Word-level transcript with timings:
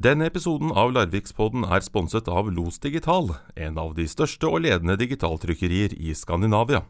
Denne 0.00 0.30
episoden 0.30 0.70
av 0.72 0.94
Larvikspodden 0.96 1.66
er 1.68 1.82
sponset 1.84 2.28
av 2.32 2.46
Los 2.48 2.78
Digital, 2.80 3.34
en 3.52 3.76
av 3.76 3.90
de 3.98 4.06
største 4.08 4.48
og 4.48 4.62
ledende 4.64 4.94
digitaltrykkerier 4.96 5.92
i 5.92 6.14
Skandinavia. 6.16 6.86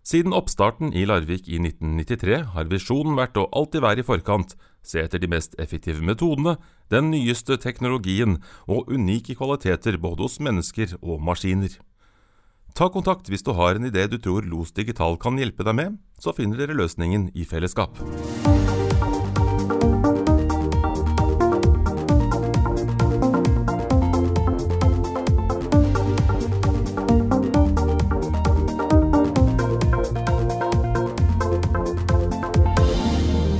Siden 0.00 0.32
oppstarten 0.32 0.94
i 0.96 1.02
Larvik 1.04 1.44
i 1.44 1.58
1993 1.60 2.38
har 2.54 2.70
visjonen 2.72 3.18
vært 3.20 3.36
å 3.36 3.50
alltid 3.52 3.84
være 3.84 4.00
i 4.00 4.06
forkant, 4.08 4.56
se 4.80 5.04
etter 5.04 5.20
de 5.20 5.28
mest 5.28 5.58
effektive 5.60 6.00
metodene, 6.00 6.56
den 6.88 7.12
nyeste 7.12 7.58
teknologien 7.60 8.38
og 8.64 8.88
unike 8.88 9.36
kvaliteter 9.36 10.00
både 10.00 10.24
hos 10.24 10.40
mennesker 10.40 10.96
og 11.02 11.20
maskiner. 11.20 11.76
Ta 12.72 12.88
kontakt 12.88 13.28
hvis 13.28 13.44
du 13.44 13.52
har 13.60 13.76
en 13.76 13.92
idé 13.92 14.08
du 14.08 14.16
tror 14.16 14.48
Los 14.48 14.72
Digital 14.72 15.20
kan 15.20 15.36
hjelpe 15.36 15.68
deg 15.68 15.76
med, 15.76 16.00
så 16.16 16.32
finner 16.32 16.64
dere 16.64 16.80
løsningen 16.80 17.28
i 17.36 17.44
fellesskap. 17.44 18.00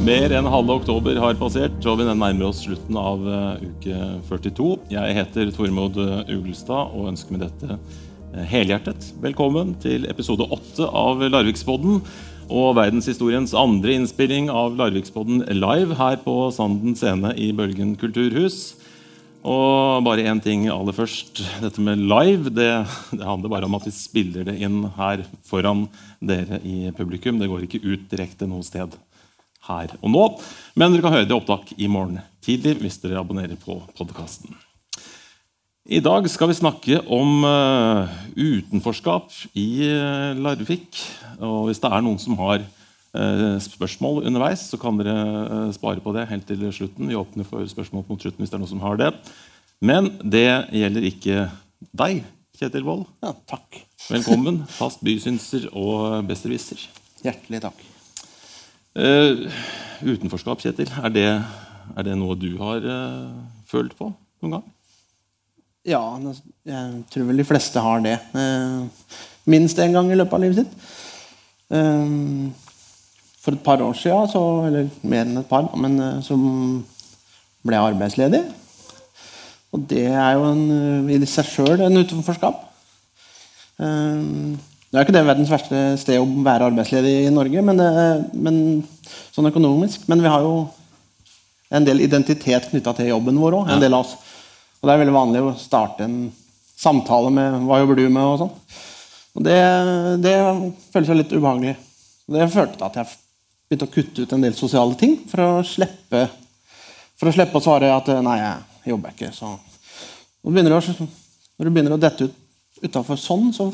Mer 0.03 0.33
enn 0.35 0.49
halve 0.51 0.75
oktober 0.81 1.15
har 1.23 1.37
passert, 1.39 1.77
og 1.87 2.01
vi 2.01 2.05
nærmer 2.09 2.49
oss 2.49 2.65
slutten 2.65 2.97
av 2.99 3.21
uh, 3.23 3.61
uke 3.63 3.99
42. 4.27 4.65
Jeg 4.91 5.15
heter 5.15 5.53
Tormod 5.55 5.95
Ugelstad 6.27 6.91
og 6.91 7.13
ønsker 7.13 7.37
med 7.37 7.45
dette 7.45 7.77
uh, 7.77 8.41
helhjertet 8.51 9.13
velkommen 9.23 9.77
til 9.85 10.09
episode 10.11 10.49
åtte 10.57 10.89
av 10.91 11.23
Larvikspodden. 11.23 12.01
Og 12.51 12.75
verdenshistoriens 12.81 13.55
andre 13.55 13.95
innspilling 14.01 14.51
av 14.51 14.75
Larvikspodden 14.81 15.45
live 15.55 15.95
her 16.01 16.19
på 16.25 16.35
Sanden 16.51 16.99
scene 16.99 17.31
i 17.39 17.53
Bølgen 17.55 17.95
kulturhus. 18.01 18.73
Og 19.47 20.03
bare 20.03 20.27
én 20.27 20.43
ting 20.43 20.67
aller 20.67 20.99
først. 20.99 21.45
Dette 21.63 21.87
med 21.87 22.03
live 22.03 22.51
det, 22.51 22.73
det, 23.15 23.23
handler 23.23 23.55
bare 23.55 23.71
om 23.71 23.79
at 23.79 23.87
vi 23.87 23.95
spiller 23.95 24.51
det 24.51 24.59
inn 24.67 24.83
her 24.99 25.23
foran 25.47 25.87
dere 26.19 26.59
i 26.67 26.91
publikum. 26.91 27.39
Det 27.39 27.53
går 27.55 27.71
ikke 27.71 27.85
ut 27.87 28.11
direkte 28.11 28.51
noe 28.51 28.67
sted 28.67 28.99
her 29.69 29.95
og 30.01 30.11
nå. 30.11 30.27
Men 30.75 30.93
dere 30.93 31.05
kan 31.05 31.17
høre 31.17 31.29
det 31.29 31.37
opptak 31.37 31.73
i 31.79 31.91
morgen 31.91 32.21
tidlig 32.43 32.79
hvis 32.83 33.01
dere 33.03 33.21
abonnerer 33.23 33.59
på 33.61 33.79
podkasten. 33.97 34.55
I 35.83 35.99
dag 35.99 36.29
skal 36.31 36.51
vi 36.53 36.55
snakke 36.55 37.01
om 37.11 37.43
uh, 37.43 38.07
utenforskap 38.39 39.33
i 39.59 39.83
uh, 39.91 40.31
Larvik. 40.39 41.01
Og 41.43 41.67
hvis 41.69 41.83
det 41.83 41.91
er 41.91 42.05
noen 42.07 42.21
som 42.23 42.39
har 42.39 42.63
uh, 42.63 43.57
spørsmål 43.63 44.23
underveis, 44.31 44.63
så 44.71 44.79
kan 44.79 45.01
dere 45.01 45.73
spare 45.75 46.03
på 46.05 46.15
det 46.15 46.29
helt 46.31 46.47
til 46.47 46.63
slutten. 46.71 47.11
Vi 47.11 47.19
åpner 47.19 47.49
for 47.49 47.67
spørsmål 47.67 48.07
mot 48.07 48.23
slutten 48.23 48.45
hvis 48.45 48.55
det 48.55 48.61
er 48.61 48.63
noen 48.63 48.75
som 48.77 48.85
har 48.87 49.01
det. 49.01 49.11
Men 49.83 50.13
det 50.23 50.47
gjelder 50.71 51.09
ikke 51.11 51.49
deg, 51.91 52.23
Kjetil 52.61 52.87
Wold. 52.87 53.09
Ja, 53.25 53.35
takk. 53.51 53.83
Velkommen, 54.07 54.63
fast 54.71 55.03
bysynser 55.03 55.67
og 55.75 56.23
besserwisser. 56.31 56.87
Hjertelig 57.27 57.67
takk. 57.67 57.89
Uh, 58.93 59.49
utenforskap, 60.05 60.61
Kjetil, 60.61 60.91
er 61.01 61.13
det, 61.13 61.29
er 61.97 62.05
det 62.05 62.17
noe 62.21 62.37
du 62.37 62.51
har 62.61 62.85
uh, 62.85 63.31
følt 63.65 63.95
på 63.97 64.11
noen 64.43 64.59
gang? 64.59 64.67
Ja, 65.89 66.03
jeg 66.69 67.05
tror 67.11 67.25
vel 67.31 67.41
de 67.41 67.47
fleste 67.49 67.81
har 67.83 68.03
det. 68.05 68.19
Uh, 68.37 68.85
minst 69.49 69.81
én 69.81 69.97
gang 69.97 70.13
i 70.13 70.19
løpet 70.19 70.37
av 70.37 70.45
livet 70.45 70.61
sitt. 70.61 70.75
for 73.43 73.57
et 73.57 73.63
par 73.65 73.81
år 73.81 73.95
siden, 73.97 74.29
så, 74.29 74.43
eller 74.67 74.91
mer 75.03 75.25
enn 75.25 75.41
et 75.41 75.49
par, 75.49 75.71
men 75.75 75.97
så 76.23 76.37
ble 76.37 77.79
jeg 77.79 77.95
arbeidsledig. 77.95 78.43
Og 79.73 79.87
det 79.89 80.05
er 80.13 80.37
jo 80.37 80.51
en, 80.51 81.09
i 81.09 81.17
seg 81.25 81.49
sjøl 81.49 81.81
en 81.81 81.97
utenforskap. 81.97 82.61
Uh, 83.81 84.53
det 84.93 84.99
er 85.01 85.07
ikke 85.07 85.15
det 85.17 85.25
verdens 85.25 85.49
verste 85.49 85.79
sted 85.97 86.21
å 86.21 86.27
være 86.45 86.67
arbeidsledig 86.69 87.13
i 87.25 87.33
Norge, 87.33 87.63
men, 87.65 87.79
men, 88.45 88.57
sånn 89.33 89.49
økonomisk. 89.49 90.03
Men 90.13 90.21
vi 90.21 90.29
har 90.29 90.45
jo 90.45 90.67
en 91.73 91.87
del 91.87 92.03
identitet 92.05 92.67
knytta 92.69 92.93
til 92.99 93.09
jobben 93.09 93.39
vår 93.41 93.57
òg. 93.57 93.71
Ja. 93.73 94.03
Og 94.03 94.85
det 94.85 94.93
er 94.93 95.01
veldig 95.01 95.15
vanlig 95.17 95.41
å 95.41 95.55
starte 95.57 96.05
en 96.05 96.19
samtale 96.77 97.31
med 97.33 97.63
'hva 97.63 97.79
jobber 97.81 97.97
du 97.97 98.09
med?' 98.11 98.27
og 98.35 98.39
sånn. 98.43 98.53
Og 99.39 99.47
det, 99.47 99.61
det 100.21 100.35
føles 100.93 101.09
jo 101.09 101.17
litt 101.17 101.33
ubehagelig. 101.33 101.77
Det 102.29 102.51
førte 102.53 102.77
til 102.77 102.85
at 102.91 102.99
jeg 103.01 103.07
begynte 103.71 103.89
å 103.89 103.95
kutte 103.95 104.27
ut 104.27 104.33
en 104.37 104.45
del 104.45 104.59
sosiale 104.59 104.99
ting 105.01 105.17
for 105.31 105.41
å 105.41 105.65
slippe, 105.65 106.27
for 107.17 107.31
å, 107.31 107.33
slippe 107.33 107.57
å 107.57 107.65
svare 107.65 107.89
at 107.97 108.13
'nei, 108.13 108.37
jeg 108.43 108.93
jobber 108.93 109.17
ikke'. 109.17 109.33
Så 109.33 109.57
begynner 110.45 110.77
å, 110.77 110.83
når 110.85 111.65
du 111.65 111.71
begynner 111.71 111.97
å 111.97 112.03
dette 112.03 112.29
ut 112.29 112.37
utafor 112.83 113.17
sånn, 113.17 113.53
så 113.55 113.71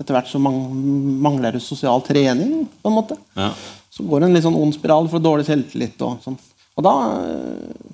etter 0.00 0.16
hvert 0.16 0.30
så 0.30 0.40
mangler 0.42 1.54
det 1.54 1.62
sosial 1.62 2.02
trening. 2.02 2.64
på 2.82 2.90
en 2.90 2.96
måte. 2.96 3.18
Ja. 3.38 3.52
Så 3.94 4.02
går 4.02 4.20
det 4.20 4.28
en 4.28 4.34
litt 4.34 4.46
sånn 4.46 4.58
ond 4.58 4.74
spiral 4.74 5.06
for 5.10 5.22
dårlig 5.22 5.46
selvtillit. 5.46 6.00
Og 6.02 6.18
sånn. 6.24 6.38
Og 6.74 6.86
da 6.86 6.94
eh, 7.20 7.92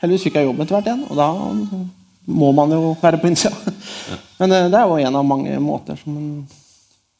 Heldigvis 0.00 0.22
fikk 0.28 0.38
jeg 0.38 0.46
jobb 0.48 0.62
etter 0.62 0.78
hvert 0.78 0.86
igjen, 0.88 1.02
og 1.12 1.18
da 1.18 1.26
må 2.40 2.46
man 2.56 2.72
jo 2.72 2.94
være 3.02 3.18
på 3.20 3.28
innsida. 3.28 3.56
Ja. 4.08 4.16
Men 4.40 4.54
eh, 4.56 4.68
det 4.72 4.78
er 4.78 4.88
jo 4.88 4.96
en 4.96 5.18
av 5.20 5.26
mange 5.28 5.58
måter 5.60 5.98
som, 6.00 6.14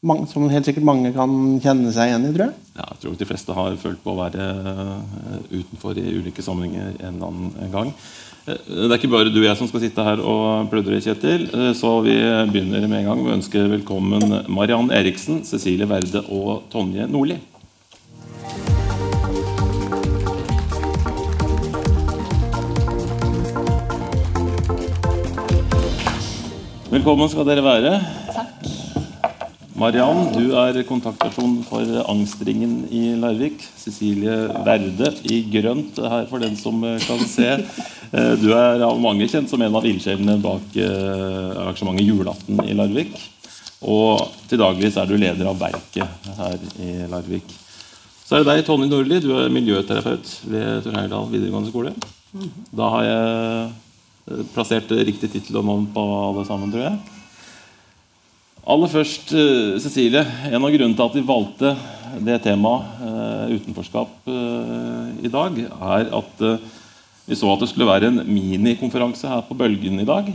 mange, 0.06 0.28
som, 0.30 0.46
helt 0.48 0.68
sikkert 0.68 0.86
mange 0.88 1.12
kan 1.12 1.34
kjenne 1.60 1.92
seg 1.92 2.08
igjen 2.08 2.24
i, 2.28 2.32
tror 2.32 2.46
jeg. 2.46 2.70
Ja, 2.78 2.86
jeg 2.86 3.02
tror 3.02 3.18
de 3.20 3.28
fleste 3.28 3.56
har 3.58 3.76
følt 3.82 4.00
på 4.04 4.14
å 4.14 4.20
være 4.22 4.48
eh, 4.72 5.36
utenfor 5.58 6.00
i 6.00 6.06
ulike 6.16 6.44
sammenhenger 6.44 6.94
en 6.96 7.18
eller 7.18 7.28
annen 7.28 7.74
gang. 7.76 7.92
Eh, 8.46 8.56
det 8.66 8.88
er 8.88 8.96
ikke 8.96 9.12
bare 9.12 9.32
du 9.32 9.40
og 9.42 9.46
jeg 9.46 9.58
som 9.58 9.68
skal 9.68 9.82
sitte 9.84 10.04
her 10.04 10.22
og 10.24 10.70
pludre, 10.72 11.00
Kjetil. 11.04 11.48
Eh, 11.52 11.72
så 11.76 11.92
vi 12.06 12.16
begynner 12.52 12.86
med 12.88 13.02
en 13.02 13.10
gang 13.10 13.22
med 13.22 13.32
å 13.32 13.38
ønske 13.38 13.66
velkommen 13.76 14.40
Mariann 14.48 14.92
Eriksen, 14.94 15.44
Cecilie 15.44 15.88
Werde 15.90 16.24
og 16.28 16.68
Tonje 16.72 17.08
Nordli. 17.10 17.40
Velkommen 26.90 27.30
skal 27.30 27.46
dere 27.46 27.62
være. 27.62 28.49
Mariann, 29.80 30.26
du 30.34 30.50
er 30.60 30.76
kontaktperson 30.84 31.62
for 31.64 31.88
Angstringen 32.10 32.82
i 32.92 33.14
Larvik. 33.16 33.62
Cecilie 33.80 34.34
Verde 34.66 35.08
i 35.24 35.38
grønt 35.48 35.96
her 36.04 36.26
for 36.28 36.42
den 36.42 36.58
som 36.58 36.82
kan 37.06 37.22
se. 37.24 37.46
Eh, 38.10 38.32
du 38.42 38.50
er 38.52 38.82
av 38.84 39.00
mange 39.00 39.28
kjent 39.30 39.48
som 39.48 39.62
en 39.64 39.78
av 39.78 39.86
ildsjelene 39.88 40.34
bak 40.42 40.76
eh, 40.76 41.46
arrangementet 41.62 42.10
Julaften 42.10 42.60
i 42.66 42.76
Larvik. 42.76 43.14
Og 43.80 44.26
til 44.50 44.60
daglig 44.60 44.90
er 44.92 45.08
du 45.08 45.14
leder 45.16 45.48
av 45.48 45.56
Verket 45.62 46.28
her 46.36 46.58
i 46.84 46.90
Larvik. 47.08 47.54
Så 48.26 48.36
er 48.36 48.44
det 48.44 48.50
deg, 48.50 48.66
Tonje 48.66 48.90
Nordli. 48.90 49.22
Du 49.24 49.30
er 49.38 49.48
miljøterapeut 49.54 50.34
ved 50.50 50.82
Tor 50.84 50.98
Heyerdahl 50.98 51.30
videregående 51.32 51.72
skole. 51.72 51.94
Da 52.76 52.90
har 52.98 53.08
jeg 53.08 53.64
eh, 54.34 54.44
plassert 54.52 54.92
riktig 54.92 55.32
tittel 55.38 55.62
og 55.62 55.66
navn 55.70 55.88
på 55.94 56.04
alle 56.26 56.44
sammen, 56.50 56.68
tror 56.74 56.84
jeg. 56.90 57.19
Aller 58.68 58.90
først, 58.92 59.32
eh, 59.32 59.78
Cecilie. 59.80 60.20
En 60.52 60.60
av 60.60 60.70
grunnene 60.70 60.96
til 60.96 61.06
at 61.06 61.14
vi 61.16 61.24
valgte 61.24 61.76
det 62.20 62.42
temaet 62.42 63.00
uh, 63.00 63.46
utenforskap 63.54 64.26
uh, 64.26 65.08
i 65.22 65.30
dag, 65.30 65.56
er 65.62 66.10
at 66.10 66.42
vi 67.24 67.38
så 67.38 67.52
at 67.52 67.62
det 67.62 67.68
skulle 67.70 67.86
være 67.86 68.10
en 68.10 68.20
minikonferanse 68.26 69.30
her 69.30 69.44
på 69.46 69.54
Bølgen 69.54 70.00
i 70.02 70.04
dag. 70.04 70.26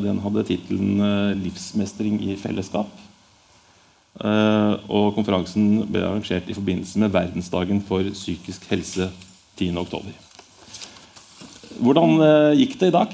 den 0.00 0.18
hadde 0.24 0.44
tittelen 0.48 0.96
'Livsmestring 1.36 2.16
i 2.24 2.36
fellesskap'. 2.40 2.88
og 4.88 5.14
konferansen 5.14 5.84
ble 5.92 6.00
arrangert 6.00 6.48
i 6.48 6.56
forbindelse 6.56 6.98
med 6.98 7.12
verdensdagen 7.12 7.82
for 7.82 8.00
psykisk 8.00 8.64
helse 8.70 9.10
10.10. 9.60 10.14
Hvordan 11.78 12.56
gikk 12.56 12.80
det 12.80 12.88
i 12.88 12.96
dag? 12.96 13.12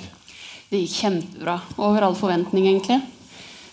Det 0.71 0.79
gikk 0.79 0.95
kjempebra. 1.03 1.59
Over 1.77 2.07
all 2.07 2.15
forventning, 2.15 2.69
egentlig. 2.69 3.03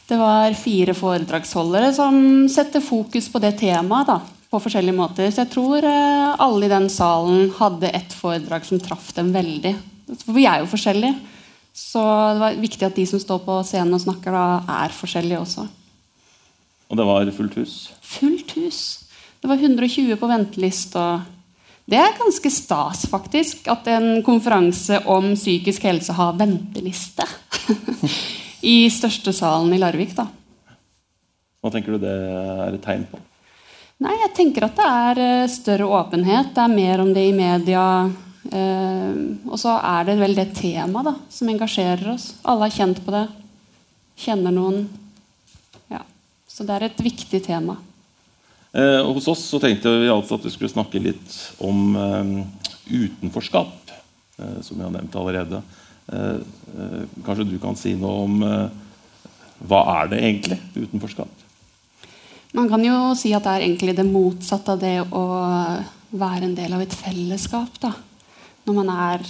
Det 0.09 0.17
var 0.17 0.55
fire 0.57 0.93
foredragsholdere 0.97 1.91
som 1.93 2.15
setter 2.49 2.81
fokus 2.81 3.27
på 3.29 3.41
det 3.43 3.51
temaet 3.59 4.07
da, 4.09 4.15
på 4.49 4.61
forskjellige 4.63 4.97
måter. 4.97 5.27
Så 5.29 5.43
jeg 5.43 5.51
tror 5.53 5.85
eh, 5.85 6.31
alle 6.41 6.65
i 6.65 6.71
den 6.71 6.87
salen 6.89 7.51
hadde 7.59 7.91
et 7.93 8.15
foredrag 8.17 8.65
som 8.65 8.81
traff 8.81 9.11
dem 9.13 9.29
veldig. 9.35 9.75
For 10.23 10.33
vi 10.33 10.47
er 10.49 10.63
jo 10.63 10.71
forskjellige. 10.71 11.13
Så 11.77 12.01
det 12.01 12.41
var 12.41 12.57
viktig 12.57 12.87
at 12.89 12.97
de 12.97 13.05
som 13.05 13.21
står 13.21 13.43
på 13.45 13.59
scenen 13.69 13.93
og 13.99 14.01
snakker, 14.01 14.33
da, 14.33 14.81
er 14.81 14.97
forskjellige 14.97 15.43
også. 15.43 15.67
Og 16.89 16.97
det 16.97 17.05
var 17.05 17.33
fullt 17.37 17.59
hus? 17.61 17.77
Fullt 18.01 18.57
hus. 18.57 18.81
Det 19.39 19.53
var 19.53 19.61
120 19.61 20.17
på 20.17 20.33
venteliste. 20.33 21.05
det 21.85 22.01
er 22.01 22.17
ganske 22.17 22.49
stas, 22.49 23.05
faktisk, 23.13 23.67
at 23.69 23.85
en 23.93 24.23
konferanse 24.25 25.03
om 25.05 25.35
psykisk 25.35 25.85
helse 25.85 26.17
har 26.17 26.33
venteliste. 26.41 27.29
i 28.61 28.89
største 28.91 29.33
salen 29.35 29.73
i 29.73 29.79
Larvik. 29.81 30.15
da. 30.17 30.27
Hva 31.59 31.71
tenker 31.73 31.95
du 31.95 32.03
det 32.03 32.13
er 32.13 32.75
et 32.75 32.83
tegn 32.83 33.05
på? 33.09 33.19
Nei, 33.99 34.15
jeg 34.21 34.31
tenker 34.37 34.63
at 34.69 34.77
det 34.79 34.87
er 34.87 35.21
eh, 35.25 35.51
større 35.51 35.89
åpenhet. 35.99 36.53
Det 36.55 36.63
er 36.63 36.71
mer 36.71 37.03
om 37.03 37.11
det 37.15 37.25
i 37.27 37.35
media. 37.35 37.83
Eh, 38.47 39.17
og 39.49 39.59
så 39.59 39.75
er 39.75 40.07
det 40.07 40.15
vel 40.21 40.37
det 40.37 40.53
temaet 40.55 41.19
som 41.33 41.51
engasjerer 41.51 42.13
oss. 42.13 42.31
Alle 42.47 42.69
er 42.69 42.77
kjent 42.77 43.03
på 43.03 43.11
det. 43.15 43.25
Kjenner 44.19 44.55
noen. 44.55 44.85
Ja. 45.91 46.05
Så 46.47 46.63
det 46.67 46.77
er 46.77 46.87
et 46.87 47.03
viktig 47.03 47.43
tema. 47.43 47.75
Eh, 48.71 49.01
hos 49.03 49.27
oss 49.27 49.43
så 49.49 49.59
tenkte 49.59 49.91
vi 49.99 50.09
altså 50.13 50.37
at 50.37 50.45
vi 50.45 50.53
skulle 50.53 50.71
snakke 50.71 51.01
litt 51.01 51.35
om 51.65 51.95
eh, 51.97 52.33
utenforskap, 52.87 53.93
eh, 54.37 54.59
som 54.61 54.77
vi 54.77 54.85
har 54.85 54.93
nevnt 54.93 55.15
allerede. 55.19 55.63
Eh, 56.09 56.39
eh, 56.79 57.03
kanskje 57.25 57.47
du 57.51 57.57
kan 57.61 57.77
si 57.77 57.93
noe 57.99 58.25
om 58.25 58.41
hva 59.69 59.79
er 59.99 60.11
det 60.13 60.19
egentlig, 60.23 60.57
utenforskap? 60.75 61.45
Man 62.55 62.69
kan 62.71 62.81
jo 62.81 63.13
si 63.19 63.33
at 63.35 63.45
det 63.45 63.55
er 63.55 63.65
egentlig 63.67 63.95
det 63.97 64.07
motsatte 64.07 64.73
av 64.73 64.79
det 64.81 64.95
å 65.03 65.25
være 66.09 66.47
en 66.47 66.55
del 66.57 66.73
av 66.73 66.81
et 66.81 66.95
fellesskap. 66.95 67.75
da. 67.83 67.91
Man 68.69 68.89
er, 68.93 69.23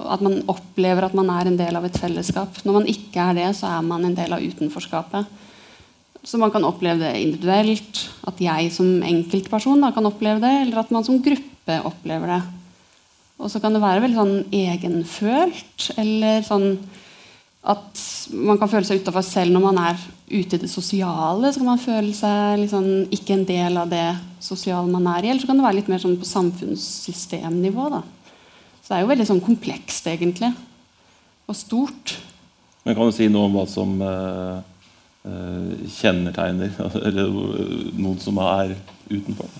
at 0.00 0.22
man 0.24 0.40
opplever 0.48 1.06
at 1.06 1.14
man 1.16 1.30
er 1.32 1.50
en 1.50 1.58
del 1.58 1.76
av 1.76 1.84
et 1.84 1.98
fellesskap. 2.00 2.60
Når 2.64 2.78
man 2.78 2.90
ikke 2.90 3.28
er 3.30 3.36
det, 3.38 3.48
så 3.58 3.70
er 3.76 3.82
man 3.84 4.04
en 4.08 4.16
del 4.16 4.32
av 4.32 4.44
utenforskapet. 4.44 5.28
Så 6.26 6.40
man 6.42 6.50
kan 6.50 6.64
oppleve 6.66 7.04
det 7.04 7.22
individuelt, 7.22 8.02
at 8.26 8.40
jeg 8.42 8.72
som 8.74 9.02
enkeltperson 9.06 9.84
da, 9.84 9.92
kan 9.94 10.08
oppleve 10.08 10.42
det, 10.42 10.54
eller 10.64 10.80
at 10.82 10.90
man 10.90 11.04
som 11.06 11.20
gruppe 11.22 11.76
opplever 11.86 12.34
det. 12.34 12.40
Og 13.36 13.50
så 13.52 13.60
kan 13.60 13.74
det 13.74 13.82
være 13.82 14.02
veldig 14.04 14.16
sånn 14.16 14.36
egenfølt, 14.56 15.90
eller 16.00 16.44
sånn 16.46 16.70
at 17.66 18.02
man 18.46 18.58
kan 18.60 18.70
føle 18.70 18.86
seg 18.86 19.02
utafor 19.02 19.24
selv 19.26 19.54
når 19.54 19.64
man 19.64 19.80
er 19.82 19.98
ute 20.30 20.56
i 20.56 20.60
det 20.62 20.70
sosiale. 20.70 21.50
Så 21.50 21.60
kan 21.60 21.68
man 21.72 21.82
føle 21.82 22.12
seg 22.16 22.62
liksom 22.62 22.86
ikke 23.14 23.36
en 23.36 23.46
del 23.48 23.80
av 23.80 23.90
det 23.90 24.06
sosiale 24.42 24.86
man 24.90 25.08
er 25.16 25.26
i. 25.26 25.32
Eller 25.32 25.42
så 25.42 25.50
kan 25.50 25.58
det 25.58 25.66
være 25.66 25.80
litt 25.80 25.90
mer 25.90 26.02
sånn 26.02 26.18
på 26.20 26.28
samfunnssystemnivå. 26.30 27.88
da. 27.96 28.02
Så 28.80 28.92
det 28.92 28.96
er 28.96 29.04
jo 29.04 29.10
veldig 29.10 29.28
sånn 29.32 29.42
komplekst, 29.42 30.06
egentlig. 30.10 30.52
Og 31.50 31.58
stort. 31.58 32.16
Men 32.86 32.94
kan 32.94 33.10
du 33.10 33.16
si 33.16 33.26
noe 33.30 33.48
om 33.48 33.58
hva 33.58 33.66
som 33.66 33.96
uh, 33.98 34.62
uh, 35.26 35.70
kjennetegner 35.98 36.76
eller 37.08 37.34
noen 37.98 38.20
som 38.22 38.38
er 38.46 38.76
utenfor? 39.10 39.50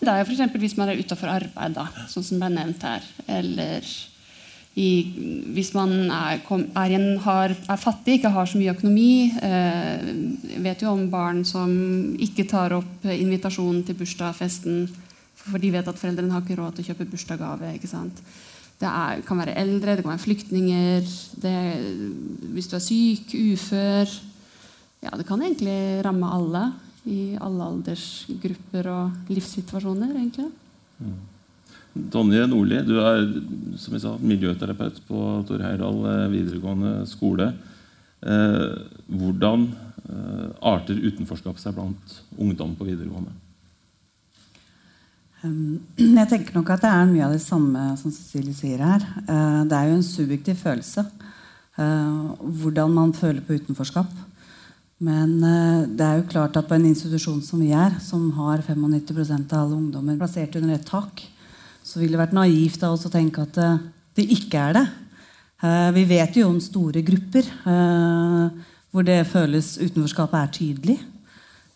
Det 0.00 0.08
er 0.08 0.24
f.eks. 0.24 0.54
hvis 0.62 0.76
man 0.78 0.88
er 0.88 1.00
utafor 1.00 1.28
arbeid, 1.28 1.74
da, 1.76 1.88
sånn 2.08 2.24
som 2.24 2.40
ble 2.40 2.48
nevnt 2.54 2.86
her. 2.88 3.04
Eller 3.28 3.84
i, 4.80 4.88
hvis 5.52 5.74
man 5.74 5.92
er, 6.06 6.40
er, 6.40 6.94
en, 6.96 7.06
har, 7.26 7.52
er, 7.52 7.80
fattig, 7.80 8.20
ikke 8.20 8.32
har 8.32 8.48
så 8.48 8.60
mye 8.60 8.72
økonomi. 8.72 9.12
Eh, 9.44 10.10
vet 10.64 10.84
jo 10.84 10.94
om 10.94 11.04
barn 11.12 11.44
som 11.44 11.70
ikke 12.16 12.48
tar 12.48 12.76
opp 12.78 13.04
invitasjonen 13.04 13.84
til 13.84 13.98
bursdagsfesten 14.00 14.88
for 15.40 15.60
de 15.60 15.70
vet 15.72 15.88
at 15.88 15.98
foreldrene 15.98 16.34
har 16.34 16.44
ikke 16.44 16.58
råd 16.58 16.76
til 16.76 16.84
å 16.84 16.90
kjøpe 16.90 17.08
bursdagsgave. 17.12 17.72
Det 18.80 18.88
er, 18.88 19.22
kan 19.26 19.40
være 19.40 19.56
eldre, 19.60 19.96
det 19.96 20.04
kan 20.04 20.14
være 20.14 20.24
flyktninger, 20.24 21.08
det, 21.42 21.56
hvis 22.54 22.68
du 22.70 22.76
er 22.78 22.84
syk, 22.84 23.34
ufør 23.36 24.18
ja, 25.00 25.14
Det 25.16 25.24
kan 25.28 25.40
egentlig 25.40 26.00
ramme 26.04 26.28
alle 26.28 26.62
i 27.08 27.36
alle 27.40 27.66
aldersgrupper 27.72 28.88
og 28.92 29.32
livssituasjoner. 29.32 30.14
egentlig. 30.16 30.50
Mm. 31.00 31.18
Tonje 32.12 32.46
Nordli, 32.46 32.82
du 32.86 33.00
er 33.02 33.24
som 33.80 33.96
jeg 33.96 34.02
sa, 34.04 34.14
miljøterapeut 34.22 35.00
på 35.08 35.20
Tor 35.48 35.62
Heyerdahl 35.64 36.00
eh, 36.06 36.26
videregående 36.36 36.92
skole. 37.10 37.50
Eh, 38.20 38.66
hvordan 39.10 39.66
eh, 40.04 40.48
arter 40.70 41.00
utenforskap 41.00 41.58
seg 41.58 41.74
blant 41.74 42.20
ungdom 42.38 42.76
på 42.78 42.86
videregående? 42.86 43.34
Jeg 46.20 46.28
tenker 46.28 46.56
nok 46.58 46.70
at 46.74 46.82
det 46.84 46.92
er 46.92 47.06
mye 47.08 47.26
av 47.26 47.32
det 47.32 47.42
samme 47.42 47.84
som 47.96 48.12
Cecilie 48.12 48.52
sier 48.56 48.82
her. 48.84 49.04
Uh, 49.24 49.62
det 49.64 49.76
er 49.76 49.88
jo 49.88 49.96
en 49.96 50.04
subjektiv 50.04 50.58
følelse. 50.60 51.06
Uh, 51.80 52.36
hvordan 52.60 52.92
man 52.92 53.14
føler 53.16 53.40
på 53.40 53.56
utenforskap. 53.56 54.10
Men 55.00 55.36
uh, 55.40 55.86
det 55.88 56.06
er 56.06 56.18
jo 56.20 56.30
klart 56.30 56.58
at 56.60 56.68
på 56.68 56.76
en 56.76 56.88
institusjon 56.90 57.40
som 57.44 57.62
vi 57.62 57.70
er, 57.72 57.96
som 58.04 58.28
har 58.36 58.64
95% 58.66 59.54
av 59.56 59.64
alle 59.64 59.78
ungdommer 59.78 60.18
plassert 60.20 60.58
under 60.60 60.76
et 60.76 60.88
tak, 60.88 61.22
så 61.82 62.00
ville 62.00 62.14
det 62.14 62.22
vært 62.22 62.36
naivt 62.36 62.82
av 62.84 62.96
oss 62.96 63.06
å 63.08 63.12
tenke 63.12 63.46
at 63.46 63.56
det 64.14 64.26
ikke 64.36 64.60
er 64.68 64.76
det. 64.76 64.82
Vi 65.96 66.02
vet 66.08 66.36
jo 66.36 66.50
om 66.50 66.58
store 66.62 67.00
grupper 67.04 67.48
hvor 68.90 69.06
det 69.06 69.24
føles 69.30 69.72
utenforskapet 69.80 70.38
er 70.38 70.52
tydelig. 70.54 70.98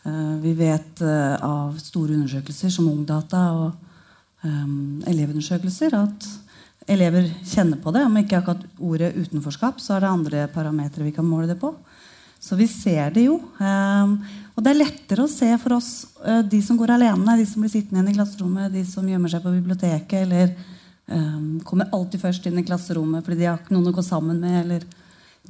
Eh, 0.04 0.36
vi 0.42 0.52
vet 0.58 1.00
eh, 1.00 1.34
av 1.40 1.76
store 1.80 2.18
undersøkelser 2.18 2.72
som 2.72 2.90
Ungdata 2.92 3.48
og 3.56 3.80
elevundersøkelser 4.44 5.94
at 5.96 6.26
elever 6.92 7.30
kjenner 7.48 7.78
på 7.80 7.94
det. 7.96 8.02
Om 8.04 8.18
ikke 8.20 8.42
akkurat 8.42 8.66
ordet 8.76 9.14
utenforskap, 9.16 9.78
så 9.80 9.94
er 9.94 10.04
det 10.04 10.10
andre 10.10 10.42
parametere 10.52 11.06
vi 11.06 11.14
kan 11.16 11.24
måle 11.24 11.48
det 11.48 11.56
på. 11.62 11.70
Så 12.44 12.58
vi 12.60 12.66
ser 12.68 13.14
det 13.14 13.24
jo. 13.24 13.38
Um, 13.56 14.18
og 14.52 14.62
det 14.64 14.74
er 14.74 14.82
lettere 14.82 15.24
å 15.24 15.30
se 15.30 15.48
for 15.62 15.78
oss 15.78 15.90
uh, 16.20 16.42
de 16.44 16.60
som 16.62 16.76
går 16.76 16.92
alene, 16.98 17.38
de 17.40 17.46
som 17.48 17.64
blir 17.64 17.72
sittende 17.72 18.02
igjen 18.02 18.12
i 18.12 18.18
klasserommet, 18.18 18.74
de 18.74 18.84
som 18.88 19.08
gjemmer 19.08 19.32
seg 19.32 19.44
på 19.46 19.54
biblioteket, 19.54 20.26
eller 20.26 20.52
um, 21.08 21.62
kommer 21.64 21.88
alltid 21.96 22.20
først 22.20 22.50
inn 22.50 22.60
i 22.60 22.66
klasserommet 22.66 23.24
fordi 23.24 23.40
de 23.40 23.48
har 23.48 23.62
ikke 23.62 23.72
noen 23.72 23.88
å 23.88 23.96
gå 23.96 24.04
sammen 24.04 24.42
med. 24.44 24.58
eller 24.60 24.84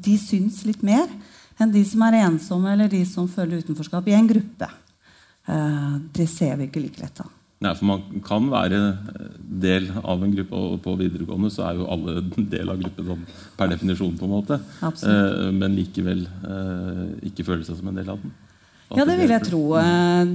De 0.06 0.14
syns 0.23 0.62
litt 0.69 0.87
mer 0.87 1.11
enn 1.58 1.75
de 1.75 1.82
som 1.87 2.02
er 2.06 2.20
ensomme 2.25 2.73
eller 2.73 2.91
de 2.91 3.02
som 3.06 3.29
føler 3.31 3.62
utenforskap 3.62 4.08
i 4.11 4.17
en 4.17 4.31
gruppe. 4.31 4.70
Eh, 5.46 5.96
det 6.17 6.26
ser 6.31 6.56
vi 6.58 6.69
ikke 6.69 6.82
like 6.82 7.02
lett 7.02 7.20
av. 7.23 7.31
Nei, 7.64 7.72
for 7.78 7.88
Man 7.88 8.22
kan 8.26 8.46
være 8.52 8.81
del 9.64 9.90
av 10.02 10.22
en 10.25 10.32
gruppe, 10.34 10.61
og 10.61 10.81
på 10.84 10.96
videregående 11.00 11.50
så 11.52 11.69
er 11.69 11.81
jo 11.81 11.90
alle 11.90 12.20
del 12.55 12.70
av 12.72 12.81
gruppen 12.81 13.11
sånn, 13.11 13.26
per 13.56 13.70
definisjon. 13.72 14.16
på 14.20 14.28
en 14.28 14.34
måte. 14.34 14.61
Eh, 14.84 15.50
men 15.55 15.76
likevel 15.78 16.25
eh, 16.26 17.05
ikke 17.31 17.46
føle 17.46 17.66
seg 17.66 17.78
som 17.78 17.90
en 17.90 18.00
del 18.00 18.11
av 18.12 18.22
den. 18.22 18.34
At 18.90 18.99
ja, 19.00 19.05
det 19.08 19.14
vil 19.16 19.32
jeg 19.32 19.44
tro. 19.46 19.62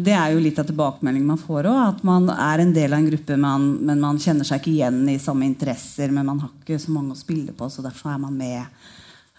Det 0.03 0.13
er 0.17 0.31
jo 0.33 0.39
litt 0.41 0.57
av 0.59 0.65
tilbakemeldingen 0.67 1.29
man 1.29 1.41
får 1.41 1.69
òg. 1.69 1.81
At 1.93 1.99
man 2.07 2.25
er 2.33 2.63
en 2.63 2.73
del 2.75 2.95
av 2.95 2.99
en 2.99 3.09
gruppe, 3.11 3.37
men, 3.39 3.67
men 3.85 4.01
man 4.01 4.19
kjenner 4.19 4.47
seg 4.47 4.63
ikke 4.63 4.73
igjen 4.73 5.03
i 5.13 5.19
samme 5.21 5.45
interesser. 5.45 6.09
Men 6.11 6.27
man 6.31 6.41
har 6.41 6.55
ikke 6.57 6.79
så 6.81 6.95
mange 6.95 7.13
å 7.13 7.19
spille 7.19 7.53
på, 7.55 7.69
så 7.69 7.85
derfor 7.85 8.15
er 8.15 8.23
man 8.25 8.39
med. 8.39 8.87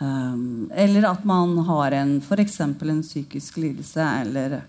Um, 0.01 0.71
eller 0.73 1.11
at 1.11 1.27
man 1.29 1.59
har 1.67 1.93
en 1.99 2.15
f.eks. 2.25 2.61
en 2.63 3.03
psykisk 3.05 3.59
lidelse 3.61 4.01
eller, 4.23 4.63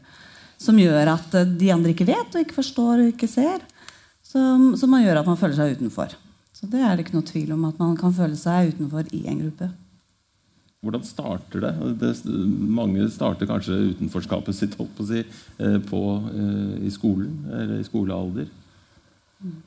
som 0.62 0.78
gjør 0.78 1.16
at 1.16 1.38
de 1.58 1.72
andre 1.74 1.94
ikke 1.96 2.10
vet 2.10 2.36
og 2.36 2.44
ikke 2.44 2.60
forstår 2.60 3.00
og 3.00 3.14
ikke 3.14 3.30
ser. 3.30 3.64
Som, 4.22 4.76
som 4.80 4.92
man 4.94 5.04
gjør 5.04 5.22
at 5.22 5.28
man 5.28 5.40
føler 5.40 5.58
seg 5.58 5.80
utenfor. 5.80 6.14
Så 6.56 6.70
det 6.72 6.84
er 6.86 6.94
det 6.94 7.06
ikke 7.06 7.18
noe 7.18 7.28
tvil 7.28 7.56
om 7.56 7.64
at 7.68 7.80
man 7.82 7.96
kan 8.00 8.14
føle 8.16 8.38
seg 8.38 8.76
utenfor 8.76 9.10
i 9.18 9.24
en 9.28 9.42
gruppe. 9.42 9.72
Hvordan 10.82 11.04
starter 11.06 11.62
det? 11.62 11.74
det 12.02 12.12
mange 12.74 13.06
starter 13.14 13.50
kanskje 13.50 13.92
utenforskapet 13.92 14.58
sitt 14.58 14.78
på, 14.78 14.88
si, 15.06 15.22
eh, 15.62 15.78
på, 15.90 16.02
eh, 16.32 16.88
i 16.88 16.94
skolen 16.94 17.36
eller 17.50 17.82
i 17.82 17.86
skolealder. 17.86 18.48
Mm. 19.42 19.60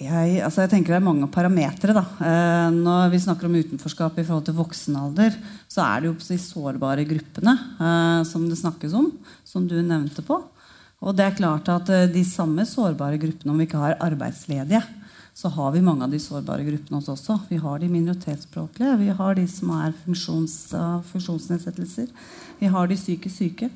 Jeg, 0.00 0.38
altså 0.40 0.62
jeg 0.64 0.70
tenker 0.72 0.94
Det 0.94 0.98
er 1.00 1.04
mange 1.04 1.26
parametere. 1.28 2.00
Eh, 2.24 2.68
når 2.72 3.10
vi 3.12 3.20
snakker 3.20 3.48
om 3.48 3.56
utenforskap 3.58 4.16
i 4.16 4.24
forhold 4.24 4.46
til 4.46 4.56
voksenalder, 4.56 5.34
så 5.68 5.84
er 5.84 6.00
det 6.00 6.08
jo 6.08 6.14
de 6.24 6.38
sårbare 6.40 7.04
gruppene 7.08 7.52
eh, 7.76 8.22
som 8.28 8.46
det 8.48 8.56
snakkes 8.60 8.94
om, 8.96 9.10
som 9.44 9.66
du 9.68 9.76
nevnte 9.82 10.24
på. 10.24 10.38
Og 11.00 11.16
det 11.16 11.26
er 11.26 11.36
klart 11.36 11.68
at 11.68 11.92
eh, 11.92 12.08
de 12.12 12.24
samme 12.24 12.64
sårbare 12.68 13.20
gruppene, 13.20 13.52
om 13.52 13.60
vi 13.60 13.68
ikke 13.68 13.82
har 13.82 13.98
arbeidsledige, 14.00 14.80
så 15.36 15.52
har 15.52 15.74
vi 15.76 15.84
mange 15.84 16.08
av 16.08 16.16
de 16.16 16.20
sårbare 16.20 16.64
gruppene 16.64 17.02
hos 17.02 17.12
oss 17.12 17.26
også. 17.28 17.36
Vi 17.52 17.60
har 17.60 17.80
de 17.80 17.92
minoritetsspråklige, 17.92 18.96
vi 19.04 19.12
har 19.20 19.36
de 19.36 19.44
som 19.52 19.74
har 19.76 19.92
funksjons, 20.06 20.56
funksjonsnedsettelser, 21.12 22.08
vi 22.60 22.72
har 22.72 22.88
de 22.88 22.96
psykisk 22.96 23.36
syke. 23.36 23.68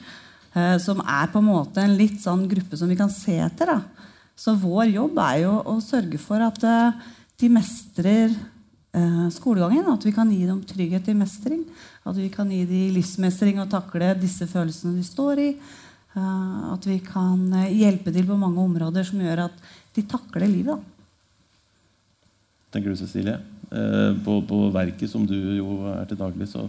Eh, 0.54 0.78
som 0.80 1.04
er 1.04 1.28
på 1.28 1.44
en 1.44 1.50
måte 1.52 1.84
en 1.84 1.98
litt 1.98 2.16
sånn 2.22 2.48
gruppe 2.48 2.80
som 2.80 2.88
vi 2.88 2.96
kan 2.96 3.12
se 3.12 3.36
etter. 3.44 3.74
da 3.74 4.04
så 4.34 4.56
vår 4.58 4.90
jobb 4.90 5.18
er 5.22 5.44
jo 5.44 5.54
å 5.70 5.76
sørge 5.82 6.18
for 6.18 6.42
at 6.42 6.58
eh, 6.66 7.06
de 7.40 7.50
mestrer 7.54 8.32
eh, 8.32 9.26
skolegangen. 9.34 9.86
At 9.92 10.06
vi 10.06 10.14
kan 10.14 10.30
gi 10.32 10.42
dem 10.48 10.62
trygghet 10.66 11.10
i 11.10 11.16
mestring. 11.18 11.62
At 12.04 12.18
vi 12.18 12.28
kan 12.34 12.50
gi 12.50 12.64
dem 12.68 12.96
livsmestring 12.96 13.62
og 13.62 13.70
takle 13.72 14.12
disse 14.18 14.48
følelsene 14.50 14.98
de 14.98 15.06
står 15.06 15.42
i. 15.44 15.50
Eh, 15.54 16.58
at 16.74 16.90
vi 16.90 16.98
kan 17.06 17.46
hjelpe 17.70 18.14
til 18.14 18.26
på 18.26 18.40
mange 18.40 18.62
områder 18.64 19.06
som 19.06 19.22
gjør 19.22 19.46
at 19.46 19.64
de 19.94 20.06
takler 20.10 20.50
livet. 20.50 20.90
Tenker 22.74 22.90
du, 22.90 22.98
Cecilie? 22.98 23.38
På, 24.22 24.36
på 24.46 24.56
verket 24.74 25.10
som 25.10 25.24
du 25.26 25.34
jo 25.56 25.80
er 25.90 26.04
til 26.06 26.18
daglig, 26.18 26.46
så 26.50 26.68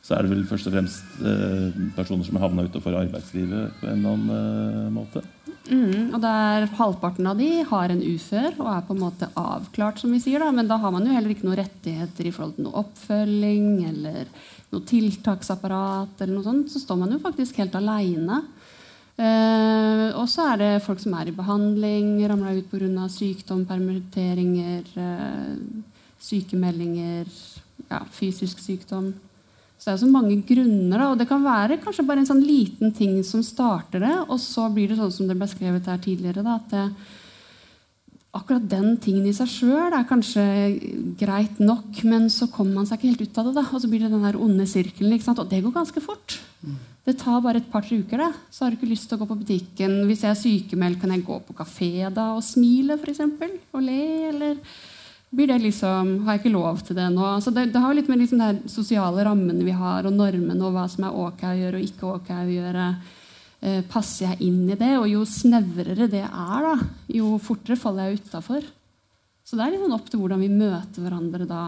så 0.00 0.16
er 0.16 0.24
det 0.24 0.30
vel 0.32 0.46
først 0.48 0.66
og 0.66 0.72
fremst 0.72 1.18
personer 1.94 2.24
som 2.24 2.38
har 2.38 2.46
havna 2.46 2.64
utafor 2.64 2.96
arbeidslivet 3.02 3.74
på 3.82 3.86
en 3.90 3.98
eller 4.00 4.14
annen 4.16 4.94
måte. 4.96 5.20
Mm, 5.70 6.10
og 6.16 6.18
der 6.22 6.64
Halvparten 6.74 7.28
av 7.30 7.38
de 7.38 7.62
har 7.68 7.92
en 7.92 8.02
ufør 8.02 8.56
og 8.58 8.70
er 8.72 8.86
på 8.88 8.94
en 8.96 9.02
måte 9.04 9.28
avklart, 9.38 10.00
som 10.02 10.10
vi 10.10 10.18
sier. 10.22 10.42
da, 10.42 10.50
Men 10.50 10.66
da 10.66 10.80
har 10.82 10.90
man 10.90 11.06
jo 11.06 11.14
heller 11.14 11.30
ikke 11.30 11.46
noen 11.46 11.60
rettigheter 11.62 12.26
i 12.26 12.32
forhold 12.34 12.56
til 12.56 12.66
noe 12.66 12.82
oppfølging 12.82 13.86
eller 13.88 14.26
noe 14.72 14.82
tiltaksapparat. 14.86 16.20
eller 16.20 16.34
noe 16.34 16.44
sånt, 16.44 16.70
Så 16.70 16.82
står 16.82 16.98
man 16.98 17.12
jo 17.12 17.18
faktisk 17.22 17.56
helt 17.56 17.74
aleine. 17.74 18.42
Eh, 19.20 20.16
og 20.16 20.26
så 20.32 20.52
er 20.52 20.56
det 20.56 20.82
folk 20.82 21.00
som 21.02 21.14
er 21.14 21.28
i 21.28 21.36
behandling, 21.36 22.18
ramla 22.26 22.56
ut 22.56 22.70
pga. 22.70 23.08
sykdom, 23.08 23.66
permitteringer, 23.66 24.84
eh, 24.96 25.56
sykemeldinger, 26.18 27.26
ja, 27.90 28.00
fysisk 28.10 28.58
sykdom. 28.58 29.14
Så 29.80 29.88
det 29.88 29.94
er 29.94 30.02
så 30.02 30.10
mange 30.12 30.36
grunner. 30.44 30.98
Da, 30.98 31.06
og 31.08 31.16
det 31.16 31.26
kan 31.30 31.40
være 31.40 31.80
kanskje 31.80 32.04
bare 32.04 32.20
en 32.20 32.28
sånn 32.28 32.44
liten 32.44 32.92
ting 32.92 33.14
som 33.24 33.40
starter 33.44 34.04
det, 34.04 34.12
og 34.26 34.36
så 34.42 34.66
blir 34.74 34.92
det 34.92 34.98
sånn 34.98 35.14
som 35.14 35.30
det 35.30 35.38
ble 35.40 35.48
skrevet 35.48 35.88
her 35.88 36.02
tidligere. 36.04 36.44
Da, 36.44 36.58
at 36.60 36.74
det, 36.74 36.84
akkurat 38.36 38.68
den 38.70 38.92
tingen 39.02 39.24
i 39.26 39.32
seg 39.34 39.48
sjøl 39.50 39.96
er 39.96 40.04
kanskje 40.06 40.44
greit 41.18 41.58
nok, 41.64 42.02
men 42.04 42.28
så 42.30 42.50
kommer 42.52 42.82
man 42.82 42.90
seg 42.90 43.00
ikke 43.00 43.14
helt 43.14 43.24
ut 43.24 43.40
av 43.40 43.48
det. 43.48 43.56
Da, 43.56 43.64
og 43.72 43.80
så 43.80 43.88
blir 43.88 44.04
det 44.04 44.12
den 44.12 44.28
der 44.28 44.38
onde 44.38 44.68
sirkelen. 44.68 45.16
Og 45.16 45.48
det 45.48 45.64
går 45.64 45.76
ganske 45.80 46.04
fort. 46.04 46.36
Det 47.08 47.16
tar 47.18 47.40
bare 47.40 47.62
et 47.62 47.72
par-tre 47.72 48.02
uker. 48.04 48.20
det. 48.20 48.30
Så 48.52 48.64
har 48.64 48.70
du 48.70 48.76
ikke 48.76 48.92
lyst 48.92 49.08
til 49.08 49.16
å 49.16 49.24
gå 49.24 49.32
på 49.32 49.40
butikken. 49.40 50.02
Hvis 50.10 50.28
jeg 50.28 50.34
er 50.34 50.42
sykemeldt, 50.44 51.00
kan 51.00 51.16
jeg 51.16 51.24
gå 51.24 51.40
på 51.48 51.56
kafé 51.56 52.10
da 52.12 52.34
og 52.36 52.44
smile, 52.44 53.00
f.eks. 53.00 53.24
Og 53.72 53.80
le, 53.82 54.02
eller 54.28 54.60
blir 55.30 55.46
det 55.46 55.60
liksom, 55.62 56.24
Har 56.24 56.34
jeg 56.34 56.42
ikke 56.42 56.52
lov 56.56 56.82
til 56.84 56.98
det 56.98 57.06
nå? 57.14 57.22
Altså 57.22 57.52
det, 57.54 57.68
det, 57.70 57.82
har 57.82 57.94
litt 57.94 58.10
med 58.10 58.18
liksom 58.22 58.42
de 58.42 58.70
sosiale 58.70 59.24
rammene 59.26 59.64
vi 59.66 59.74
har, 59.76 60.06
og 60.06 60.16
normene, 60.16 60.58
og 60.58 60.74
hva 60.74 60.86
som 60.90 61.06
er 61.06 61.18
ok 61.26 61.44
å 61.52 61.56
gjøre 61.60 61.80
og 61.80 61.86
ikke 61.86 62.14
ok 62.16 62.30
å 62.34 62.54
gjøre. 62.56 62.86
Eh, 63.60 63.82
passer 63.92 64.30
jeg 64.30 64.48
inn 64.48 64.64
i 64.72 64.78
det? 64.80 64.94
Og 64.98 65.06
jo 65.10 65.22
snevrere 65.28 66.08
det 66.10 66.24
er, 66.24 66.66
da, 66.66 66.74
jo 67.12 67.36
fortere 67.42 67.78
faller 67.78 68.08
jeg 68.08 68.24
utafor. 68.24 68.66
Så 69.44 69.58
det 69.58 69.66
er 69.66 69.74
liksom 69.74 69.94
opp 69.94 70.10
til 70.10 70.22
hvordan 70.22 70.42
vi 70.42 70.50
møter 70.52 71.04
hverandre 71.04 71.46
da. 71.48 71.64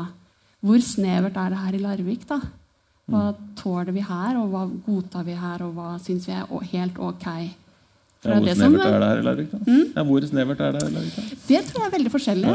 Hvor 0.63 0.83
snevert 0.87 1.39
er 1.39 1.53
det 1.53 1.63
her 1.63 1.77
i 1.77 1.83
Larvik? 1.83 2.27
da? 2.31 2.39
Hva 3.11 3.33
tåler 3.59 3.91
vi 3.93 4.05
her, 4.07 4.39
og 4.39 4.53
hva 4.53 4.63
godtar 4.87 5.27
vi 5.27 5.35
her, 5.37 5.65
og 5.67 5.75
hva 5.77 5.97
syns 6.01 6.29
vi 6.29 6.37
er 6.37 6.47
helt 6.73 7.01
ok? 7.03 7.27
Ja, 8.23 8.37
hvor 8.39 8.55
snevert 8.55 8.87
er 8.87 9.03
her 9.03 9.19
i 9.19 9.25
Larvik? 9.27 9.55
Mm? 9.67 9.87
Ja, 9.97 10.03
hvor 10.07 10.27
snevert 10.31 10.61
er 10.63 10.77
Det 10.77 10.83
her 10.83 10.91
i 10.91 10.95
Larvik? 10.95 11.39
Det 11.49 11.63
tror 11.67 11.81
jeg 11.83 11.89
er 11.89 11.95
veldig 11.97 12.13
forskjellig. 12.13 12.53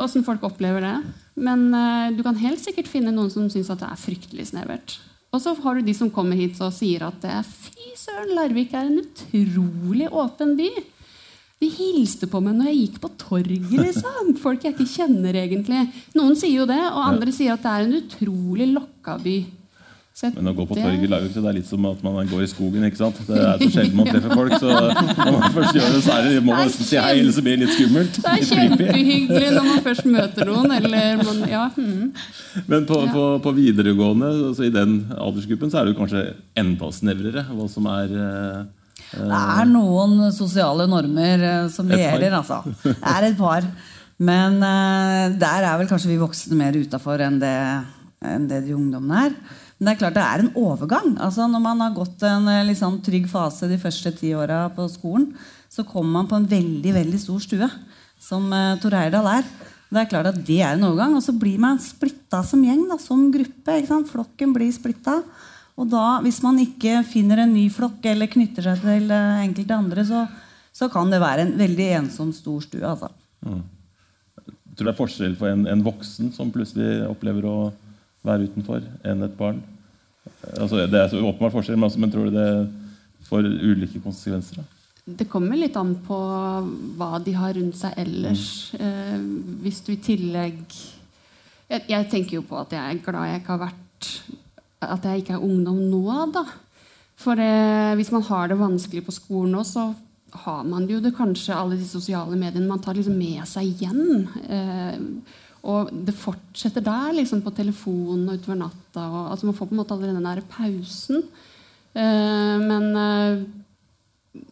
Åssen 0.00 0.22
ja. 0.22 0.26
folk 0.30 0.46
opplever 0.48 0.80
det. 0.86 0.94
Men 1.36 1.66
eh, 1.76 2.14
du 2.16 2.22
kan 2.24 2.38
helt 2.40 2.62
sikkert 2.62 2.88
finne 2.88 3.12
noen 3.12 3.28
som 3.32 3.50
syns 3.52 3.68
det 3.68 3.84
er 3.84 4.00
fryktelig 4.00 4.48
snevert. 4.52 4.96
Og 5.34 5.42
så 5.42 5.52
har 5.58 5.76
du 5.76 5.84
de 5.84 5.94
som 5.96 6.12
kommer 6.14 6.38
hit 6.38 6.60
og 6.62 6.72
sier 6.72 7.04
at 7.04 7.16
det 7.20 7.32
er 7.34 7.44
fy 7.44 7.92
søren, 7.98 8.32
Larvik 8.38 8.72
er 8.72 8.86
en 8.86 9.00
utrolig 9.02 10.08
åpen 10.08 10.54
by. 10.56 10.70
De 11.62 11.68
hilste 11.70 12.28
på 12.30 12.40
meg 12.44 12.56
når 12.58 12.70
jeg 12.70 12.80
gikk 12.84 13.00
på 13.02 13.10
torget. 13.20 13.68
liksom. 13.72 14.32
Folk 14.44 14.64
jeg 14.64 14.76
ikke 14.76 14.88
kjenner 14.88 15.36
egentlig. 15.44 15.84
Noen 16.16 16.38
sier 16.38 16.62
jo 16.62 16.70
det, 16.70 16.80
og 16.80 17.04
andre 17.04 17.34
sier 17.34 17.58
at 17.58 17.66
det 17.66 17.74
er 17.74 17.84
en 17.84 17.98
utrolig 18.00 18.70
lokka 18.72 19.18
by. 19.22 19.36
Men 20.22 20.46
å 20.46 20.52
gå 20.54 20.62
på 20.68 20.76
torget 20.78 21.10
Larvik 21.10 21.32
det 21.34 21.40
er 21.42 21.56
litt 21.56 21.66
som 21.66 21.86
at 21.88 22.02
man 22.04 22.28
går 22.30 22.44
i 22.44 22.46
skogen. 22.46 22.84
ikke 22.86 23.00
sant? 23.00 23.16
Det 23.26 23.34
er 23.34 23.58
så 23.58 23.66
sjelden 23.74 23.96
man 23.98 24.06
treffer 24.12 24.34
folk. 24.38 24.52
så 24.62 24.68
når 24.70 25.30
man 25.34 25.54
først 25.56 25.74
gjør 25.74 25.88
det, 25.90 26.02
så 26.04 26.12
er 26.14 26.28
det, 26.28 26.34
må 26.38 26.52
man 26.52 26.68
nesten 26.68 26.86
si 26.86 27.00
hei, 27.02 27.16
eller 27.18 27.34
så 27.34 27.42
blir 27.42 27.56
det 27.56 27.64
litt 27.64 27.74
skummelt. 27.74 28.20
Det 28.22 28.30
er 28.30 28.44
kjempehyggelig 28.52 29.48
når 29.56 29.66
man 29.66 29.80
først 29.88 30.06
møter 30.06 30.46
noen. 30.46 30.74
eller 30.76 31.18
man, 31.18 31.40
ja. 31.50 31.64
Hmm. 31.74 32.12
Men 32.70 32.86
på, 32.86 33.00
på, 33.10 33.24
på, 33.42 33.54
videregående, 33.56 34.28
altså 34.52 34.68
i 34.68 34.70
den 34.76 34.94
aldersgruppen, 35.16 35.72
så 35.72 35.80
er 35.80 35.88
det 35.88 35.96
jo 35.96 35.98
kanskje 36.04 36.22
enda 36.62 36.92
snevrere 36.94 37.44
hva 37.50 37.66
som 37.72 37.90
er 37.90 38.14
eh, 38.28 38.62
Det 39.16 39.40
er 39.40 39.68
noen 39.72 40.30
sosiale 40.36 40.86
normer 40.94 41.44
eh, 41.48 41.66
som 41.74 41.90
gjelder, 41.90 42.38
altså. 42.38 42.60
Det 42.84 42.94
er 43.16 43.28
et 43.32 43.36
par. 43.42 43.66
Men 44.22 44.62
eh, 44.62 45.34
der 45.42 45.68
er 45.72 45.82
vel 45.82 45.90
kanskje 45.90 46.14
vi 46.14 46.22
voksne 46.22 46.62
mer 46.62 46.78
utafor 46.78 47.26
enn, 47.26 47.42
enn 47.42 48.48
det 48.54 48.62
de 48.68 48.78
ungdommene 48.78 49.26
er. 49.26 49.38
Men 49.84 49.90
det 49.90 49.98
er 49.98 50.00
klart 50.00 50.16
det 50.16 50.22
er 50.24 50.40
en 50.40 50.54
overgang. 50.56 51.10
Altså 51.20 51.44
Når 51.44 51.60
man 51.60 51.82
har 51.84 51.90
gått 51.92 52.22
en 52.24 52.48
liksom, 52.64 53.02
trygg 53.04 53.26
fase 53.28 53.68
de 53.68 53.76
første 53.76 54.14
ti 54.16 54.30
åra 54.32 54.62
på 54.72 54.86
skolen, 54.88 55.26
så 55.68 55.84
kommer 55.84 56.22
man 56.22 56.30
på 56.30 56.38
en 56.38 56.46
veldig 56.48 56.94
veldig 56.94 57.20
stor 57.20 57.42
stue, 57.44 57.68
som 58.16 58.46
uh, 58.48 58.78
Tor 58.80 58.96
Heyerdahl 58.96 59.28
er. 59.28 59.50
Det 59.92 60.00
er 60.00 60.08
klart 60.08 60.30
at 60.30 60.38
det 60.40 60.56
er 60.64 60.78
en 60.78 60.86
overgang. 60.88 61.18
Og 61.18 61.20
så 61.26 61.34
blir 61.36 61.60
man 61.60 61.82
splitta 61.84 62.40
som 62.48 62.62
gjeng, 62.64 62.86
da, 62.88 62.96
som 62.96 63.26
gruppe. 63.34 63.76
Flokken 64.08 64.54
blir 64.56 64.72
splitta. 64.72 65.18
Og 65.76 65.92
da, 65.92 66.22
hvis 66.24 66.40
man 66.40 66.62
ikke 66.64 67.02
finner 67.04 67.44
en 67.44 67.52
ny 67.52 67.66
flokk 67.68 68.08
eller 68.08 68.32
knytter 68.32 68.70
seg 68.70 68.80
til 68.88 69.12
uh, 69.12 69.44
enkelte 69.44 69.76
andre, 69.76 70.08
så, 70.08 70.24
så, 70.72 70.88
kan 70.88 71.12
det 71.12 71.20
være 71.20 71.44
en 71.44 71.54
veldig 71.60 71.92
ensom 72.00 72.32
stor 72.32 72.64
stue. 72.64 72.88
Altså. 72.88 73.12
Mm. 73.44 73.60
Jeg 74.48 74.80
tror 74.80 74.88
det 74.88 74.96
er 74.96 75.02
forskjell 75.04 75.38
på 75.44 75.52
en, 75.52 75.68
en 75.68 75.84
voksen 75.84 76.32
som 76.32 76.48
plutselig 76.56 77.02
opplever 77.10 77.52
å 77.52 77.58
være 78.24 78.48
utenfor, 78.48 78.80
enn 79.04 79.28
et 79.28 79.36
barn? 79.36 79.60
Altså, 80.54 80.86
det 80.86 81.00
er 81.00 81.10
så 81.12 81.20
åpenbart 81.20 81.54
forskjell, 81.54 81.76
men, 81.78 81.88
altså, 81.88 82.00
men 82.02 82.12
tror 82.12 82.28
du 82.28 82.38
det 82.38 82.48
får 83.28 83.48
ulike 83.48 84.00
konsekvenser? 84.04 84.60
Da? 84.60 84.84
Det 85.04 85.26
kommer 85.28 85.58
litt 85.60 85.76
an 85.76 85.92
på 86.06 86.16
hva 86.96 87.18
de 87.24 87.34
har 87.36 87.56
rundt 87.58 87.76
seg 87.76 87.96
ellers. 88.00 88.46
Mm. 88.72 88.84
Eh, 88.86 89.24
hvis 89.64 89.82
du 89.84 89.92
i 89.92 90.00
tillegg 90.00 90.62
jeg, 91.64 91.82
jeg, 91.88 92.06
tenker 92.12 92.38
jo 92.38 92.44
på 92.48 92.58
at 92.60 92.72
jeg 92.76 92.80
er 92.80 93.02
glad 93.04 93.28
jeg 93.30 93.40
ikke 93.40 93.54
har 93.54 93.62
vært 93.62 94.08
At 94.84 95.06
jeg 95.08 95.22
ikke 95.22 95.36
er 95.38 95.44
ungdom 95.44 95.78
nå, 95.88 96.02
da. 96.32 96.44
For 97.20 97.40
eh, 97.40 97.94
hvis 97.98 98.12
man 98.12 98.24
har 98.28 98.50
det 98.50 98.60
vanskelig 98.60 99.04
på 99.06 99.14
skolen 99.16 99.54
nå, 99.56 99.62
så 99.64 99.92
har 100.44 100.64
man 100.66 100.88
jo 100.90 100.98
det 101.00 101.14
kanskje 101.16 101.56
alle 101.56 101.78
de 101.78 101.86
sosiale 101.86 102.36
mediene 102.36 102.66
man 102.68 102.82
tar 102.82 102.96
liksom 102.96 103.16
med 103.16 103.46
seg 103.48 103.70
igjen. 103.70 104.26
Eh, 104.48 104.98
og 105.64 105.90
det 106.06 106.12
fortsetter 106.16 106.84
der, 106.84 107.14
liksom 107.16 107.40
på 107.44 107.52
telefonen 107.56 108.28
og 108.28 108.40
utover 108.40 108.58
natta. 108.60 109.04
Og, 109.08 109.20
altså 109.32 109.48
Man 109.48 109.56
får 109.56 109.70
på 109.70 109.76
en 109.76 109.80
måte 109.80 109.96
allerede 109.96 110.18
den 110.18 110.28
der 110.28 110.48
pausen. 110.50 111.22
Uh, 111.94 112.56
men 112.60 112.88
uh, 112.92 113.44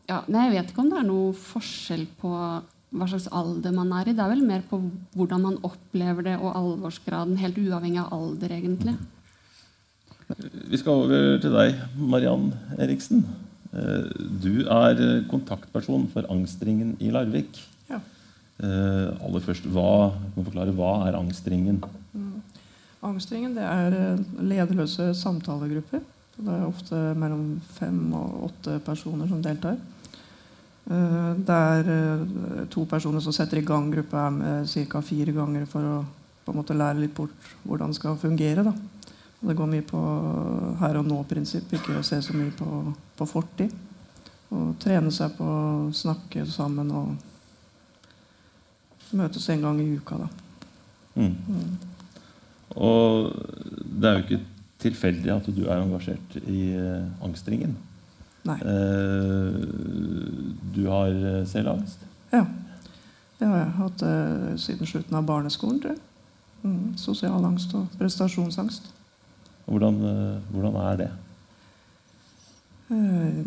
ja, 0.09 0.23
nei, 0.31 0.47
jeg 0.47 0.55
vet 0.55 0.71
ikke 0.73 0.85
om 0.85 0.93
det 0.93 1.01
er 1.03 1.09
noe 1.09 1.35
forskjell 1.37 2.07
på 2.21 2.31
hva 2.33 3.09
slags 3.09 3.29
alder 3.33 3.75
man 3.77 3.93
er 3.99 4.09
i. 4.09 4.15
Det 4.17 4.25
er 4.25 4.33
vel 4.33 4.45
mer 4.47 4.65
på 4.69 4.79
hvordan 5.17 5.45
man 5.45 5.59
opplever 5.69 6.29
det, 6.31 6.39
og 6.41 6.57
alvorsgraden. 6.57 7.37
Helt 7.41 7.61
uavhengig 7.61 8.01
av 8.05 8.15
alder, 8.17 8.57
egentlig. 8.57 8.97
Vi 10.33 10.81
skal 10.81 11.05
over 11.05 11.41
til 11.43 11.53
deg, 11.53 11.77
Mariann 11.99 12.55
Eriksen. 12.81 13.27
Uh, 13.73 14.09
du 14.17 14.65
er 14.65 15.27
kontaktperson 15.29 16.09
for 16.15 16.25
Angstringen 16.33 16.97
i 17.05 17.13
Larvik. 17.13 17.61
Uh, 18.63 19.11
aller 19.27 19.43
først, 19.43 19.65
hva, 19.75 20.13
forklare, 20.37 20.75
hva 20.77 20.93
er 21.09 21.19
angstringen? 21.19 21.81
Mm. 22.15 22.37
Angstringen 23.03 23.57
det 23.57 23.65
er 23.67 23.97
eh, 23.99 24.21
lederløse 24.47 25.09
samtalegrupper. 25.19 26.05
Det 26.37 26.53
er 26.55 26.69
ofte 26.69 27.01
mellom 27.19 27.57
fem 27.75 27.99
og 28.15 28.45
åtte 28.47 28.77
personer 28.87 29.27
som 29.27 29.43
deltar. 29.43 29.81
Uh, 30.87 31.35
det 31.43 31.57
er 31.57 31.91
to 32.71 32.85
personer 32.91 33.25
som 33.25 33.35
setter 33.35 33.59
i 33.59 33.67
gang 33.67 33.91
gruppa 33.91 34.29
ca. 34.71 35.03
fire 35.03 35.35
ganger 35.35 35.67
for 35.67 35.91
å 35.91 35.97
på 36.43 36.51
en 36.51 36.59
måte 36.59 36.75
lære 36.75 37.03
litt 37.03 37.15
bort 37.15 37.51
hvordan 37.67 37.91
det 37.91 37.99
skal 37.99 38.19
fungere. 38.19 38.63
Da. 38.67 38.73
Det 39.43 39.59
går 39.59 39.71
mye 39.75 39.87
på 39.87 40.01
her 40.79 41.01
og 41.01 41.11
nå-prinsipp, 41.11 41.75
ikke 41.75 41.99
å 41.99 42.07
se 42.07 42.21
så 42.23 42.35
mye 42.39 42.55
på, 42.55 42.71
på 43.19 43.27
fortid. 43.27 43.75
Og 44.55 44.75
trene 44.83 45.11
seg 45.15 45.35
på 45.35 45.47
å 45.47 45.93
snakke 45.97 46.47
sammen 46.47 46.91
og 46.95 47.32
møtes 49.17 49.49
en 49.53 49.65
gang 49.65 49.81
i 49.83 49.91
uka, 49.97 50.19
da. 50.23 50.29
Mm. 51.15 51.35
Mm. 51.49 51.73
Og 52.81 53.33
det 53.85 54.09
er 54.09 54.17
jo 54.17 54.25
ikke 54.25 54.41
tilfeldig 54.83 55.33
at 55.35 55.49
du 55.55 55.65
er 55.67 55.81
engasjert 55.81 56.37
i 56.43 56.73
eh, 56.75 57.25
angstringen. 57.25 57.75
Nei. 58.49 58.57
Eh, 58.59 59.59
du 60.75 60.83
har 60.91 61.13
uh, 61.15 61.43
selv 61.47 61.77
angst? 61.77 62.01
Ja. 62.33 62.43
Det 63.39 63.47
har 63.47 63.61
jeg 63.61 63.75
hatt 63.77 64.03
eh, 64.07 64.49
siden 64.65 64.89
slutten 64.89 65.19
av 65.19 65.27
barneskolen. 65.27 65.79
tror 65.83 65.95
jeg. 65.95 66.03
Mm. 66.63 66.97
Sosial 66.99 67.45
angst 67.47 67.75
og 67.79 67.91
prestasjonsangst. 68.01 68.91
Hvordan, 69.67 69.99
hvordan 70.51 70.79
er 70.83 70.97
det? 71.05 71.11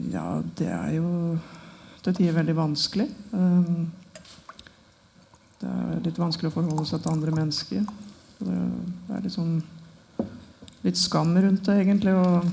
ja, 0.10 0.42
det 0.58 0.68
er 0.74 0.94
jo 0.96 1.10
til 2.02 2.16
tider 2.16 2.34
veldig 2.34 2.56
vanskelig. 2.58 3.06
Um, 3.32 3.92
det 5.66 5.98
er 5.98 6.04
litt 6.10 6.20
vanskelig 6.22 6.52
å 6.52 6.56
forholde 6.60 6.86
seg 6.90 7.02
til 7.02 7.14
andre 7.16 7.34
mennesker. 7.34 7.86
Det 8.40 9.16
er 9.16 9.24
litt 9.24 9.34
sånn 9.34 9.58
litt 10.86 11.00
skam 11.00 11.34
rundt 11.34 11.66
det, 11.66 11.80
egentlig. 11.82 12.14
Og, 12.14 12.46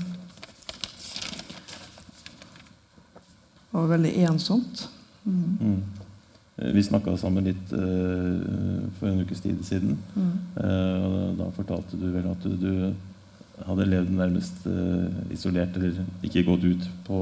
og 3.77 3.91
veldig 3.91 4.13
ensomt. 4.27 4.87
Mm. 5.23 5.57
Mm. 5.59 5.81
Vi 6.73 6.83
snakka 6.85 7.15
sammen 7.17 7.47
litt 7.49 7.73
uh, 7.73 8.85
for 8.99 9.09
en 9.09 9.21
ukes 9.25 9.41
tid 9.43 9.61
siden. 9.65 9.97
Mm. 10.15 10.33
Uh, 10.57 11.27
da 11.39 11.49
fortalte 11.55 11.97
du 11.99 12.07
vel 12.13 12.29
at 12.29 12.45
du, 12.45 12.53
du 12.61 13.65
hadde 13.67 13.89
levd 13.89 14.13
nærmest 14.17 14.65
uh, 14.69 15.09
isolert, 15.33 15.77
eller 15.77 16.01
ikke 16.25 16.45
gått 16.49 16.65
ut 16.65 16.89
på 17.07 17.17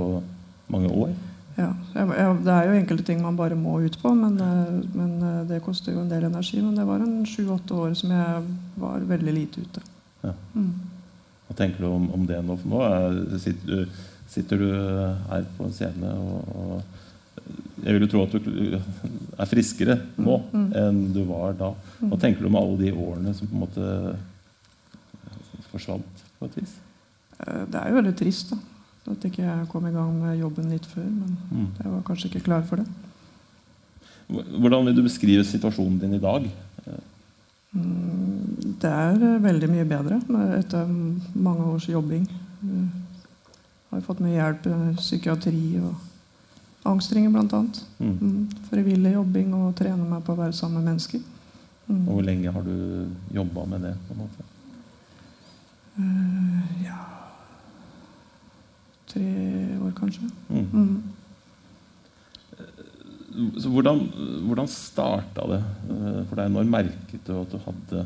mange 0.71 0.91
år. 0.91 1.15
Ja, 1.57 1.73
Det 1.93 2.53
er 2.53 2.67
jo 2.69 2.77
enkelte 2.79 3.03
ting 3.05 3.21
man 3.21 3.35
bare 3.37 3.55
må 3.59 3.79
ut 3.83 3.97
på, 4.01 4.13
men, 4.15 4.37
eh, 4.39 4.71
men 4.95 5.11
eh, 5.21 5.41
det 5.49 5.61
koster 5.65 5.91
jo 5.93 6.01
en 6.03 6.09
del 6.11 6.23
energi. 6.29 6.61
Men 6.61 6.75
det 6.75 6.85
var 6.87 7.03
en 7.03 7.25
sju-åtte 7.27 7.75
år 7.75 7.93
som 7.97 8.13
jeg 8.15 8.43
var 8.79 9.03
veldig 9.09 9.33
lite 9.35 9.65
ute. 9.65 9.83
Ja. 10.23 10.33
Mm. 10.55 10.71
Hva 11.47 11.57
tenker 11.57 11.83
du 11.83 11.89
om, 11.89 12.09
om 12.15 12.25
det 12.29 12.39
nå? 12.45 12.55
For 12.61 12.71
nå 12.71 12.81
er, 12.87 13.19
sitter, 13.43 13.67
du, 13.67 14.01
sitter 14.31 14.61
du 14.61 14.67
her 15.31 15.47
på 15.57 15.67
en 15.67 15.73
scene 15.75 16.11
og, 16.15 16.51
og 16.55 16.99
Jeg 17.81 17.95
vil 17.95 18.05
jo 18.05 18.11
tro 18.11 18.21
at 18.23 18.35
du 18.45 18.75
er 18.77 19.49
friskere 19.49 19.95
nå 20.21 20.35
enn 20.77 20.99
du 21.15 21.23
var 21.25 21.55
da. 21.57 21.71
Hva 21.99 22.19
tenker 22.21 22.45
du 22.45 22.47
om 22.51 22.59
alle 22.59 22.77
de 22.83 22.91
årene 22.93 23.33
som 23.35 23.49
på 23.49 23.57
en 23.57 23.63
måte 23.65 23.87
forsvant 25.71 26.23
på 26.39 26.47
et 26.49 26.57
vis? 26.61 26.75
Eh, 27.41 27.63
Det 27.71 27.79
er 27.81 27.89
jo 27.89 27.97
veldig 27.99 28.15
trist 28.19 28.53
da, 28.53 28.59
at 29.09 29.23
ikke 29.25 29.41
jeg 29.43 29.67
kom 29.71 29.87
i 29.87 29.91
gang 29.95 30.11
med 30.21 30.37
jobben 30.39 30.69
litt 30.69 30.85
før. 30.85 31.03
Men 31.09 31.37
Mm. 31.51 31.67
jeg 31.83 31.91
var 31.91 32.01
kanskje 32.05 32.29
ikke 32.29 32.43
klar 32.43 32.61
for 32.63 32.75
det. 32.77 32.87
Hvordan 34.29 34.85
vil 34.85 34.95
du 34.95 35.01
beskrive 35.03 35.43
situasjonen 35.43 35.99
din 35.99 36.13
i 36.13 36.19
dag? 36.19 36.45
Mm, 37.73 38.75
Det 38.81 38.89
er 38.89 39.13
eh, 39.15 39.41
veldig 39.43 39.69
mye 39.69 39.85
bedre 39.85 40.21
etter 40.59 40.87
mange 41.35 41.63
års 41.63 41.87
jobbing. 41.89 42.27
Jeg 42.61 43.97
har 43.97 44.01
fått 44.01 44.19
mye 44.23 44.37
hjelp 44.37 44.65
i 44.67 44.95
psykiatri 44.97 45.79
og 45.81 45.95
angstringer 46.85 47.29
bl.a. 47.31 47.61
Mm. 47.99 48.17
Mm, 48.21 48.49
frivillig 48.69 49.13
jobbing 49.13 49.53
og 49.53 49.75
trene 49.75 50.07
meg 50.09 50.23
på 50.23 50.33
å 50.33 50.37
være 50.37 50.53
sammen 50.53 50.81
med 50.83 50.93
mennesker. 50.93 51.19
Mm. 51.87 52.07
Og 52.07 52.13
hvor 52.13 52.21
lenge 52.23 52.51
har 52.51 52.61
du 52.63 53.07
jobba 53.35 53.65
med 53.65 53.81
det? 53.81 53.95
på 54.07 54.13
en 54.13 54.19
måte? 54.23 54.43
Eh, 55.99 56.85
ja 56.85 56.99
Tre 59.11 59.27
år, 59.81 59.91
kanskje. 59.97 60.29
Mm. 60.49 60.67
Mm. 60.71 61.03
Så 63.59 63.69
hvordan, 63.71 63.99
hvordan 64.47 64.67
starta 64.67 65.45
det 65.51 65.61
eh, 65.61 66.21
for 66.29 66.35
deg? 66.39 66.51
Når 66.51 66.71
merket 66.71 67.27
du 67.27 67.33
at 67.39 67.51
du 67.53 67.59
hadde 67.65 68.05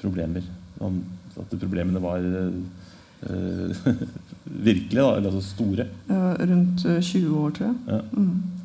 problemer? 0.00 0.44
At 0.80 1.52
problemene 1.54 2.00
var 2.02 2.24
eh, 2.24 3.88
virkelige, 4.68 5.02
da, 5.02 5.16
eller 5.16 5.28
altså 5.30 5.42
store? 5.44 5.88
Ja, 6.08 6.22
rundt 6.52 6.86
eh, 6.86 7.00
20 7.02 7.36
år, 7.42 7.50
tror 7.56 7.68
jeg. 7.68 7.76
Ja. 7.88 8.00
Mm. 8.12 8.58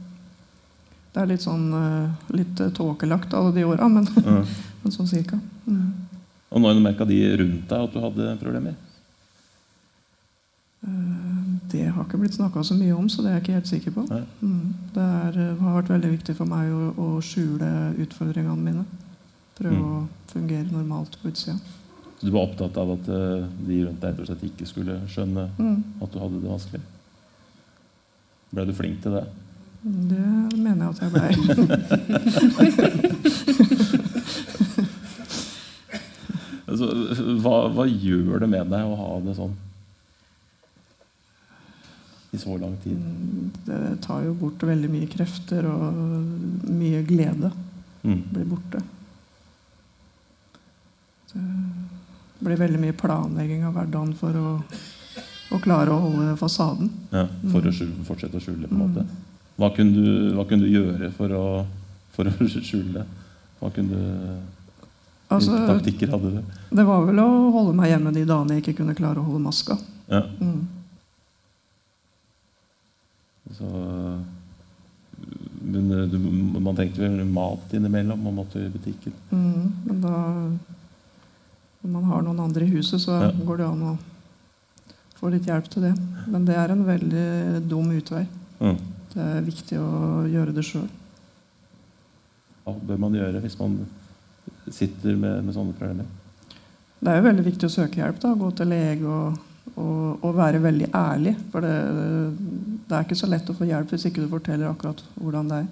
Det 1.14 1.22
er 1.22 1.30
litt 1.30 1.44
sånn 1.46 1.68
eh, 1.78 2.32
litt 2.34 2.64
eh, 2.64 2.72
tåkelagt 2.74 3.36
alle 3.38 3.54
de 3.54 3.68
åra, 3.70 3.90
men, 3.92 4.08
Ja. 4.24 4.40
men 4.84 4.96
sånn 4.96 5.10
cirka. 5.10 5.38
Mm. 5.68 5.92
Og 6.54 6.62
når 6.62 6.82
merka 6.86 7.06
de 7.10 7.20
rundt 7.40 7.70
deg 7.70 7.86
at 7.88 7.94
du 7.94 8.00
hadde 8.02 8.34
problemer? 8.42 8.76
Eh, 10.88 11.33
Det 11.74 11.88
har 11.90 12.04
ikke 12.06 12.20
blitt 12.22 12.36
snakka 12.38 12.62
så 12.64 12.76
mye 12.78 12.94
om, 12.94 13.08
så 13.10 13.22
det 13.26 13.30
er 13.32 13.36
jeg 13.40 13.44
ikke 13.44 13.54
helt 13.58 13.68
sikker 13.72 13.92
på. 13.96 14.02
Mm. 14.46 14.74
Det 14.94 15.02
er, 15.04 15.38
eh, 15.42 15.58
har 15.64 15.80
vært 15.82 15.90
veldig 15.96 16.12
viktig 16.12 16.36
for 16.38 16.46
meg 16.46 16.70
å, 16.70 16.94
å 17.02 17.08
skjule 17.26 17.70
utfordringene 18.04 18.62
mine. 18.62 18.84
Prøve 19.58 19.80
Mm. 19.80 19.84
å 19.84 20.08
fungere 20.30 20.70
normalt 20.72 21.18
på 21.22 21.28
utsida. 21.32 21.56
Så 22.20 22.26
du 22.28 22.32
var 22.32 22.42
opptatt 22.48 22.78
av 22.78 22.92
at 22.94 23.08
eh, 23.10 23.48
de 23.68 23.86
rundt 23.88 24.02
deg 24.02 24.16
slett 24.26 24.44
ikke 24.48 24.66
skulle 24.70 25.00
skjønne 25.10 25.48
Mm. 25.58 25.84
at 26.02 26.12
du 26.14 26.20
hadde 26.22 26.42
det 26.42 26.50
vanskelig? 26.54 26.82
Ble 28.54 28.66
du 28.70 28.74
flink 28.78 29.02
til 29.02 29.12
det? 29.18 29.26
Det 29.84 30.26
mener 30.58 30.86
jeg 30.86 30.94
at 30.94 31.02
jeg 31.02 31.12
blei. 31.12 31.34
Altså, 36.64 36.88
hva, 37.44 37.56
hva 37.76 37.84
gjør 37.86 38.40
det 38.44 38.48
med 38.50 38.70
deg 38.72 38.88
å 38.88 38.96
ha 38.98 39.10
det 39.26 39.34
sånn? 39.38 39.54
I 42.34 42.38
så 42.42 42.56
lang 42.58 42.74
tid? 42.84 42.98
Det 43.66 43.80
tar 44.02 44.24
jo 44.26 44.34
bort 44.34 44.64
veldig 44.66 44.90
mye 44.90 45.08
krefter, 45.12 45.68
og 45.70 45.94
mye 46.74 47.04
glede 47.06 47.52
Mm. 48.04 48.24
blir 48.34 48.46
borte. 48.50 48.82
Det 51.34 52.46
blir 52.46 52.58
veldig 52.60 52.80
mye 52.82 52.96
planlegging 53.00 53.64
av 53.66 53.74
hverdagen 53.78 54.12
for 54.20 54.36
å, 54.36 54.50
å 55.56 55.60
klare 55.64 55.94
å 55.94 56.02
holde 56.04 56.34
fasaden. 56.40 56.90
Ja, 57.14 57.28
for 57.54 57.64
å 57.64 57.72
skjule, 57.74 58.04
fortsette 58.08 58.38
å 58.38 58.44
skjule, 58.44 58.68
på 58.68 58.76
en 58.76 58.82
måte. 58.84 59.06
Hva 59.62 59.70
kunne 59.76 59.94
du, 59.96 60.34
hva 60.36 60.46
kunne 60.50 60.66
du 60.68 60.74
gjøre 60.74 61.12
for 61.16 61.32
å, 61.38 61.46
for 62.16 62.28
å 62.30 62.50
skjule? 62.70 63.06
Hva 63.62 63.72
kunne 63.76 63.96
du, 64.04 64.36
Altså, 65.34 65.56
taktikker 65.66 66.12
hadde 66.14 66.30
du? 66.36 66.42
det 66.78 66.84
var 66.86 67.06
vel 67.08 67.18
å 67.24 67.28
holde 67.56 67.72
meg 67.74 67.90
hjemme 67.90 68.12
de 68.14 68.26
dagene 68.30 68.58
jeg 68.60 68.66
ikke 68.68 68.82
kunne 68.84 68.94
klare 68.98 69.18
å 69.22 69.26
holde 69.26 69.46
maska. 69.48 69.80
Ja, 70.12 70.26
Mm. 70.44 70.68
Så, 73.58 73.70
men 75.64 75.92
eh, 75.92 76.08
du, 76.12 76.18
man 76.60 76.76
tenkte 76.78 77.02
vel 77.06 77.24
mat 77.30 77.74
innimellom? 77.74 78.24
Man 78.24 78.36
måtte 78.42 78.60
i 78.64 78.70
butikken. 78.74 79.14
Mm. 79.32 79.72
Men 79.88 80.02
da 80.04 80.16
Når 81.84 81.92
man 81.92 82.04
har 82.08 82.22
noen 82.24 82.40
andre 82.40 82.64
i 82.64 82.72
huset, 82.72 83.02
så 83.04 83.12
Ja. 83.22 83.32
går 83.32 83.58
det 83.60 83.66
an 83.68 83.82
å 83.84 83.98
få 85.20 85.30
litt 85.34 85.46
hjelp 85.50 85.66
til 85.70 85.82
det. 85.84 85.94
Men 86.32 86.46
det 86.46 86.56
er 86.56 86.72
en 86.72 86.86
veldig 86.88 87.68
dum 87.68 87.90
utvei. 87.92 88.26
Mm. 88.62 88.78
Det 89.14 89.22
er 89.22 89.42
viktig 89.42 89.78
å 89.80 90.24
gjøre 90.32 90.54
det 90.56 90.64
sjøl. 90.64 90.88
Hva 92.64 92.74
bør 92.88 92.98
man 93.04 93.14
gjøre 93.18 93.42
hvis 93.44 93.58
man 93.60 93.76
sitter 94.72 95.16
med, 95.20 95.44
med 95.44 95.54
sånne 95.56 95.76
problemer? 95.76 96.06
Det 97.04 97.12
er 97.12 97.20
jo 97.20 97.26
veldig 97.28 97.44
viktig 97.50 97.68
å 97.68 97.74
søke 97.74 98.00
hjelp. 98.00 98.22
da, 98.24 98.32
Gå 98.40 98.52
til 98.56 98.72
lege 98.72 99.04
og, 99.12 99.38
og, 99.76 100.24
og 100.24 100.36
være 100.38 100.62
veldig 100.64 100.90
ærlig. 100.96 101.36
For 101.52 101.66
det, 101.66 101.76
det 102.88 102.98
er 102.98 103.06
ikke 103.06 103.18
så 103.18 103.30
lett 103.30 103.50
å 103.50 103.58
få 103.58 103.68
hjelp 103.70 103.94
hvis 103.94 104.08
ikke 104.10 104.24
du 104.24 104.32
forteller 104.32 104.70
akkurat 104.70 105.02
hvordan 105.18 105.50
det 105.52 105.62
er. 105.64 105.72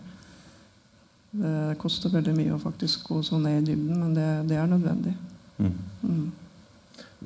Det 1.32 1.80
koster 1.80 2.12
veldig 2.12 2.34
mye 2.36 2.56
å 2.58 2.60
faktisk 2.60 3.06
gå 3.08 3.22
så 3.24 3.38
ned 3.40 3.62
i 3.62 3.72
dybden, 3.72 4.00
men 4.02 4.16
det, 4.18 4.28
det 4.50 4.58
er 4.60 4.68
nødvendig. 4.68 5.14
Mm. 5.62 5.76
Mm. 6.04 6.26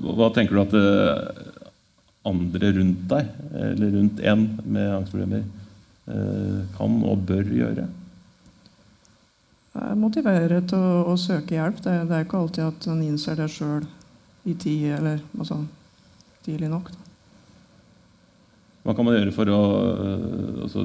Hva, 0.03 0.27
tenker 0.35 0.57
du 0.57 0.61
at 0.61 0.75
eh, 0.77 1.53
andre 2.29 2.71
rundt 2.75 3.05
deg, 3.09 3.31
eller 3.63 3.95
rundt 3.95 4.19
en 4.21 4.43
med 4.61 4.91
angstproblemer, 4.99 5.45
eh, 6.11 6.59
kan 6.77 6.99
og 7.07 7.23
bør 7.31 7.49
gjøre? 7.49 7.88
Er 9.75 9.97
motivere 9.99 10.61
til 10.69 10.79
å, 10.79 10.99
å 11.11 11.17
søke 11.19 11.57
hjelp. 11.57 11.81
Det, 11.83 11.95
det 12.09 12.19
er 12.19 12.27
ikke 12.27 12.43
alltid 12.43 12.67
at 12.67 12.85
en 12.91 13.01
innser 13.07 13.41
det 13.41 13.49
sjøl 13.55 13.88
i 14.45 14.53
tid, 14.53 14.91
eller 14.99 15.23
altså, 15.39 15.63
tidlig 16.45 16.69
nok. 16.71 16.91
Da. 16.93 17.01
Hva 18.86 18.93
kan 18.95 19.08
man 19.08 19.15
gjøre 19.17 19.34
for 19.34 19.49
å 19.49 19.60
øh, 19.81 20.63
altså, 20.67 20.84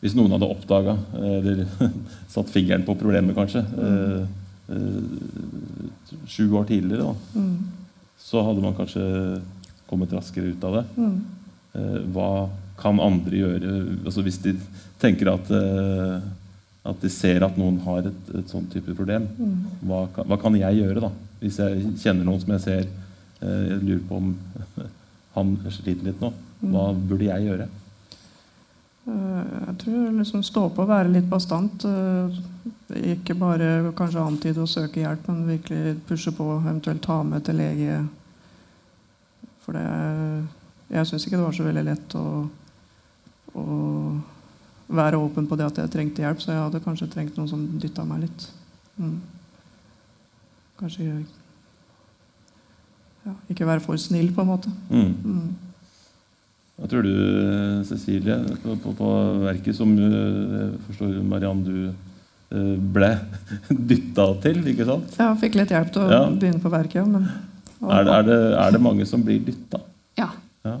Hvis 0.00 0.14
noen 0.16 0.32
hadde 0.32 0.48
oppdaga 0.48 0.94
eller 1.20 1.62
satt 2.34 2.48
fingeren 2.52 2.84
på 2.86 2.94
problemet, 3.00 3.34
kanskje, 3.36 3.60
øh, 3.76 4.22
øh, 4.72 5.02
sju 6.30 6.46
år 6.56 6.64
tidligere, 6.70 7.04
da, 7.10 7.14
Mm. 7.40 7.56
så 8.20 8.40
hadde 8.46 8.62
man 8.64 8.74
kanskje 8.78 9.02
kommet 9.90 10.12
raskere 10.16 10.52
ut 10.54 10.64
av 10.64 10.78
det. 10.78 10.84
Mm. 10.96 11.18
Eh, 11.74 11.98
hva 12.14 12.30
kan 12.80 13.00
andre 13.04 13.36
gjøre 13.42 13.72
altså, 14.06 14.22
hvis 14.24 14.38
de 14.40 14.54
tenker 15.02 15.28
at, 15.34 15.50
at 16.88 17.02
de 17.04 17.10
ser 17.12 17.44
at 17.44 17.58
noen 17.60 17.76
har 17.84 18.08
et, 18.08 18.30
et 18.40 18.48
sånn 18.52 18.64
type 18.72 18.94
problem? 18.96 19.28
Mm. 19.36 19.58
Hva 19.84 20.00
kan, 20.14 20.28
hva 20.32 20.38
kan 20.40 20.56
jeg 20.56 20.80
gjøre, 20.80 21.04
da? 21.04 21.10
Hvis 21.42 21.58
jeg 21.60 21.92
kjenner 22.00 22.24
noen 22.24 22.40
som 22.40 22.54
jeg 22.56 22.64
ser 22.64 22.84
eh, 22.86 22.88
Jeg 23.40 23.80
lurer 23.82 24.02
på 24.08 24.16
om 24.20 24.32
han 25.36 25.52
sliter 25.72 26.10
litt 26.10 26.20
nå. 26.20 26.32
Hva 26.60 26.90
burde 26.94 27.28
jeg 27.30 27.46
gjøre? 27.48 27.68
Eh, 29.08 29.52
Jeg 29.66 29.76
tror 29.84 30.10
liksom 30.18 30.42
stå 30.44 30.66
på 30.74 30.84
og 30.84 30.90
være 30.90 31.12
litt 31.14 31.28
bastant. 31.30 31.84
eh, 31.88 32.40
Ikke 33.14 33.36
bare 33.38 33.92
kanskje 33.96 34.20
antyde 34.26 34.60
å 34.64 34.68
søke 34.68 35.00
hjelp, 35.00 35.28
men 35.30 35.46
virkelig 35.48 35.96
pushe 36.08 36.32
på, 36.36 36.46
eventuelt 36.60 37.02
ta 37.06 37.22
med 37.22 37.44
til 37.46 37.56
lege. 37.56 38.00
For 39.64 39.72
det 39.78 39.86
Jeg 40.90 41.06
syns 41.06 41.24
ikke 41.26 41.38
det 41.38 41.44
var 41.46 41.52
så 41.54 41.62
veldig 41.62 41.84
lett 41.86 42.14
å, 42.18 42.26
å 43.54 43.64
være 44.90 45.20
åpen 45.22 45.46
på 45.46 45.54
det 45.56 45.68
at 45.68 45.76
jeg 45.78 45.90
trengte 45.92 46.24
hjelp, 46.24 46.40
så 46.42 46.50
jeg 46.50 46.64
hadde 46.64 46.80
kanskje 46.82 47.06
trengt 47.12 47.36
noen 47.38 47.48
som 47.48 47.60
dytta 47.78 48.02
meg 48.04 48.24
litt. 48.24 48.48
Mm. 48.98 49.20
Kanskje 50.80 51.04
ja, 53.26 53.32
ikke 53.52 53.66
være 53.68 53.80
for 53.84 53.96
snill, 54.00 54.30
på 54.34 54.42
en 54.44 54.48
måte. 54.48 54.70
Mm. 54.90 55.10
Mm. 55.24 55.50
Hva 56.80 56.88
tror 56.88 57.04
du, 57.04 57.10
Cecilie, 57.84 58.36
på, 58.62 58.76
på, 58.80 58.94
på 58.96 59.08
verket 59.42 59.76
som 59.76 59.90
øh, 59.98 60.54
jeg 60.54 60.78
forstår 60.86 61.18
Mariann 61.28 61.60
du 61.66 61.74
øh, 61.90 62.78
ble 62.94 63.10
dytta 63.90 64.26
til, 64.46 64.62
ikke 64.72 64.86
sant? 64.88 65.18
Jeg 65.20 65.40
fikk 65.42 65.58
litt 65.60 65.74
hjelp 65.74 65.92
til 65.92 66.06
å 66.06 66.08
Ja. 66.14 66.22
begynne 66.32 66.62
på 66.64 66.72
verket, 66.72 67.02
ja, 67.02 67.04
men 67.04 67.28
Er 67.80 68.04
det, 68.04 68.12
er 68.14 68.22
det, 68.30 68.38
er 68.60 68.72
det 68.76 68.80
mange 68.84 69.04
som 69.08 69.22
blir 69.24 69.38
dytta? 69.44 69.78
Ja. 70.18 70.30
Ja. 70.64 70.78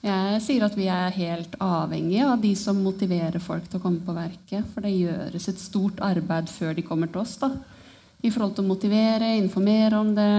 Jeg 0.00 0.38
sier 0.40 0.62
at 0.64 0.76
vi 0.78 0.86
er 0.88 1.10
helt 1.12 1.56
avhengige 1.60 2.24
av 2.32 2.40
de 2.40 2.54
som 2.56 2.78
motiverer 2.80 3.36
folk 3.44 3.66
til 3.68 3.76
å 3.76 3.82
komme 3.82 4.00
på 4.00 4.14
verket. 4.16 4.64
For 4.72 4.80
det 4.80 4.94
gjøres 4.94 5.48
et 5.52 5.60
stort 5.60 6.00
arbeid 6.00 6.48
før 6.48 6.72
de 6.78 6.84
kommer 6.86 7.10
til 7.12 7.20
oss. 7.20 7.34
da. 7.42 7.50
I 8.20 8.28
forhold 8.28 8.52
til 8.56 8.66
å 8.66 8.68
motivere, 8.68 9.30
informere 9.38 9.96
om 9.96 10.10
det, 10.16 10.30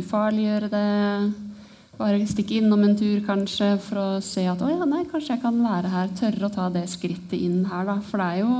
ufarliggjøre 0.00 0.70
det. 0.72 0.84
Bare 1.98 2.28
stikke 2.30 2.60
innom 2.60 2.84
en 2.86 2.94
tur 2.96 3.18
kanskje 3.26 3.72
for 3.82 4.00
å 4.00 4.06
se 4.22 4.44
at 4.48 4.60
å 4.62 4.70
ja, 4.70 4.86
nei, 4.86 5.02
kanskje 5.10 5.34
jeg 5.34 5.42
kan 5.42 5.58
være 5.60 5.90
her. 5.92 6.14
Tørre 6.16 6.48
å 6.48 6.54
ta 6.54 6.68
det 6.72 6.86
skrittet 6.88 7.36
inn 7.36 7.66
her. 7.68 7.84
da. 7.88 7.98
For 8.06 8.22
det 8.22 8.30
er 8.30 8.40
jo 8.44 8.54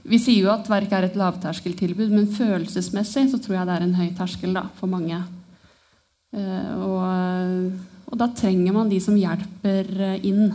Vi 0.00 0.16
sier 0.16 0.46
jo 0.46 0.48
at 0.48 0.68
verket 0.70 0.94
er 0.96 1.04
et 1.10 1.16
lavterskeltilbud, 1.20 2.08
men 2.08 2.30
følelsesmessig 2.32 3.26
så 3.28 3.38
tror 3.38 3.58
jeg 3.58 3.66
det 3.68 3.74
er 3.74 3.82
en 3.84 3.98
høy 3.98 4.06
terskel 4.16 4.54
da, 4.56 4.62
for 4.78 4.88
mange. 4.88 5.18
Eh, 6.32 6.70
og, 6.80 7.04
Og 8.10 8.18
da 8.18 8.30
trenger 8.34 8.72
man 8.74 8.88
de 8.88 8.98
som 9.02 9.18
hjelper 9.18 9.90
eh, 10.14 10.24
inn. 10.26 10.54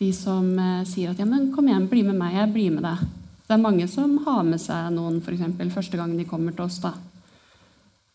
De 0.00 0.08
som 0.16 0.46
eh, 0.56 0.86
sier 0.88 1.12
at 1.12 1.20
ja, 1.20 1.26
men 1.28 1.50
kom 1.52 1.68
igjen, 1.68 1.84
bli 1.90 2.00
med 2.06 2.16
meg, 2.16 2.38
jeg 2.38 2.54
blir 2.54 2.72
med 2.78 2.88
deg. 2.88 3.04
Det 3.52 3.58
er 3.58 3.66
mange 3.66 3.84
som 3.84 4.14
har 4.24 4.44
med 4.48 4.56
seg 4.62 4.86
noen 4.94 5.18
for 5.20 5.34
eksempel, 5.34 5.68
første 5.68 5.98
gang 6.00 6.14
de 6.16 6.24
kommer 6.24 6.54
til 6.56 6.64
oss. 6.64 6.78
da. 6.80 6.94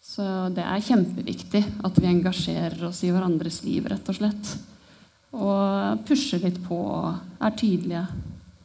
Så 0.02 0.24
det 0.50 0.64
er 0.66 0.82
kjempeviktig 0.82 1.62
at 1.86 2.00
vi 2.02 2.10
engasjerer 2.10 2.82
oss 2.88 3.04
i 3.06 3.12
hverandres 3.14 3.60
liv, 3.62 3.86
rett 3.86 4.10
og 4.10 4.18
slett. 4.18 4.50
Og 5.38 6.02
pusher 6.10 6.42
litt 6.42 6.58
på 6.66 6.80
og 6.82 7.38
er 7.38 7.54
tydelige. 7.54 8.02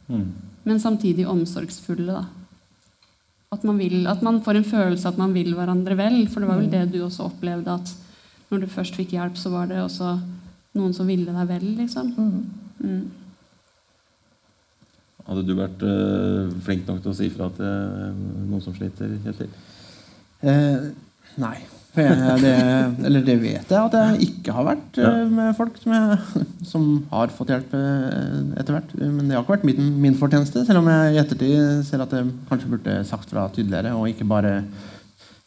Mm. 0.09 0.25
Men 0.65 0.81
samtidig 0.81 1.29
omsorgsfulle, 1.29 2.09
da. 2.09 2.25
At 3.53 3.69
man, 3.69 3.77
vil, 3.77 4.07
at 4.09 4.25
man 4.25 4.41
får 4.41 4.63
en 4.63 4.69
følelse 4.73 5.13
at 5.13 5.21
man 5.21 5.37
vil 5.37 5.53
hverandre 5.53 5.93
vel. 5.99 6.23
For 6.25 6.41
det 6.41 6.49
var 6.49 6.63
vel 6.63 6.73
det 6.73 6.87
du 6.89 7.03
også 7.05 7.29
opplevde, 7.29 7.69
at 7.69 8.49
når 8.49 8.65
du 8.65 8.71
først 8.79 8.97
fikk 8.97 9.13
hjelp, 9.13 9.37
så 9.37 9.53
var 9.53 9.69
det 9.69 9.83
også 9.83 10.15
noen 10.73 10.97
som 10.97 11.05
ville 11.05 11.37
deg 11.37 11.53
vel, 11.53 11.75
liksom. 11.83 12.15
Mm. 12.81 13.03
Hadde 15.27 15.43
du 15.47 15.53
vært 15.55 15.83
eh, 15.87 16.49
flink 16.65 16.87
nok 16.89 16.99
til 17.03 17.13
å 17.13 17.15
si 17.17 17.29
fra 17.31 17.47
til 17.55 17.67
eh, 17.67 18.09
noen 18.49 18.63
som 18.63 18.75
sliter, 18.75 19.13
Kjetil? 19.23 19.53
Eh, 20.43 20.89
nei. 21.39 21.55
Jeg, 21.93 22.37
det, 22.41 22.51
eller 23.05 23.21
det 23.21 23.35
vet 23.37 23.69
jeg 23.69 23.77
at 23.77 23.93
jeg 23.93 24.25
ikke 24.25 24.53
har 24.55 24.65
vært 24.65 24.95
eh, 24.97 25.03
Ja. 25.05 25.25
med 25.29 25.51
folk 25.55 25.75
som, 25.77 25.93
jeg, 25.93 26.45
som 26.65 26.87
har 27.11 27.29
fått 27.35 27.51
hjelp 27.53 27.75
eh, 27.77 28.39
etter 28.57 28.73
hvert. 28.79 28.95
Men 28.97 29.27
det 29.29 29.37
har 29.37 29.43
ikke 29.45 29.53
vært 29.59 29.67
min, 29.69 29.91
min 30.01 30.17
fortjeneste, 30.17 30.63
selv 30.65 30.81
om 30.81 30.89
jeg 30.89 31.13
i 31.13 31.19
ettertid 31.21 31.85
ser 31.85 32.01
at 32.03 32.15
jeg 32.17 32.31
kanskje 32.49 32.71
burde 32.73 32.95
sagt 33.07 33.29
fra 33.29 33.45
tydeligere 33.53 33.93
og 33.93 34.09
ikke 34.09 34.25
bare, 34.27 34.55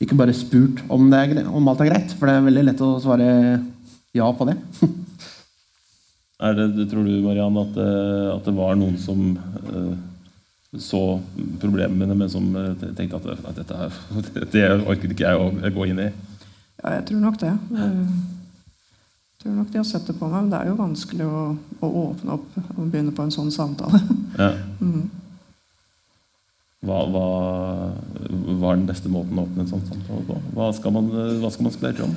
ikke 0.01 0.17
bare 0.23 0.37
spurt 0.39 0.85
om, 0.87 1.11
det 1.11 1.25
er, 1.25 1.43
om 1.51 1.67
alt 1.73 1.83
er 1.83 1.91
greit. 1.91 2.15
For 2.15 2.31
det 2.31 2.39
er 2.39 2.47
veldig 2.47 2.65
lett 2.71 2.85
å 2.87 2.93
svare 3.03 3.29
ja 4.17 4.31
på 4.39 4.47
det. 4.49 4.57
Er 6.37 6.53
det, 6.53 6.91
tror 6.91 7.05
du, 7.05 7.15
Mariann, 7.25 7.57
at, 7.57 7.77
eh, 7.81 8.35
at 8.35 8.45
det 8.45 8.53
var 8.57 8.77
noen 8.77 8.99
som 9.01 9.21
eh, 9.73 9.95
så 10.77 11.01
problemene, 11.63 12.13
men 12.13 12.29
som 12.29 12.51
eh, 12.61 12.75
tenkte 12.99 13.17
at, 13.17 13.29
at 13.41 13.61
dette 13.63 13.79
her, 13.81 14.01
det 14.53 14.65
orket 14.85 15.15
ikke 15.15 15.31
jeg 15.31 15.41
å 15.41 15.73
gå 15.79 15.89
inn 15.89 16.03
i? 16.05 16.11
Ja, 16.83 16.99
jeg 16.99 17.07
tror 17.09 17.23
nok 17.25 17.41
det. 17.41 17.55
Jeg 17.73 19.41
tror 19.41 19.57
nok 19.57 19.73
de 19.73 19.81
har 19.81 19.89
sett 19.89 20.11
det 20.11 20.19
på 20.19 20.29
meg, 20.29 20.43
men 20.43 20.53
det 20.53 20.61
er 20.61 20.69
jo 20.69 20.79
vanskelig 20.83 21.25
å, 21.25 21.45
å 21.81 21.93
åpne 22.03 22.37
opp 22.37 22.61
og 22.77 22.83
begynne 22.85 23.17
på 23.17 23.25
en 23.25 23.37
sånn 23.39 23.53
samtale. 23.55 24.03
Ja. 24.37 24.51
Mm. 24.85 25.07
Hva, 26.85 26.99
hva, 27.09 27.23
hva 28.61 28.75
er 28.75 28.77
den 28.77 28.85
beste 28.91 29.09
måten 29.09 29.39
å 29.41 29.47
åpne 29.47 29.65
en 29.65 29.71
sånn 29.71 29.87
samtale 29.89 30.21
på? 30.29 30.37
Hva 30.53 30.67
skal 30.77 30.93
man, 30.93 31.09
hva 31.41 31.49
skal 31.51 31.65
man 31.65 31.73
spørre 31.73 32.05
om? 32.05 32.13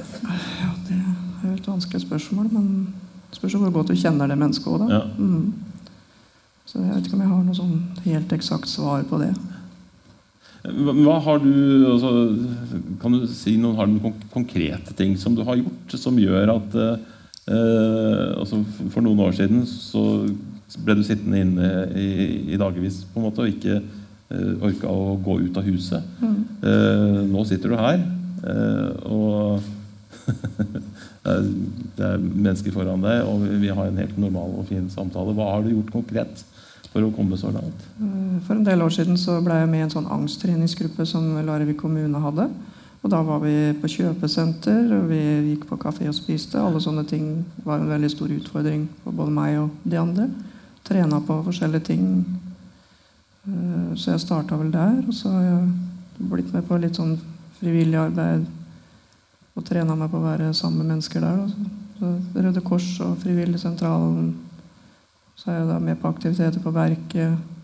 Ja, 0.60 0.74
det 0.90 0.98
er 0.98 1.46
jo 1.46 1.54
et 1.54 1.70
vanskelig 1.72 2.04
spørsmål, 2.04 2.50
men 2.52 2.68
det 2.92 3.09
spørs 3.36 3.58
hvor 3.60 3.74
godt 3.74 3.92
du 3.92 4.00
kjenner 4.00 4.30
det 4.30 4.38
mennesket 4.40 4.72
òg, 4.72 4.86
da. 4.86 5.00
Ja. 5.00 5.04
Mm. 5.18 5.70
Så 6.70 6.82
jeg 6.84 6.94
vet 6.94 7.08
ikke 7.08 7.18
om 7.18 7.24
jeg 7.24 7.32
har 7.32 7.46
noe 7.48 7.58
sånn 7.58 7.78
helt 8.06 8.34
eksakt 8.36 8.70
svar 8.70 9.06
på 9.10 9.18
det. 9.22 9.32
Hva, 10.60 11.16
har 11.24 11.40
du, 11.40 11.54
altså, 11.88 12.10
kan 13.00 13.16
du 13.16 13.24
si 13.32 13.56
noen, 13.58 13.78
har 13.80 13.88
du 13.88 13.96
noen 13.96 14.18
konkrete 14.34 14.94
ting 14.98 15.16
som 15.18 15.34
du 15.38 15.42
har 15.48 15.58
gjort, 15.58 15.96
som 15.98 16.20
gjør 16.20 16.52
at 16.58 16.76
eh, 16.76 17.06
eh, 17.56 18.26
altså 18.36 18.60
For 18.92 19.06
noen 19.06 19.24
år 19.24 19.38
siden 19.38 19.64
så 19.70 20.04
ble 20.84 20.98
du 21.00 21.06
sittende 21.08 21.40
inne 21.46 21.70
i, 21.98 22.10
i 22.54 22.60
dagevis 22.60 23.02
på 23.08 23.22
en 23.22 23.30
måte, 23.30 23.46
og 23.46 23.56
ikke 23.56 23.80
eh, 23.80 24.68
orka 24.68 24.92
å 24.92 25.16
gå 25.24 25.40
ut 25.48 25.58
av 25.58 25.66
huset. 25.72 26.06
Eh, 26.22 27.20
nå 27.32 27.46
sitter 27.48 27.72
du 27.72 27.80
her, 27.80 28.04
eh, 28.44 28.90
og 29.10 29.64
det 31.24 31.34
er, 31.34 32.14
er 32.14 32.18
mennesker 32.18 32.72
foran 32.72 33.02
deg, 33.02 33.26
og 33.28 33.42
vi- 33.44 33.58
vi 33.66 33.68
har 33.76 33.86
en 33.88 33.98
helt 33.98 34.18
normal 34.18 34.54
og 34.60 34.68
fin 34.68 34.90
samtale. 34.90 35.34
Hva 35.36 35.52
har 35.54 35.64
du 35.64 35.70
gjort 35.74 35.92
konkret 35.92 36.44
for 36.94 37.02
å 37.02 37.12
komme 37.16 37.38
så 37.38 37.52
langt? 37.54 37.82
Eh, 38.02 38.40
For 38.48 38.56
en 38.56 38.64
del 38.64 38.80
år 38.82 38.90
siden 38.90 39.18
så 39.18 39.42
ble 39.44 39.54
jeg 39.60 39.70
med 39.70 39.80
i 39.80 39.84
en 39.84 39.90
sånn 39.90 40.10
angsttreningsgruppe 40.10 41.06
som 41.06 41.36
Larvik 41.46 41.78
kommune 41.78 42.20
hadde. 42.20 42.50
Og 43.04 43.10
da 43.12 43.22
var 43.24 43.40
vi 43.40 43.74
på 43.80 43.88
kjøpesenter, 43.88 44.92
og 44.92 45.08
vi 45.10 45.56
gikk 45.56 45.66
på 45.68 45.78
kafé 45.78 46.08
og 46.08 46.14
spiste. 46.16 46.56
Alle 46.60 46.80
sånne 46.80 47.06
ting 47.08 47.46
var 47.64 47.80
en 47.80 47.88
veldig 47.88 48.10
stor 48.12 48.28
utfordring 48.28 48.88
for 49.04 49.12
både 49.14 49.32
meg 49.32 49.58
og 49.58 49.70
de 49.88 49.98
andre. 49.98 50.30
Trena 50.84 51.20
på 51.22 51.44
forskjellige 51.46 51.84
ting. 51.84 52.26
Eh, 53.48 53.96
Så 53.96 54.12
jeg 54.12 54.20
starta 54.20 54.58
vel 54.58 54.72
der. 54.72 55.04
Og 55.08 55.14
så 55.14 55.30
har 55.32 55.44
jeg 55.44 56.30
blitt 56.30 56.54
med 56.54 56.68
på 56.68 56.80
litt 56.80 56.96
sånn 56.96 57.18
frivillig 57.62 57.96
arbeid. 57.96 58.46
Og 59.58 59.66
trena 59.66 59.96
meg 59.98 60.12
på 60.12 60.20
å 60.20 60.26
være 60.28 60.52
sammen 60.58 60.84
med 60.84 60.96
mennesker 60.96 61.24
der. 61.26 61.42
da. 61.42 61.72
Så 62.00 62.44
Røde 62.44 62.62
Kors 62.64 62.90
og 63.04 63.18
Frivilligsentralen. 63.24 64.30
Så 65.40 65.50
er 65.52 65.60
jeg 65.62 65.72
da 65.72 65.80
med 65.84 66.00
på 66.00 66.12
aktiviteter 66.12 66.64
på 66.64 66.76
Verket. 66.76 67.56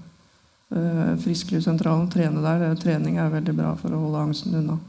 Uh, 0.73 1.13
Frisklivssentralen, 1.21 2.09
trene 2.11 2.41
der. 2.43 2.75
Trening 2.81 3.19
er 3.21 3.31
veldig 3.31 3.55
bra 3.55 3.75
for 3.79 3.93
å 3.93 4.01
holde 4.01 4.25
angsten 4.25 4.57
unna. 4.59 4.79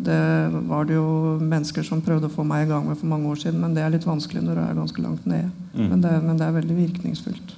Det 0.00 0.48
var 0.68 0.86
det 0.88 0.96
jo 0.96 1.38
mennesker 1.44 1.84
som 1.84 2.00
prøvde 2.00 2.30
å 2.30 2.32
få 2.32 2.44
meg 2.48 2.64
i 2.64 2.70
gang 2.70 2.86
med 2.88 2.96
for 2.96 3.10
mange 3.10 3.28
år 3.28 3.42
siden, 3.42 3.60
men 3.60 3.74
det 3.76 3.82
er 3.84 3.92
litt 3.92 4.06
vanskelig 4.08 4.40
når 4.46 4.56
du 4.56 4.62
er 4.62 4.78
ganske 4.78 5.02
langt 5.04 5.26
nede. 5.28 5.50
Mm. 5.74 5.88
Men, 5.90 6.00
det, 6.00 6.12
men 6.24 6.40
det 6.40 6.46
er 6.46 6.54
veldig 6.56 6.76
virkningsfullt. 6.78 7.52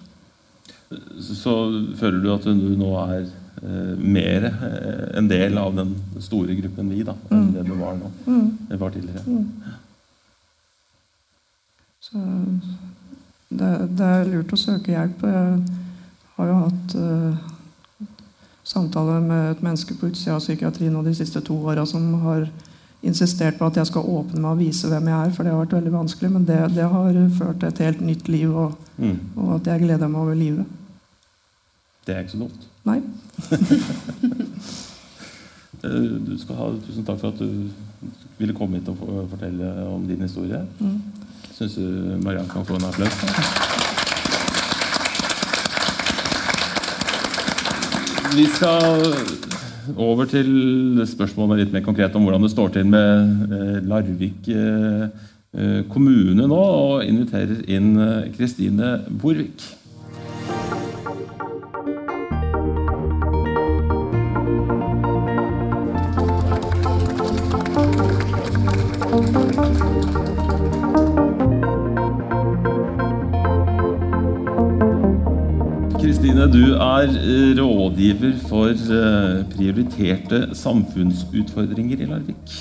Så, 1.23 1.55
føler 2.01 2.19
du 2.19 2.33
at 2.35 2.49
du 2.49 2.75
nå 2.77 2.91
er 3.05 3.23
eh, 3.23 3.31
mer 3.63 4.45
eh, 4.49 5.19
en 5.19 5.29
del 5.31 5.59
av 5.59 5.75
den 5.77 5.93
store 6.21 6.55
gruppen 6.59 6.89
vi 6.91 7.03
da, 7.07 7.15
enn 7.31 7.45
Mm. 7.47 7.53
det 7.55 7.63
du 7.69 7.75
var 7.79 7.95
nå? 7.97 8.11
Mm. 8.27 8.49
Det 8.69 8.79
var 8.81 8.91
tidligere. 8.91 9.23
Så 12.03 12.19
det, 13.53 13.71
det 13.99 14.09
er 14.09 14.25
lurt 14.33 14.53
å 14.53 14.59
søke 14.59 14.93
hjelp. 14.95 15.23
Jeg 15.23 15.63
har 16.37 16.49
jo 16.51 16.57
hatt 16.65 16.95
uh, 16.97 18.09
samtaler 18.67 19.21
med 19.23 19.51
et 19.53 19.63
menneske 19.63 19.95
på 19.99 20.09
utsida 20.11 20.35
av 20.37 20.43
psykiatrien 20.43 20.97
de 21.07 21.15
siste 21.15 21.41
to 21.45 21.55
åra 21.71 21.85
som 21.87 22.09
har 22.25 22.49
insistert 23.03 23.59
på 23.59 23.67
at 23.67 23.77
jeg 23.79 23.87
skal 23.91 24.07
åpne 24.07 24.41
meg 24.41 24.51
og 24.53 24.61
vise 24.63 24.87
hvem 24.91 25.09
jeg 25.11 25.19
er, 25.29 25.31
for 25.35 25.43
det 25.47 25.53
har 25.53 25.63
vært 25.65 25.77
veldig 25.79 25.93
vanskelig. 25.95 26.31
Men 26.35 26.45
det, 26.47 26.59
det 26.75 26.89
har 26.91 27.17
ført 27.39 27.59
til 27.63 27.69
et 27.71 27.85
helt 27.87 28.01
nytt 28.11 28.29
liv, 28.29 28.51
og, 28.67 28.79
Mm. 28.99 29.17
og 29.41 29.55
at 29.57 29.67
jeg 29.67 29.81
gleder 29.87 30.09
meg 30.09 30.21
over 30.21 30.35
livet. 30.37 30.67
Det 32.07 32.15
er 32.15 32.21
ikke 32.21 32.35
så 32.37 32.39
dumt. 32.45 32.67
Nei. 32.85 33.01
Eh, 35.83 35.89
Du 36.23 36.37
skal 36.39 36.55
ha 36.55 36.69
Tusen 36.87 37.03
takk 37.03 37.19
for 37.19 37.33
at 37.33 37.41
du 37.43 37.67
ville 38.39 38.55
komme 38.55 38.79
hit 38.79 38.87
og 38.87 39.01
fortelle 39.33 39.67
om 39.91 40.05
din 40.07 40.23
historie. 40.23 40.61
Mm. 40.79 41.01
Syns 41.57 41.75
du 41.75 42.21
Mariann 42.23 42.47
kan 42.51 42.63
få 42.67 42.77
en 42.79 42.87
applaus? 42.87 43.17
Vi 48.37 48.47
skal 48.55 49.11
over 49.99 50.31
til 50.31 51.03
spørsmålet 51.11 51.65
litt 51.65 51.75
mer 51.75 51.83
konkret 51.85 52.15
om 52.15 52.23
hvordan 52.29 52.47
det 52.47 52.53
står 52.55 52.73
til 52.79 52.87
med 52.87 53.51
eh, 53.51 53.77
Larvik 53.83 54.49
eh, 54.55 55.83
kommune 55.91 56.47
nå, 56.47 56.63
og 56.63 57.03
inviterer 57.05 57.59
inn 57.75 57.91
Kristine 58.39 59.01
Borvik. 59.11 59.67
Du 76.63 76.75
er 76.77 77.09
eh, 77.11 77.57
rådgiver 77.59 78.37
for 78.47 78.71
eh, 78.71 79.41
prioriterte 79.51 80.45
samfunnsutfordringer 80.55 82.05
i 82.05 82.09
Larvik. 82.11 82.55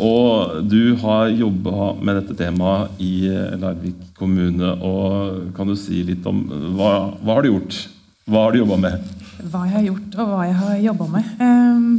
Og 0.00 0.62
du 0.70 0.94
har 1.02 1.32
jobba 1.34 1.92
med 1.98 2.20
dette 2.20 2.36
temaet 2.38 3.00
i 3.02 3.26
eh, 3.28 3.56
Larvik 3.60 4.14
kommune. 4.18 4.72
Og 4.80 5.50
kan 5.56 5.68
du 5.68 5.76
si 5.78 6.04
litt 6.06 6.26
om 6.30 6.44
hva, 6.78 6.92
hva 7.20 7.36
har 7.36 7.44
du 7.44 7.50
gjort? 7.52 7.82
Hva 8.30 8.46
har 8.46 8.54
du 8.54 8.62
jobba 8.62 8.78
med? 8.86 9.10
Hva 9.40 9.66
jeg 9.66 9.76
har 9.76 9.86
gjort 9.88 10.16
og 10.20 10.32
hva 10.32 10.46
jeg 10.46 10.56
har 10.60 10.80
jobba 10.84 11.10
med. 11.16 11.34
Ehm, 11.42 11.90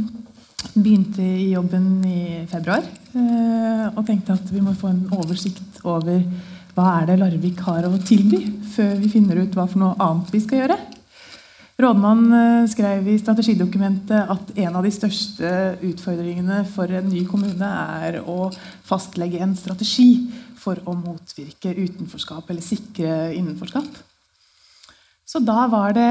begynte 0.72 1.22
i 1.26 1.50
jobben 1.52 1.86
i 2.08 2.22
februar 2.48 2.82
eh, 2.82 3.86
og 3.92 4.02
tenkte 4.08 4.38
at 4.38 4.50
vi 4.54 4.62
må 4.64 4.74
få 4.78 4.92
en 4.92 5.04
oversikt 5.12 5.82
over 5.84 6.22
hva 6.76 6.88
er 7.00 7.10
det 7.10 7.18
Larvik 7.20 7.60
har 7.66 7.86
å 7.88 7.92
tilby, 8.00 8.40
før 8.72 8.96
vi 9.00 9.10
finner 9.12 9.42
ut 9.42 9.54
hva 9.56 9.66
for 9.68 9.82
noe 9.82 9.96
annet 10.00 10.32
vi 10.32 10.40
skal 10.44 10.62
gjøre. 10.62 10.78
Rådmannen 11.82 12.36
eh, 12.36 12.68
skrev 12.70 13.08
i 13.08 13.18
strategidokumentet 13.18 14.30
at 14.30 14.52
en 14.64 14.78
av 14.78 14.84
de 14.84 14.92
største 14.92 15.50
utfordringene 15.88 16.62
for 16.70 16.92
en 16.92 17.08
ny 17.10 17.24
kommune 17.28 17.68
er 18.04 18.20
å 18.22 18.52
fastlegge 18.86 19.40
en 19.42 19.56
strategi 19.58 20.28
for 20.62 20.78
å 20.86 20.94
motvirke 20.94 21.72
utenforskap 21.74 22.52
eller 22.52 22.64
sikre 22.64 23.32
innenforskap. 23.34 23.88
Så 25.26 25.40
da 25.40 25.64
var 25.72 25.94
det 25.96 26.08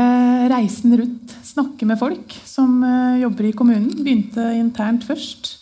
reisen 0.50 0.96
rundt, 0.98 1.36
snakke 1.46 1.86
med 1.86 2.00
folk 2.02 2.36
som 2.48 2.82
eh, 2.84 3.22
jobber 3.22 3.52
i 3.52 3.56
kommunen. 3.56 3.94
Begynte 4.02 4.50
internt 4.58 5.06
først. 5.08 5.61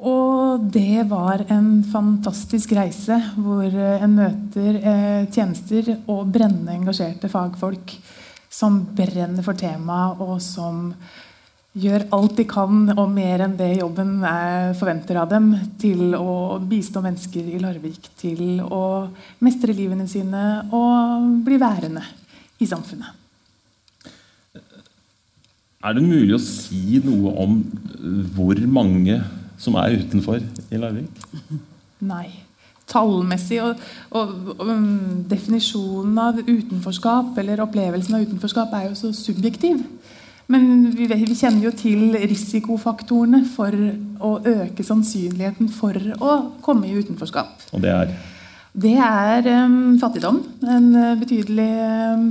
Og 0.00 0.62
det 0.72 1.04
var 1.10 1.42
en 1.52 1.82
fantastisk 1.84 2.72
reise 2.76 3.18
hvor 3.36 3.66
eh, 3.68 4.00
en 4.00 4.14
møter 4.16 4.78
eh, 4.80 5.26
tjenester 5.28 5.92
og 6.08 6.30
brennende 6.32 6.72
engasjerte 6.78 7.28
fagfolk 7.28 7.92
som 8.50 8.80
brenner 8.96 9.44
for 9.44 9.58
temaet, 9.58 10.22
og 10.24 10.40
som 10.42 10.88
gjør 11.78 12.08
alt 12.16 12.34
de 12.40 12.46
kan, 12.50 12.88
og 12.96 13.12
mer 13.12 13.44
enn 13.44 13.54
det 13.58 13.76
jobben 13.78 14.24
er, 14.26 14.72
forventer 14.78 15.20
av 15.20 15.28
dem, 15.30 15.52
til 15.78 16.16
å 16.18 16.58
bistå 16.58 17.02
mennesker 17.04 17.46
i 17.46 17.60
Larvik 17.62 18.10
til 18.18 18.58
å 18.64 18.82
mestre 19.44 19.76
livene 19.76 20.08
sine 20.10 20.64
og 20.74 21.28
bli 21.46 21.60
værende 21.62 22.02
i 22.58 22.66
samfunnet. 22.66 23.18
Er 25.80 25.94
det 25.96 26.02
mulig 26.04 26.34
å 26.36 26.42
si 26.42 26.98
noe 27.04 27.30
om 27.40 27.54
hvor 28.34 28.58
mange 28.68 29.20
som 29.60 29.76
er 29.80 29.98
utenfor 30.00 30.40
i 30.70 30.80
Larvik? 30.80 31.26
Nei. 32.00 32.28
Tallmessig 32.90 33.60
og, 33.62 33.82
og, 34.18 34.30
og 34.56 34.64
um, 34.66 35.20
definisjonen 35.30 36.16
av 36.18 36.40
utenforskap 36.42 37.36
eller 37.38 37.62
opplevelsen 37.62 38.16
av 38.16 38.24
utenforskap 38.26 38.72
er 38.74 38.88
jo 38.88 38.96
så 38.98 39.12
subjektiv. 39.14 39.84
Men 40.50 40.88
vi, 40.96 41.06
vi, 41.06 41.36
kjenner 41.38 41.68
jo 41.68 41.70
til 41.78 42.16
risikofaktorene 42.18 43.44
for 43.52 43.76
å 44.26 44.32
øke 44.42 44.82
sannsynligheten 44.82 45.70
for 45.70 45.94
å 46.18 46.32
komme 46.64 46.88
i 46.88 46.96
utenforskap. 46.98 47.68
Og 47.70 47.84
det 47.84 47.92
er? 47.94 48.16
Det 48.70 48.96
er 49.02 49.46
um, 49.66 49.94
fattigdom. 50.02 50.40
En 50.66 50.90
uh, 50.96 51.14
betydelig 51.20 51.70
um, 52.16 52.26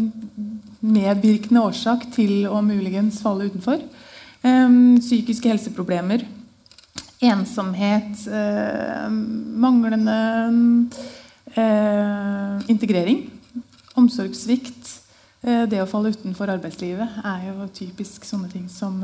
medvirkende 0.84 1.64
årsak 1.70 2.10
til 2.16 2.44
å 2.52 2.60
muligens 2.66 3.22
falle 3.24 3.48
utenfor. 3.48 3.80
Um, 4.44 5.00
psykiske 5.00 5.52
helseproblemer 5.52 6.28
ensomhet, 7.20 8.28
eh, 8.28 9.10
manglende 9.60 10.16
eh, 11.54 12.70
integrering, 12.72 13.26
omsorgssvikt. 14.00 14.96
Eh, 15.42 15.66
det 15.68 15.82
å 15.84 15.88
falle 15.90 16.14
utenfor 16.16 16.52
arbeidslivet 16.52 17.22
er 17.24 17.50
jo 17.50 17.68
typisk 17.76 18.28
sånne 18.28 18.50
ting 18.52 18.68
som 18.72 19.02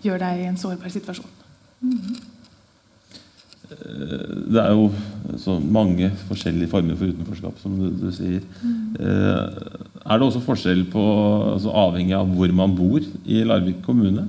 gjør 0.00 0.20
deg 0.22 0.40
i 0.40 0.48
en 0.48 0.60
sårbar 0.60 0.92
situasjon. 0.92 1.38
Mm. 1.84 2.16
Det 3.70 4.58
er 4.58 4.72
jo 4.74 4.88
mange 5.70 6.08
forskjellige 6.26 6.72
former 6.72 6.96
for 6.98 7.12
utenforskap, 7.12 7.60
som 7.62 7.76
du, 7.78 7.86
du 8.00 8.08
sier. 8.10 8.40
Mm. 8.64 8.96
Er 8.98 10.18
det 10.18 10.26
også 10.26 10.42
forskjell 10.42 10.82
på, 10.90 11.04
altså 11.52 11.70
avhengig 11.84 12.16
av 12.18 12.32
hvor 12.34 12.50
man 12.56 12.74
bor 12.74 12.98
i 12.98 13.44
Larvik 13.46 13.78
kommune? 13.86 14.26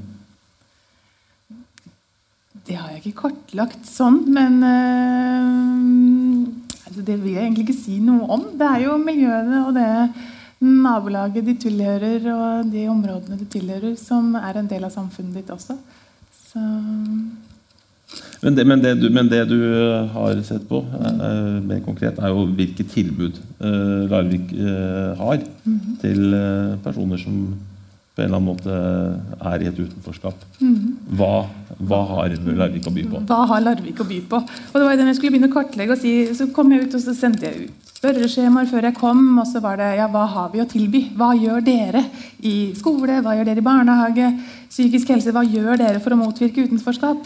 Det 2.68 2.78
har 2.78 2.92
jeg 2.92 3.02
ikke 3.02 3.22
kartlagt 3.24 3.88
sånn, 3.90 4.20
men 4.34 4.62
øh, 4.64 5.80
Det 7.02 7.18
vil 7.24 7.34
jeg 7.34 7.44
egentlig 7.46 7.66
ikke 7.70 7.80
si 7.84 8.00
noe 8.04 8.28
om. 8.36 8.44
Det 8.60 8.68
er 8.68 8.86
jo 8.86 8.98
miljøene 9.02 9.66
og 9.66 9.74
det 9.78 9.90
nabolaget 10.62 11.46
de 11.48 11.56
tilhører, 11.58 12.26
og 12.30 12.68
de 12.70 12.84
områdene 12.92 13.40
de 13.40 13.48
tilhører, 13.50 13.96
som 13.98 14.36
er 14.38 14.60
en 14.60 14.70
del 14.70 14.86
av 14.86 14.94
samfunnet 14.94 15.40
ditt 15.40 15.50
også. 15.50 15.78
Så 16.52 16.62
men 18.42 18.56
det, 18.58 18.66
men, 18.68 18.82
det 18.84 18.96
du, 19.00 19.08
men 19.14 19.30
det, 19.30 19.44
du, 19.48 19.58
har 20.12 20.40
sett 20.44 20.64
på, 20.68 20.82
eh, 20.84 21.60
mer 21.64 21.82
konkret, 21.86 22.18
er 22.20 22.34
jo 22.34 22.48
hvilke 22.58 22.84
tilbud 22.90 23.38
eh, 23.38 24.10
Larvik 24.12 24.52
eh, 24.52 25.12
har 25.18 25.38
mm 25.38 25.80
-hmm. 25.80 26.00
til 26.02 26.34
eh, 26.34 26.78
personer 26.84 27.18
som 27.18 27.56
på 28.22 28.28
en 28.28 28.30
eller 28.30 28.38
annen 28.38 28.50
måte 28.54 29.52
er 29.52 29.64
i 29.64 29.70
et 29.70 29.80
utenforskap. 29.80 30.44
Mm. 30.62 30.98
Hva, 31.18 31.48
hva, 31.80 32.02
har 32.12 32.36
Larvik 32.60 32.86
å 32.86 32.94
by 32.94 33.06
på? 33.10 33.22
Hva 33.30 33.40
har 33.50 33.64
Larvik 33.66 34.02
å 34.02 34.08
by 34.08 34.20
på? 34.30 34.42
Og 34.46 34.76
det 34.78 34.84
var 34.86 35.00
det 35.00 35.08
jeg 35.10 35.18
skulle 35.18 35.34
begynne 35.34 35.50
å 35.50 35.56
kartlegge 35.56 35.96
og 35.96 36.02
si, 36.02 36.14
Så 36.38 36.52
kom 36.54 36.72
jeg 36.72 36.86
ut 36.86 36.98
og 36.98 37.02
så 37.02 37.16
sendte 37.18 37.50
jeg 37.50 37.66
ut 37.66 37.90
spørreskjemaer 38.02 38.70
før 38.70 38.90
jeg 38.90 38.98
kom. 38.98 39.24
Og 39.42 39.48
så 39.50 39.62
var 39.64 39.82
det 39.82 39.96
ja, 39.98 40.10
hva 40.12 40.28
har 40.30 40.52
vi 40.54 40.62
å 40.62 40.70
tilby? 40.70 41.08
Hva 41.18 41.34
gjør 41.38 41.66
dere 41.66 42.06
i 42.46 42.74
skole? 42.78 43.22
Hva 43.26 43.38
gjør 43.38 43.50
dere 43.50 43.64
i 43.64 43.70
barnehage? 43.70 44.34
Psykisk 44.70 45.16
helse? 45.16 45.34
Hva 45.34 45.46
gjør 45.46 45.82
dere 45.82 46.04
for 46.04 46.14
å 46.14 46.22
motvirke 46.22 46.66
utenforskap? 46.68 47.26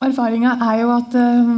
Erfaringa 0.00 0.54
er 0.64 0.78
jo 0.80 0.92
at 0.94 1.12
uh, 1.12 1.48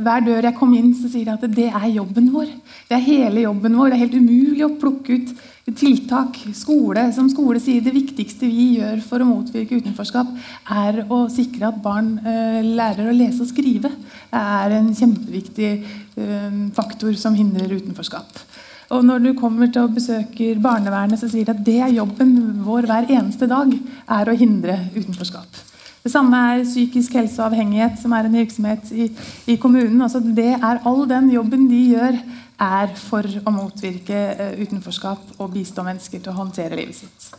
hver 0.00 0.22
dør 0.24 0.46
jeg 0.48 0.56
kom 0.56 0.70
inn, 0.72 0.94
så 0.96 1.10
sier 1.12 1.26
de 1.26 1.34
at 1.34 1.42
det 1.52 1.66
er 1.68 1.90
jobben 1.92 2.30
vår. 2.32 2.48
Det 2.88 2.96
er 2.96 3.04
hele 3.04 3.42
jobben 3.44 3.76
vår. 3.76 3.90
Det 3.90 3.98
er 3.98 4.04
helt 4.06 4.16
umulig 4.16 4.64
å 4.64 4.76
plukke 4.80 5.18
ut 5.20 5.34
tiltak. 5.76 6.38
Skole, 6.56 7.06
som 7.14 7.28
skole 7.30 7.60
sier, 7.62 7.82
det 7.84 7.94
viktigste 7.94 8.48
vi 8.48 8.78
gjør 8.78 9.02
for 9.06 9.22
å 9.22 9.28
motvirke 9.28 9.78
utenforskap, 9.80 10.30
er 10.72 11.02
å 11.08 11.22
sikre 11.32 11.68
at 11.70 11.82
barn 11.84 12.16
uh, 12.24 12.60
lærer 12.64 13.10
å 13.10 13.16
lese 13.16 13.44
og 13.44 13.50
skrive. 13.52 13.92
Det 14.30 14.40
er 14.40 14.76
en 14.78 14.90
kjempeviktig 14.96 15.72
uh, 16.18 16.60
faktor 16.76 17.14
som 17.20 17.36
hindrer 17.38 17.76
utenforskap. 17.78 18.42
Og 18.90 19.04
når 19.06 19.22
du 19.22 19.32
kommer 19.38 19.70
til 19.70 19.86
å 19.86 19.92
besøke 19.92 20.56
barnevernet, 20.58 21.20
så 21.20 21.28
sier 21.30 21.46
de 21.46 21.54
at 21.54 21.66
det 21.66 21.78
er 21.78 21.98
jobben 22.00 22.32
vår 22.66 22.88
hver 22.90 23.10
eneste 23.12 23.46
dag, 23.50 23.70
er 24.10 24.30
å 24.30 24.38
hindre 24.38 24.80
utenforskap. 24.96 25.66
Det 26.00 26.10
samme 26.10 26.38
er 26.54 26.64
psykisk 26.64 27.14
helse 27.18 27.36
og 27.42 27.50
avhengighet, 27.50 27.98
som 28.00 28.12
er 28.16 28.26
en 28.26 28.36
virksomhet 28.38 28.88
i, 28.90 29.10
i 29.52 29.56
kommunen. 29.60 30.00
Altså 30.00 30.22
det 30.24 30.54
er 30.56 30.80
All 30.88 31.04
den 31.08 31.28
jobben 31.34 31.68
de 31.68 31.80
gjør, 31.92 32.16
er 32.60 32.92
for 33.00 33.24
å 33.24 33.54
motvirke 33.54 34.18
uh, 34.38 34.52
utenforskap 34.60 35.38
og 35.38 35.54
bistå 35.54 35.84
mennesker 35.86 36.22
til 36.22 36.32
å 36.32 36.38
håndtere 36.40 36.78
livet 36.78 37.00
sitt. 37.02 37.30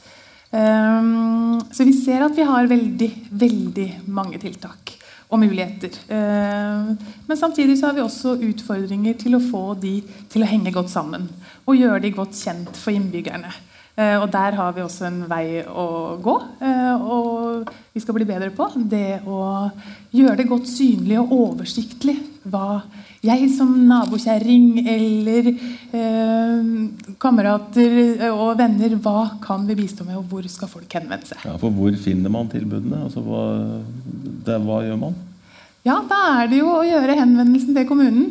Um, 0.52 1.62
så 1.72 1.88
vi 1.88 1.96
ser 1.96 2.26
at 2.26 2.36
vi 2.36 2.48
har 2.48 2.68
veldig, 2.68 3.10
veldig 3.40 3.88
mange 4.12 4.42
tiltak 4.42 4.98
og 5.32 5.40
muligheter. 5.40 5.96
Uh, 6.12 6.92
men 7.28 7.40
samtidig 7.40 7.78
så 7.80 7.90
har 7.90 7.98
vi 7.98 8.04
også 8.04 8.36
utfordringer 8.50 9.20
til 9.22 9.38
å 9.38 9.44
få 9.44 9.66
de 9.80 10.00
til 10.32 10.44
å 10.44 10.50
henge 10.50 10.74
godt 10.76 10.92
sammen. 10.92 11.30
Og 11.66 11.80
gjøre 11.80 12.04
de 12.04 12.16
godt 12.18 12.36
kjent 12.36 12.76
for 12.76 12.92
innbyggerne. 12.96 13.54
Eh, 13.96 14.18
og 14.22 14.30
der 14.32 14.56
har 14.56 14.72
vi 14.76 14.84
også 14.86 15.08
en 15.10 15.24
vei 15.30 15.62
å 15.68 15.88
gå. 16.24 16.36
Eh, 16.64 17.02
og 17.02 17.72
vi 17.94 18.02
skal 18.04 18.16
bli 18.16 18.28
bedre 18.28 18.52
på 18.56 18.70
det 18.90 19.22
å 19.28 19.42
gjøre 20.16 20.38
det 20.40 20.50
godt 20.50 20.70
synlig 20.72 21.20
og 21.20 21.34
oversiktlig 21.36 22.16
hva 22.50 22.82
jeg 23.22 23.50
som 23.54 23.74
nabokjerring 23.86 24.82
eller 24.82 25.50
eh, 25.52 26.70
kamerater 27.22 28.30
og 28.32 28.56
venner, 28.60 28.96
hva 29.04 29.28
kan 29.44 29.68
vi 29.68 29.78
bistå 29.84 30.08
med, 30.08 30.18
og 30.18 30.30
hvor 30.32 30.48
skal 30.50 30.72
folk 30.72 30.98
henvende 30.98 31.30
seg? 31.30 31.44
Ja, 31.46 31.58
for 31.62 31.74
Hvor 31.76 31.94
finner 32.02 32.34
man 32.34 32.50
tilbudene? 32.50 33.04
Altså, 33.06 33.22
hva, 33.26 33.44
det, 34.48 34.58
hva 34.66 34.82
gjør 34.88 35.04
man? 35.04 35.20
Ja, 35.82 35.96
da 36.06 36.18
er 36.38 36.50
det 36.52 36.60
jo 36.60 36.70
å 36.70 36.82
gjøre 36.86 37.16
henvendelsen 37.18 37.74
til 37.74 37.86
kommunen. 37.90 38.28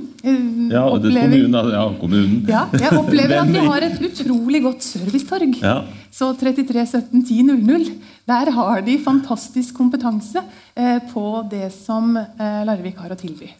Ja, 0.71 0.85
opplever, 0.87 1.33
kommunen, 1.33 1.73
ja, 1.75 1.87
kommunen. 1.99 2.37
Ja, 2.47 2.61
jeg 2.79 2.95
opplever 2.95 3.41
at 3.41 3.51
vi 3.51 3.65
har 3.65 3.87
et 3.89 4.05
utrolig 4.07 4.61
godt 4.63 4.87
servicetorg. 4.87 5.57
Ja. 5.59 5.81
Så 6.15 6.29
33 6.39 6.85
17 6.87 7.25
10 7.27 7.49
00, 7.51 7.89
der 8.31 8.53
har 8.55 8.85
de 8.87 8.95
fantastisk 9.03 9.75
kompetanse 9.75 10.45
eh, 10.79 11.01
på 11.11 11.25
det 11.51 11.73
som 11.75 12.15
eh, 12.21 12.63
Larvik 12.69 13.03
har 13.03 13.11
å 13.11 13.19
tilby. 13.19 13.51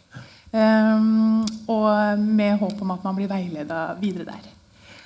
Um, 0.51 1.45
og 1.71 2.19
med 2.19 2.57
håp 2.59 2.81
om 2.83 2.89
at 2.91 3.05
man 3.07 3.15
blir 3.15 3.29
veileda 3.31 3.93
videre 4.01 4.33
der. 4.33 4.49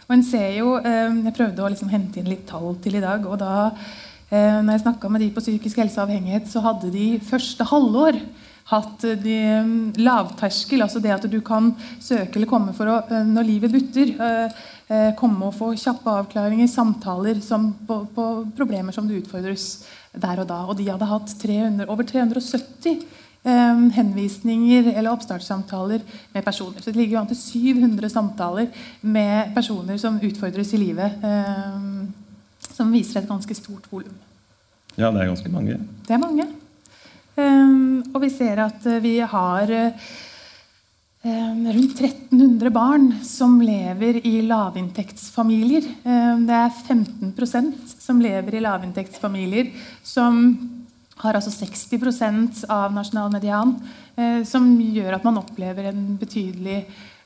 Og 0.07 0.15
en 0.15 0.23
ser 0.25 0.55
jo, 0.57 0.71
um, 0.79 1.19
Jeg 1.27 1.35
prøvde 1.37 1.61
å 1.61 1.69
liksom 1.69 1.91
hente 1.91 2.19
inn 2.19 2.31
litt 2.31 2.47
tall 2.49 2.73
til 2.81 2.97
i 2.97 3.03
dag. 3.03 3.25
og 3.25 3.37
da 3.39 3.71
eh, 4.29 4.61
når 4.61 4.71
jeg 4.73 4.85
snakka 4.85 5.09
med 5.09 5.21
de 5.21 5.29
på 5.35 5.43
psykisk 5.43 5.77
helse 5.81 5.99
og 5.99 6.09
avhengighet, 6.09 6.49
så 6.49 6.63
hadde 6.65 6.91
de 6.93 7.07
første 7.21 7.67
halvår 7.69 8.19
hatt 8.71 9.03
de, 9.21 9.35
mm, 9.61 9.97
lavterskel, 10.01 10.81
altså 10.81 11.01
det 11.01 11.13
at 11.13 11.27
du 11.29 11.37
kan 11.45 11.69
søke 12.01 12.39
eller 12.39 12.49
komme 12.49 12.73
for 12.73 12.89
å, 12.89 12.95
eh, 13.05 13.27
når 13.29 13.45
livet 13.45 13.75
butter, 13.75 14.13
eh, 14.17 14.63
eh, 14.89 15.11
komme 15.19 15.45
og 15.45 15.53
få 15.53 15.73
kjappe 15.77 16.09
avklaringer, 16.23 16.67
samtaler 16.67 17.41
som, 17.45 17.71
på, 17.85 18.01
på, 18.15 18.25
problemer 18.57 18.95
som 18.95 19.07
du 19.07 19.13
utfordres 19.19 19.85
der 20.15 20.41
og 20.41 20.49
da. 20.49 20.63
Og 20.65 20.77
de 20.77 20.89
hadde 20.89 21.11
hatt 21.11 21.35
300, 21.43 21.85
over 21.87 22.03
370 22.09 22.89
eh, 22.89 23.05
henvisninger 23.45 24.87
eller 24.95 25.13
oppstartssamtaler 25.13 26.01
med 26.33 26.45
personer. 26.45 26.81
Så 26.81 26.89
det 26.89 26.97
ligger 26.97 27.17
jo 27.17 27.21
an 27.21 27.29
til 27.29 27.37
700 27.37 28.09
samtaler 28.09 28.67
med 29.01 29.53
personer 29.53 29.99
som 30.01 30.17
utfordres 30.17 30.73
i 30.73 30.81
livet. 30.81 31.23
Eh, 31.23 31.81
som 32.75 32.91
viser 32.91 33.21
et 33.21 33.29
ganske 33.29 33.55
stort 33.57 33.87
volum. 33.91 34.15
Ja, 34.95 35.11
det 35.11 35.21
er 35.21 35.31
ganske 35.31 35.51
mange. 35.51 35.79
Det 36.07 36.15
er 36.15 36.21
mange. 36.21 36.47
Ehm, 37.35 38.03
og 38.13 38.21
vi 38.23 38.29
ser 38.31 38.61
at 38.63 38.85
eh, 38.87 39.01
vi 39.03 39.17
har 39.19 39.71
ehm, 39.75 41.65
rundt 41.67 41.99
1300 41.99 42.71
barn 42.71 43.09
som 43.27 43.57
lever 43.63 44.21
i 44.23 44.37
lavinntektsfamilier. 44.47 45.83
Ehm, 46.07 46.45
det 46.47 46.55
er 46.61 46.71
15% 46.71 47.97
som 47.99 48.21
lever 48.23 48.55
i 48.55 48.63
lavinntektsfamilier 48.63 49.73
som 50.03 50.55
har 51.23 51.37
altså 51.37 51.53
60% 51.53 52.65
av 52.71 52.93
nasjonal 52.95 53.31
median. 53.33 53.75
Eh, 54.15 54.43
som 54.47 54.67
gjør 54.79 55.17
at 55.17 55.27
man 55.27 55.41
opplever 55.41 55.91
en 55.91 56.15
betydelig 56.19 56.85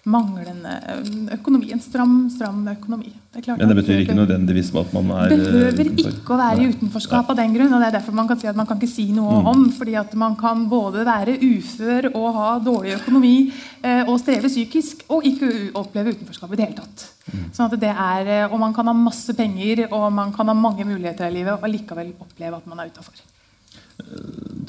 manglende 0.10 0.72
eh, 0.88 1.10
økonomi. 1.36 1.72
En 1.76 1.82
stram, 1.84 2.14
stram 2.34 2.64
økonomi. 2.72 3.12
Det 3.34 3.44
Men 3.48 3.70
det 3.70 3.76
betyr 3.78 4.00
ikke 4.02 4.16
nødvendigvis 4.18 4.72
at 4.74 4.94
man 4.96 5.12
er 5.14 5.34
Behøver 5.36 5.90
ikke 6.02 6.34
å 6.34 6.38
være 6.40 6.64
i 6.64 6.70
utenforskap 6.72 7.30
av 7.30 7.38
den 7.38 7.54
grunn. 7.54 7.74
og 7.74 7.84
det 7.84 7.90
er 7.90 7.98
derfor 8.00 8.16
Man 8.18 8.28
kan 8.28 8.40
si 8.40 8.48
at 8.48 8.58
man 8.58 8.66
kan 8.66 8.80
ikke 8.80 8.90
si 8.90 9.12
noe 9.14 9.42
mm. 9.42 9.50
om. 9.52 9.70
fordi 9.72 9.96
at 10.02 10.16
man 10.16 10.36
kan 10.36 10.66
både 10.70 11.06
være 11.06 11.38
ufør 11.38 12.10
og 12.16 12.28
ha 12.40 12.50
dårlig 12.64 12.96
økonomi 12.98 13.52
eh, 13.84 14.02
og 14.08 14.20
streve 14.20 14.50
psykisk, 14.50 15.06
og 15.10 15.26
ikke 15.26 15.72
oppleve 15.76 16.16
utenforskap 16.16 16.54
i 16.54 16.56
det 16.56 16.70
hele 16.70 16.80
tatt. 16.82 17.10
Mm. 17.30 17.50
Sånn 17.54 17.68
at 17.70 17.80
det 17.80 17.94
er, 17.94 18.48
Og 18.50 18.60
man 18.60 18.74
kan 18.74 18.88
ha 18.88 18.94
masse 18.94 19.36
penger 19.38 19.86
og 19.92 20.12
man 20.14 20.34
kan 20.34 20.48
ha 20.48 20.54
mange 20.54 20.86
muligheter 20.86 21.30
i 21.30 21.38
livet 21.38 21.60
og 21.60 21.70
likevel 21.70 22.16
oppleve 22.20 22.58
at 22.58 22.66
man 22.66 22.80
er 22.80 22.90
utafor. 22.90 23.14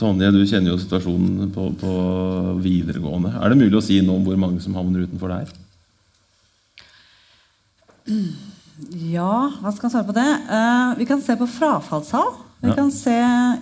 Tonje, 0.00 0.30
du 0.32 0.40
kjenner 0.48 0.72
jo 0.72 0.78
situasjonen 0.80 1.50
på, 1.54 1.66
på, 1.80 1.94
videregående. 2.64 3.34
Er 3.36 3.52
det 3.52 3.58
mulig 3.60 3.78
å 3.78 3.84
si 3.84 4.00
noe 4.04 4.18
om 4.18 4.26
hvor 4.26 4.38
mange 4.40 4.62
som 4.64 4.76
havner 4.76 5.04
utenfor 5.06 5.32
der? 5.32 5.52
Ja, 9.12 9.34
hva 9.60 9.72
skal 9.74 9.86
man 9.86 9.92
svare 9.92 10.08
på 10.08 10.16
det? 10.16 10.30
Uh, 10.48 10.98
vi 10.98 11.06
kan 11.08 11.20
se 11.24 11.36
på 11.38 11.48
frafallstall. 11.48 12.32
Vi 12.60 12.70
ja. 12.72 12.76
kan 12.76 12.90
se 12.92 13.16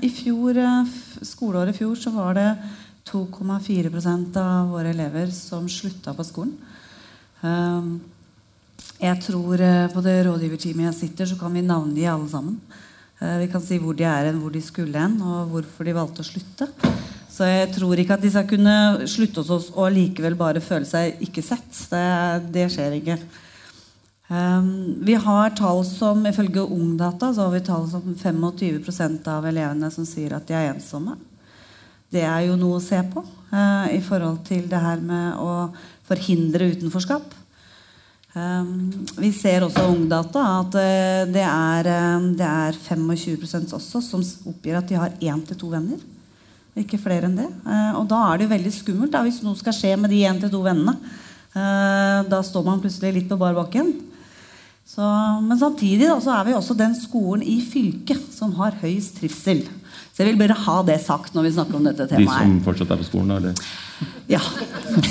i 0.07 0.11
fjor, 0.15 0.59
uh, 0.63 0.99
Skoleåret 1.27 1.75
i 1.75 1.79
fjor 1.81 1.99
så 1.99 2.15
var 2.15 2.39
det 2.39 2.49
2,4% 3.11 4.39
av 4.39 4.71
våre 4.71 4.93
elever 4.95 5.33
som 5.35 5.67
slutta 5.71 6.15
på 6.15 6.27
skolen. 6.27 6.55
Uh, 7.43 7.99
jeg 8.99 9.19
tror 9.23 9.61
på 9.93 10.03
det 10.03 10.17
rådgiverteamet 10.27 10.89
jeg 10.89 11.01
sitter, 11.03 11.29
så 11.31 11.37
kan 11.39 11.55
vi 11.55 11.67
navngi 11.67 12.07
alle 12.11 12.31
sammen. 12.31 12.57
Eh, 13.19 13.37
vi 13.43 13.49
kan 13.51 13.63
si 13.65 13.81
hvor 13.83 13.97
de 13.99 14.07
er 14.07 14.31
hen, 14.31 14.39
hvor 14.43 14.55
de 14.55 14.63
skulle 14.63 14.99
hen, 14.99 15.19
og 15.23 15.51
hvorfor 15.53 15.89
de 15.89 15.97
valgte 15.97 16.23
å 16.23 16.29
slutte. 16.29 16.69
Så 17.29 17.47
jeg 17.47 17.73
tror 17.75 18.01
ikke 18.01 18.17
at 18.17 18.23
de 18.25 18.31
skal 18.35 18.47
kunne 18.51 18.77
slutte 19.11 19.43
hos 19.43 19.51
oss 19.55 19.67
og 19.75 19.93
likevel 19.95 20.35
bare 20.39 20.63
føle 20.65 20.89
seg 20.89 21.21
ikke 21.23 21.45
sett. 21.45 21.69
Det, 21.91 22.07
det 22.55 22.67
skjer 22.75 22.97
ikke. 22.99 23.19
Um, 24.29 24.99
vi 25.07 25.15
har 25.17 25.55
tall 25.57 25.81
som 25.89 26.27
ifølge 26.29 26.61
Ungdata 26.61 27.31
så 27.33 27.47
har 27.47 27.55
vi 27.55 27.63
tall 27.65 27.87
som 27.89 28.03
25% 28.13 29.31
av 29.33 29.47
elevene 29.49 29.89
som 29.95 30.05
sier 30.05 30.35
at 30.37 30.45
de 30.51 30.57
er 30.57 30.73
ensomme. 30.75 31.15
Det 32.13 32.25
er 32.25 32.43
jo 32.49 32.59
noe 32.61 32.77
å 32.77 32.85
se 32.85 32.99
på 33.13 33.23
uh, 33.25 33.87
i 33.93 34.01
forhold 34.05 34.43
til 34.49 34.67
det 34.69 34.83
her 34.85 35.01
med 35.01 35.41
å 35.41 35.71
forhindre 36.09 36.69
utenforskap. 36.75 37.39
Ehm, 38.37 39.07
vi 39.17 39.31
ser 39.33 39.65
også 39.65 39.87
av 39.87 39.95
Ungdata 39.95 40.43
at 40.59 40.75
eh, 40.77 41.23
det 41.33 41.45
er, 41.45 41.89
eh, 41.89 42.27
det 42.37 42.49
er 42.49 42.77
25% 42.77 43.73
også 43.79 44.03
som 44.05 44.25
oppgir 44.51 44.77
at 44.77 44.91
de 44.91 44.99
har 45.01 45.15
én 45.17 45.41
til 45.49 45.57
to 45.57 45.71
venner. 45.73 46.03
Ikke 46.79 47.01
flere 47.01 47.27
enn 47.27 47.39
det. 47.41 47.49
Eh, 47.49 47.95
og 47.97 48.05
da 48.11 48.21
er 48.27 48.39
det 48.39 48.47
jo 48.47 48.53
veldig 48.53 48.75
skummelt 48.75 49.15
da, 49.15 49.25
hvis 49.25 49.41
noe 49.47 49.59
skal 49.59 49.77
skje 49.77 49.95
med 49.97 50.13
de 50.13 50.21
én 50.29 50.41
til 50.43 50.53
to 50.53 50.63
vennene. 50.67 50.99
Da 51.59 52.39
står 52.45 52.63
man 52.63 52.79
plutselig 52.79 53.09
litt 53.17 53.27
på 53.27 53.39
bar 53.41 53.57
bakken. 53.57 53.89
Så, 54.87 55.03
men 55.43 55.59
samtidig 55.59 56.07
da, 56.07 56.19
så 56.23 56.37
er 56.37 56.45
vi 56.47 56.55
også 56.55 56.77
den 56.79 56.93
skolen 56.95 57.43
i 57.43 57.57
fylket 57.65 58.29
som 58.31 58.53
har 58.61 58.77
høyest 58.79 59.19
trivsel. 59.19 59.65
Så 60.19 60.25
jeg 60.25 60.33
vil 60.33 60.41
bare 60.41 60.55
ha 60.59 60.73
det 60.83 60.97
sagt 60.99 61.37
når 61.37 61.45
vi 61.47 61.51
snakker 61.55 61.77
om 61.79 61.85
dette 61.87 62.09
temaet. 62.11 62.41
De 62.43 62.47
som 62.51 62.55
fortsatt 62.65 62.91
er 62.91 62.99
på 62.99 63.05
skolen, 63.07 63.37
eller? 63.37 63.61
Ja, 64.27 64.41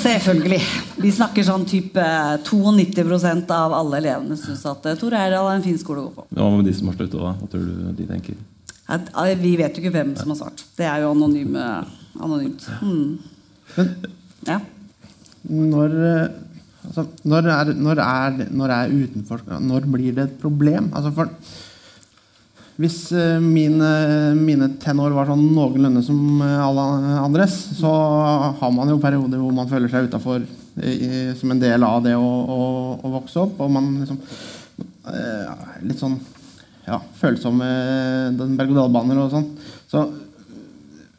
selvfølgelig. 0.02 0.58
Vi 1.00 1.12
snakker 1.16 1.46
sånn 1.48 1.64
type 1.70 2.02
92% 2.44 3.54
av 3.56 3.72
alle 3.72 4.02
elevene 4.02 4.36
syns 4.36 4.66
at 4.68 4.84
eh, 4.84 4.98
Tor 5.00 5.16
Eirdal 5.16 5.48
er 5.48 5.56
en 5.56 5.64
fin 5.64 5.78
skole 5.80 6.02
å 6.02 6.10
gå 6.10 6.12
på. 6.12 6.26
Hva 6.36 6.48
med 6.52 6.68
de 6.68 6.74
som 6.76 6.90
har 6.90 6.98
sluttet, 6.98 7.16
da? 7.22 7.30
Hva 7.38 7.48
tror 7.54 7.64
du 7.64 7.86
de 7.96 8.08
tenker? 8.10 8.36
At, 8.98 9.08
vi 9.40 9.54
vet 9.56 9.78
jo 9.78 9.86
ikke 9.86 9.94
hvem 9.96 10.10
som 10.20 10.34
har 10.34 10.40
svart. 10.42 10.66
Det 10.76 10.84
er 10.90 11.00
jo 11.06 11.14
anonyme, 11.14 11.64
anonymt. 12.20 12.68
Mm. 12.84 13.16
Men 13.78 13.90
ja. 14.44 14.58
når, 15.48 15.96
eh, 16.10 16.28
altså, 16.90 17.06
når, 17.32 17.48
er, 17.54 17.72
når, 17.80 18.04
er, 18.04 18.44
når 18.60 18.76
er 18.76 18.94
utenfor 19.06 19.48
Når 19.72 19.88
blir 19.96 20.20
det 20.20 20.28
et 20.28 20.38
problem? 20.44 20.92
Altså 20.92 21.16
for 21.16 21.32
hvis 22.78 23.08
uh, 23.10 23.40
mine, 23.42 23.88
mine 24.38 24.68
tenår 24.78 25.10
var 25.16 25.26
sånn 25.26 25.48
noenlunde 25.50 25.98
som 26.06 26.38
uh, 26.38 26.60
alle 26.62 26.82
andres, 27.24 27.56
så 27.80 27.90
har 28.60 28.70
man 28.74 28.92
jo 28.92 29.00
perioder 29.02 29.40
hvor 29.42 29.56
man 29.56 29.70
føler 29.70 29.90
seg 29.90 30.06
utafor 30.10 30.46
som 30.78 31.50
en 31.50 31.58
del 31.58 31.82
av 31.82 32.04
det 32.04 32.12
å, 32.14 32.22
å, 32.22 32.58
å, 33.02 33.08
vokse 33.16 33.40
opp. 33.42 33.56
Og 33.64 33.70
man 33.74 33.98
liksom 33.98 34.18
Litt 35.88 35.98
sånn 35.98 36.14
ja, 36.84 37.00
følsomme 37.18 37.66
berg-og-dal-baner 38.36 39.18
og 39.24 39.32
sånn. 39.32 39.48
Så 39.90 40.04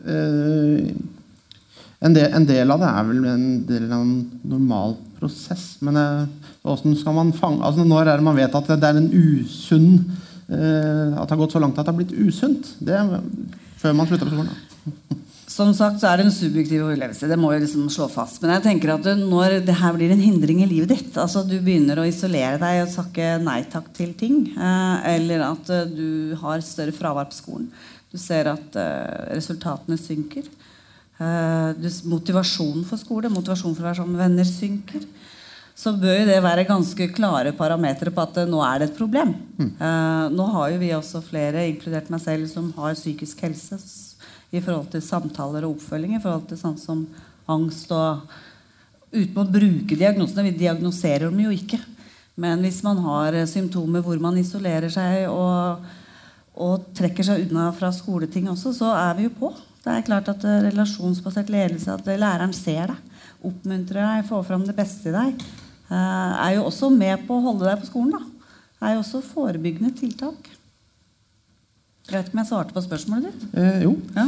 en 0.05 2.15
del, 2.15 2.29
en, 2.37 2.45
del, 2.47 2.71
av 2.71 2.79
det 2.79 2.91
er 2.93 3.03
vel 3.09 3.19
en 3.33 3.43
del 3.67 3.89
av 3.89 4.05
en 4.05 4.15
normal 4.53 4.95
prosess. 5.17 5.65
Men 5.83 5.99
åssen 6.63 6.95
skal 7.01 7.17
man 7.17 7.35
fange 7.35 7.65
altså 7.67 7.83
Når 7.83 8.03
er 8.05 8.13
det 8.13 8.27
man 8.29 8.39
vet 8.39 8.55
at 8.61 8.71
det 8.71 8.93
er 8.93 9.01
en 9.01 9.11
usunn 9.11 9.89
Eh, 9.99 10.18
at 10.49 11.27
det 11.27 11.33
har 11.35 11.39
gått 11.43 11.53
så 11.53 11.61
langt 11.61 11.77
at 11.77 11.85
det 11.85 11.93
har 11.93 11.99
blitt 11.99 12.15
usunt. 12.17 12.73
Det 12.81 12.95
er 12.97 13.19
før 13.79 13.95
man 13.95 14.09
slutter 14.09 14.29
på 14.29 14.35
skolen. 14.35 14.55
Som 15.49 15.71
sagt 15.73 15.97
så 15.99 16.07
er 16.07 16.19
det 16.19 16.27
en 16.27 16.33
subjektiv 16.33 16.85
opplevelse. 16.85 17.27
Det 17.27 17.37
må 17.39 17.49
jeg 17.51 17.63
liksom 17.65 17.87
slå 17.91 18.05
fast. 18.11 18.37
Men 18.43 18.53
jeg 18.53 18.63
tenker 18.67 18.93
at 18.93 19.07
når 19.17 19.57
det 19.65 19.75
her 19.79 19.95
blir 19.95 20.13
en 20.13 20.21
hindring 20.21 20.61
i 20.63 20.69
livet 20.69 20.93
ditt, 20.93 21.17
altså 21.19 21.41
du 21.43 21.57
begynner 21.57 21.99
å 21.99 22.05
isolere 22.07 22.59
deg 22.61 22.83
og 22.83 22.93
takke 22.93 23.31
nei 23.41 23.63
takk 23.71 23.89
til 23.97 24.13
ting, 24.19 24.43
eh, 24.53 25.09
eller 25.15 25.43
at 25.49 25.71
eh, 25.73 25.89
du 25.89 26.37
har 26.39 26.61
større 26.63 26.93
fravær 26.95 27.31
på 27.31 27.39
skolen, 27.39 27.67
du 28.09 28.17
ser 28.21 28.47
at 28.49 28.73
resultatene 29.35 29.93
synker, 30.01 30.47
motivasjonen 32.09 32.87
for 32.87 32.97
skole, 32.97 33.29
motivasjonen 33.29 33.75
for 33.77 33.83
å 33.83 33.89
være 33.91 33.99
sammen 33.99 34.15
med 34.15 34.23
venner 34.23 34.47
synker, 34.49 35.03
så 35.79 35.93
bør 35.95 36.25
det 36.27 36.41
være 36.43 36.67
ganske 36.67 37.07
klare 37.15 37.53
parametere 37.55 38.11
på 38.11 38.23
at 38.25 38.41
nå 38.49 38.59
er 38.65 38.81
det 38.81 38.89
et 38.89 38.97
problem. 38.97 39.31
Mm. 39.55 39.69
Uh, 39.79 40.25
nå 40.35 40.47
har 40.57 40.73
jo 40.73 40.81
vi 40.81 40.91
også 40.97 41.21
flere, 41.23 41.63
inkludert 41.69 42.11
meg 42.11 42.19
selv, 42.23 42.49
som 42.51 42.73
har 42.75 42.97
psykisk 42.97 43.45
helse 43.45 43.79
i 44.51 44.59
forhold 44.59 44.89
til 44.91 45.05
samtaler 45.05 45.63
og 45.63 45.77
oppfølging, 45.77 46.17
i 46.17 46.23
forhold 46.23 46.49
til 46.49 46.59
sånn 46.59 46.77
som 46.81 47.07
angst 47.49 47.91
og 47.95 48.27
Uten 49.09 49.39
å 49.41 49.47
bruke 49.49 49.95
diagnosene. 49.97 50.43
Vi 50.51 50.59
diagnoserer 50.59 51.31
dem 51.31 51.39
jo 51.41 51.49
ikke. 51.49 51.79
Men 52.39 52.61
hvis 52.61 52.83
man 52.85 52.99
har 53.01 53.33
symptomer 53.49 54.03
hvor 54.05 54.19
man 54.21 54.37
isolerer 54.37 54.91
seg 54.93 55.23
og, 55.31 55.87
og 56.53 56.91
trekker 56.93 57.25
seg 57.25 57.47
unna 57.47 57.71
fra 57.73 57.89
skoleting 57.95 58.51
også, 58.51 58.75
så 58.77 58.91
er 58.93 59.17
vi 59.17 59.25
jo 59.25 59.33
på. 59.39 59.49
Det 59.81 59.95
er 59.95 60.05
klart 60.05 60.29
at 60.29 60.45
Relasjonsbasert 60.67 61.49
ledelse, 61.49 61.95
at 61.95 62.05
læreren 62.05 62.53
ser 62.53 62.93
deg, 62.93 63.25
oppmuntrer 63.49 64.03
deg, 64.03 64.29
får 64.29 64.45
fram 64.45 64.67
det 64.67 64.77
beste 64.77 65.09
i 65.09 65.15
deg. 65.15 65.43
Eh, 65.89 66.33
er 66.45 66.55
jo 66.57 66.67
også 66.69 66.91
med 66.93 67.25
på 67.25 67.37
å 67.37 67.43
holde 67.47 67.65
deg 67.65 67.81
på 67.81 67.89
skolen. 67.89 68.13
da. 68.13 68.49
Er 68.85 68.95
jo 68.95 69.03
også 69.03 69.23
forebyggende 69.25 69.91
tiltak. 69.97 70.51
Jeg 72.09 72.17
vet 72.17 72.29
ikke 72.29 72.37
om 72.37 72.41
jeg 72.41 72.49
svarte 72.49 72.73
på 72.73 72.81
spørsmålet 72.81 73.25
ditt? 73.29 73.41
Eh, 73.61 73.83
jo. 73.85 73.91
Ja. 74.15 74.25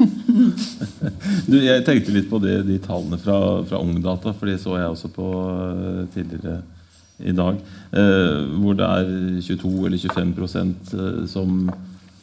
du, 1.50 1.56
jeg 1.62 1.86
tenkte 1.86 2.14
litt 2.14 2.30
på 2.30 2.42
det, 2.42 2.60
de 2.68 2.78
tallene 2.82 3.18
fra, 3.22 3.38
fra 3.66 3.82
Ungdata, 3.82 4.36
for 4.38 4.50
de 4.50 4.58
så 4.62 4.76
jeg 4.78 4.92
også 4.92 5.10
på 5.16 5.30
uh, 5.32 6.04
tidligere 6.14 6.60
i 7.22 7.34
dag. 7.38 7.58
Eh, 7.94 8.38
hvor 8.62 8.78
det 8.78 8.86
er 8.86 9.10
22 9.46 9.72
eller 9.90 9.98
25 10.02 10.32
uh, 10.94 11.26
som, 11.30 11.58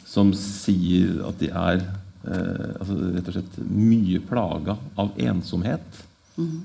som 0.06 0.32
sier 0.34 1.22
at 1.28 1.38
de 1.42 1.52
er 1.54 1.86
altså 2.28 2.92
rett 3.14 3.28
og 3.30 3.34
slett 3.38 3.54
mye 3.72 4.18
plaga 4.26 4.74
av 5.00 5.14
ensomhet. 5.22 6.00
Mm. 6.36 6.58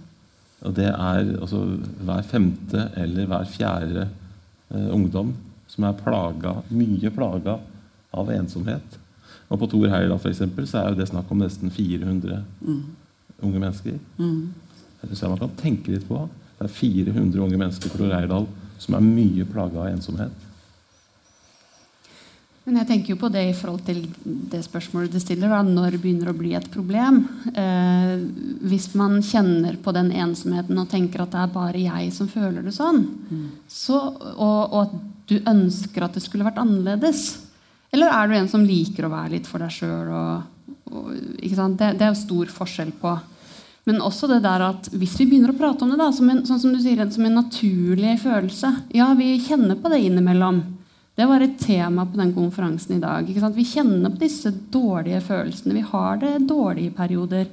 Og 0.64 0.76
det 0.78 0.88
er 0.90 1.34
altså 1.42 1.64
hver 2.08 2.24
femte 2.28 2.88
eller 3.00 3.28
hver 3.28 3.48
fjerde 3.52 4.08
eh, 4.72 4.90
ungdom 4.96 5.34
som 5.68 5.88
er 5.88 5.98
plaga, 5.98 6.58
mye 6.72 7.12
plaga 7.14 7.58
av 8.14 8.30
ensomhet. 8.32 9.00
Og 9.50 9.60
på 9.60 9.70
Tor 9.70 9.90
Heyerdahl 9.92 10.22
for 10.22 10.32
eksempel, 10.32 10.68
så 10.70 10.84
er 10.84 10.98
det 10.98 11.10
snakk 11.10 11.32
om 11.34 11.42
nesten 11.42 11.74
400 11.74 12.44
mm. 12.62 12.82
unge 13.44 13.60
mennesker. 13.60 13.98
Mm. 14.18 14.54
Så 15.12 15.30
man 15.30 15.42
kan 15.42 15.58
tenke 15.60 15.92
litt 15.92 16.08
på 16.08 16.22
Det 16.58 16.70
er 16.70 16.72
400 16.72 17.42
unge 17.44 17.58
mennesker 17.60 17.92
på 17.92 18.00
Tor 18.00 18.14
Heyerdahl 18.14 18.46
som 18.80 18.96
er 18.96 19.04
mye 19.04 19.46
plaga 19.50 19.82
av 19.84 19.90
ensomhet. 19.92 20.32
Men 22.64 22.80
jeg 22.80 22.88
tenker 22.88 23.12
jo 23.12 23.20
på 23.20 23.28
det 23.32 23.42
i 23.50 23.56
forhold 23.58 23.82
til 23.84 24.06
det 24.24 24.62
spørsmålet 24.64 25.12
du 25.12 25.20
stiller. 25.20 25.52
Da, 25.52 25.60
når 25.68 25.98
begynner 26.00 26.30
å 26.32 26.36
bli 26.38 26.54
et 26.56 26.70
problem? 26.72 27.26
Eh, 27.52 28.14
hvis 28.64 28.88
man 28.96 29.18
kjenner 29.20 29.76
på 29.84 29.92
den 29.96 30.14
ensomheten 30.16 30.80
og 30.80 30.88
tenker 30.92 31.26
at 31.26 31.34
det 31.34 31.42
er 31.42 31.52
bare 31.52 31.82
jeg 31.84 32.14
som 32.16 32.30
føler 32.32 32.64
det 32.64 32.72
sånn, 32.76 33.02
mm. 33.04 33.50
så, 33.68 34.00
og, 34.32 34.62
og, 34.64 34.78
at 34.86 35.28
du 35.28 35.36
ønsker 35.42 36.06
at 36.06 36.16
det 36.16 36.24
skulle 36.24 36.44
vært 36.44 36.60
annerledes 36.60 37.22
Eller 37.96 38.12
er 38.12 38.28
du 38.28 38.34
en 38.36 38.50
som 38.52 38.64
liker 38.66 39.06
å 39.08 39.12
være 39.12 39.36
litt 39.36 39.48
for 39.48 39.64
deg 39.64 39.72
sjøl? 39.72 40.10
Det, 40.88 41.90
det, 42.00 42.08
er 42.08 42.16
stor 42.18 42.50
forskjell 42.52 42.94
på. 43.02 43.12
Men 43.88 44.00
også 44.04 44.30
det 44.32 44.40
der 44.46 44.64
at 44.70 44.88
hvis 44.96 45.18
vi 45.20 45.28
begynner 45.28 45.52
å 45.52 45.58
prate 45.60 45.84
om 45.84 45.92
det 45.92 46.00
da, 46.00 46.08
som 46.16 46.32
en, 46.32 46.46
sånn 46.48 46.64
som 46.64 46.72
du 46.72 46.80
sier, 46.80 47.04
som 47.12 47.28
en 47.28 47.38
naturlig 47.42 48.16
følelse 48.24 48.72
Ja, 48.96 49.12
vi 49.20 49.36
kjenner 49.44 49.76
på 49.76 49.92
det 49.92 50.00
innimellom. 50.08 50.64
Det 51.14 51.26
var 51.30 51.44
et 51.46 51.60
tema 51.62 52.08
på 52.10 52.18
den 52.18 52.32
konferansen 52.34 52.96
i 52.98 53.02
dag. 53.02 53.28
Vi 53.54 53.66
kjenner 53.70 54.10
på 54.10 54.24
disse 54.24 54.50
dårlige 54.74 55.20
følelsene. 55.22 55.76
Vi 55.78 55.86
har 55.86 56.18
det 56.18 56.40
dårlige 56.50 56.94
perioder. 56.98 57.46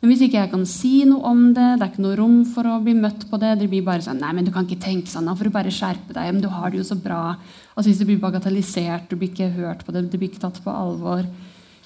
Men 0.00 0.12
hvis 0.12 0.22
ikke 0.24 0.38
jeg 0.38 0.50
kan 0.52 0.62
si 0.68 0.92
noe 1.04 1.26
om 1.28 1.40
det, 1.50 1.66
det 1.76 1.84
er 1.84 1.90
ikke 1.90 2.04
noe 2.04 2.16
rom 2.20 2.38
for 2.48 2.68
å 2.70 2.78
bli 2.84 2.94
møtt 2.96 3.26
på 3.28 3.40
det, 3.42 3.56
det 3.60 3.66
blir 3.68 3.82
bare 3.84 4.04
sånn 4.04 4.22
Nei, 4.22 4.30
men 4.38 4.46
du 4.46 4.52
kan 4.54 4.64
ikke 4.64 4.80
tenke 4.80 5.10
sånn, 5.10 5.26
da 5.28 5.34
får 5.36 5.50
du 5.50 5.56
bare 5.58 5.74
skjerpe 5.74 6.14
deg. 6.14 6.30
Men 6.30 6.40
du 6.44 6.48
har 6.54 6.70
det 6.70 6.78
jo 6.80 6.86
så 6.86 6.96
bra. 6.96 7.34
Altså 7.74 7.90
Hvis 7.90 8.00
det 8.00 8.08
blir 8.12 8.22
bagatellisert, 8.22 9.10
du 9.10 9.18
blir 9.18 9.34
ikke 9.34 9.50
hørt 9.58 9.82
på 9.84 9.92
det, 9.96 10.06
det 10.06 10.20
blir 10.20 10.30
ikke 10.30 10.46
tatt 10.46 10.62
på 10.62 10.72
alvor. 10.72 11.26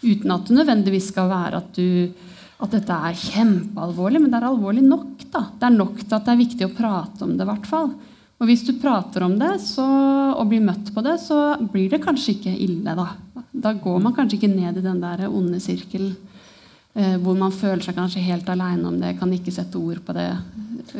Uten 0.05 0.37
at 0.37 0.45
det 0.45 0.61
nødvendigvis 0.61 1.09
skal 1.09 1.33
være 1.33 1.64
at, 1.64 1.81
du, 1.81 2.12
at 2.61 2.77
dette 2.77 3.01
er 3.09 3.22
kjempealvorlig, 3.25 4.20
men 4.20 4.29
det 4.29 4.43
er 4.43 4.53
alvorlig 4.53 4.85
nok. 4.85 5.25
da. 5.33 5.47
Det 5.57 5.70
er 5.70 5.79
nok 5.81 6.03
til 6.05 6.18
at 6.18 6.29
det 6.29 6.37
er 6.37 6.45
viktig 6.45 6.68
å 6.68 6.75
prate 6.77 7.25
om 7.25 7.33
det. 7.33 7.49
I 7.49 7.55
hvert 7.55 7.70
fall. 7.72 7.95
Og 8.45 8.51
hvis 8.51 8.67
du 8.67 8.75
prater 8.77 9.25
om 9.25 9.39
det 9.41 9.55
så, 9.65 9.85
og 10.37 10.51
blir 10.51 10.61
møtt 10.61 10.91
på 10.93 11.01
det, 11.01 11.15
så 11.23 11.55
blir 11.73 11.89
det 11.95 12.03
kanskje 12.05 12.35
ikke 12.35 12.53
ille. 12.53 12.93
Da 12.93 13.07
Da 13.55 13.73
går 13.73 14.03
man 14.03 14.13
kanskje 14.13 14.37
ikke 14.37 14.51
ned 14.53 14.77
i 14.77 14.83
den 14.85 15.01
der 15.01 15.29
onde 15.31 15.61
sirkelen. 15.63 16.13
Eh, 16.95 17.17
hvor 17.17 17.35
man 17.35 17.51
føler 17.51 17.81
seg 17.81 17.97
kanskje 17.97 18.21
helt 18.21 18.49
aleine 18.53 18.85
om 18.87 18.99
det, 19.01 19.17
kan 19.19 19.33
ikke 19.33 19.51
sette 19.51 19.81
ord 19.81 20.03
på 20.05 20.13
det. 20.13 20.29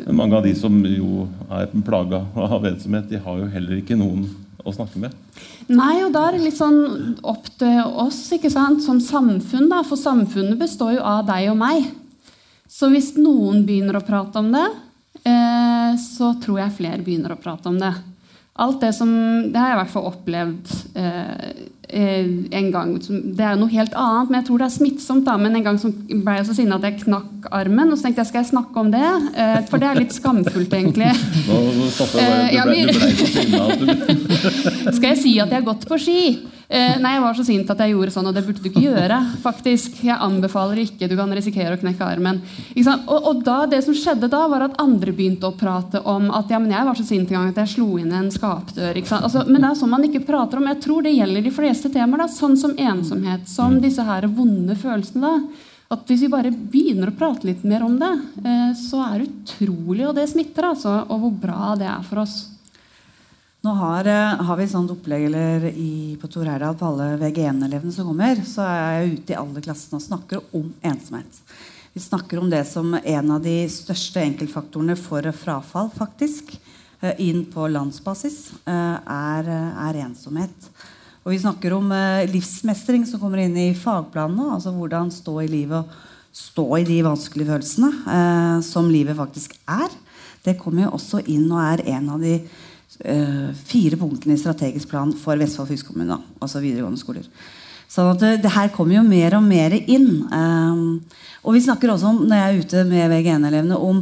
Men 0.07 0.17
mange 0.17 0.35
av 0.35 0.43
de 0.43 0.55
som 0.57 0.73
jo 0.89 1.27
er 1.51 1.69
plaga 1.85 2.23
av 2.35 2.65
ensomhet, 2.65 3.05
de 3.11 3.21
har 3.21 3.37
jo 3.43 3.51
heller 3.53 3.77
ikke 3.77 3.95
noen 3.99 4.25
å 4.65 4.73
snakke 4.73 4.99
med. 4.99 5.13
Nei, 5.69 6.01
og 6.03 6.11
da 6.15 6.25
er 6.25 6.35
det 6.35 6.47
litt 6.47 6.57
sånn 6.57 7.15
opp 7.21 7.45
til 7.61 7.77
oss 7.85 8.23
ikke 8.33 8.49
sant? 8.49 8.81
som 8.81 8.97
samfunn. 8.99 9.69
da, 9.69 9.83
For 9.85 10.01
samfunnet 10.01 10.57
består 10.57 10.97
jo 10.97 11.05
av 11.05 11.27
deg 11.29 11.51
og 11.53 11.61
meg. 11.61 11.93
Så 12.65 12.89
hvis 12.89 13.13
noen 13.19 13.61
begynner 13.67 14.01
å 14.01 14.03
prate 14.03 14.41
om 14.41 14.49
det, 14.51 14.65
så 16.01 16.33
tror 16.43 16.59
jeg 16.61 16.75
flere 16.77 17.05
begynner 17.05 17.33
å 17.33 17.39
prate 17.41 17.71
om 17.71 17.79
det. 17.81 17.93
Alt 18.61 18.81
Det 18.83 18.91
som, 18.95 19.09
det 19.51 19.59
har 19.59 19.71
jeg 19.71 19.75
i 19.75 19.79
hvert 19.81 19.93
fall 19.95 20.09
opplevd 20.11 20.73
eh, 20.95 21.65
Eh, 21.89 22.25
en 22.51 22.71
gang, 22.71 22.97
Det 23.35 23.43
er 23.45 23.55
noe 23.59 23.69
helt 23.69 23.93
annet, 23.93 24.29
men 24.29 24.39
jeg 24.39 24.47
tror 24.47 24.61
det 24.61 24.65
er 24.65 24.73
smittsomt. 24.73 25.25
da, 25.25 25.37
Men 25.37 25.55
en 25.55 25.63
gang 25.63 25.77
ble 25.77 26.35
jeg 26.37 26.45
så 26.47 26.55
sinna 26.55 26.75
at 26.75 26.83
jeg 26.83 27.03
knakk 27.03 27.47
armen, 27.51 27.91
og 27.91 27.97
så 27.97 28.07
tenkte 28.07 28.23
jeg 28.23 28.27
skal 28.27 28.41
jeg 28.41 28.51
snakke 28.51 28.79
om 28.79 28.91
det? 28.91 29.05
Eh, 29.35 29.61
for 29.69 29.77
det 29.77 29.87
er 29.87 29.99
litt 29.99 30.13
skamfullt, 30.13 30.73
egentlig. 30.73 31.11
Nå, 31.47 31.59
nå 31.77 31.85
jeg 31.95 32.09
bare, 32.11 32.49
du 32.51 32.63
ble, 32.65 32.81
du 32.91 32.99
ble 32.99 33.11
så 33.15 33.27
sinna 33.31 33.61
at 33.69 33.79
du 33.79 34.91
Skal 34.97 35.09
jeg 35.13 35.21
si 35.21 35.39
at 35.39 35.49
jeg 35.51 35.61
har 35.61 35.67
gått 35.69 35.87
på 35.87 35.99
ski? 36.01 36.21
Eh, 36.67 36.95
nei, 37.01 37.11
jeg 37.13 37.21
var 37.21 37.37
så 37.37 37.45
sint 37.45 37.69
at 37.69 37.81
jeg 37.83 37.93
gjorde 37.93 38.13
sånn, 38.15 38.29
og 38.29 38.35
det 38.35 38.43
burde 38.45 38.63
du 38.63 38.69
ikke 38.71 38.85
gjøre. 38.87 39.19
faktisk. 39.43 39.99
Jeg 40.05 40.17
anbefaler 40.21 40.81
ikke. 40.85 41.09
Du 41.09 41.15
kan 41.17 41.33
risikere 41.35 41.75
å 41.75 41.81
knekke 41.81 42.07
armen. 42.07 42.41
Og, 42.75 43.19
og, 43.19 43.43
da, 43.45 43.57
det 43.69 43.83
som 43.85 43.97
skjedde 43.97 44.29
da, 44.31 44.45
var 44.51 44.65
at 44.67 44.79
andre 44.81 45.13
begynte 45.15 45.49
å 45.49 45.57
prate 45.57 46.01
om 46.01 46.31
at 46.33 46.49
ja, 46.49 46.59
men 46.61 46.73
jeg 46.73 46.87
var 46.87 46.97
så 46.97 47.05
sint 47.05 47.29
en 47.29 47.37
gang 47.37 47.53
at 47.53 47.61
jeg 47.63 47.75
slo 47.75 47.99
inn 48.01 48.13
en 48.15 48.31
skapdør. 48.33 48.97
Altså, 49.19 49.45
men 49.45 49.61
det 49.61 49.69
er 49.69 49.79
sånn 49.81 49.93
man 49.93 50.07
ikke 50.07 50.25
prater 50.25 50.61
om. 50.61 50.71
Jeg 50.71 50.81
tror 50.87 51.05
det 51.05 51.15
gjelder 51.15 51.45
de 51.45 51.53
fleste 51.53 51.93
temaer. 51.93 52.25
Da, 52.25 52.29
sånn 52.31 52.57
som 52.57 52.75
ensomhet, 52.79 53.47
som 53.51 53.79
disse 53.83 54.03
her 54.05 54.27
vonde 54.31 54.77
følelsene. 54.79 55.21
da, 55.21 55.71
at 55.95 56.09
Hvis 56.09 56.25
vi 56.25 56.33
bare 56.33 56.49
begynner 56.49 57.11
å 57.11 57.17
prate 57.17 57.45
litt 57.45 57.63
mer 57.67 57.85
om 57.85 57.99
det, 58.01 58.11
eh, 58.41 58.73
så 58.73 59.03
er 59.05 59.21
det 59.21 59.29
utrolig, 59.29 60.07
og 60.07 60.15
det 60.17 60.25
smitter, 60.31 60.71
altså, 60.71 61.05
og 61.05 61.21
hvor 61.21 61.35
bra 61.45 61.75
det 61.77 61.85
er 61.85 62.01
for 62.07 62.23
oss. 62.25 62.54
Nå 63.65 63.71
har, 63.71 64.05
eh, 64.05 64.43
har 64.45 64.57
vi 64.57 64.67
sånt 64.67 64.91
opplegg 64.93 65.31
på 66.21 66.27
Tor 66.29 66.45
Heyerdahl 66.45 66.75
på 66.77 66.85
alle 66.85 67.05
VG1-elevene 67.17 67.91
som 67.91 68.05
kommer. 68.05 68.37
Så 68.45 68.61
er 68.61 68.75
jeg 68.77 69.13
ute 69.15 69.33
i 69.33 69.37
alle 69.39 69.63
klassene 69.65 69.97
og 69.97 70.03
snakker 70.03 70.43
om 70.53 70.67
ensomhet. 70.85 71.39
Vi 71.95 72.03
snakker 72.03 72.43
om 72.43 72.51
det 72.51 72.61
som 72.69 72.93
en 72.93 73.31
av 73.31 73.41
de 73.41 73.55
største 73.65 74.21
enkeltfaktorene 74.21 74.93
for 74.95 75.25
frafall, 75.33 75.89
faktisk, 75.97 76.53
eh, 77.01 77.15
inn 77.17 77.43
på 77.45 77.65
landsbasis, 77.65 78.51
eh, 78.67 78.99
er, 79.07 79.49
er 79.49 80.01
ensomhet. 80.03 80.69
Og 81.25 81.33
vi 81.33 81.39
snakker 81.39 81.73
om 81.73 81.89
livsmestring 82.29 83.07
som 83.07 83.19
kommer 83.19 83.39
inn 83.39 83.57
i 83.57 83.73
fagplanene. 83.73 84.53
Altså 84.53 84.77
hvordan 84.77 85.09
stå 85.09 85.41
i 85.41 85.47
livet 85.47 85.79
og 85.79 85.89
stå 86.31 86.67
i 86.77 86.83
de 86.83 87.01
vanskelige 87.01 87.49
følelsene 87.49 88.61
som 88.61 88.91
livet 88.91 89.17
faktisk 89.17 89.57
er. 89.67 89.89
Det 90.43 90.59
kommer 90.59 90.83
jo 90.83 90.91
også 90.91 91.25
inn 91.25 91.49
og 91.49 91.63
er 91.63 91.81
en 91.95 92.09
av 92.09 92.21
de 92.21 92.43
fire 92.95 93.97
punktene 93.99 94.37
i 94.37 94.39
strategisk 94.39 94.89
plan 94.91 95.11
for 95.19 95.39
Vestfold 95.39 95.67
fylkeskommune. 95.71 96.17
Altså 96.39 96.61
videregående 96.63 97.01
skoler. 97.01 97.27
Sånn 97.91 98.11
at 98.11 98.21
det, 98.21 98.31
det, 98.43 98.51
her 98.55 98.71
kommer 98.73 98.97
jo 98.97 99.05
mer 99.05 99.37
og 99.37 99.45
mer 99.45 99.75
inn. 99.77 100.09
Um, 100.31 101.01
og 101.45 101.55
vi 101.55 101.63
snakker 101.63 101.93
også 101.93 102.11
om 102.11 102.23
når 102.25 102.39
jeg 102.39 102.47
er 102.47 102.63
ute 102.63 102.85
med 102.89 103.11
VG1-elevene, 103.13 103.77
om 103.77 104.01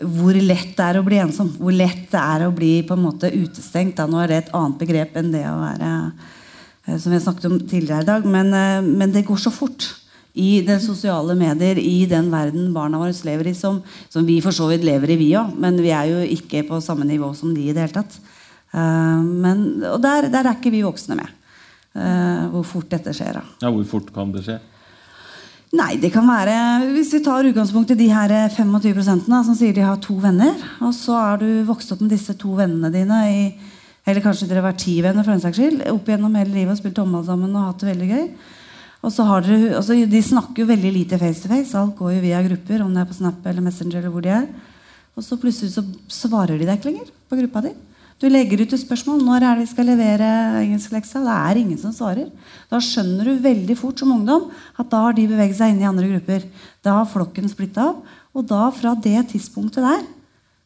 hvor 0.00 0.36
lett 0.40 0.72
det 0.78 0.86
er 0.86 0.98
å 0.98 1.04
bli 1.04 1.18
ensom. 1.20 1.50
Hvor 1.60 1.74
lett 1.76 2.06
det 2.10 2.20
er 2.20 2.46
å 2.46 2.54
bli 2.56 2.72
på 2.88 2.96
en 2.96 3.04
måte 3.04 3.32
utestengt. 3.34 3.98
Da. 3.98 4.08
Nå 4.08 4.22
er 4.22 4.32
det 4.32 4.38
et 4.40 4.52
annet 4.56 4.80
begrep 4.80 5.18
enn 5.20 5.32
det 5.34 5.44
å 5.50 5.58
være 5.60 5.90
uh, 6.08 6.96
som 6.96 7.12
vi 7.12 7.20
snakket 7.20 7.50
om 7.50 7.58
tidligere 7.60 8.06
i 8.06 8.08
dag. 8.08 8.28
Men, 8.38 8.54
men 8.88 9.12
det 9.14 9.26
går 9.28 9.42
så 9.42 9.52
fort 9.54 9.90
i 10.38 10.60
den 10.66 10.80
sosiale 10.82 11.34
medier, 11.38 11.78
i 11.78 12.06
den 12.10 12.30
verden 12.30 12.70
barna 12.74 13.00
våre 13.00 13.14
lever 13.26 13.50
i, 13.50 13.54
som, 13.56 13.80
som 14.08 14.26
vi 14.26 14.38
for 14.44 14.54
så 14.54 14.68
vidt 14.70 14.86
lever 14.86 15.14
i, 15.14 15.18
vi 15.18 15.30
òg. 15.38 15.56
Men 15.58 15.80
vi 15.82 15.90
er 15.94 16.12
jo 16.12 16.20
ikke 16.36 16.62
på 16.68 16.80
samme 16.84 17.06
nivå 17.08 17.32
som 17.34 17.54
de 17.54 17.66
i 17.66 17.74
det 17.74 17.82
hele 17.82 17.96
tatt. 17.96 18.20
Uh, 18.70 19.18
men, 19.26 19.82
og 19.88 19.98
der, 20.02 20.28
der, 20.30 20.46
er 20.46 20.58
ikke 20.58 20.70
vi 20.70 20.84
voksne 20.86 21.18
med. 21.18 21.38
Uh, 21.90 22.46
hvor 22.52 22.66
fort 22.76 22.92
dette 22.92 23.14
skjer. 23.16 23.40
Da. 23.40 23.42
Ja, 23.64 23.72
Hvor 23.74 23.88
fort 23.96 24.12
kan 24.14 24.30
det 24.34 24.44
skje? 24.46 24.60
Nei, 25.70 25.92
det 26.02 26.08
kan 26.10 26.26
være 26.26 26.54
Hvis 26.96 27.12
vi 27.14 27.20
tar 27.22 27.46
utgangspunkt 27.46 27.92
i 27.94 27.98
de 27.98 28.08
her 28.10 28.32
25 28.50 29.28
da, 29.28 29.42
som 29.46 29.54
sier 29.54 29.74
de 29.74 29.84
har 29.86 30.00
to 30.02 30.16
venner, 30.18 30.56
og 30.82 30.94
så 30.94 31.14
har 31.14 31.42
du 31.42 31.62
vokst 31.66 31.92
opp 31.94 32.02
med 32.02 32.10
disse 32.10 32.34
to 32.38 32.56
vennene 32.58 32.90
dine 32.94 33.18
i, 33.30 33.44
Eller 34.06 34.22
kanskje 34.24 34.48
dere 34.50 34.62
har 34.62 34.70
vært 34.72 34.82
ti 34.82 34.96
venner 35.02 35.22
for 35.22 35.34
den 35.34 35.42
saks 35.42 35.58
skyld, 35.58 35.84
opp 35.92 36.08
gjennom 36.10 36.34
hele 36.38 36.54
livet 36.54 36.74
og 36.74 36.80
spilt 36.80 36.98
håndball 36.98 37.26
sammen 37.26 37.54
og 37.54 37.68
hatt 37.68 37.84
det 37.84 37.90
veldig 37.92 38.08
gøy. 38.10 38.24
Og 39.00 39.12
så 39.14 39.24
har 39.24 39.44
dere, 39.44 39.76
altså 39.78 39.96
De 40.08 40.22
snakker 40.22 40.62
jo 40.62 40.68
veldig 40.68 40.90
lite 40.92 41.18
face 41.20 41.40
to 41.42 41.48
face. 41.48 41.76
Alt 41.76 41.96
går 41.96 42.18
jo 42.18 42.24
via 42.24 42.42
grupper. 42.44 42.82
om 42.84 42.92
det 42.92 43.00
er 43.00 43.08
på 43.08 43.16
Snap 43.16 43.46
eller 43.46 43.64
Messenger 43.64 43.98
eller 43.98 44.12
hvor 44.12 44.24
de 44.24 44.34
er. 44.34 44.48
Og 45.16 45.24
så 45.24 45.38
plutselig 45.40 45.72
så 45.72 45.84
svarer 46.08 46.58
de 46.58 46.66
deg 46.66 46.78
ikke 46.78 46.90
lenger 46.90 47.08
på 47.28 47.38
gruppa 47.40 47.64
di. 47.64 47.72
Du 48.20 48.28
legger 48.28 48.60
ut 48.60 48.72
et 48.76 48.82
spørsmål 48.82 49.22
når 49.24 49.40
er 49.40 49.54
det 49.56 49.64
vi 49.64 49.70
skal 49.70 49.86
levere 49.88 50.28
engelskleksa. 50.60 51.22
Det 51.24 51.36
er 51.48 51.60
ingen 51.62 51.78
som 51.80 51.94
svarer. 51.96 52.28
Da 52.68 52.76
skjønner 52.84 53.24
du 53.24 53.40
veldig 53.40 53.76
fort 53.80 54.00
som 54.00 54.12
ungdom 54.12 54.50
at 54.76 54.90
da 54.92 55.06
har 55.06 55.16
de 55.16 55.24
beveget 55.30 55.56
seg 55.56 55.72
inn 55.72 55.80
i 55.80 55.88
andre 55.88 56.10
grupper. 56.10 56.44
Da 56.84 56.98
har 56.98 57.08
flokken 57.08 57.48
splitta 57.48 57.94
opp. 57.94 58.04
Og 58.36 58.44
da 58.46 58.68
fra 58.70 58.92
det 58.94 59.30
tidspunktet 59.32 59.82
der 59.82 60.04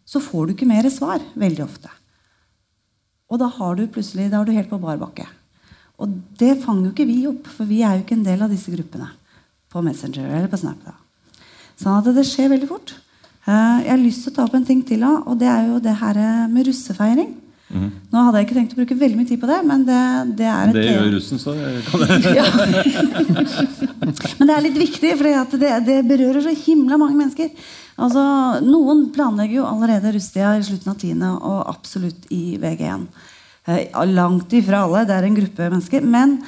så 0.04 0.20
får 0.20 0.46
du 0.46 0.52
ikke 0.52 0.68
mer 0.68 0.84
svar 0.92 1.22
veldig 1.38 1.64
ofte. 1.64 1.88
Og 3.30 3.40
da 3.40 3.48
har 3.48 3.78
du 3.78 3.86
plutselig, 3.88 4.28
da 4.30 4.42
er 4.42 4.50
du 4.50 4.52
helt 4.52 4.68
på 4.68 4.82
bar 4.82 4.98
bakke. 5.00 5.24
Og 6.02 6.16
det 6.40 6.56
fanger 6.64 6.88
jo 6.88 6.94
ikke 6.94 7.08
vi 7.08 7.20
opp, 7.30 7.46
for 7.54 7.68
vi 7.70 7.82
er 7.86 7.98
jo 7.98 8.04
ikke 8.04 8.16
en 8.18 8.26
del 8.26 8.42
av 8.44 8.50
disse 8.52 8.72
gruppene 8.72 9.12
på 9.70 9.82
Messenger 9.84 10.26
eller 10.26 10.50
på 10.50 10.58
Snap. 10.58 10.80
Da. 10.86 10.96
Sånn 11.80 11.98
at 12.00 12.10
det 12.16 12.26
skjer 12.26 12.50
veldig 12.52 12.70
fort. 12.70 12.96
Eh, 13.44 13.78
jeg 13.84 13.92
har 13.92 14.02
lyst 14.02 14.24
til 14.24 14.34
å 14.34 14.36
ta 14.38 14.48
opp 14.48 14.58
en 14.58 14.66
ting 14.66 14.82
til, 14.86 15.04
og 15.04 15.38
det 15.40 15.50
er 15.50 15.70
jo 15.70 15.80
det 15.82 15.96
her 16.00 16.20
med 16.50 16.70
russefeiring. 16.70 17.32
Mm. 17.74 17.88
Nå 18.12 18.22
hadde 18.26 18.38
jeg 18.38 18.46
ikke 18.46 18.56
tenkt 18.58 18.74
å 18.74 18.78
bruke 18.78 18.96
veldig 19.00 19.18
mye 19.18 19.28
tid 19.28 19.40
på 19.40 19.48
det, 19.48 19.56
men 19.66 19.84
det, 19.88 20.00
det 20.38 20.46
er 20.46 20.70
et 20.70 20.76
Det 20.76 20.84
gjør 20.84 21.08
russen, 21.16 21.40
så 21.42 21.54
kan 21.88 22.02
det 22.04 22.34
ja. 22.38 22.44
Men 24.38 24.50
det 24.50 24.54
er 24.54 24.64
litt 24.66 24.78
viktig, 24.78 25.14
for 25.16 25.56
det, 25.58 25.70
det, 25.86 25.96
berører 26.06 26.44
så 26.44 26.52
himla 26.54 26.98
mange 27.00 27.16
mennesker. 27.18 27.50
Altså, 27.94 28.24
Noen 28.66 29.06
planlegger 29.14 29.62
jo 29.62 29.68
allerede 29.68 30.12
russetida 30.14 30.54
i 30.58 30.66
slutten 30.66 30.92
av 30.92 30.98
tiende 31.00 31.30
og 31.34 31.62
absolutt 31.72 32.28
i 32.34 32.58
VG1. 32.62 33.08
Eh, 33.64 33.88
langt 34.12 34.52
ifra 34.52 34.84
alle. 34.84 35.06
Det 35.08 35.16
er 35.16 35.26
en 35.28 35.36
gruppe 35.38 35.68
mennesker. 35.70 36.04
Men 36.04 36.38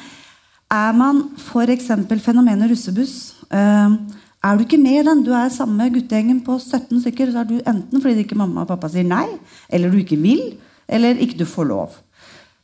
er 0.71 0.93
man 0.97 1.23
f.eks. 1.41 1.89
fenomenet 2.21 2.71
russebuss 2.71 3.35
eh, 3.51 3.97
Er 4.45 4.57
du 4.57 4.64
ikke 4.64 4.79
med 4.79 5.01
i 5.01 5.05
den, 5.07 5.23
du 5.25 5.33
er 5.35 5.49
samme 5.51 5.89
guttegjengen 5.91 6.43
på 6.45 6.59
17 6.61 7.01
stykker, 7.03 7.33
så 7.33 7.41
er 7.43 7.49
du 7.49 7.57
enten 7.67 8.03
fordi 8.03 8.23
ikke 8.23 8.39
mamma 8.39 8.62
og 8.62 8.69
pappa 8.71 8.91
sier 8.93 9.07
nei, 9.07 9.25
eller 9.67 9.91
du 9.91 9.99
ikke 9.99 10.19
vil, 10.21 10.53
eller 10.87 11.19
ikke 11.19 11.41
du 11.41 11.47
får 11.49 11.67
lov. 11.67 11.97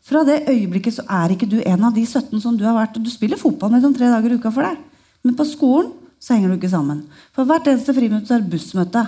Fra 0.07 0.23
det 0.27 0.45
øyeblikket 0.51 1.01
så 1.01 1.07
er 1.11 1.35
ikke 1.35 1.49
du 1.51 1.57
en 1.59 1.89
av 1.89 1.97
de 1.97 2.05
17 2.05 2.39
som 2.45 2.55
du 2.59 2.63
har 2.69 2.77
vært. 2.77 3.01
Du 3.03 3.11
spiller 3.11 3.41
fotball 3.41 3.73
med 3.75 3.83
dem 3.83 3.97
tre 3.97 4.13
dager 4.13 4.31
i 4.31 4.39
uka 4.39 4.53
for 4.55 4.69
deg. 4.69 4.79
Men 5.27 5.35
på 5.39 5.49
skolen 5.49 5.91
så 6.23 6.37
henger 6.37 6.53
du 6.53 6.61
ikke 6.61 6.71
sammen. 6.71 7.03
For 7.35 7.49
hvert 7.49 7.67
eneste 7.73 7.95
friminutt 7.97 8.31
er 8.31 8.47
bussmøte. 8.47 9.03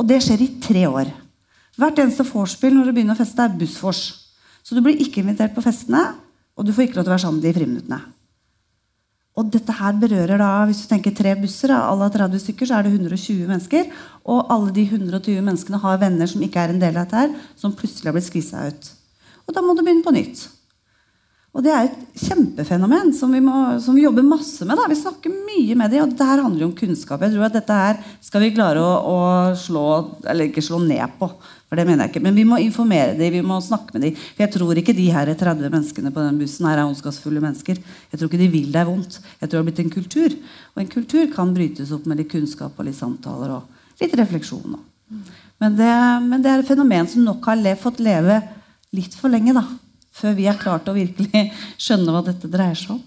Og 0.00 0.10
det 0.10 0.22
skjer 0.24 0.42
i 0.42 0.52
tre 0.62 0.86
år. 0.90 1.10
Hvert 1.78 1.98
eneste 2.02 2.26
vorspiel 2.26 2.74
når 2.74 2.88
du 2.88 2.96
begynner 2.96 3.14
å 3.14 3.20
feste, 3.20 3.46
er 3.46 3.58
bussvors. 3.60 4.06
Så 4.66 4.74
du 4.74 4.82
blir 4.82 4.98
ikke 4.98 5.22
invitert 5.22 5.54
på 5.54 5.62
festene, 5.62 6.02
og 6.58 6.66
du 6.66 6.72
får 6.74 6.88
ikke 6.88 6.98
lov 6.98 7.06
til 7.06 7.12
å 7.12 7.14
være 7.14 7.22
sammen 7.22 7.38
med 7.38 7.46
de 7.46 7.52
i 7.52 7.56
friminuttene. 7.60 8.00
Og 9.36 9.50
dette 9.52 9.74
her 9.78 9.96
berører 10.00 10.40
da, 10.40 10.64
Hvis 10.64 10.80
du 10.82 10.88
tenker 10.88 11.12
tre 11.14 11.34
busser, 11.36 11.68
da, 11.68 11.82
alle 11.90 12.08
30 12.10 12.40
stykker, 12.40 12.66
så 12.66 12.78
er 12.78 12.86
det 12.86 12.94
120 12.96 13.46
mennesker. 13.50 13.90
Og 14.24 14.52
alle 14.52 14.72
de 14.72 14.86
120 14.88 15.44
menneskene 15.44 15.80
har 15.82 16.00
venner 16.00 16.30
som 16.30 16.42
ikke 16.42 16.62
er 16.64 16.72
en 16.72 16.80
del 16.80 16.96
av 16.96 17.04
dette 17.04 17.20
her, 17.20 17.34
som 17.54 17.74
plutselig 17.76 18.08
har 18.08 18.16
blitt 18.16 18.30
skvisa 18.30 18.64
ut. 18.64 18.88
Og 19.46 19.54
da 19.54 19.62
må 19.62 19.76
du 19.76 19.84
begynne 19.84 20.06
på 20.06 20.14
nytt. 20.16 20.46
Og 21.56 21.62
det 21.64 21.72
er 21.72 21.86
et 21.86 22.24
kjempefenomen 22.26 23.14
som 23.16 23.30
vi, 23.32 23.38
må, 23.44 23.78
som 23.80 23.96
vi 23.96 24.02
jobber 24.04 24.24
masse 24.24 24.66
med. 24.68 24.76
Da. 24.76 24.88
Vi 24.92 24.98
snakker 24.98 25.32
mye 25.32 25.76
med 25.78 25.92
dem, 25.92 26.02
og 26.04 26.10
dette 26.12 26.26
her 26.28 26.42
handler 26.44 26.66
jo 26.66 26.68
om 26.68 26.74
kunnskap. 26.76 27.22
Jeg 27.24 27.32
tror 27.32 27.46
at 27.46 27.56
dette 27.56 27.78
her 27.78 28.02
skal 28.24 28.44
vi 28.44 28.50
klare 28.56 28.82
å, 28.82 28.90
å 29.08 29.20
slå 29.56 29.86
Eller 30.28 30.50
ikke 30.50 30.64
slå 30.64 30.82
ned 30.84 31.16
på, 31.20 31.30
for 31.66 31.78
det 31.78 31.86
mener 31.88 32.04
jeg 32.04 32.14
ikke. 32.14 32.22
Men 32.24 32.36
vi 32.38 32.46
må 32.46 32.58
informere 32.62 33.14
dem, 33.18 33.32
vi 33.34 33.44
må 33.44 33.60
snakke 33.64 33.96
med 33.96 34.06
dem. 34.06 34.18
For 34.36 34.44
jeg 34.44 34.52
tror 34.54 34.80
ikke 34.80 34.96
de 34.96 35.06
her 35.14 35.32
30 35.32 35.72
menneskene 35.72 36.12
på 36.14 36.26
den 36.26 36.42
bussen 36.42 36.68
her 36.68 36.82
er 36.82 36.84
ondskapsfulle 36.86 37.42
mennesker. 37.42 37.80
Jeg 38.12 38.20
tror 38.20 38.30
ikke 38.30 38.42
de 38.42 38.50
vil 38.52 38.68
deg 38.74 38.86
vondt. 38.86 39.18
Jeg 39.40 39.48
tror 39.48 39.56
det 39.56 39.62
har 39.62 39.70
blitt 39.70 39.82
en 39.82 39.94
kultur. 39.96 40.36
Og 40.74 40.84
en 40.84 40.92
kultur 40.92 41.24
kan 41.32 41.54
brytes 41.56 41.94
opp 41.96 42.06
med 42.06 42.22
litt 42.22 42.30
kunnskap 42.30 42.78
og 42.78 42.86
litt 42.86 42.98
samtaler 42.98 43.56
og 43.56 43.98
litt 44.02 44.14
refleksjon. 44.20 44.78
Men 45.62 45.74
det, 45.78 45.90
men 46.26 46.44
det 46.44 46.52
er 46.52 46.62
et 46.62 46.70
fenomen 46.70 47.10
som 47.10 47.26
nok 47.26 47.50
har 47.50 47.58
le, 47.58 47.74
fått 47.80 47.98
leve 48.04 48.38
litt 48.94 49.18
for 49.18 49.32
lenge. 49.32 49.56
da 49.56 49.66
før 50.16 50.36
vi 50.36 50.48
har 50.48 50.58
klart 50.60 50.88
å 50.88 50.96
virkelig 50.96 51.46
skjønne 51.76 52.14
hva 52.14 52.24
dette 52.26 52.50
dreier 52.50 52.76
seg 52.78 52.96
om. 52.96 53.00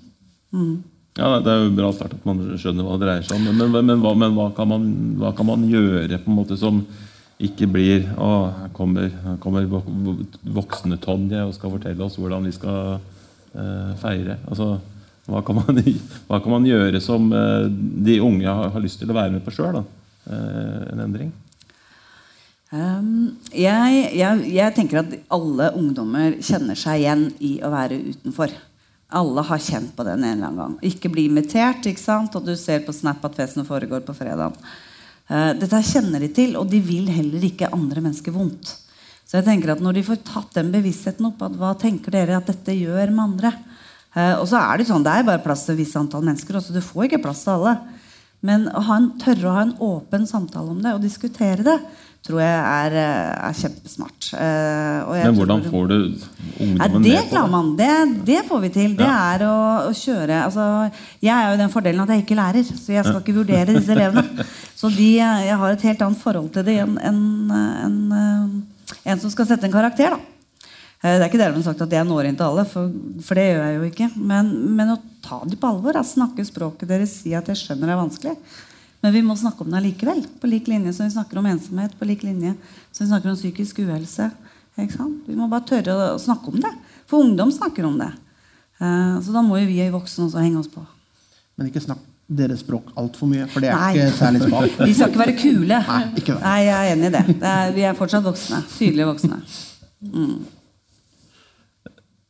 Mm. 0.53 0.74
Ja, 1.20 1.39
Det 1.43 1.51
er 1.51 1.64
jo 1.66 1.76
bra 1.76 1.89
start 1.91 2.16
at 2.16 2.26
man 2.28 2.41
skjønner 2.62 2.86
hva 2.86 2.97
det 2.97 3.07
dreier 3.07 3.26
seg 3.28 3.39
om. 3.39 3.47
Men, 3.49 3.72
men, 3.74 3.86
men, 3.89 4.03
hva, 4.03 4.14
men 4.16 4.36
hva, 4.38 4.49
kan 4.55 4.70
man, 4.70 4.89
hva, 5.20 5.34
kan 5.36 5.49
man, 5.49 5.66
gjøre 5.72 6.22
på 6.22 6.32
en 6.32 6.38
måte 6.38 6.57
som 6.60 6.84
ikke 7.39 7.69
blir 7.71 8.07
Å, 8.19 8.29
her 8.63 8.71
kommer, 8.75 9.11
her 9.23 9.37
kommer 9.39 9.67
voksne 9.69 10.99
Tonje 10.99 11.45
og 11.45 11.55
skal 11.55 11.73
fortelle 11.75 12.03
oss 12.03 12.17
hvordan 12.19 12.47
vi 12.49 12.55
skal 12.55 12.97
eh, 12.99 13.91
feire. 14.01 14.39
Altså, 14.49 14.73
hva 15.29 15.43
kan, 15.45 15.61
man, 15.61 15.79
hva 16.27 16.41
kan 16.43 16.55
man 16.57 16.67
gjøre 16.67 16.99
som 17.03 17.29
eh, 17.31 17.69
de 17.69 18.19
unge 18.25 18.47
har, 18.47 18.73
har, 18.73 18.83
lyst 18.83 18.99
til 19.01 19.11
å 19.11 19.15
være 19.15 19.37
med 19.37 19.45
på 19.45 19.55
sjøl? 19.55 19.79
Eh, 19.79 20.81
en 20.91 21.05
endring? 21.05 21.31
Um, 22.69 23.39
jeg, 23.49 24.01
jeg, 24.13 24.41
jeg, 24.53 24.73
tenker 24.75 24.99
at 25.01 25.15
alle 25.33 25.71
ungdommer 25.79 26.35
kjenner 26.45 26.77
seg 26.77 27.01
igjen 27.01 27.23
i 27.41 27.55
å 27.65 27.71
være 27.73 27.97
utenfor. 28.11 28.51
Alle 29.09 29.41
har 29.47 29.63
kjent 29.63 29.95
på 29.97 30.05
den 30.05 30.21
en 30.21 30.35
eller 30.35 30.51
annen 30.51 30.59
gang. 30.59 30.75
Ikke 30.85 31.09
bli 31.09 31.25
invitert, 31.31 31.87
ikke 31.89 32.03
sant? 32.03 32.35
og 32.37 32.45
du 32.45 32.53
ser 32.59 32.83
på 32.85 32.93
Snap 32.93 33.23
at 33.25 33.39
festen 33.39 33.65
foregår 33.65 34.03
på 34.05 34.13
fredag. 34.13 34.59
Uh, 35.30 35.53
dette 35.57 35.82
kjenner 35.86 36.23
de 36.25 36.32
til, 36.34 36.55
og 36.57 36.69
de 36.71 36.82
vil 36.82 37.09
heller 37.13 37.43
ikke 37.45 37.69
andre 37.75 38.01
mennesker 38.01 38.34
vondt. 38.34 38.73
Så 39.30 39.38
jeg 39.38 39.45
tenker 39.45 39.75
at 39.75 39.82
Når 39.86 39.99
de 39.99 40.05
får 40.07 40.23
tatt 40.25 40.55
den 40.57 40.71
bevisstheten 40.73 41.27
opp, 41.30 41.43
at 41.45 41.57
hva 41.59 41.75
tenker 41.77 42.15
dere 42.15 42.39
at 42.39 42.49
dette 42.49 42.73
gjør 42.73 43.13
med 43.13 43.25
andre? 43.27 43.53
Uh, 44.15 44.41
og 44.41 44.47
så 44.49 44.57
er 44.57 44.80
Det 44.82 44.89
sånn, 44.89 45.05
det 45.05 45.13
er 45.13 45.27
bare 45.27 45.43
plass 45.43 45.67
til 45.67 45.77
et 45.77 45.84
visst 45.84 45.99
antall 45.99 46.25
mennesker. 46.25 46.57
Også, 46.57 46.73
du 46.73 46.82
får 46.82 47.09
ikke 47.09 47.23
plass 47.27 47.45
til 47.45 47.59
alle. 47.59 47.77
Men 48.41 48.69
å 48.71 48.82
en, 48.95 49.11
tørre 49.19 49.49
å 49.49 49.55
ha 49.57 49.65
en 49.67 49.75
åpen 49.84 50.25
samtale 50.27 50.71
om 50.71 50.80
det 50.82 50.93
og 50.95 51.03
diskutere 51.03 51.65
det, 51.65 51.75
tror 52.26 52.41
jeg 52.43 52.55
er, 52.59 52.95
eh, 52.99 53.47
er 53.47 53.57
kjempesmart. 53.57 54.30
Jeg 54.36 55.26
Men 55.26 55.38
hvordan 55.39 55.63
får 55.65 55.88
du 55.89 55.97
ungdommen 55.97 56.80
ja, 56.80 57.22
med 57.22 57.30
på 57.30 57.36
det? 57.36 57.43
Man, 57.53 57.70
det? 57.80 57.91
Det 58.28 58.39
får 58.47 58.63
vi 58.65 58.72
til. 58.76 58.95
Det 58.99 59.07
ja. 59.07 59.20
er 59.36 59.45
å, 59.47 59.59
å 59.89 59.93
kjøre 59.95 60.41
altså, 60.45 60.65
Jeg 61.24 61.34
er 61.36 61.53
jo 61.53 61.61
den 61.61 61.74
fordelen 61.74 62.03
at 62.03 62.11
jeg 62.13 62.26
ikke 62.26 62.39
lærer, 62.39 62.65
så 62.67 62.95
jeg 62.95 63.05
skal 63.07 63.22
ikke 63.22 63.38
vurdere 63.39 63.78
disse 63.78 63.95
elevene. 63.95 64.47
Så 64.80 64.88
de, 64.95 65.13
jeg 65.20 65.55
har 65.59 65.74
et 65.74 65.88
helt 65.89 66.03
annet 66.05 66.22
forhold 66.22 66.51
til 66.55 66.63
det 66.63 66.78
enn 66.80 66.93
en, 67.03 67.24
en, 67.51 67.95
en, 68.15 68.51
en, 69.03 69.20
som 69.20 69.32
skal 69.34 69.49
sette 69.49 69.67
en 69.67 69.74
karakter. 69.74 70.15
da. 70.15 70.39
Eh, 70.99 71.15
det 71.15 71.24
er 71.24 71.30
ikke 71.30 71.39
dermed 71.39 71.63
sagt 71.63 71.82
at 71.84 71.93
jeg 71.95 72.07
når 72.07 72.30
inn 72.30 72.39
til 72.39 72.49
alle, 72.49 72.65
for, 72.67 72.91
for 73.24 73.39
det 73.39 73.49
gjør 73.49 73.61
jeg 73.63 73.78
jo 73.78 73.89
ikke. 73.89 74.09
Men, 74.20 74.51
men 74.76 74.95
å 74.95 74.97
ta 75.24 75.39
dem 75.45 75.59
på 75.59 75.70
alvor, 75.72 75.99
snakke 76.03 76.47
språket 76.47 76.91
deres, 76.91 77.22
si 77.22 77.36
at 77.38 77.47
jeg 77.51 77.61
skjønner 77.61 77.88
det 77.88 77.95
er 77.95 78.01
vanskelig. 78.01 78.36
Men 79.02 79.16
vi 79.16 79.24
må 79.24 79.36
snakke 79.39 79.64
om 79.64 79.72
det 79.72 79.80
allikevel. 79.80 80.22
På 80.41 80.50
lik 80.52 80.68
linje 80.68 80.93
som 80.93 81.08
vi 81.08 81.16
snakker 81.16 81.39
om 81.39 81.47
ensomhet. 81.47 81.95
På 82.00 82.08
lik 82.08 82.24
linje 82.28 82.54
som 82.91 83.06
vi 83.06 83.10
snakker 83.12 83.32
om 83.32 83.39
psykisk 83.39 83.80
uhelse. 83.86 84.30
Vi 84.80 85.36
må 85.36 85.47
bare 85.52 85.68
tørre 85.68 85.95
å 86.14 86.20
snakke 86.22 86.52
om 86.52 86.60
det. 86.64 86.72
For 87.08 87.24
ungdom 87.24 87.52
snakker 87.52 87.88
om 87.88 87.97
det. 88.00 88.12
Eh, 88.80 89.16
så 89.24 89.36
da 89.36 89.43
må 89.43 89.60
jo 89.60 89.68
vi 89.68 89.82
voksne 89.91 90.28
også 90.28 90.43
henge 90.43 90.62
oss 90.62 90.72
på. 90.72 90.84
Men 91.60 91.72
ikke 91.72 91.84
snakk 91.84 92.04
deres 92.30 92.62
språk 92.62 92.91
altfor 93.00 93.28
mye, 93.32 93.47
for 93.50 93.64
det 93.64 93.72
er 93.74 93.80
Nei. 93.80 93.89
ikke 93.97 94.18
særlig 94.20 94.43
smalt. 94.45 94.78
Vi 94.86 94.93
skal 94.93 95.10
ikke 95.10 95.22
være 95.24 95.36
kule. 95.39 95.80
Nei, 95.88 96.04
ikke 96.22 96.38
Nei 96.43 96.60
jeg 96.62 96.76
er 96.78 96.93
enig 96.93 97.10
i 97.10 97.14
det. 97.16 97.24
det 97.41 97.58
vi 97.76 97.86
er 97.89 97.97
fortsatt 97.97 98.26
voksne. 98.28 98.62
Tydelige 98.76 99.10
voksne. 99.10 99.39
Mm. 100.06 100.36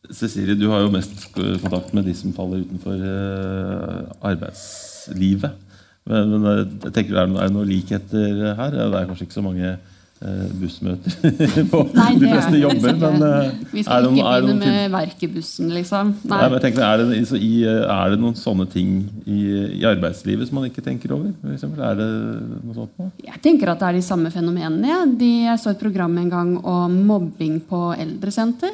Cecilie, 0.10 0.56
du 0.58 0.70
har 0.72 0.86
jo 0.86 0.94
mest 0.94 1.28
kontakt 1.36 1.92
med 1.94 2.08
de 2.08 2.16
som 2.18 2.34
faller 2.34 2.64
utenfor 2.64 2.96
uh, 3.04 4.08
arbeidslivet. 4.32 5.68
Men, 6.10 6.34
men 6.34 6.49
eh, 6.49 6.66
jeg 6.88 6.97
tenker, 6.97 7.22
er 7.22 7.30
det 7.30 7.53
noen 7.53 7.70
likheter 7.70 8.43
her? 8.57 8.76
Det 8.76 8.89
er 8.89 9.10
kanskje 9.10 9.28
ikke 9.28 9.38
så 9.38 9.45
mange 9.45 9.70
eh, 9.70 10.47
bussmøter 10.57 11.16
på 11.72 11.82
Nei, 11.93 12.10
de 12.20 12.32
fleste 12.32 12.62
jobber. 12.64 12.97
Men 13.03 13.26
eh, 13.28 13.51
vi 13.72 13.84
skal 13.86 14.10
ikke 14.10 14.16
noen, 14.18 14.47
begynne 14.47 14.74
med 14.74 14.95
verkebussen, 14.95 15.70
liksom. 15.76 16.16
Nei. 16.32 16.41
Nei 16.41 16.62
tenker, 16.66 16.86
er, 16.88 17.05
det, 17.05 17.22
i, 17.38 17.53
er, 17.70 18.14
det, 18.14 18.20
noen 18.22 18.38
sånne 18.39 18.66
ting 18.74 18.97
i, 19.26 19.39
i, 19.78 19.86
arbeidslivet 19.89 20.49
som 20.49 20.60
man 20.62 20.70
ikke 20.72 20.86
tenker 20.86 21.14
over? 21.16 21.34
Er 21.45 21.99
det 22.01 22.10
noe 22.10 22.78
sånt 22.78 23.01
nå? 23.01 23.12
Jeg 23.30 23.43
tenker 23.45 23.74
at 23.74 23.84
det 23.84 23.91
er 23.91 23.99
de 24.01 24.05
samme 24.10 24.34
fenomenene. 24.34 24.89
Ja. 24.89 25.03
De, 25.05 25.34
jeg 25.45 25.62
så 25.62 25.76
et 25.76 25.84
program 25.84 26.18
en 26.22 26.32
gang 26.34 26.55
om 26.64 27.01
mobbing 27.10 27.62
på 27.70 27.89
eldresenter. 27.97 28.74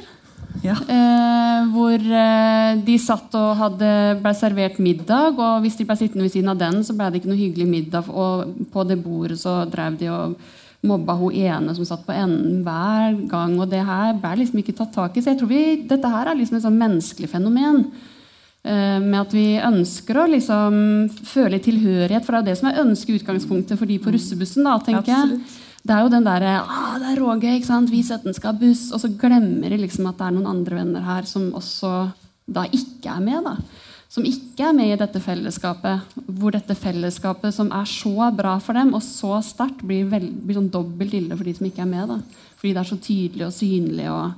Ja. 0.66 0.76
Eh, 0.90 1.72
hvor 1.74 1.96
eh, 2.02 2.82
de 2.88 2.98
satt 3.02 3.36
og 3.38 3.56
hadde, 3.60 3.90
ble 4.24 4.34
servert 4.38 4.82
middag, 4.82 5.38
og 5.38 5.64
hvis 5.64 5.78
de 5.80 5.88
ble 5.88 5.98
sittende 6.00 6.26
ved 6.26 6.34
siden 6.34 6.52
av 6.54 6.60
den, 6.62 6.82
så 6.86 6.96
ble 6.98 7.12
det 7.12 7.22
ikke 7.22 7.32
noe 7.32 7.42
hyggelig 7.42 7.68
middag. 7.70 8.10
Og 8.10 8.70
på 8.74 8.86
det 8.90 9.00
bordet 9.04 9.40
så 9.42 9.62
drev 9.70 10.00
de 10.02 10.10
og 10.14 10.38
mobba 10.86 11.16
hun 11.18 11.34
ene 11.34 11.74
som 11.74 11.86
satt 11.88 12.04
på 12.06 12.14
enden 12.16 12.64
hver 12.66 13.16
gang. 13.30 13.56
Og 13.60 13.70
det 13.72 13.84
her 13.86 14.18
ble 14.22 14.36
liksom 14.42 14.62
ikke 14.62 14.76
tatt 14.78 14.94
tak 14.96 15.16
i. 15.18 15.24
Så 15.24 15.34
jeg 15.34 15.42
tror 15.42 15.52
vi, 15.52 15.64
dette 15.90 16.12
her 16.12 16.30
er 16.30 16.38
liksom 16.38 16.60
et 16.60 16.66
sånn 16.66 16.82
menneskelig 16.82 17.32
fenomen. 17.32 17.86
Eh, 18.66 18.98
med 19.02 19.20
at 19.20 19.34
vi 19.36 19.48
ønsker 19.62 20.18
å 20.18 20.30
liksom 20.32 20.80
føle 21.30 21.62
tilhørighet. 21.62 22.26
For 22.26 22.38
det 22.38 22.42
er 22.42 22.50
det 22.50 22.58
som 22.62 22.72
er 22.72 22.82
ønskeutgangspunktet 22.86 23.82
for 23.82 23.90
de 23.90 24.00
på 24.02 24.14
russebussen. 24.16 24.66
da, 24.66 24.80
tenker 24.82 25.14
Absolutt. 25.14 25.46
jeg. 25.46 25.62
Det 25.86 25.94
er 25.94 26.02
jo 26.02 26.10
den 26.10 26.26
derre 26.26 26.54
ah, 26.66 26.98
'Det 26.98 27.12
er 27.12 27.20
Råge, 27.22 27.56
ikke 27.56 27.70
sant? 27.70 27.92
vi 27.94 28.02
setten 28.02 28.34
skal 28.34 28.54
ha 28.54 28.60
buss.' 28.60 28.92
Og 28.92 29.02
så 29.02 29.10
glemmer 29.22 29.70
de 29.70 29.78
liksom 29.78 30.08
at 30.10 30.18
det 30.18 30.28
er 30.28 30.38
noen 30.38 30.50
andre 30.50 30.80
venner 30.82 31.02
her 31.06 31.28
som 31.30 31.52
også 31.54 31.92
da 32.48 32.66
ikke 32.66 33.10
er 33.10 33.22
med. 33.22 33.44
da. 33.44 33.58
Som 34.10 34.26
ikke 34.26 34.70
er 34.70 34.74
med 34.74 34.94
i 34.94 34.98
dette 34.98 35.20
fellesskapet. 35.22 36.02
Hvor 36.26 36.52
dette 36.56 36.76
fellesskapet 36.78 37.54
som 37.54 37.72
er 37.72 37.86
så 37.86 38.32
bra 38.34 38.58
for 38.60 38.74
dem 38.74 38.94
og 38.94 39.04
så 39.04 39.38
sterkt, 39.44 39.84
blir, 39.86 40.10
blir 40.10 40.58
sånn 40.58 40.72
dobbelt 40.74 41.14
ille 41.14 41.38
for 41.38 41.44
de 41.44 41.54
som 41.54 41.68
ikke 41.68 41.84
er 41.86 41.92
med. 41.92 42.10
da. 42.10 42.20
Fordi 42.58 42.74
det 42.74 42.82
er 42.82 42.90
så 42.90 42.98
tydelig 42.98 43.46
og 43.46 43.54
synlig 43.54 44.10
og, 44.10 44.34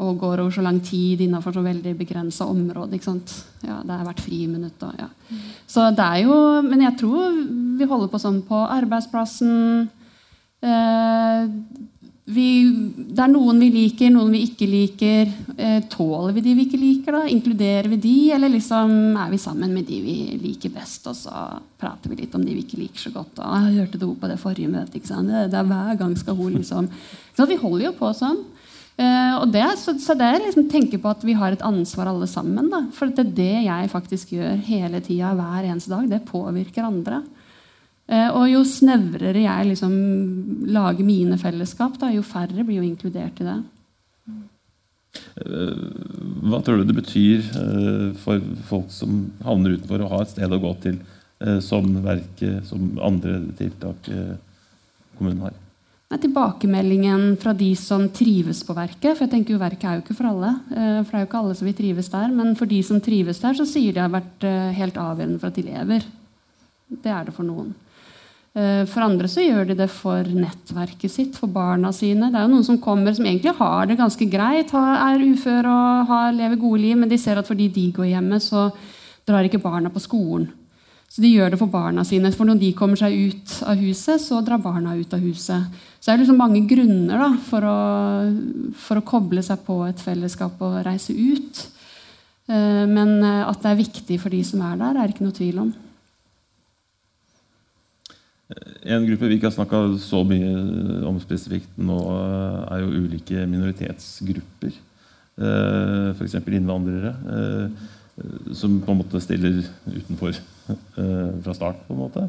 og 0.00 0.18
går 0.18 0.40
over 0.40 0.50
så 0.50 0.64
lang 0.64 0.80
tid 0.80 1.20
innenfor 1.20 1.52
så 1.52 1.64
veldig 1.64 1.96
begrensa 1.98 2.48
område. 2.48 2.94
ikke 2.94 3.10
sant? 3.10 3.44
Ja, 3.66 3.82
Det 3.84 3.96
er 3.98 4.04
hvert 4.08 4.20
friminutt. 4.24 4.82
Og, 4.82 4.94
ja. 4.96 5.08
Så 5.66 5.90
det 5.90 6.06
er 6.08 6.24
jo, 6.24 6.62
Men 6.62 6.88
jeg 6.88 6.96
tror 6.96 7.36
vi 7.76 7.84
holder 7.84 8.08
på 8.08 8.18
sånn 8.20 8.42
på 8.48 8.64
arbeidsplassen 8.64 9.90
vi, 12.30 12.46
det 13.10 13.22
er 13.24 13.30
noen 13.32 13.58
vi 13.62 13.68
liker, 13.74 14.10
noen 14.12 14.30
vi 14.34 14.42
ikke 14.46 14.66
liker. 14.70 15.30
Eh, 15.56 15.78
tåler 15.90 16.34
vi 16.36 16.44
de 16.44 16.54
vi 16.58 16.66
ikke 16.68 16.80
liker? 16.80 17.16
da? 17.16 17.22
Inkluderer 17.32 17.88
vi 17.90 17.98
de, 18.04 18.14
eller 18.36 18.52
liksom 18.52 19.16
er 19.18 19.32
vi 19.32 19.40
sammen 19.40 19.72
med 19.74 19.88
de 19.88 19.98
vi 20.04 20.16
liker 20.42 20.72
best? 20.74 21.08
Og 21.10 21.16
så 21.18 21.42
prater 21.80 22.12
vi 22.12 22.20
litt 22.22 22.36
om 22.36 22.44
de 22.44 22.54
vi 22.54 22.62
ikke 22.64 22.80
liker 22.82 23.08
så 23.08 23.12
godt. 23.14 23.40
Og, 23.40 23.56
'Jeg 23.56 23.78
hørte 23.80 23.98
du 23.98 24.14
på 24.14 24.30
det 24.30 24.38
forrige 24.38 24.70
møtet.' 24.70 25.00
ikke 25.00 25.10
sant? 25.10 25.28
Det, 25.28 25.54
er 25.54 25.70
Hver 25.70 25.98
gang 25.98 26.16
skal 26.16 26.36
hun 26.36 26.54
liksom 26.54 26.88
Så 27.36 27.46
Vi 27.48 27.56
holder 27.56 27.86
jo 27.86 27.92
på 27.92 28.12
sånn. 28.14 28.44
Uh, 29.00 29.46
det, 29.48 29.64
så, 29.78 29.96
så 29.96 30.12
det 30.12 30.26
er 30.28 30.44
liksom 30.44 30.68
tenke 30.68 30.98
på 31.00 31.08
at 31.08 31.24
vi 31.24 31.32
har 31.32 31.52
et 31.52 31.62
ansvar 31.62 32.06
alle 32.06 32.26
sammen. 32.26 32.68
Da. 32.68 32.84
For 32.92 33.08
det 33.08 33.24
er 33.24 33.36
det 33.36 33.64
jeg 33.64 33.90
faktisk 33.90 34.32
gjør 34.36 34.60
hele 34.66 35.00
tida, 35.00 35.32
hver 35.34 35.64
eneste 35.64 35.88
dag. 35.88 36.06
Det 36.10 36.28
påvirker 36.28 36.84
andre. 36.84 37.22
Eh, 38.10 38.30
og 38.34 38.48
jo 38.50 38.64
snevrere 38.66 39.44
jeg 39.44 39.68
liksom 39.68 39.92
lager 40.74 41.06
mine 41.06 41.38
fellesskap, 41.38 41.94
da, 42.00 42.10
jo 42.10 42.24
færre 42.26 42.64
blir 42.66 42.80
jo 42.80 42.88
inkludert 42.88 43.38
i 43.38 43.46
det. 43.46 43.58
Eh, 45.44 45.84
hva 46.50 46.58
tror 46.64 46.80
du 46.80 46.88
det 46.88 46.96
betyr 46.98 47.46
eh, 47.60 48.06
for 48.18 48.42
folk 48.66 48.90
som 48.94 49.28
havner 49.46 49.76
utenfor, 49.76 50.02
å 50.02 50.10
ha 50.16 50.22
et 50.24 50.34
sted 50.34 50.50
å 50.50 50.62
gå 50.62 50.74
til 50.86 51.00
som 51.64 51.86
verket, 52.04 52.66
som 52.68 52.98
andre 53.00 53.38
tiltak 53.56 54.10
kommunen 55.16 55.46
har? 55.46 55.54
Tilbakemeldingen 56.12 57.38
fra 57.40 57.54
de 57.56 57.70
som 57.80 58.04
trives 58.12 58.60
på 58.66 58.76
verket. 58.76 59.14
For 59.14 59.24
jeg 59.24 59.32
tenker 59.32 59.54
jo 59.54 59.62
verket 59.62 59.86
er 59.88 59.96
jo 59.96 60.02
ikke 60.02 60.18
for 60.18 60.28
alle. 60.28 60.50
For 60.68 61.08
det 61.08 61.16
er 61.16 61.24
jo 61.24 61.28
ikke 61.30 61.40
alle 61.40 61.56
som 61.56 61.70
vil 61.70 61.78
trives 61.78 62.12
der. 62.12 62.34
Men 62.42 62.52
for 62.60 62.68
de 62.68 62.82
som 62.84 63.00
trives 63.00 63.40
der, 63.40 63.56
så 63.56 63.64
sier 63.70 63.96
de 63.96 64.02
har 64.04 64.12
vært 64.12 64.44
helt 64.76 65.00
avgjørende 65.00 65.40
for 65.40 65.48
at 65.48 65.56
de 65.56 65.64
lever. 65.70 66.04
Det 67.00 67.14
er 67.14 67.30
det 67.30 67.36
for 67.38 67.48
noen. 67.48 67.72
Eh, 68.50 68.82
for 68.90 69.04
andre 69.06 69.28
så 69.30 69.44
gjør 69.44 69.68
de 69.68 69.76
det 69.78 69.86
for 69.94 70.26
nettverket 70.26 71.12
sitt, 71.12 71.36
for 71.38 71.50
barna 71.54 71.92
sine. 71.94 72.32
Det 72.32 72.38
er 72.38 72.48
jo 72.48 72.54
noen 72.56 72.66
som 72.66 72.80
kommer 72.82 73.14
som 73.14 73.26
egentlig 73.28 73.54
har 73.60 73.86
det 73.86 73.98
ganske 74.00 74.26
greit, 74.30 74.72
er 74.74 75.22
uføre 75.22 75.70
og 75.70 76.08
har, 76.10 76.32
lever 76.34 76.58
gode 76.58 76.80
liv, 76.82 76.96
men 76.98 77.10
de 77.10 77.18
ser 77.20 77.38
at 77.38 77.46
fordi 77.46 77.68
de 77.70 77.90
går 77.94 78.10
hjemme, 78.10 78.40
så 78.42 78.70
drar 79.28 79.46
ikke 79.46 79.62
barna 79.62 79.92
på 79.92 80.02
skolen. 80.02 80.48
Så 81.10 81.22
de 81.24 81.30
gjør 81.32 81.50
det 81.50 81.58
for 81.58 81.70
barna 81.70 82.04
sine. 82.06 82.30
For 82.30 82.46
når 82.46 82.60
de 82.60 82.70
kommer 82.78 82.98
seg 82.98 83.14
ut 83.14 83.54
av 83.66 83.80
huset, 83.82 84.22
så 84.22 84.38
drar 84.46 84.62
barna 84.62 84.94
ut 84.94 85.14
av 85.14 85.22
huset. 85.22 85.80
Så 85.98 86.06
det 86.06 86.12
er 86.12 86.20
liksom 86.22 86.38
mange 86.38 86.62
grunner 86.70 87.18
da, 87.18 87.30
for, 87.48 87.66
å, 87.66 87.78
for 88.78 89.00
å 89.00 89.06
koble 89.06 89.42
seg 89.42 89.64
på 89.66 89.80
et 89.88 90.02
fellesskap 90.02 90.62
og 90.62 90.78
reise 90.86 91.14
ut. 91.14 91.64
Eh, 92.46 92.86
men 92.86 93.16
eh, 93.26 93.42
at 93.42 93.58
det 93.62 93.72
er 93.72 93.82
viktig 93.82 94.20
for 94.22 94.30
de 94.30 94.42
som 94.46 94.62
er 94.66 94.78
der, 94.78 94.94
er 94.94 95.02
det 95.02 95.16
ikke 95.16 95.26
noe 95.26 95.38
tvil 95.38 95.62
om. 95.66 95.72
En 98.82 99.06
gruppe 99.06 99.28
vi 99.30 99.36
ikke 99.38 99.50
har 99.50 99.54
snakka 99.54 99.80
så 100.02 100.22
mye 100.26 100.50
om 101.06 101.18
spesifikt 101.22 101.76
nå, 101.78 101.98
er 102.66 102.82
jo 102.82 103.04
ulike 103.04 103.44
minoritetsgrupper. 103.46 104.78
F.eks. 106.16 106.38
innvandrere. 106.40 107.12
Som 108.56 108.80
på 108.84 108.92
en 108.92 109.00
måte 109.00 109.20
stiller 109.22 109.62
utenfor 109.86 110.34
fra 110.66 111.54
start. 111.54 111.84
på 111.86 111.94
en 111.94 112.02
måte. 112.02 112.26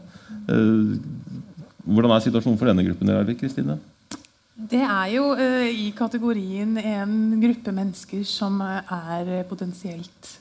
Hvordan 1.81 2.13
er 2.13 2.27
situasjonen 2.27 2.59
for 2.59 2.69
denne 2.69 2.85
gruppen? 2.85 3.33
Kristine? 3.39 3.79
Det 4.71 4.83
er 4.85 5.07
jo 5.15 5.31
i 5.33 5.89
kategorien 5.97 6.75
en 6.77 7.15
gruppe 7.41 7.73
mennesker 7.73 8.21
som 8.29 8.61
er 8.61 9.41
potensielt 9.49 10.35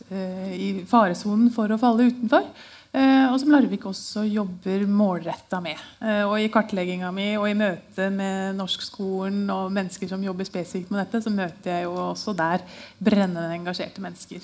i 0.53 0.85
faresonen 0.91 1.49
for 1.55 1.73
å 1.73 1.81
falle 1.81 2.11
utenfor. 2.11 2.45
Uh, 2.91 3.31
og 3.31 3.37
som 3.39 3.53
Larvik 3.55 3.85
også 3.87 4.25
jobber 4.27 4.83
målretta 4.91 5.61
med. 5.63 5.79
og 6.27 6.35
I 6.41 6.49
kartlegginga 6.51 7.13
mi 7.15 7.29
og 7.39 7.47
i 7.47 7.55
møte 7.55 8.09
med 8.11 8.59
norskskolen 8.59 9.45
og 9.55 9.71
mennesker 9.75 10.11
som 10.11 10.25
jobber 10.27 10.49
spesifikt 10.49 10.91
med 10.91 11.05
dette, 11.05 11.23
så 11.23 11.31
møter 11.31 11.71
jeg 11.71 11.87
jo 11.87 11.95
også 12.11 12.35
der 12.35 12.65
brennende 12.99 13.55
engasjerte 13.55 14.03
mennesker. 14.03 14.43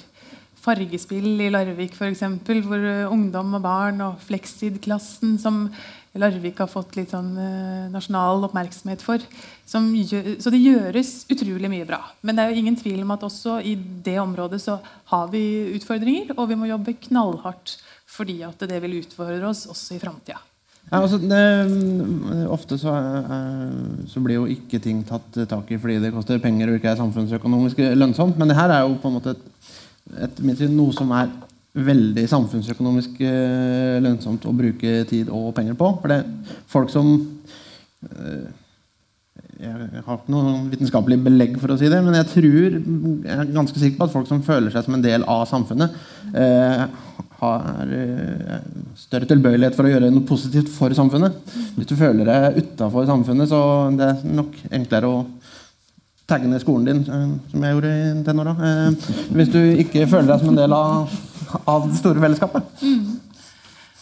Fargespill 0.67 1.43
i 1.45 1.51
Larvik, 1.51 1.95
f.eks., 1.95 2.25
hvor 2.67 2.87
ungdom 3.13 3.55
og 3.59 3.63
barn 3.63 4.03
og 4.03 4.23
Flexid-klassen 4.27 5.37
som 5.39 5.67
Larvik 6.19 6.59
har 6.63 6.71
fått 6.71 6.97
litt 6.99 7.13
sånn 7.15 7.35
nasjonal 7.93 8.47
oppmerksomhet 8.49 9.03
for. 9.05 9.23
Gjør, 9.67 10.31
så 10.43 10.53
det 10.53 10.63
gjøres 10.63 11.13
utrolig 11.33 11.71
mye 11.71 11.87
bra. 11.89 12.01
Men 12.23 12.37
det 12.37 12.45
er 12.45 12.53
jo 12.53 12.63
ingen 12.63 12.79
tvil 12.79 13.03
om 13.05 13.13
at 13.15 13.27
også 13.27 13.59
i 13.61 13.77
det 13.77 14.17
området 14.23 14.63
så 14.63 14.79
har 15.13 15.29
vi 15.33 15.45
utfordringer, 15.77 16.35
og 16.37 16.49
vi 16.51 16.59
må 16.59 16.71
jobbe 16.71 16.97
knallhardt 17.09 17.77
fordi 18.07 18.41
at 18.47 18.61
det 18.71 18.79
vil 18.85 19.01
utfordre 19.01 19.49
oss 19.51 19.67
også 19.71 19.97
i 19.97 20.03
framtida. 20.03 20.39
Ja, 20.87 21.01
altså, 21.01 21.19
ofte 22.55 22.77
så, 22.79 22.93
så, 24.07 24.21
blir 24.23 24.37
jo 24.39 24.45
ikke 24.47 24.79
ting 24.79 25.01
tatt 25.07 25.35
tak 25.51 25.73
i 25.75 25.81
fordi 25.83 25.99
det 25.99 26.13
koster 26.15 26.39
penger 26.39 26.71
og 26.71 26.79
ikke 26.79 26.93
er 26.93 27.01
samfunnsøkonomisk 27.01 27.81
lønnsomt. 27.99 28.39
Men 28.39 28.53
det 28.53 28.59
her 28.59 28.71
er 28.71 28.85
jo 28.85 28.95
på 29.03 29.11
en 29.11 29.17
måte 29.19 29.35
et, 29.35 30.39
et, 30.39 30.63
noe 30.71 30.95
som 30.95 31.11
er 31.17 31.33
veldig 31.77 32.25
samfunnsøkonomisk 32.31 33.19
eh, 33.27 33.97
lønnsomt 34.05 34.47
å 34.49 34.55
bruke 34.57 35.01
tid 35.11 35.33
og 35.33 35.51
penger 35.57 35.77
på. 35.79 35.91
For 36.01 36.13
det 36.13 36.21
er 36.23 36.55
folk 36.71 36.93
som 36.93 37.11
eh, 38.07 38.47
Jeg 39.57 39.73
har 40.07 40.19
ikke 40.21 40.33
noe 40.33 40.55
vitenskapelig 40.71 41.19
belegg 41.25 41.59
for 41.61 41.73
å 41.73 41.79
si 41.81 41.91
det, 41.91 41.99
men 42.05 42.17
jeg 42.19 42.31
tror 42.31 42.57
jeg 42.77 43.35
er 43.35 43.53
ganske 43.55 43.81
sikker 43.81 43.99
på 43.99 44.09
at 44.09 44.15
folk 44.15 44.31
som 44.31 44.43
føler 44.45 44.73
seg 44.73 44.85
som 44.85 44.97
en 44.97 45.05
del 45.05 45.25
av 45.33 45.47
samfunnet, 45.49 45.95
eh, 46.37 46.83
har 47.41 47.91
større 48.97 49.29
tilbøyelighet 49.29 49.77
for 49.77 49.87
å 49.87 49.93
gjøre 49.93 50.11
noe 50.13 50.25
positivt 50.29 50.71
for 50.73 50.95
samfunnet. 50.97 51.37
Hvis 51.77 51.91
du 51.91 51.97
føler 51.99 52.29
deg 52.29 52.61
utafor 52.63 53.07
samfunnet, 53.09 53.51
så 53.51 53.61
det 53.97 54.09
er 54.09 54.37
nok 54.41 54.57
enklere 54.71 55.11
å 55.13 55.23
tagge 56.27 56.49
ned 56.51 56.63
skolen 56.65 56.89
din, 56.89 57.05
som 57.07 57.65
jeg 57.67 57.77
gjorde 57.77 57.95
i 57.95 58.13
tenåra. 58.27 58.57
Hvis 59.37 59.53
du 59.53 59.61
ikke 59.85 60.09
føler 60.11 60.33
deg 60.33 60.43
som 60.43 60.55
en 60.55 60.63
del 60.65 60.75
av 60.75 61.17
av 61.65 61.87
det 61.91 62.01
store 62.01 62.23
fellesskapet. 62.23 62.83
Mm. 62.83 63.23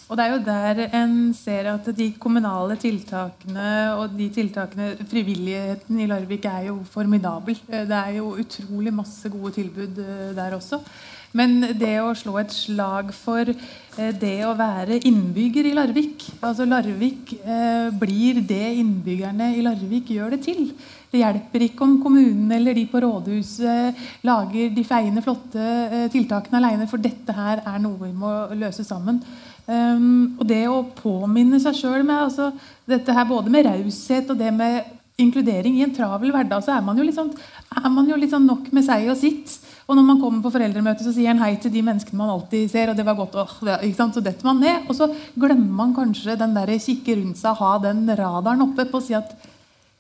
Og 0.05 0.19
det 0.19 0.25
er 0.25 0.33
jo 0.35 0.41
der 0.45 0.81
en 1.01 1.15
ser 1.37 1.71
at 1.73 1.87
de 1.97 2.11
kommunale 2.21 2.77
tiltakene 2.79 3.69
og 3.97 4.13
de 4.19 4.29
tiltakene 4.35 4.91
Frivilligheten 5.11 6.03
i 6.05 6.09
Larvik 6.11 6.45
er 6.51 6.69
jo 6.69 6.77
formidabel. 6.93 7.57
Det 7.67 8.01
er 8.01 8.19
jo 8.19 8.35
utrolig 8.41 8.93
masse 8.95 9.33
gode 9.33 9.55
tilbud 9.57 10.03
eh, 10.05 10.35
der 10.37 10.59
også. 10.59 10.83
Men 11.35 11.57
det 11.79 11.97
å 11.99 12.13
slå 12.15 12.37
et 12.39 12.53
slag 12.55 13.11
for 13.17 13.49
eh, 13.51 14.13
det 14.21 14.37
å 14.47 14.55
være 14.59 15.01
innbygger 15.09 15.67
i 15.67 15.75
Larvik 15.75 16.29
altså 16.39 16.67
Larvik 16.69 17.33
eh, 17.43 17.89
blir 17.99 18.39
det 18.47 18.77
innbyggerne 18.79 19.51
i 19.59 19.65
Larvik 19.67 20.13
gjør 20.15 20.37
det 20.37 20.45
til. 20.47 20.69
Det 21.11 21.23
hjelper 21.23 21.67
ikke 21.67 21.87
om 21.87 21.97
kommunen 22.03 22.51
eller 22.55 22.75
de 22.79 22.87
på 22.91 23.03
rådhuset 23.03 24.23
lager 24.27 24.71
de 24.75 24.87
feiende, 24.87 25.23
flotte 25.27 25.65
eh, 25.65 26.07
tiltakene 26.15 26.61
alene, 26.63 26.89
for 26.91 27.03
dette 27.03 27.35
her 27.35 27.63
er 27.67 27.83
noe 27.83 27.99
vi 28.07 28.15
må 28.15 28.33
løse 28.55 28.87
sammen. 28.87 29.23
Um, 29.65 30.35
og 30.37 30.43
det 30.45 30.67
å 30.69 30.83
påminne 30.99 31.57
seg 31.63 31.79
sjøl 31.79 32.03
med 32.05 32.27
altså, 32.27 32.51
dette 32.85 33.15
her 33.17 33.25
både 33.25 33.49
med 33.49 33.65
raushet 33.65 34.29
og 34.29 34.37
det 34.37 34.51
med 34.53 34.91
inkludering 35.17 35.79
i 35.79 35.87
en 35.87 35.95
travel 35.95 36.35
hverdag, 36.35 36.61
så 36.67 36.75
er 36.75 36.83
man 36.85 36.99
jo 36.99 37.07
litt 37.07 37.17
litt 38.19 38.35
sånn 38.35 38.49
nok 38.51 38.69
med 38.75 38.85
seg 38.85 39.07
og 39.09 39.17
sitt. 39.17 39.55
Og 39.85 39.97
når 39.99 40.07
man 40.07 40.21
kommer 40.21 40.45
på 40.45 40.53
foreldremøte, 40.55 41.05
så 41.05 41.13
sier 41.13 41.35
en 41.35 41.43
hei 41.43 41.55
til 41.61 41.73
de 41.75 41.83
menneskene 41.85 42.21
man 42.21 42.33
alltid 42.33 42.71
ser. 42.73 42.91
og 42.91 42.97
det 42.97 43.05
var 43.05 43.19
godt, 43.19 43.35
åh, 43.37 43.57
det? 43.69 43.97
Så 43.97 44.23
detter 44.25 44.47
man 44.49 44.61
ned. 44.61 44.87
Og 44.89 44.97
så 44.97 45.11
glemmer 45.37 45.75
man 45.85 45.97
kanskje 45.97 46.39
den 46.41 46.55
der 46.57 46.73
kikke 46.79 47.19
rundt 47.19 47.41
seg, 47.41 47.59
ha 47.61 47.75
den 47.83 48.07
radaren 48.09 48.65
oppe 48.65 48.89
på 48.89 49.01
å 49.01 49.05
si 49.05 49.17
at 49.19 49.35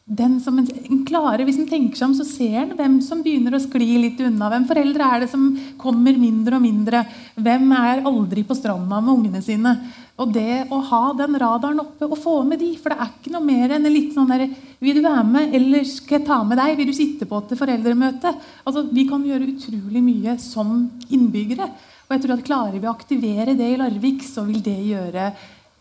den 0.04 0.36
som 0.40 0.58
en, 0.60 0.66
en 0.68 1.04
klarer, 1.08 1.44
Hvis 1.44 1.58
en 1.58 1.68
tenker 1.68 1.96
seg 1.96 2.10
om, 2.10 2.16
så 2.16 2.26
ser 2.28 2.58
en 2.60 2.74
hvem 2.76 2.98
som 3.00 3.22
begynner 3.24 3.56
å 3.56 3.62
skli 3.62 3.96
litt 4.02 4.20
unna. 4.20 4.50
Hvem 4.52 4.66
foreldre 4.68 5.04
er 5.08 5.24
det 5.24 5.30
som 5.32 5.46
kommer 5.80 6.16
mindre 6.20 6.58
og 6.58 6.64
mindre? 6.64 7.04
Hvem 7.36 7.72
er 7.72 8.04
aldri 8.04 8.44
på 8.44 8.56
stranda 8.56 9.00
med 9.00 9.14
ungene 9.14 9.40
sine? 9.44 9.72
Og 10.20 10.30
det 10.30 10.66
å 10.70 10.78
ha 10.90 11.06
den 11.16 11.38
radaren 11.40 11.80
oppe 11.82 12.06
og 12.06 12.20
få 12.20 12.36
med 12.46 12.60
de, 12.60 12.74
for 12.78 12.92
det 12.92 13.00
er 13.00 13.14
ikke 13.16 13.32
noe 13.32 13.48
mer 13.48 13.72
enn 13.74 13.88
litt 13.88 14.12
sånn 14.14 14.28
der, 14.28 14.44
Vil 14.84 14.98
du 14.98 15.04
være 15.06 15.24
med, 15.24 15.54
eller 15.56 15.84
skal 15.88 16.18
jeg 16.18 16.26
ta 16.28 16.42
med 16.44 16.60
deg? 16.60 16.76
Vil 16.76 16.90
du 16.90 16.96
sitte 16.96 17.28
på 17.28 17.40
til 17.48 17.58
foreldremøte? 17.58 18.34
Altså, 18.66 18.84
Vi 18.92 19.06
kan 19.08 19.24
gjøre 19.24 19.48
utrolig 19.54 20.02
mye 20.04 20.36
som 20.42 20.76
innbyggere. 21.08 21.68
Og 22.04 22.12
jeg 22.12 22.24
tror 22.24 22.36
at 22.36 22.44
Klarer 22.44 22.78
vi 22.78 22.88
å 22.88 22.92
aktivere 22.92 23.56
det 23.56 23.70
i 23.72 23.78
Larvik, 23.80 24.22
så 24.26 24.44
vil 24.44 24.60
det 24.64 24.76
gjøre 24.90 25.30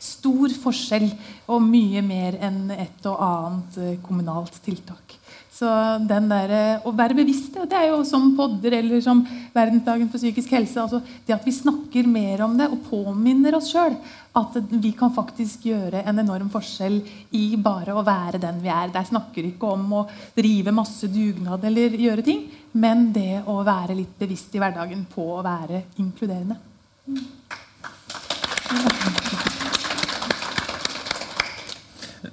stor 0.03 0.55
forskjell 0.63 1.09
og 1.51 1.63
mye 1.63 2.03
mer 2.03 2.37
enn 2.43 2.71
et 2.75 3.05
og 3.07 3.19
annet 3.23 3.77
eh, 3.79 3.99
kommunalt 4.03 4.55
tiltak. 4.63 5.17
Så 5.53 5.69
den 6.09 6.25
der, 6.31 6.49
eh, 6.49 6.81
Å 6.81 6.89
være 6.97 7.13
bevisst 7.13 7.53
det 7.53 7.77
er 7.77 7.91
jo 7.91 8.03
som 8.03 8.35
podder 8.35 8.73
eller 8.79 9.01
som 9.01 9.21
Verdensdagen 9.53 10.09
for 10.09 10.17
psykisk 10.17 10.49
helse. 10.49 10.81
altså 10.81 11.01
Det 11.25 11.35
at 11.35 11.45
vi 11.45 11.51
snakker 11.51 12.07
mer 12.07 12.41
om 12.41 12.57
det 12.57 12.71
og 12.71 12.81
påminner 12.89 13.55
oss 13.55 13.71
sjøl 13.71 13.95
at 14.35 14.55
vi 14.71 14.91
kan 14.97 15.13
faktisk 15.13 15.67
gjøre 15.69 16.01
en 16.09 16.19
enorm 16.19 16.49
forskjell 16.49 17.03
i 17.37 17.55
bare 17.55 17.93
å 17.93 18.03
være 18.03 18.41
den 18.41 18.63
vi 18.63 18.69
er. 18.69 18.89
Der 18.89 19.05
snakker 19.05 19.45
ikke 19.45 19.73
om 19.73 19.93
å 19.93 20.07
drive 20.35 20.73
masse 20.73 21.07
dugnad 21.07 21.63
eller 21.63 21.89
gjøre 21.89 22.25
ting, 22.25 22.49
men 22.73 23.13
det 23.13 23.43
å 23.45 23.63
være 23.63 23.95
litt 23.95 24.17
bevisst 24.17 24.55
i 24.55 24.59
hverdagen 24.63 25.05
på 25.13 25.37
å 25.37 25.43
være 25.45 25.83
inkluderende. 26.01 26.57
Mm. 27.05 29.32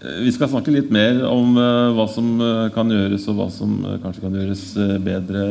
Vi 0.01 0.31
skal 0.33 0.49
snakke 0.49 0.73
litt 0.73 0.89
mer 0.93 1.19
om 1.29 1.59
uh, 1.61 1.93
hva 1.93 2.07
som 2.09 2.33
uh, 2.41 2.71
kan 2.73 2.89
gjøres, 2.89 3.27
og 3.29 3.37
hva 3.37 3.49
som 3.53 3.75
kanskje 4.01 4.25
kan 4.25 4.39
gjøres 4.39 4.65
bedre 5.05 5.45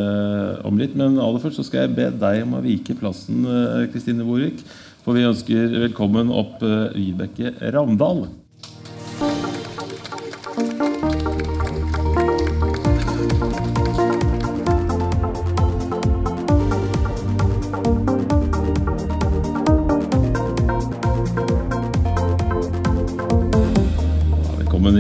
om 0.66 0.80
litt. 0.82 0.98
Men 0.98 1.20
aller 1.22 1.44
først 1.44 1.62
så 1.62 1.68
skal 1.68 1.86
jeg 1.86 1.96
be 2.00 2.10
deg 2.24 2.42
om 2.48 2.58
å 2.58 2.64
vike 2.66 2.98
plassen, 2.98 3.46
Kristine 3.94 4.26
Borvik. 4.26 4.64
For 5.06 5.18
vi 5.18 5.28
ønsker 5.30 5.80
velkommen 5.86 6.34
opp 6.34 6.66
Vibeke 6.96 7.54
Ravndal. 7.74 8.26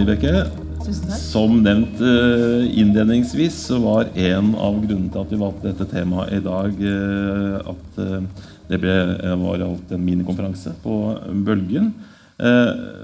Vibeke. 0.09 0.45
Som 1.19 1.59
nevnt 1.61 1.99
uh, 2.01 2.65
innledningsvis 2.65 3.57
så 3.67 3.77
var 3.83 4.07
en 4.17 4.55
av 4.57 4.79
grunnene 4.81 5.11
til 5.13 5.21
at 5.21 5.33
vi 5.33 5.37
valgte 5.37 5.67
dette 5.69 5.85
temaet 5.91 6.31
i 6.33 6.39
dag, 6.41 6.79
uh, 6.81 7.73
at 7.75 7.99
uh, 8.01 8.47
det 8.71 8.79
ble, 8.81 8.95
var 9.43 9.61
en 9.67 10.05
minikonferanse 10.05 10.73
på 10.83 10.95
Bølgen. 11.45 11.93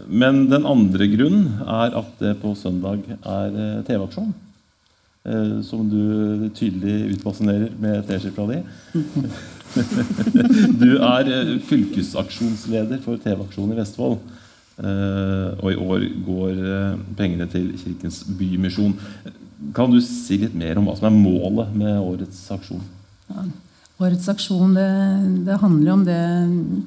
men 0.08 0.46
den 0.48 0.66
andre 0.66 1.08
grunnen 1.12 1.58
er 1.68 1.96
at 2.00 2.12
det 2.20 2.36
på 2.40 2.54
søndag 2.56 3.02
er 3.10 3.82
TV-aksjon. 3.88 4.30
som 5.66 5.90
du 5.90 6.50
tydelig 6.54 7.18
utbasunerer 7.18 7.74
med 7.82 8.06
T-skjorta 8.06 8.46
di. 8.52 8.62
du 10.84 10.92
er 11.02 11.60
fylkesaksjonsleder 11.66 13.02
for 13.02 13.18
TV-aksjonen 13.18 13.74
i 13.74 13.82
Vestfold. 13.82 14.20
Eh, 14.76 15.52
og 15.64 15.70
i 15.72 15.78
år 15.80 16.02
går 16.26 16.58
eh, 16.60 16.96
pengene 17.16 17.48
til 17.52 17.70
Kirkens 17.80 18.24
Bymisjon. 18.28 18.96
Kan 19.76 19.94
du 19.94 20.02
si 20.04 20.36
litt 20.42 20.56
mer 20.58 20.80
om 20.80 20.90
hva 20.90 20.98
som 21.00 21.08
er 21.08 21.16
målet 21.16 21.72
med 21.80 21.96
årets 21.96 22.42
aksjon? 22.52 22.82
Ja. 23.30 23.46
Årets 24.04 24.28
aksjon 24.28 24.74
det, 24.76 24.90
det, 25.48 25.56
handler 25.62 25.94
om 25.94 26.02
det 26.04 26.20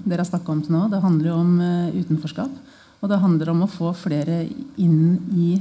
dere 0.05 0.20
har 0.20 0.28
snakka 0.28 0.53
om 0.53 0.61
til 0.64 0.74
nå. 0.76 0.82
Det 0.93 1.01
handler 1.01 1.30
om 1.32 1.55
uh, 1.57 1.95
utenforskap. 1.97 2.59
Og 3.01 3.09
det 3.09 3.20
handler 3.22 3.53
om 3.55 3.62
å 3.64 3.70
få 3.72 3.95
flere 3.97 4.43
inn 4.76 5.16
i 5.32 5.55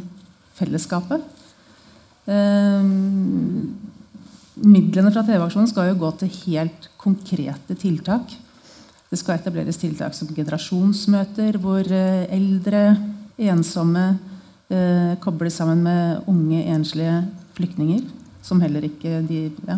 fellesskapet. 0.57 1.23
Midlene 4.57 5.13
fra 5.13 5.23
TV-aksjonen 5.23 5.69
skal 5.69 5.91
jo 5.91 5.99
gå 6.01 6.09
til 6.19 6.33
helt 6.41 6.89
konkrete 6.99 7.77
tiltak. 7.79 8.33
Det 9.07 9.19
skal 9.19 9.37
etableres 9.37 9.79
tiltak 9.79 10.15
som 10.15 10.31
generasjonsmøter, 10.35 11.59
hvor 11.63 11.85
eh, 11.87 12.25
eldre, 12.35 12.85
ensomme 13.37 14.07
eh, 14.69 15.13
kobles 15.23 15.59
sammen 15.61 15.83
med 15.85 16.27
unge, 16.27 16.63
enslige 16.73 17.21
flyktninger. 17.55 18.03
Som 18.43 18.61
heller 18.63 18.85
ikke 18.87 19.21
De, 19.27 19.47
ja, 19.67 19.77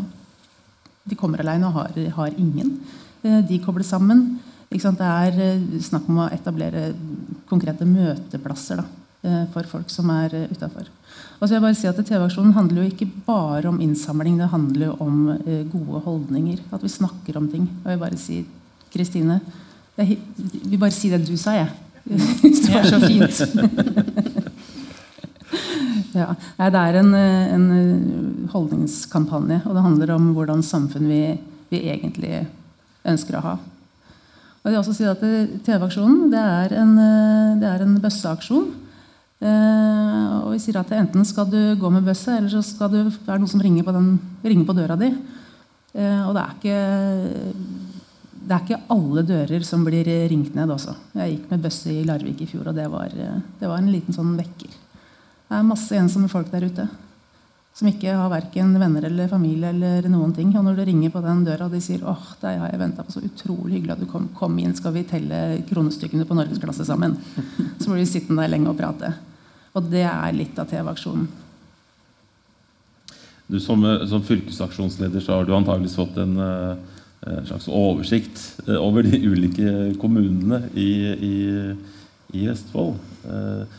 de 1.09 1.17
kommer 1.17 1.41
alene 1.41 1.69
og 1.69 1.77
har, 1.77 1.95
har 2.17 2.37
ingen. 2.37 2.77
Eh, 3.23 3.41
de 3.45 3.59
kobles 3.63 3.89
sammen. 3.91 4.39
Det 4.69 4.79
er 4.85 5.39
eh, 5.41 5.81
snakk 5.81 6.07
om 6.11 6.21
å 6.23 6.29
etablere 6.31 6.91
konkrete 7.49 7.87
møteplasser 7.89 8.79
da, 8.79 8.85
eh, 9.25 9.43
for 9.53 9.67
folk 9.67 9.89
som 9.91 10.11
er 10.13 10.45
utafor. 10.51 10.87
Si 11.39 11.55
TV-aksjonen 11.55 12.53
handler 12.53 12.83
jo 12.83 12.91
ikke 12.91 13.09
bare 13.25 13.69
om 13.69 13.79
innsamling, 13.81 14.37
det 14.37 14.51
handler 14.51 14.89
jo 14.89 14.95
om 14.99 15.19
gode 15.71 16.01
holdninger. 16.03 16.59
At 16.71 16.83
vi 16.83 16.91
snakker 16.91 17.37
om 17.39 17.47
ting. 17.47 17.67
Jeg 17.83 17.95
vil 17.95 18.01
bare 18.03 18.19
si, 18.19 18.41
Kristine 18.93 19.39
vil 19.99 20.79
bare 20.79 20.95
si 20.95 21.09
det 21.11 21.27
du 21.27 21.35
sa, 21.37 21.51
jeg. 21.57 21.69
det 22.09 22.71
var 22.71 22.83
så 22.87 22.99
fint. 23.03 23.39
ja. 26.15 26.35
Det 26.57 26.83
er 26.83 26.93
en, 27.01 27.13
en, 27.13 27.65
holdningskampanje, 28.49 29.61
og 29.65 29.75
det 29.75 29.85
handler 29.85 30.09
om 30.15 30.33
hvordan 30.33 30.63
samfunn 30.65 31.07
vi, 31.11 31.37
vi 31.69 31.77
egentlig 31.91 32.47
ønsker 33.07 33.37
å 33.37 33.45
ha. 33.45 33.55
Og 34.59 34.67
jeg 34.67 34.73
vil 34.73 34.81
også 34.81 34.95
si 34.95 35.05
at 35.07 35.21
TV-aksjonen 35.65 36.31
det 36.31 36.39
er 36.39 36.69
en, 36.81 36.93
det 37.61 37.67
er 37.69 37.81
en 37.85 38.01
bøsseaksjon. 38.01 38.67
Eh, 39.39 40.31
og 40.43 40.51
vi 40.51 40.59
sier 40.59 40.75
at 40.81 40.89
Enten 40.97 41.23
skal 41.23 41.47
du 41.47 41.79
gå 41.79 41.89
med 41.93 42.03
bøsse, 42.03 42.33
eller 42.35 42.51
så 42.51 42.59
skal 42.65 42.91
du, 42.91 42.97
det 43.07 43.31
er 43.31 43.39
noen 43.39 43.51
som 43.51 43.61
ringer 43.63 43.83
på, 43.87 43.93
den, 43.95 44.19
ringer 44.43 44.65
på 44.67 44.75
døra 44.75 44.95
di. 44.99 45.13
Eh, 45.95 46.21
og 46.27 46.35
det 46.35 46.43
er, 46.43 46.51
ikke, 46.57 46.79
det 48.49 48.55
er 48.55 48.63
ikke 48.65 48.95
alle 48.95 49.21
dører 49.27 49.65
som 49.67 49.83
blir 49.85 50.07
ringt 50.31 50.55
ned 50.57 50.71
også. 50.73 50.95
Jeg 51.19 51.35
gikk 51.35 51.51
med 51.51 51.67
bøsse 51.67 51.91
i 51.93 52.05
Larvik 52.07 52.41
i 52.41 52.47
fjor, 52.49 52.71
og 52.71 52.77
det 52.79 52.87
var, 52.89 53.13
det 53.13 53.69
var 53.69 53.77
en 53.77 53.91
liten 53.93 54.15
sånn 54.15 54.31
vekker. 54.39 54.71
Det 54.73 55.57
er 55.59 55.67
masse 55.67 55.97
ensomme 55.97 56.31
folk 56.31 56.49
der 56.49 56.65
ute 56.65 56.87
som 57.79 57.87
ikke 57.87 58.11
har 58.11 58.31
verken 58.31 58.73
venner 58.81 59.05
eller 59.07 59.29
familie. 59.31 59.69
eller 59.69 60.09
noen 60.11 60.33
ting. 60.35 60.51
Og 60.57 60.63
når 60.65 60.79
du 60.79 60.85
ringer 60.89 61.13
på 61.13 61.21
den 61.23 61.45
døra 61.47 61.67
og 61.69 61.75
de 61.75 61.81
sier 61.83 62.03
åh, 62.03 62.25
deg 62.41 62.59
har 62.59 62.73
jeg 62.73 62.81
venta 62.81 63.05
på, 63.05 63.13
så 63.13 63.23
utrolig 63.23 63.77
hyggelig 63.77 63.93
at 63.95 64.01
du 64.03 64.09
kom, 64.09 64.27
kom, 64.35 64.57
inn, 64.59 64.75
skal 64.75 64.95
vi 64.97 65.05
telle 65.07 65.61
kronestykkene 65.69 66.27
på 66.27 66.35
norgesklasse 66.35 66.87
sammen? 66.87 67.15
Så 67.79 67.91
blir 67.91 68.01
vi 68.01 68.09
sittende 68.09 68.43
der 68.43 68.51
lenge 68.51 68.73
og 68.73 68.79
prate. 68.79 69.13
Og 69.77 69.87
det 69.87 70.03
er 70.09 70.35
litt 70.35 70.59
av 70.59 70.67
TV-aksjonen. 70.67 71.29
Du 73.49 73.59
Som, 73.63 73.85
som 74.05 74.21
fylkesaksjonsleder 74.21 75.23
så 75.23 75.37
har 75.37 75.45
du 75.47 75.55
antageligvis 75.55 75.95
fått 75.97 76.19
en, 76.21 76.35
eh, 76.37 76.98
en 77.27 77.45
slags 77.45 77.67
oversikt 77.67 78.41
eh, 78.67 78.77
over 78.79 79.03
de 79.03 79.19
ulike 79.19 79.75
kommunene 79.99 80.63
i, 80.73 80.89
i, 81.29 81.35
i 82.39 82.47
Vestfold. 82.47 82.95
Eh, 83.27 83.77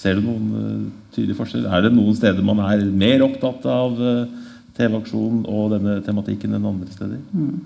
Ser 0.00 0.16
du 0.16 0.22
noen 0.22 0.92
tydelige 1.10 1.36
forskjeller? 1.36 1.66
forskjell? 1.66 1.66
Er 1.66 1.82
det 1.82 1.90
noen 1.96 2.14
steder 2.16 2.46
man 2.46 2.60
er 2.62 2.84
mer 2.94 3.24
opptatt 3.26 3.64
av 3.68 3.98
uh, 3.98 4.22
TV-aksjon 4.78 5.42
og 5.50 5.74
denne 5.74 5.96
tematikken 6.06 6.54
enn 6.56 6.68
andre 6.70 6.94
steder? 6.94 7.18
Mm. 7.34 7.58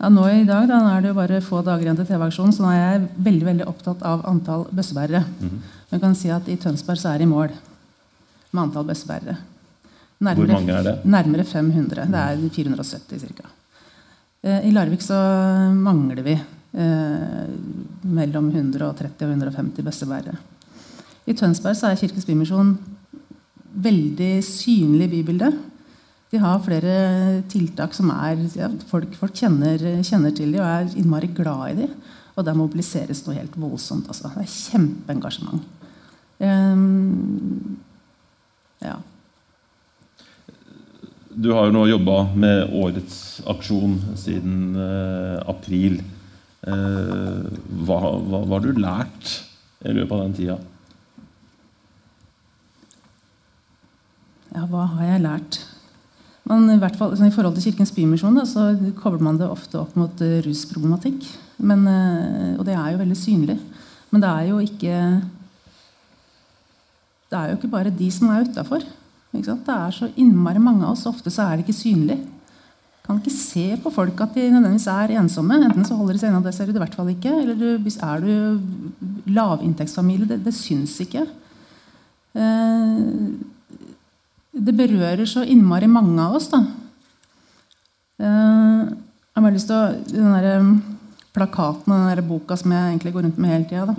Ja, 0.00 0.08
nå 0.14 0.28
I 0.30 0.46
dag 0.48 0.70
da, 0.70 0.78
er 0.94 1.02
det 1.02 1.10
jo 1.10 1.18
bare 1.18 1.42
få 1.44 1.60
dager 1.66 1.84
igjen 1.84 1.98
til 1.98 2.08
TV-aksjonen, 2.08 2.54
så 2.56 2.64
nå 2.64 2.70
er 2.72 2.80
jeg 2.80 3.08
veldig 3.26 3.48
veldig 3.50 3.68
opptatt 3.68 4.06
av 4.06 4.22
antall 4.30 4.64
bøssebærere. 4.70 5.26
Mm. 5.42 5.60
Jeg 5.90 6.04
kan 6.06 6.16
si 6.16 6.32
at 6.32 6.48
I 6.48 6.56
Tønsberg 6.62 7.02
så 7.02 7.10
er 7.12 7.20
det 7.20 7.26
i 7.26 7.32
mål 7.34 7.52
med 7.52 8.62
antall 8.62 8.86
bøssebærere. 8.88 9.36
Hvor 10.20 10.52
mange 10.54 10.78
er 10.78 10.86
det? 10.86 10.98
Nærmere 11.04 11.44
500. 11.48 12.06
Det 12.12 12.22
er 12.22 12.48
470 12.54 13.26
ca. 13.34 13.50
Eh, 14.42 14.68
I 14.68 14.72
Larvik 14.72 15.02
så 15.04 15.16
mangler 15.76 16.22
vi 16.24 16.32
eh, 16.32 17.48
mellom 18.08 18.48
130 18.48 19.26
og 19.26 19.34
150 19.34 19.84
bøssebærere. 19.84 20.38
I 21.28 21.36
Tønsberg 21.36 21.76
så 21.76 21.90
er 21.90 22.00
Kirkens 22.00 22.26
Bymisjon 22.28 22.72
veldig 23.70 24.32
synlig 24.44 25.10
i 25.10 25.12
bybildet. 25.18 25.58
De 26.30 26.38
har 26.38 26.62
flere 26.62 27.42
tiltak 27.50 27.94
som 27.94 28.10
er 28.14 28.38
ja, 28.54 28.70
Folk, 28.88 29.12
folk 29.18 29.34
kjenner, 29.36 29.82
kjenner, 30.06 30.32
til 30.34 30.54
dem 30.54 30.62
og 30.62 30.68
er 30.68 30.96
innmari 30.98 31.30
glad 31.34 31.72
i 31.72 31.78
dem. 31.82 31.94
Og 32.38 32.46
der 32.46 32.56
mobiliseres 32.56 33.24
noe 33.26 33.36
helt 33.36 33.56
voldsomt. 33.60 34.08
Altså. 34.08 34.30
Det 34.36 34.46
er 34.46 34.54
kjempeengasjement. 34.54 35.64
Um, 36.40 37.76
ja. 38.80 38.94
Du 41.30 41.52
har 41.54 41.68
jo 41.68 41.74
nå 41.76 41.84
jobba 41.86 42.24
med 42.34 42.72
årets 42.74 43.38
aksjon 43.48 43.94
siden 44.18 44.74
uh, 44.74 45.38
april. 45.46 46.00
Uh, 46.66 47.46
hva, 47.86 47.98
hva, 48.02 48.40
hva, 48.42 48.56
har 48.56 48.64
du 48.64 48.80
lært 48.82 49.36
i 49.86 49.94
løpet 49.94 50.10
av 50.16 50.24
den 50.24 50.34
tida? 50.34 50.56
Ja, 54.50 54.64
hva 54.66 54.88
har 54.96 55.06
jeg 55.06 55.24
lært? 55.28 55.60
Man, 56.50 56.66
i, 56.74 56.80
hvert 56.82 56.98
fall, 56.98 57.14
I 57.14 57.30
forhold 57.30 57.54
til 57.54 57.68
Kirkens 57.68 57.94
Bymisjon 57.94 58.42
så 58.50 58.72
kobler 58.98 59.22
man 59.22 59.38
det 59.38 59.46
ofte 59.46 59.78
opp 59.78 59.94
mot 60.00 60.26
uh, 60.26 60.40
rusproblematikk. 60.42 61.30
Men, 61.62 61.84
og 62.56 62.64
det 62.64 62.72
er 62.72 62.94
jo 62.94 63.02
veldig 63.02 63.16
synlig. 63.20 63.58
Men 64.10 64.22
det 64.22 64.28
er 64.32 64.46
jo 64.48 64.62
ikke 64.64 64.94
Det 67.28 67.36
er 67.36 67.50
jo 67.50 67.58
ikke 67.58 67.68
bare 67.70 67.92
de 67.94 68.08
som 68.10 68.32
er 68.32 68.48
utafor. 68.48 68.82
Det 69.30 69.54
er 69.54 69.94
så 69.94 70.10
innmari 70.18 70.58
mange 70.62 70.84
av 70.84 70.96
oss. 70.96 71.06
Ofte 71.06 71.30
så 71.30 71.46
er 71.46 71.58
det 71.58 71.66
ikke 71.66 71.78
synlig. 71.78 72.18
Kan 73.06 73.20
ikke 73.20 73.34
se 73.34 73.76
på 73.82 73.92
folk 73.94 74.18
at 74.22 74.34
de 74.34 74.48
nødvendigvis 74.50 74.88
er 74.90 75.14
ensomme. 75.20 75.60
Enten 75.64 75.86
så 75.86 75.96
holder 75.98 76.16
de 76.16 76.22
seg 76.22 76.32
unna, 76.32 76.42
det 76.44 76.54
ser 76.56 76.66
du 76.66 76.74
i 76.74 76.82
hvert 76.82 76.96
fall 76.98 77.12
ikke. 77.12 77.32
Eller 77.42 77.58
du, 77.58 77.90
er 77.90 78.26
du 78.26 79.30
lavinntektsfamilie, 79.30 80.28
det, 80.30 80.42
det 80.44 80.54
syns 80.54 80.98
ikke. 81.06 81.24
Uh, 82.34 83.38
det 84.50 84.74
berører 84.76 85.26
så 85.30 85.44
innmari 85.46 85.86
mange 85.90 86.18
av 86.22 86.36
oss. 86.38 86.50
da. 86.50 86.64
Eh, 88.20 88.80
jeg 88.90 89.38
har 89.38 89.44
bare 89.46 89.54
lyst 89.54 89.70
til 89.70 89.76
å, 89.78 89.84
Den 90.10 90.32
der 90.34 90.60
um, 90.60 90.72
plakaten 91.32 91.92
og 91.94 92.00
den 92.02 92.10
der 92.10 92.26
boka 92.26 92.56
som 92.58 92.72
jeg 92.74 92.88
egentlig 92.90 93.12
går 93.14 93.24
rundt 93.28 93.38
med 93.40 93.52
hele 93.54 93.68
tida 93.70 93.94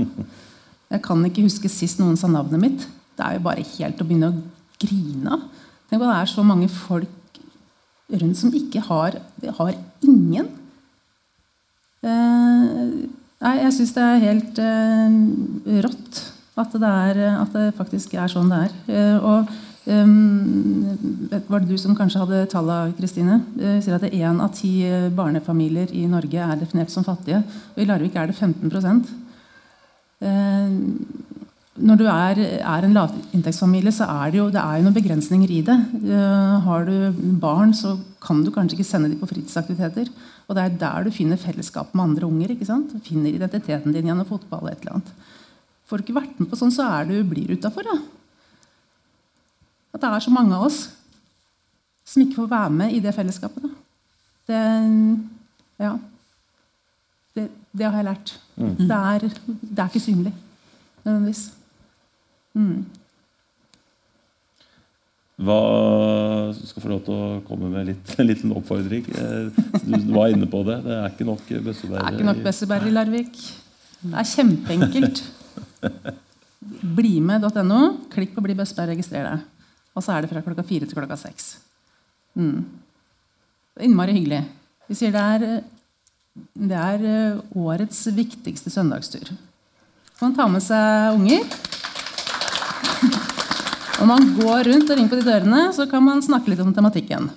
Jeg 0.92 1.02
kan 1.06 1.24
ikke 1.26 1.46
huske 1.48 1.72
sist 1.72 2.02
noen 2.02 2.20
sa 2.20 2.28
navnet 2.28 2.62
mitt. 2.62 2.84
Det 3.16 3.26
er 3.26 3.38
jo 3.38 3.46
bare 3.48 3.64
helt 3.64 4.02
å 4.02 4.06
begynne 4.06 4.30
å 4.30 4.42
grine. 4.82 5.40
Tenk 5.90 6.02
på 6.02 6.08
det 6.08 6.18
er 6.18 6.32
så 6.32 6.46
mange 6.46 6.70
folk 6.72 7.40
rundt 8.12 8.40
som 8.40 8.54
ikke 8.56 8.84
har 8.90 9.18
har 9.58 9.74
ingen. 10.04 10.48
Eh, 12.02 12.70
nei, 13.42 13.56
jeg 13.62 13.74
syns 13.78 13.96
det 13.96 14.06
er 14.06 14.24
helt 14.26 14.62
eh, 14.62 15.18
rått 15.86 16.22
at 16.62 16.74
det, 16.76 16.94
er, 17.10 17.20
at 17.42 17.54
det 17.56 17.68
faktisk 17.78 18.16
er 18.20 18.32
sånn 18.32 18.52
det 18.52 18.64
er. 18.68 18.80
Eh, 18.92 19.20
og 19.20 19.60
Um, 19.82 20.86
var 21.50 21.64
det 21.64 21.72
du 21.72 21.78
som 21.82 21.96
kanskje 21.98 22.20
hadde 22.22 22.44
tallene, 22.52 22.94
Kristine? 23.00 23.40
Uh, 23.58 23.80
sier 23.82 23.96
at 23.98 24.14
én 24.14 24.38
av 24.44 24.52
ti 24.54 24.86
barnefamilier 25.18 25.90
i 25.98 26.04
Norge 26.06 26.38
er 26.38 26.60
definert 26.60 26.94
som 26.94 27.04
fattige. 27.04 27.42
Og 27.74 27.82
i 27.82 27.88
Larvik 27.90 28.14
er 28.16 28.30
det 28.30 28.38
15 28.38 28.70
uh, 30.22 30.70
Når 31.82 31.98
du 31.98 32.06
er, 32.06 32.40
er 32.62 32.86
en 32.86 32.94
lavinntektsfamilie, 32.96 33.92
så 33.96 34.06
er 34.10 34.32
det 34.32 34.40
jo, 34.40 34.48
det 34.54 34.62
er 34.62 34.78
jo 34.78 34.86
noen 34.86 34.96
begrensninger 34.96 35.52
i 35.52 35.62
det. 35.66 35.78
Uh, 36.04 36.62
har 36.68 36.86
du 36.88 37.22
barn, 37.42 37.74
så 37.78 37.96
kan 38.22 38.44
du 38.46 38.52
kanskje 38.54 38.78
ikke 38.78 38.88
sende 38.88 39.10
dem 39.12 39.20
på 39.22 39.30
fritidsaktiviteter. 39.30 40.12
Og 40.48 40.58
det 40.58 40.64
er 40.64 40.80
der 40.84 41.08
du 41.08 41.14
finner 41.16 41.42
fellesskap 41.42 41.94
med 41.96 42.10
andre 42.10 42.30
unger. 42.30 42.54
ikke 42.54 42.70
sant? 42.70 42.94
Du 42.94 43.04
finner 43.04 43.34
identiteten 43.34 43.96
din 43.96 44.10
gjennom 44.12 44.30
fotball. 44.30 44.70
et 44.70 44.82
eller 44.82 45.00
annet. 45.00 45.14
Får 45.90 46.00
du 46.00 46.06
ikke 46.06 46.20
vært 46.22 46.40
med 46.40 46.50
på 46.52 46.60
sånn, 46.60 46.72
så 46.72 46.88
er 47.00 47.10
du, 47.10 47.18
blir 47.28 47.50
du 47.50 47.58
utafor. 47.60 47.88
Ja. 47.88 47.98
At 49.92 50.04
det 50.04 50.12
er 50.12 50.24
så 50.24 50.32
mange 50.32 50.56
av 50.56 50.70
oss 50.70 50.86
som 52.08 52.24
ikke 52.24 52.42
får 52.42 52.52
være 52.52 52.76
med 52.76 52.94
i 52.96 53.02
det 53.04 53.14
fellesskapet. 53.16 53.66
Det, 54.48 54.62
ja, 55.80 55.92
det, 57.36 57.48
det, 57.72 57.86
har 57.86 57.98
jeg 58.00 58.08
lært. 58.08 58.34
Mm. 58.56 58.76
Det, 58.80 58.98
er, 58.98 59.26
det, 59.26 59.78
er, 59.78 59.88
ikke 59.88 60.04
synlig 60.04 60.34
nødvendigvis. 61.04 61.44
Mm. 62.58 62.82
Hva 65.42 65.60
skal 66.54 66.84
få 66.84 66.92
lov 66.92 67.02
til 67.06 67.16
å 67.18 67.30
komme 67.48 67.72
med 67.72 67.88
litt, 67.90 68.12
en 68.22 68.30
liten 68.30 68.54
oppfordring? 68.54 69.08
Eh, 69.10 69.62
du 69.88 70.14
var 70.14 70.34
inne 70.34 70.50
på 70.50 70.62
det. 70.68 70.82
Det 70.86 70.98
er 70.98 71.08
ikke 71.10 71.28
nok 71.30 71.48
bøssebær. 71.50 71.98
Det 71.98 72.04
er 72.04 72.20
ikke 72.20 72.30
nok 72.30 72.44
bøssebær 72.46 72.86
i 72.86 72.94
Larvik. 72.94 73.42
Det 74.02 74.14
er 74.22 74.30
kjempeenkelt. 74.36 75.24
Blime.no. 76.98 77.82
Klikk 78.14 78.36
på 78.36 78.44
'bli 78.46 78.58
bøssebær', 78.58 78.94
registrer 78.94 79.26
deg. 79.26 79.50
Og 79.98 80.06
så 80.06 80.14
er 80.14 80.24
det 80.24 80.32
fra 80.32 80.44
klokka 80.46 80.64
fire 80.66 80.86
til 80.86 80.98
klokka 80.98 81.18
seks. 81.20 81.56
Mm. 82.38 82.64
Innmari 83.82 84.16
hyggelig. 84.16 84.44
Vi 84.88 84.98
sier 85.00 85.14
det 85.16 85.22
er, 85.22 85.64
det 86.70 86.78
er 86.78 87.08
eh, 87.08 87.42
årets 87.58 88.06
viktigste 88.14 88.72
søndagstur. 88.74 89.34
Så 90.16 90.28
man 90.28 90.38
tar 90.38 90.52
med 90.54 90.62
seg 90.62 91.18
unger. 91.18 91.50
Når 94.02 94.08
man 94.10 94.24
går 94.34 94.66
rundt 94.66 94.90
og 94.90 94.98
ringer 94.98 95.12
på 95.12 95.18
de 95.20 95.28
dørene, 95.28 95.60
så 95.78 95.86
kan 95.90 96.02
man 96.02 96.24
snakke 96.26 96.50
litt 96.50 96.62
om 96.64 96.72
tematikken. 96.74 97.28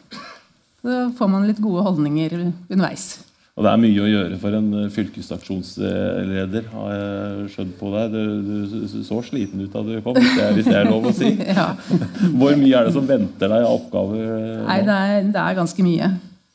Så 0.80 0.94
får 1.18 1.28
man 1.28 1.44
litt 1.48 1.60
gode 1.60 1.82
holdninger 1.84 2.32
underveis. 2.72 3.18
Og 3.54 3.62
det 3.62 3.70
er 3.70 3.78
mye 3.84 4.00
å 4.02 4.08
gjøre 4.08 4.38
for 4.42 4.56
en 4.56 4.70
eh, 4.80 4.86
fylkesaksjonsleder, 4.90 6.64
har 6.72 6.88
jeg 6.94 7.50
skjønt 7.52 7.76
på 7.78 7.90
deg. 7.92 8.16
Du, 8.16 8.64
du 8.80 9.04
så 9.06 9.20
sliten 9.22 9.60
ut 9.62 9.70
da 9.76 9.82
du 9.86 9.92
kom, 10.02 10.16
hvis 10.18 10.32
det, 10.34 10.42
er, 10.48 10.56
hvis 10.56 10.66
det 10.72 10.78
er 10.80 10.88
lov 10.90 11.06
å 11.06 11.12
si. 11.14 11.30
Ja. 11.52 11.68
Hvor 12.40 12.56
mye 12.58 12.80
er 12.80 12.88
det 12.88 12.96
som 12.96 13.06
venter 13.06 13.52
deg 13.52 13.60
av 13.68 13.76
oppgaver? 13.76 14.24
eh, 14.24 14.64
Nei, 14.66 14.78
det 14.88 14.96
er, 15.04 15.28
det 15.36 15.44
er 15.44 15.58
ganske 15.60 15.86
mye. 15.86 16.10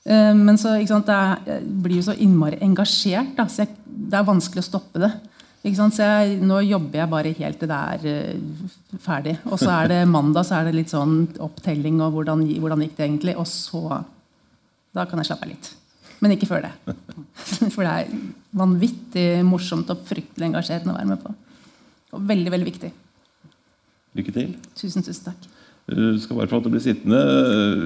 Eh, 0.10 0.34
Men 0.42 0.60
så, 0.60 0.74
ikke 0.82 0.96
sant, 0.98 1.08
det 1.08 1.16
er, 1.22 1.48
jeg 1.54 1.72
blir 1.86 2.02
jo 2.02 2.08
så 2.10 2.18
innmari 2.18 2.60
engasjert, 2.66 3.32
da, 3.38 3.46
så 3.48 3.64
jeg, 3.64 3.78
det 4.10 4.20
er 4.20 4.28
vanskelig 4.34 4.66
å 4.66 4.70
stoppe 4.74 5.06
det. 5.06 5.14
Så 5.60 5.90
jeg, 6.00 6.38
nå 6.40 6.62
jobber 6.64 7.02
jeg 7.02 7.12
bare 7.12 7.34
helt 7.36 7.60
til 7.60 7.68
det 7.68 7.80
er 7.94 8.06
uh, 8.08 9.00
ferdig. 9.04 9.34
Og 9.52 9.60
så 9.60 9.70
er 9.74 9.90
det 9.92 9.98
mandag 10.08 10.46
så 10.48 10.56
er 10.62 10.70
det 10.70 10.78
litt 10.78 10.94
sånn 10.94 11.26
opptelling 11.44 12.00
og 12.06 12.14
hvordan, 12.16 12.46
hvordan 12.64 12.86
gikk 12.86 12.96
det 12.96 13.08
egentlig. 13.10 13.36
Og 13.36 13.48
så 13.50 13.84
Da 14.96 15.04
kan 15.06 15.20
jeg 15.20 15.28
slappe 15.30 15.46
av 15.46 15.52
litt. 15.52 15.68
Men 16.24 16.32
ikke 16.34 16.48
før 16.50 16.64
det. 16.66 16.72
For 17.76 17.84
det 17.84 17.92
er 17.92 18.16
vanvittig 18.58 19.28
morsomt 19.48 19.92
og 19.94 20.02
fryktelig 20.08 20.48
engasjerende 20.50 20.96
å 20.96 20.98
være 20.98 21.12
med 21.12 21.22
på. 21.24 21.36
Og 22.18 22.26
veldig, 22.32 22.52
veldig 22.56 22.68
viktig. 22.72 22.90
Lykke 24.18 24.34
til. 24.34 24.56
Tusen, 24.80 25.04
tusen 25.06 25.28
takk. 25.30 25.48
Du 25.90 26.20
skal 26.22 26.38
bare 26.38 26.50
få 26.50 26.58
lov 26.58 26.66
til 26.66 26.72
å 26.72 26.76
bli 26.76 26.82
sittende. 26.84 27.20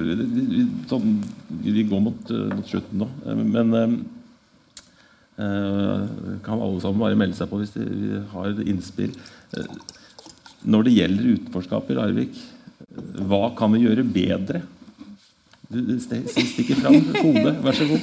Vi- 0.08 0.46
vi- 0.54 0.66
Sånn, 0.88 1.22
vi 1.64 1.84
går 1.88 2.00
mot, 2.04 2.30
eh, 2.30 2.54
mot 2.56 2.66
slutten 2.68 2.98
nå. 3.00 3.08
Eh, 3.26 3.34
Men 3.34 3.74
eh, 3.74 3.82
eh, 3.82 3.98
kan 5.36 6.60
alle 6.62 6.80
sammen 6.82 7.00
bare 7.02 7.18
melde 7.18 7.34
seg 7.38 7.50
på 7.50 7.58
hvis 7.58 7.74
de 7.74 8.20
har 8.32 8.60
innspill. 8.64 9.14
Eh, 9.56 9.74
Når 10.64 10.86
det 10.86 10.94
gjelder 10.94 11.32
utenforskap 11.34 11.90
i 11.90 11.96
Larvik, 11.98 12.38
eh, 12.38 13.02
hva 13.28 13.50
kan 13.56 13.74
vi 13.74 13.82
gjøre 13.84 14.06
bedre? 14.06 14.62
Du 15.68 15.96
stikker 15.98 16.78
fram 16.78 17.00
hodet. 17.18 17.56
Vær 17.64 17.74
så 17.74 17.88
god. 17.88 18.00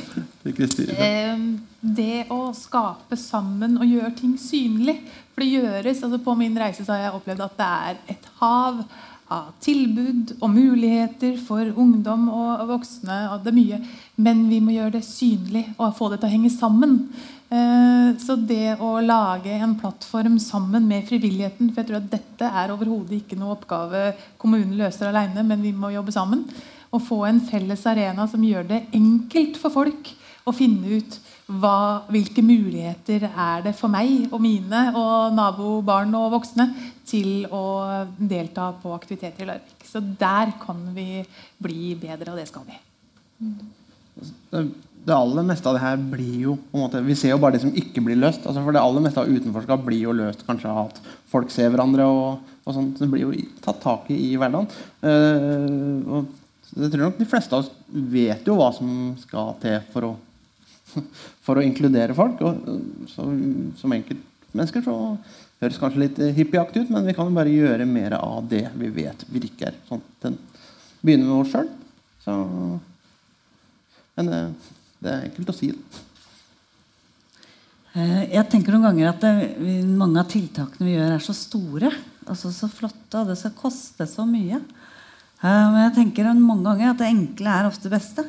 Eh, 0.98 1.46
Det 1.82 2.28
å 2.30 2.52
skape 2.54 3.18
sammen 3.18 3.80
og 3.80 3.88
gjøre 3.88 4.12
ting 4.18 4.36
synlig. 4.38 5.00
For 5.32 5.42
det 5.42 5.54
gjøres, 5.56 6.04
altså 6.04 6.20
På 6.22 6.36
min 6.38 6.58
reise 6.58 6.84
så 6.86 6.94
har 6.94 7.06
jeg 7.08 7.16
opplevd 7.18 7.46
at 7.48 7.58
det 7.58 7.70
er 7.88 8.02
et 8.16 8.28
hav 8.42 8.84
av 9.32 9.52
tilbud 9.64 10.36
og 10.42 10.50
muligheter 10.52 11.38
for 11.40 11.72
ungdom 11.80 12.28
og 12.30 12.66
voksne. 12.70 13.18
og 13.32 13.44
det 13.44 13.54
er 13.54 13.60
mye, 13.60 13.80
Men 14.18 14.50
vi 14.50 14.60
må 14.60 14.72
gjøre 14.72 14.98
det 15.00 15.06
synlig 15.06 15.74
og 15.78 15.96
få 15.96 16.10
det 16.12 16.20
til 16.20 16.30
å 16.30 16.32
henge 16.32 16.52
sammen. 16.52 17.10
Eh, 17.50 18.16
Så 18.20 18.36
det 18.36 18.78
å 18.80 19.00
lage 19.02 19.52
en 19.52 19.76
plattform 19.76 20.38
sammen 20.40 20.88
med 20.88 21.08
frivilligheten 21.08 21.74
For 21.74 21.82
jeg 21.82 21.88
tror 21.88 21.98
at 21.98 22.12
dette 22.12 22.46
er 22.46 22.72
overhodet 22.72 23.22
ikke 23.22 23.40
noe 23.40 23.56
oppgave 23.56 24.16
kommunen 24.38 24.78
løser 24.78 25.08
alene, 25.08 25.44
men 25.44 25.62
vi 25.62 25.72
må 25.72 25.92
jobbe 25.92 26.12
sammen. 26.12 26.46
Og 26.92 27.02
få 27.02 27.26
en 27.26 27.40
felles 27.40 27.86
arena 27.86 28.28
som 28.28 28.42
gjør 28.44 28.68
det 28.68 28.86
enkelt 28.94 29.58
for 29.58 29.70
folk 29.70 30.16
å 30.46 30.52
finne 30.52 30.98
ut 30.98 31.20
hva, 31.60 32.04
hvilke 32.12 32.44
muligheter 32.46 33.28
er 33.30 33.66
det 33.66 33.74
for 33.78 33.92
meg 33.92 34.32
og 34.32 34.40
mine 34.44 34.86
og 34.98 35.34
nabobarn 35.36 36.14
og 36.18 36.32
voksne 36.38 36.68
til 37.08 37.48
å 37.52 37.64
delta 38.18 38.72
på 38.82 38.94
aktiviteter 38.96 39.44
i 39.44 39.50
Larvik. 39.50 39.84
Så 39.88 40.00
der 40.00 40.54
kan 40.62 40.80
vi 40.96 41.24
bli 41.62 41.96
bedre, 42.00 42.32
og 42.32 42.40
det 42.40 42.48
skal 42.50 42.64
vi. 42.68 42.80
det, 44.52 44.64
det 45.02 45.16
aller 45.16 45.48
meste 45.48 45.70
av 45.70 45.78
det 45.78 45.84
her 45.84 46.02
blir 46.12 46.36
jo 46.46 46.58
måte, 46.76 47.02
Vi 47.02 47.16
ser 47.18 47.34
jo 47.34 47.40
bare 47.42 47.58
det 47.58 47.64
som 47.64 47.74
ikke 47.74 48.04
blir 48.06 48.20
løst. 48.22 48.46
Altså 48.46 48.64
for 48.64 48.76
Det 48.76 48.84
aller 48.84 49.04
meste 49.04 49.24
av 49.24 49.32
utenforskap 49.32 49.86
blir 49.88 50.06
jo 50.06 50.16
løst 50.16 50.46
kanskje 50.48 50.70
av 50.70 50.92
at 50.92 51.02
folk 51.32 51.52
ser 51.54 51.72
hverandre. 51.74 52.06
og, 52.06 52.52
og 52.62 52.76
sånt. 52.76 53.00
Det 53.00 53.10
blir 53.10 53.26
jo 53.26 53.48
tatt 53.66 53.82
tak 53.82 54.12
i 54.14 54.20
i 54.32 54.36
hverdagen. 54.38 54.70
Uh, 55.02 56.20
og 56.20 56.38
jeg 56.78 56.92
tror 56.92 57.08
nok 57.08 57.18
de 57.20 57.28
fleste 57.28 57.56
av 57.56 57.66
oss 57.66 57.72
vet 57.92 58.46
jo 58.48 58.56
hva 58.60 58.70
som 58.76 58.92
skal 59.20 59.56
til 59.60 59.82
for 59.92 60.08
å, 60.08 60.12
for 61.46 61.60
å 61.60 61.64
inkludere 61.66 62.16
folk. 62.18 62.42
Og, 62.46 62.68
eh, 62.68 63.08
så, 63.12 63.28
som 63.80 63.96
enkeltmennesker 63.98 64.86
så 64.86 64.98
høres 65.62 65.80
kanskje 65.82 66.04
litt 66.06 66.22
eh, 66.22 66.34
hippieaktig 66.38 66.86
ut, 66.86 66.94
men 66.94 67.08
vi 67.08 67.16
kan 67.18 67.30
jo 67.30 67.38
bare 67.38 67.54
gjøre 67.54 67.88
mer 67.90 68.18
av 68.20 68.46
det 68.50 68.66
vi 68.78 68.92
vet 69.02 69.26
virker. 69.32 69.78
Sånn, 69.90 70.04
den 70.24 70.38
begynner 71.02 71.30
med 71.30 71.44
oss 71.44 71.54
sjøl. 71.56 71.70
Men 74.18 74.28
det, 74.30 74.40
det 75.02 75.12
er 75.12 75.28
enkelt 75.30 75.52
å 75.54 75.58
si. 75.58 75.72
det. 75.74 76.02
Eh, 77.96 78.24
Jeg 78.38 78.48
tenker 78.52 78.76
noen 78.76 78.88
ganger 78.90 79.12
at 79.12 79.24
det, 79.24 79.86
mange 79.88 80.22
av 80.22 80.30
tiltakene 80.32 80.88
vi 80.88 80.96
gjør, 80.96 81.16
er 81.18 81.26
så 81.26 81.36
store. 81.36 81.92
Altså 82.30 82.52
så 82.54 82.70
flotte, 82.72 83.20
og 83.20 83.32
det 83.32 83.38
skal 83.40 83.56
koste 83.58 84.08
så 84.08 84.26
mye. 84.30 84.62
Eh, 85.42 85.66
Men 85.74 85.82
jeg 85.88 85.96
tenker 85.98 86.32
mange 86.38 86.70
ganger 86.70 86.94
at 86.94 87.02
det 87.02 87.10
enkle 87.12 87.58
er 87.58 87.70
ofte 87.70 87.90
det 87.90 87.96
beste. 87.98 88.26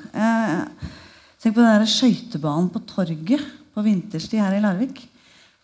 Tenk 1.43 1.57
på 1.57 1.62
den 1.64 1.88
skøytebanen 1.90 2.68
på 2.70 2.84
torget 2.86 3.49
på 3.74 3.82
vinterstid 3.82 4.38
her 4.38 4.55
i 4.55 4.61
Larvik. 4.62 5.01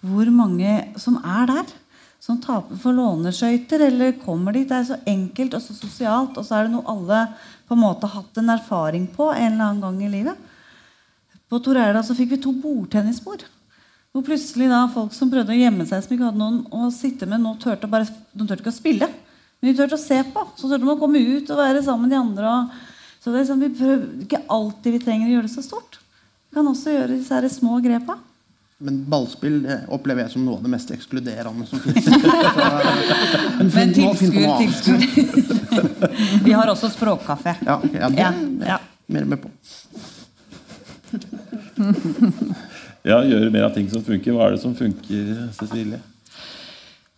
Hvor 0.02 0.26
mange 0.34 0.72
som 0.98 1.20
er 1.22 1.46
der. 1.46 1.68
Som 2.18 2.40
taper 2.42 2.74
for 2.82 2.96
låneskøyter 2.96 3.84
eller 3.86 4.16
kommer 4.18 4.56
dit. 4.56 4.66
Det 4.66 4.74
er 4.74 4.88
så 4.88 4.98
enkelt 5.06 5.54
og 5.54 5.62
så 5.62 5.76
sosialt. 5.78 6.34
Og 6.34 6.46
så 6.46 6.56
er 6.56 6.66
det 6.66 6.74
noe 6.74 6.90
alle 6.90 7.20
på 7.68 7.76
en 7.76 7.84
måte 7.84 8.10
har 8.10 8.24
hatt 8.24 8.40
en 8.42 8.50
erfaring 8.56 9.06
på 9.14 9.30
en 9.30 9.52
eller 9.52 9.68
annen 9.68 9.84
gang 9.84 10.02
i 10.02 10.10
livet. 10.16 10.50
På 11.48 11.62
Tor 11.62 11.78
så 12.02 12.16
fikk 12.16 12.34
vi 12.34 12.42
to 12.42 12.52
bordtennisbord. 12.58 13.46
Hvor 14.10 14.26
plutselig 14.26 14.66
da 14.72 14.82
folk 14.90 15.14
som 15.14 15.30
prøvde 15.30 15.54
å 15.54 15.62
gjemme 15.62 15.86
seg, 15.86 16.02
som 16.02 16.14
ikke 16.16 16.26
hadde 16.26 16.42
noen 16.42 16.62
å 16.74 16.90
sitte 16.90 17.28
med, 17.28 17.38
nå 17.44 17.54
tørte 17.62 17.86
bare, 17.86 18.08
de 18.08 18.46
tørte 18.48 18.64
ikke 18.64 18.74
å 18.74 18.80
spille. 18.80 19.08
Men 19.60 19.70
de 19.70 19.78
turte 19.78 19.94
å 19.94 20.00
se 20.00 20.18
på. 20.26 20.42
Så 20.58 20.66
turte 20.66 20.82
de 20.82 20.90
å 20.90 20.98
komme 20.98 21.22
ut 21.22 21.52
og 21.54 21.60
være 21.62 21.84
sammen 21.86 22.08
med 22.08 22.16
de 22.16 22.22
andre. 22.24 22.54
Og, 22.56 22.96
så 23.18 23.32
det 23.34 23.40
er 23.42 23.48
sånn, 23.50 23.62
vi 23.64 23.72
prøver, 23.74 24.06
ikke 24.24 24.40
alltid 24.54 24.94
vi 24.94 25.00
trenger 25.02 25.28
å 25.28 25.32
gjøre 25.36 25.48
det 25.48 25.54
så 25.56 25.64
stort. 25.66 25.98
Vi 26.48 26.56
kan 26.58 26.68
også 26.70 26.94
gjøre 26.94 27.16
disse 27.16 27.34
her 27.34 27.48
små 27.52 27.80
grepa. 27.84 28.16
Men 28.78 29.00
ballspill 29.10 29.56
opplever 29.90 30.22
jeg 30.22 30.36
som 30.36 30.44
noe 30.46 30.60
av 30.60 30.62
det 30.62 30.70
mest 30.70 30.92
ekskluderende 30.94 31.66
som 31.66 31.80
fins. 31.82 32.06
Men 33.74 33.90
tilskuer, 33.96 34.52
tilskuer. 34.62 35.00
vi 36.46 36.54
har 36.54 36.70
også 36.70 36.92
språkkaffe. 36.94 37.56
Ja, 37.66 37.80
okay, 37.82 37.98
ja, 37.98 38.08
det 38.14 38.22
Ja, 38.22 38.30
er 38.30 38.70
ja. 38.76 38.78
mer 39.10 39.26
med 39.34 39.42
på. 39.42 39.50
Ja, 43.08 43.18
gjøre 43.26 43.50
mer 43.50 43.66
av 43.66 43.74
ting 43.74 43.90
som 43.90 44.02
funker. 44.06 44.34
Hva 44.36 44.46
er 44.46 44.56
det 44.56 44.62
som 44.62 44.74
funker, 44.78 45.34
Cecilie? 45.58 45.98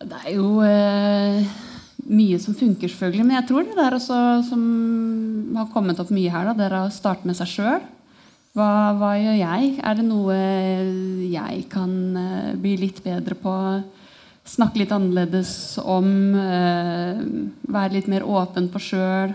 Det 0.01 0.17
er 0.25 0.33
jo 0.33 0.47
eh, 0.65 1.45
mye 2.11 2.39
som 2.43 2.55
funker, 2.57 2.91
selvfølgelig. 2.91 3.25
Men 3.27 3.37
jeg 3.39 3.47
tror 3.49 3.65
det 3.67 3.77
der 3.77 3.95
også, 3.97 4.19
som 4.49 4.61
har 5.55 5.71
kommet 5.73 5.99
opp 6.01 6.11
mye 6.13 6.31
her, 6.33 6.49
da, 6.49 6.55
det 6.57 6.67
er 6.67 6.77
å 6.81 6.93
starte 6.93 7.27
med 7.29 7.37
seg 7.39 7.51
sjøl. 7.51 7.81
Hva, 8.57 8.67
hva 8.99 9.13
gjør 9.15 9.37
jeg? 9.39 9.67
Er 9.79 9.95
det 9.95 10.03
noe 10.03 10.35
jeg 11.31 11.61
kan 11.71 11.93
eh, 12.19 12.49
bli 12.59 12.75
litt 12.81 12.99
bedre 13.05 13.37
på? 13.39 13.53
Snakke 14.51 14.81
litt 14.81 14.91
annerledes 14.91 15.53
om? 15.79 16.09
eh, 16.35 17.21
være 17.71 17.95
litt 17.95 18.11
mer 18.11 18.27
åpen 18.27 18.67
på 18.73 18.81
sjøl? 18.89 19.31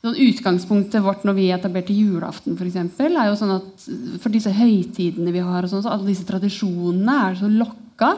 Sånn 0.00 0.16
utgangspunktet 0.16 1.02
vårt 1.04 1.26
når 1.28 1.36
vi 1.36 1.50
etablerte 1.52 1.92
julaften, 1.92 2.54
for, 2.56 2.64
eksempel, 2.64 3.18
er 3.18 3.28
jo 3.28 3.36
sånn 3.36 3.56
at 3.58 3.88
for 4.22 4.32
disse 4.32 4.52
høytidene 4.56 5.34
vi 5.34 5.42
har, 5.44 5.66
og 5.66 5.72
sånn, 5.72 5.82
så 5.84 5.92
alle 5.92 6.08
disse 6.08 6.24
tradisjonene 6.28 7.16
er 7.26 7.36
så 7.36 7.50
lokka. 7.52 8.14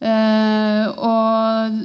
Eh, 0.00 0.86
og 0.96 1.82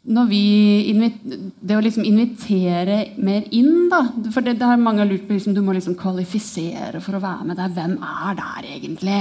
Det 0.00 1.76
å 1.76 1.82
liksom 1.84 2.06
invitere 2.08 3.02
mer 3.20 3.44
inn, 3.52 3.90
da 3.92 4.00
For 4.32 4.40
det, 4.40 4.54
det 4.56 4.64
har 4.64 4.80
mange 4.80 5.04
lurt 5.04 5.26
på 5.28 5.36
liksom, 5.36 5.52
Du 5.52 5.60
må 5.60 5.74
liksom 5.76 5.98
kvalifisere 6.00 7.02
for 7.04 7.18
å 7.18 7.22
være 7.22 7.50
med 7.50 7.60
der. 7.60 7.74
Hvem 7.76 7.98
er 8.00 8.38
der 8.38 8.70
egentlig? 8.76 9.18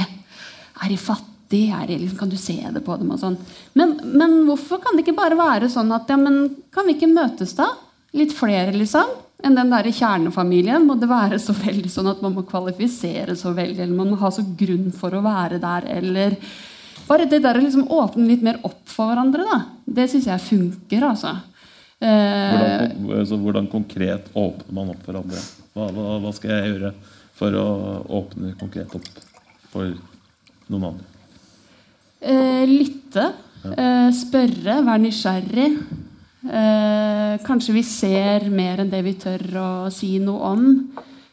Er 0.79 0.87
de 0.87 0.99
fattige? 1.01 1.81
Liksom, 1.89 2.17
kan 2.17 2.31
du 2.31 2.37
se 2.39 2.55
det 2.71 2.83
på 2.85 2.95
dem? 2.95 3.11
og 3.11 3.19
sånn 3.19 3.35
men, 3.73 3.97
men 4.05 4.35
hvorfor 4.47 4.79
kan 4.83 4.95
det 4.95 5.03
ikke 5.03 5.17
bare 5.17 5.39
være 5.39 5.71
sånn 5.73 5.91
at 5.95 6.07
ja, 6.11 6.17
men 6.19 6.45
Kan 6.71 6.87
vi 6.87 6.95
ikke 6.95 7.11
møtes, 7.11 7.55
da? 7.57 7.73
Litt 8.15 8.33
flere, 8.37 8.71
liksom? 8.73 9.11
Enn 9.43 9.55
den 9.55 9.71
der 9.71 9.87
kjernefamilien? 9.91 10.87
Må 10.87 10.95
det 10.99 11.11
være 11.11 11.39
så 11.43 11.53
veldig 11.55 11.91
sånn 11.91 12.09
at 12.11 12.23
man 12.23 12.33
må 12.35 12.43
kvalifisere 12.47 13.35
så 13.39 13.51
veldig? 13.55 13.83
Eller 13.83 13.95
man 13.95 14.13
må 14.13 14.19
ha 14.23 14.31
så 14.31 14.43
grunn 14.43 14.89
for 14.95 15.15
å 15.15 15.23
være 15.23 15.59
der? 15.63 15.87
Eller 15.99 16.35
bare 17.09 17.25
det 17.29 17.41
der 17.43 17.57
å 17.57 17.63
liksom 17.63 17.87
åpne 17.91 18.27
litt 18.29 18.43
mer 18.45 18.59
opp 18.67 18.83
for 18.89 19.09
hverandre, 19.11 19.45
da. 19.49 19.59
Det 19.85 20.05
syns 20.11 20.27
jeg 20.29 20.45
funker, 20.45 21.05
altså. 21.09 21.35
Eh, 21.99 22.53
Hvordan, 22.53 22.93
altså, 23.19 23.39
hvordan 23.41 23.67
konkret 23.71 24.29
åpner 24.37 24.75
man 24.77 24.93
opp 24.93 25.01
for 25.03 25.11
hverandre? 25.17 25.41
Hva, 25.73 25.89
hva, 25.95 26.05
hva 26.23 26.31
skal 26.37 26.53
jeg 26.53 26.69
gjøre 26.73 26.93
for 27.39 27.55
å 27.59 27.65
åpne 28.21 28.53
konkret 28.59 28.93
opp 28.95 29.09
for 29.73 29.91
noen 30.69 30.91
andre? 30.93 31.09
eh, 32.21 32.65
lytte. 32.67 33.25
Eh, 33.63 34.09
spørre. 34.15 34.79
Være 34.85 35.01
nysgjerrig. 35.03 35.69
Eh, 36.49 37.33
kanskje 37.43 37.73
vi 37.75 37.83
ser 37.83 38.47
mer 38.51 38.79
enn 38.83 38.91
det 38.91 39.01
vi 39.03 39.13
tør 39.19 39.43
å 39.59 39.69
si 39.91 40.13
noe 40.23 40.53
om. 40.53 40.65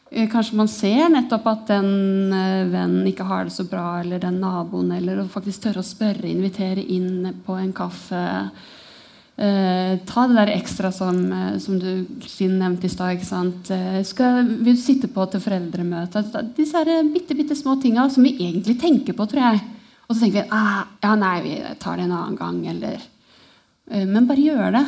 Eh, 0.09 0.29
Kanskje 0.31 0.55
man 0.55 0.69
ser 0.71 1.09
nettopp 1.11 1.47
at 1.51 1.67
den 1.71 2.33
eh, 2.33 2.65
vennen 2.71 3.07
ikke 3.09 3.27
har 3.27 3.47
det 3.47 3.55
så 3.55 3.67
bra, 3.67 3.99
eller 4.01 4.21
den 4.23 4.39
naboen, 4.43 4.91
eller 4.95 5.25
faktisk 5.31 5.65
tørre 5.67 5.83
å 5.83 5.87
spørre, 5.87 6.29
invitere 6.29 6.83
inn 6.83 7.33
på 7.45 7.57
en 7.59 7.73
kaffe. 7.75 8.23
Eh, 9.37 9.99
ta 10.09 10.23
det 10.27 10.37
der 10.39 10.53
ekstra 10.55 10.89
som, 10.91 11.19
eh, 11.31 11.57
som 11.61 11.77
du 11.77 12.07
Kristin 12.23 12.55
nevnte 12.57 12.87
i 12.87 12.89
stad. 12.89 13.19
Eh, 13.69 14.03
skal, 14.03 14.47
du 14.63 14.71
sitte 14.75 15.11
på 15.11 15.27
til 15.29 15.43
foreldremøte? 15.43 16.23
Altså, 16.23 16.41
Disse 16.57 16.81
her 16.81 17.03
bitte, 17.11 17.35
bitte 17.37 17.55
små 17.55 17.75
tinga 17.81 18.09
som 18.09 18.23
vi 18.23 18.33
egentlig 18.39 18.79
tenker 18.81 19.13
på, 19.13 19.27
tror 19.29 19.43
jeg. 19.43 19.61
Og 20.07 20.15
så 20.15 20.23
tenker 20.23 20.41
vi 20.41 20.55
ah, 20.55 20.87
ja, 21.03 21.13
nei, 21.19 21.35
vi 21.43 21.59
tar 21.77 21.99
det 21.99 22.07
en 22.07 22.15
annen 22.15 22.39
gang. 22.39 22.63
Eller, 22.71 23.03
eh, 23.91 24.07
men 24.07 24.25
bare 24.25 24.47
gjør 24.47 24.71
det. 24.79 24.85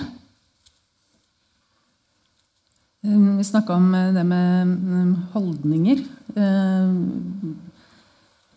Um, 3.03 3.37
Vi 3.37 3.43
snakka 3.47 3.75
om 3.75 3.93
eh, 3.95 4.11
det 4.13 4.25
med 4.27 4.67
um, 4.67 5.15
holdninger. 5.33 6.03
Um, 6.35 7.55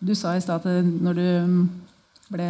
Du 0.03 0.11
sa 0.15 0.35
i 0.35 0.41
stad 0.43 0.59
at 0.59 0.65
eh, 0.67 0.83
når 0.83 1.15
du 1.15 1.27
ble 2.33 2.47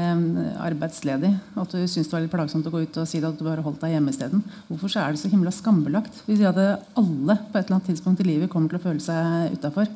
arbeidsledig, 0.63 1.29
at 1.59 1.69
du 1.69 1.83
syntes 1.85 2.07
det 2.07 2.15
var 2.15 2.23
litt 2.23 2.31
plagsomt 2.31 2.65
å 2.65 2.71
gå 2.73 2.81
ut 2.81 2.97
og 2.97 3.05
si 3.09 3.19
at 3.19 3.37
du 3.37 3.43
bare 3.45 3.61
holdt 3.61 3.81
deg 3.83 3.93
hjemme 3.93 4.09
isteden. 4.09 4.41
Hvorfor 4.69 4.95
er 4.97 5.13
det 5.13 5.21
så 5.21 5.29
himla 5.29 5.51
skambelagt? 5.53 6.23
Vi 6.25 6.37
sier 6.39 6.49
at 6.49 6.87
alle 6.97 7.35
på 7.51 7.59
et 7.59 7.67
eller 7.67 7.77
annet 7.77 7.89
tidspunkt 7.91 8.23
i 8.23 8.25
livet 8.25 8.49
kommer 8.49 8.71
til 8.71 8.79
å 8.79 8.85
føle 8.87 9.03
seg 9.03 9.53
utafor. 9.53 9.91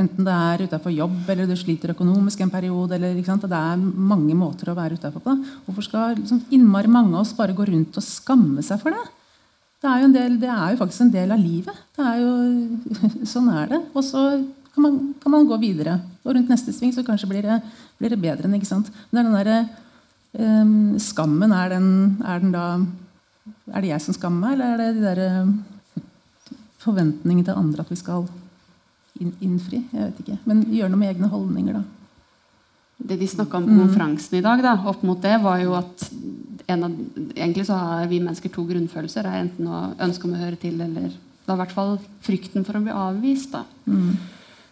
Enten 0.00 0.26
det 0.26 0.32
er 0.34 0.64
utafor 0.66 0.94
jobb, 0.94 1.20
eller 1.28 1.46
du 1.46 1.54
sliter 1.60 1.92
økonomisk 1.94 2.40
en 2.42 2.50
periode. 2.50 2.96
Eller? 2.96 3.14
Det 3.20 3.60
er 3.60 3.76
mange 3.80 4.34
måter 4.38 4.72
å 4.72 4.78
være 4.78 4.98
utafor 4.98 5.22
på. 5.22 5.36
Hvorfor 5.68 5.86
skal 5.86 6.16
liksom, 6.18 6.42
innmari 6.50 6.90
mange 6.90 7.14
av 7.14 7.22
oss 7.22 7.36
bare 7.36 7.54
gå 7.54 7.68
rundt 7.68 8.00
og 8.00 8.04
skamme 8.04 8.64
seg 8.64 8.82
for 8.82 8.96
det? 8.96 9.04
Det 9.76 9.88
er, 9.90 9.98
jo 10.00 10.08
en 10.08 10.14
del, 10.14 10.36
det 10.40 10.48
er 10.48 10.72
jo 10.72 10.78
faktisk 10.80 11.04
en 11.04 11.12
del 11.12 11.32
av 11.34 11.40
livet. 11.40 11.80
Det 11.96 12.04
er 12.04 12.20
jo, 12.22 12.30
sånn 13.32 13.50
er 13.52 13.74
det. 13.74 13.80
Og 13.92 14.04
så 14.04 14.22
kan 14.72 14.84
man, 14.86 14.96
kan 15.20 15.34
man 15.34 15.48
gå 15.48 15.58
videre. 15.60 15.98
Og 16.24 16.32
rundt 16.32 16.52
neste 16.52 16.72
sving 16.72 16.94
så 16.96 17.04
kanskje 17.04 17.28
blir 17.30 17.44
det, 17.44 17.58
blir 18.00 18.12
det 18.12 18.20
bedre. 18.22 18.48
ikke 18.56 18.68
sant? 18.68 18.88
Men 19.10 19.28
den 19.28 19.36
der, 19.36 19.68
um, 20.40 20.96
skammen, 21.00 21.52
er 21.52 21.74
den, 21.76 21.90
er 22.24 22.40
den 22.40 22.54
da 22.56 22.68
Er 23.70 23.82
det 23.82 23.92
jeg 23.92 24.02
som 24.02 24.14
skammer 24.14 24.42
meg, 24.42 24.54
eller 24.54 24.72
er 24.72 24.78
det 24.80 24.94
de 24.96 25.04
derre 25.04 25.28
forventningene 26.82 27.46
til 27.46 27.58
andre 27.58 27.82
at 27.84 27.90
vi 27.90 27.98
skal 27.98 28.24
inn, 29.20 29.32
innfri? 29.42 29.84
Jeg 29.92 30.00
vet 30.00 30.20
ikke. 30.22 30.38
Men 30.46 30.64
gjøre 30.70 30.90
noe 30.92 31.00
med 31.02 31.12
egne 31.12 31.30
holdninger, 31.30 31.78
da. 31.78 31.84
Det 32.96 33.18
de 33.20 33.28
snakka 33.28 33.58
om 33.58 33.68
på 33.68 33.76
konferansen 33.76 34.38
i 34.38 34.42
dag, 34.44 34.62
da, 34.64 34.74
opp 34.88 35.02
mot 35.04 35.20
det, 35.22 35.34
var 35.42 35.60
jo 35.60 35.76
at 35.78 36.06
av, 36.68 36.94
egentlig 37.34 37.66
så 37.66 37.78
har 37.78 38.06
vi 38.10 38.20
mennesker 38.20 38.52
to 38.52 38.64
grunnfølelser. 38.66 39.26
Er 39.26 39.44
enten 39.44 39.68
å 39.70 39.82
ønske 40.02 40.26
om 40.26 40.34
å 40.34 40.40
høre 40.40 40.58
til, 40.60 40.80
eller 40.80 41.12
da 41.46 41.54
i 41.54 41.60
hvert 41.60 41.74
fall 41.74 41.98
frykten 42.26 42.64
for 42.66 42.78
å 42.78 42.82
bli 42.82 42.94
avvist. 42.94 43.52
da. 43.52 43.64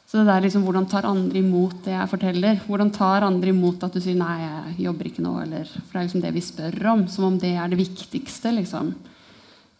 Så 0.07 0.21
det 0.21 0.27
der 0.29 0.45
liksom, 0.45 0.63
Hvordan 0.63 0.87
tar 0.87 1.07
andre 1.09 1.39
imot 1.39 1.85
det 1.85 1.95
jeg 1.95 2.11
forteller? 2.11 2.61
Hvordan 2.67 2.91
tar 2.93 3.25
andre 3.27 3.51
imot 3.51 3.83
at 3.83 3.93
du 3.93 4.01
sier 4.01 4.15
'nei, 4.15 4.39
jeg 4.43 4.85
jobber 4.87 5.07
ikke 5.07 5.23
nå'? 5.23 5.43
Eller, 5.43 5.65
for 5.65 5.93
det 5.93 6.01
er 6.01 6.07
liksom 6.07 6.23
det 6.23 6.35
vi 6.35 6.41
spør 6.41 6.87
om. 6.93 7.09
Som 7.09 7.25
om 7.25 7.39
det 7.39 7.55
er 7.57 7.69
det 7.69 7.79
viktigste. 7.79 8.53
liksom. 8.55 8.95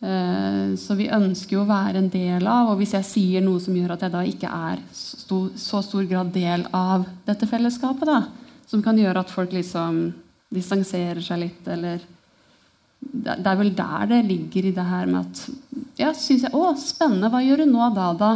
Uh, 0.03 0.77
Så 0.77 0.97
vi 0.97 1.09
ønsker 1.09 1.57
jo 1.57 1.63
å 1.63 1.69
være 1.71 1.99
en 1.99 2.09
del 2.09 2.47
av, 2.47 2.71
og 2.71 2.79
hvis 2.79 2.93
jeg 2.93 3.05
sier 3.05 3.41
noe 3.41 3.61
som 3.61 3.75
gjør 3.75 3.93
at 3.93 4.01
jeg 4.01 4.13
da 4.13 4.23
ikke 4.23 4.51
er 4.51 4.79
sto, 4.93 5.51
så 5.57 5.83
stor 5.83 6.05
grad 6.05 6.33
del 6.33 6.67
av 6.73 7.07
dette 7.27 7.47
fellesskapet, 7.47 8.05
da, 8.05 8.27
som 8.67 8.83
kan 8.83 8.97
gjøre 8.97 9.21
at 9.21 9.31
folk 9.31 9.53
liksom 9.53 10.13
distanserer 10.55 11.23
seg 11.25 11.43
litt, 11.45 11.69
eller 11.71 12.03
det 13.05 13.35
er 13.37 13.59
vel 13.61 13.73
der 13.77 14.07
det 14.09 14.21
ligger 14.27 14.71
i 14.71 14.75
det 14.75 14.85
her 14.89 15.11
med 15.11 15.27
at 15.27 15.45
Ja, 16.01 16.13
syns 16.17 16.47
jeg 16.47 16.55
Å, 16.57 16.73
spennende. 16.81 17.29
Hva 17.31 17.43
gjør 17.45 17.63
du 17.63 17.71
nå 17.71 17.89
da, 17.95 18.09
da? 18.19 18.31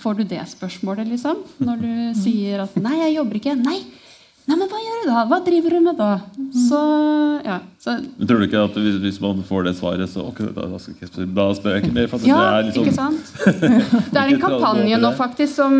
Får 0.00 0.20
du 0.20 0.24
det 0.30 0.40
spørsmålet, 0.50 1.10
liksom? 1.10 1.42
Når 1.62 1.82
du 1.82 1.92
sier 2.24 2.64
at 2.64 2.74
'nei, 2.78 2.96
jeg 3.04 3.16
jobber 3.18 3.38
ikke'. 3.38 3.58
Nei! 3.58 3.80
Nei, 4.42 4.56
men 4.58 4.66
hva 4.66 4.78
gjør 4.82 5.02
du 5.02 5.06
da? 5.06 5.20
Hva 5.30 5.38
driver 5.46 5.74
du 5.76 5.78
med 5.84 5.98
da? 6.00 6.08
Så, 6.50 6.78
ja. 7.46 7.60
Så, 7.78 7.94
Men 8.18 8.26
tror 8.26 8.40
du 8.42 8.46
ikke 8.48 8.64
at 8.66 8.74
hvis, 8.74 8.96
hvis 9.04 9.20
man 9.22 9.44
får 9.46 9.68
det 9.68 9.74
svaret, 9.78 10.10
så 10.10 10.24
okay, 10.32 10.48
da, 10.56 10.66
da, 10.72 10.80
jeg 10.82 11.28
da 11.36 11.46
spør 11.54 11.76
jeg 11.76 11.84
ikke 11.84 11.94
mer? 11.94 12.10
For 12.10 12.26
ja, 12.26 12.40
det 12.40 12.48
er 12.48 12.66
liksom, 12.68 12.88
ikke 12.88 12.96
sant? 12.96 13.30
Det 14.12 14.18
er 14.18 14.34
en 14.34 14.42
kampanje 14.42 14.98
nå 15.04 15.12
faktisk 15.20 15.54
som, 15.54 15.78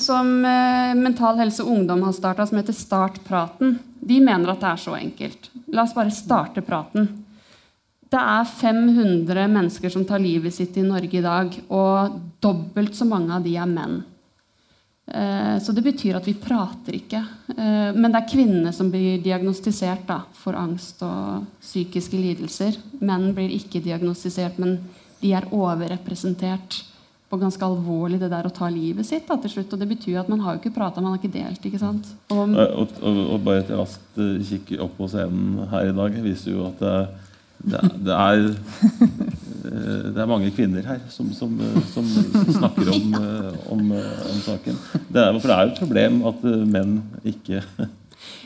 som 0.00 0.30
uh, 0.44 0.92
Mental 1.00 1.40
Helse 1.40 1.64
Ungdom 1.64 2.04
har 2.04 2.16
starta, 2.16 2.44
som 2.50 2.60
heter 2.60 2.76
Start 2.76 3.22
praten. 3.24 3.78
De 4.04 4.20
mener 4.20 4.52
at 4.52 4.60
det 4.60 4.72
er 4.74 4.84
så 4.84 4.98
enkelt. 5.00 5.48
La 5.72 5.88
oss 5.88 5.96
bare 5.96 6.12
starte 6.12 6.64
praten. 6.64 7.08
Det 8.12 8.20
er 8.20 8.44
500 8.46 9.48
mennesker 9.48 9.90
som 9.90 10.04
tar 10.06 10.20
livet 10.22 10.54
sitt 10.54 10.76
i 10.76 10.84
Norge 10.84 11.18
i 11.18 11.24
dag, 11.24 11.56
og 11.72 12.20
dobbelt 12.44 12.92
så 12.94 13.08
mange 13.08 13.32
av 13.32 13.48
de 13.48 13.56
er 13.56 13.70
menn. 13.70 14.02
Eh, 15.06 15.58
Så 15.60 15.72
det 15.72 15.82
betyr 15.84 16.16
at 16.16 16.26
vi 16.26 16.34
prater 16.34 16.96
ikke. 16.96 17.20
Eh, 17.56 17.92
Men 17.92 18.10
det 18.12 18.22
er 18.22 18.30
kvinnene 18.30 18.72
som 18.72 18.90
blir 18.90 19.20
diagnostisert 19.22 20.06
da, 20.06 20.22
for 20.32 20.56
angst 20.56 21.02
og 21.02 21.44
psykiske 21.60 22.16
lidelser. 22.16 22.78
Menn 23.00 23.32
blir 23.34 23.52
ikke 23.52 23.82
diagnostisert, 23.84 24.58
men 24.58 24.78
de 25.20 25.32
er 25.32 25.44
overrepresentert 25.52 26.82
på 27.30 27.38
ganske 27.40 27.64
alvorlig 27.66 28.18
det 28.20 28.28
der 28.30 28.46
å 28.46 28.52
ta 28.52 28.68
livet 28.70 29.06
sitt 29.08 29.26
da, 29.28 29.36
til 29.40 29.50
slutt. 29.50 29.72
Og 29.72 29.80
det 29.80 29.88
betyr 29.90 30.20
at 30.20 30.28
man 30.28 30.40
har 30.44 30.54
jo 30.54 30.60
ikke 30.62 30.74
prata, 30.76 31.00
man 31.00 31.14
har 31.14 31.20
ikke 31.22 31.32
delt. 31.34 31.64
ikke 31.64 31.80
sant? 31.80 32.10
Og, 32.30 32.54
og, 32.54 32.96
og, 33.02 33.20
og 33.34 33.44
bare 33.44 33.64
et 33.64 33.72
raskt 33.74 34.18
eh, 34.20 34.40
kikk 34.44 34.74
opp 34.84 34.96
på 35.00 35.08
scenen 35.10 35.68
her 35.72 35.90
i 35.90 35.96
dag 35.96 36.18
viser 36.24 36.52
jo 36.54 36.66
at 36.68 36.80
det, 36.84 36.96
det, 37.58 37.80
det 38.04 38.14
er 38.14 38.46
eh, 38.48 40.06
det 40.14 40.20
er 40.20 40.30
mange 40.30 40.50
kvinner 40.54 40.86
her 40.86 41.02
som, 41.12 41.30
som, 41.36 41.52
eh, 41.60 41.82
som 41.92 42.08
snakker 42.58 42.90
om, 42.92 43.14
eh, 43.24 43.66
om, 43.72 43.84
om 43.94 44.40
saken. 44.44 44.80
Det 45.08 45.22
er, 45.22 45.36
for 45.38 45.50
det 45.50 45.56
er 45.56 45.68
jo 45.68 45.74
et 45.74 45.84
problem 45.84 46.24
at 46.30 46.48
menn 46.68 46.98
ikke 47.34 47.62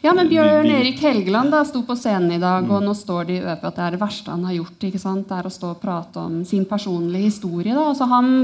Ja, 0.03 0.15
men 0.15 0.29
Bjørn 0.33 0.71
Erik 0.71 1.03
Helgeland 1.03 1.53
da, 1.55 1.65
sto 1.67 1.83
på 1.87 1.97
scenen 1.99 2.33
i 2.35 2.41
dag, 2.43 2.67
og 2.71 2.83
nå 2.85 2.95
står 2.97 3.29
de 3.29 3.39
i 3.39 3.45
ØP 3.45 3.67
at 3.69 3.79
det 3.79 3.85
er 3.85 3.95
det 3.97 4.03
verste 4.03 4.35
han 4.35 4.47
har 4.47 4.57
gjort. 4.59 4.89
ikke 4.89 5.03
sant? 5.03 5.29
Det 5.29 5.39
er 5.39 5.51
å 5.51 5.55
stå 5.55 5.75
og 5.75 5.83
prate 5.83 6.23
om 6.23 6.41
sin 6.47 6.67
personlige 6.69 7.31
historie. 7.33 7.75
da. 7.75 7.89
Altså 7.91 8.09
han, 8.11 8.35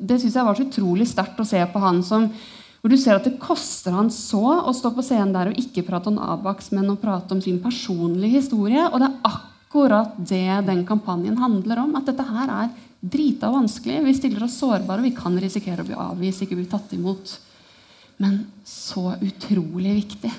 det 0.00 0.20
syns 0.22 0.36
jeg 0.40 0.48
var 0.48 0.58
så 0.58 0.68
utrolig 0.68 1.08
sterkt 1.10 1.40
å 1.40 1.48
se 1.48 1.64
på 1.72 1.82
han 1.84 2.04
som 2.04 2.28
hvor 2.84 2.92
du 2.92 2.98
ser 3.00 3.16
at 3.16 3.24
det 3.24 3.38
koster 3.40 3.94
han 3.96 4.10
så 4.12 4.42
å 4.60 4.72
stå 4.76 4.90
på 4.92 5.00
scenen 5.00 5.30
der 5.32 5.48
og 5.48 5.56
ikke 5.56 5.86
prate 5.86 6.10
om 6.10 6.18
Abax, 6.20 6.68
men 6.76 6.90
å 6.92 6.98
prate 7.00 7.32
om 7.32 7.40
sin 7.40 7.56
personlige 7.62 8.42
historie. 8.42 8.82
Og 8.90 9.00
det 9.00 9.08
er 9.08 9.14
akkurat 9.24 9.53
det 9.74 10.66
den 10.66 10.84
kampanjen 10.86 11.38
handler 11.38 11.82
om. 11.82 11.96
At 11.98 12.06
dette 12.06 12.24
her 12.28 12.52
er 12.52 12.72
drita 13.04 13.50
vanskelig. 13.50 14.02
Vi 14.04 14.14
stiller 14.14 14.44
oss 14.46 14.58
sårbare, 14.58 15.02
og 15.02 15.08
vi 15.08 15.14
kan 15.16 15.36
risikere 15.40 15.82
å 15.82 15.88
bli 15.88 15.98
avvist, 15.98 16.44
ikke 16.44 16.58
bli 16.58 16.70
tatt 16.70 16.92
imot. 16.96 17.36
Men 18.22 18.44
så 18.64 19.14
utrolig 19.18 19.96
viktig. 19.98 20.30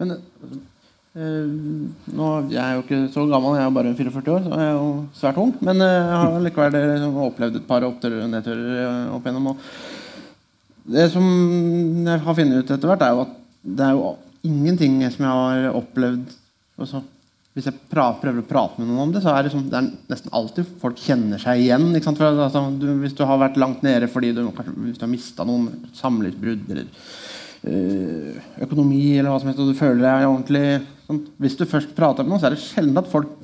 Men 0.00 0.16
øh, 0.16 1.48
nå, 2.16 2.28
Jeg 2.50 2.62
er 2.62 2.74
jo 2.74 2.82
ikke 2.82 3.02
så 3.12 3.26
gammel, 3.30 3.58
jeg 3.60 3.66
er 3.68 3.76
bare 3.76 3.94
44 3.94 4.34
år, 4.34 4.46
så 4.46 4.58
jeg 4.58 4.70
er 4.70 4.76
jo 4.78 4.90
svært 5.20 5.40
ung. 5.44 5.54
Men 5.60 5.84
eh, 5.84 5.94
jeg 5.98 6.20
har 6.24 6.46
likevel 6.48 6.78
liksom 6.80 7.22
opplevd 7.28 7.60
et 7.60 7.68
par 7.68 7.86
opptører 7.86 8.24
og 8.24 8.32
nedturer 8.32 8.82
eh, 8.82 9.14
opp 9.14 9.28
igjennom. 9.28 9.52
Og 9.52 10.92
det 10.96 11.06
som 11.12 11.24
jeg 12.08 12.24
har 12.24 12.38
funnet 12.40 12.64
ut 12.64 12.74
etter 12.74 12.90
hvert, 12.90 13.06
er 13.06 13.14
jo 13.14 13.26
at 13.28 13.40
det 13.62 13.86
er 13.86 13.94
jo 13.94 14.14
ingenting 14.42 14.96
som 15.12 15.28
jeg 15.28 15.36
har 15.38 15.76
opplevd 15.78 16.38
altså, 16.80 17.02
Hvis 17.52 17.66
jeg 17.68 17.76
prøver 17.90 18.38
å 18.40 18.46
prate 18.48 18.80
med 18.80 18.88
noen 18.88 19.02
om 19.04 19.10
det, 19.12 19.20
så 19.24 19.34
er 19.34 19.44
det, 19.44 19.52
som, 19.52 19.64
det 19.68 19.76
er 19.76 19.90
nesten 20.08 20.32
alltid 20.32 20.70
folk 20.80 20.96
kjenner 20.96 21.40
seg 21.42 21.60
igjen. 21.60 21.90
For, 22.06 22.24
altså, 22.30 22.64
du, 22.80 22.86
hvis 23.02 23.16
du 23.18 23.26
har 23.28 23.42
vært 23.42 23.60
langt 23.60 23.84
nede 23.84 24.08
fordi 24.08 24.32
du, 24.36 24.46
kanskje, 24.56 24.72
hvis 24.86 24.96
du 24.96 25.04
har 25.04 25.12
mista 25.12 25.44
noen 25.44 25.68
samlivsbrudd 25.98 26.72
eller 26.72 26.86
øh, 27.68 28.38
økonomi 28.64 29.18
eller 29.18 29.28
hva 29.28 29.42
som 29.42 29.52
helst, 29.52 29.60
og 29.60 29.68
du 29.68 29.76
føler 29.76 30.00
deg 30.06 30.28
ordentlig 30.30 30.66
sånn. 31.08 31.24
Hvis 31.44 31.58
du 31.60 31.66
først 31.68 31.92
prater 31.98 32.24
med 32.24 32.32
noen, 32.32 32.40
så 32.40 32.48
er 32.48 32.56
det 32.56 32.64
sjelden 32.64 33.02
at 33.02 33.12
folk 33.12 33.36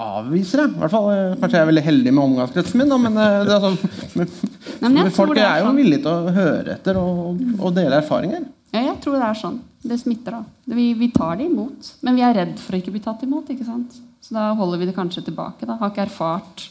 avviser. 0.00 0.64
I 0.64 0.80
hvert 0.80 0.94
fall, 0.94 1.10
eh, 1.12 1.36
Kanskje 1.40 1.58
jeg 1.58 1.66
er 1.66 1.70
veldig 1.70 1.84
heldig 1.84 2.12
med 2.14 2.24
omgangskretsen 2.24 2.80
min, 2.80 2.88
da, 2.88 2.98
men, 2.98 3.20
eh, 3.20 3.44
det 3.46 3.54
er 3.54 3.66
sånn, 3.66 3.78
men, 4.16 4.96
men 4.96 5.12
folk 5.14 5.36
er, 5.36 5.44
er 5.44 5.60
jo 5.60 5.68
sånn. 5.68 5.80
villige 5.82 6.04
til 6.06 6.12
å 6.12 6.34
høre 6.38 6.76
etter 6.78 7.00
og, 7.00 7.44
og 7.58 7.76
dele 7.76 8.00
erfaringer. 8.00 8.48
Ja, 8.72 8.80
jeg 8.86 9.00
tror 9.04 9.18
det 9.18 9.26
er 9.28 9.36
sånn. 9.36 9.58
Det 9.82 9.98
smitter, 10.00 10.38
da. 10.38 10.44
Vi, 10.72 10.86
vi 10.96 11.08
tar 11.12 11.36
det 11.36 11.48
imot. 11.50 11.90
Men 12.06 12.16
vi 12.16 12.22
er 12.24 12.36
redd 12.38 12.54
for 12.62 12.72
å 12.72 12.78
ikke 12.80 12.94
bli 12.94 13.02
tatt 13.04 13.22
imot. 13.26 13.50
ikke 13.52 13.66
sant? 13.68 13.98
Så 14.22 14.32
da 14.36 14.46
holder 14.56 14.80
vi 14.80 14.86
det 14.88 14.94
kanskje 14.96 15.24
tilbake. 15.26 15.66
da. 15.68 15.76
Har 15.80 15.90
ikke 15.92 16.06
erfart 16.06 16.68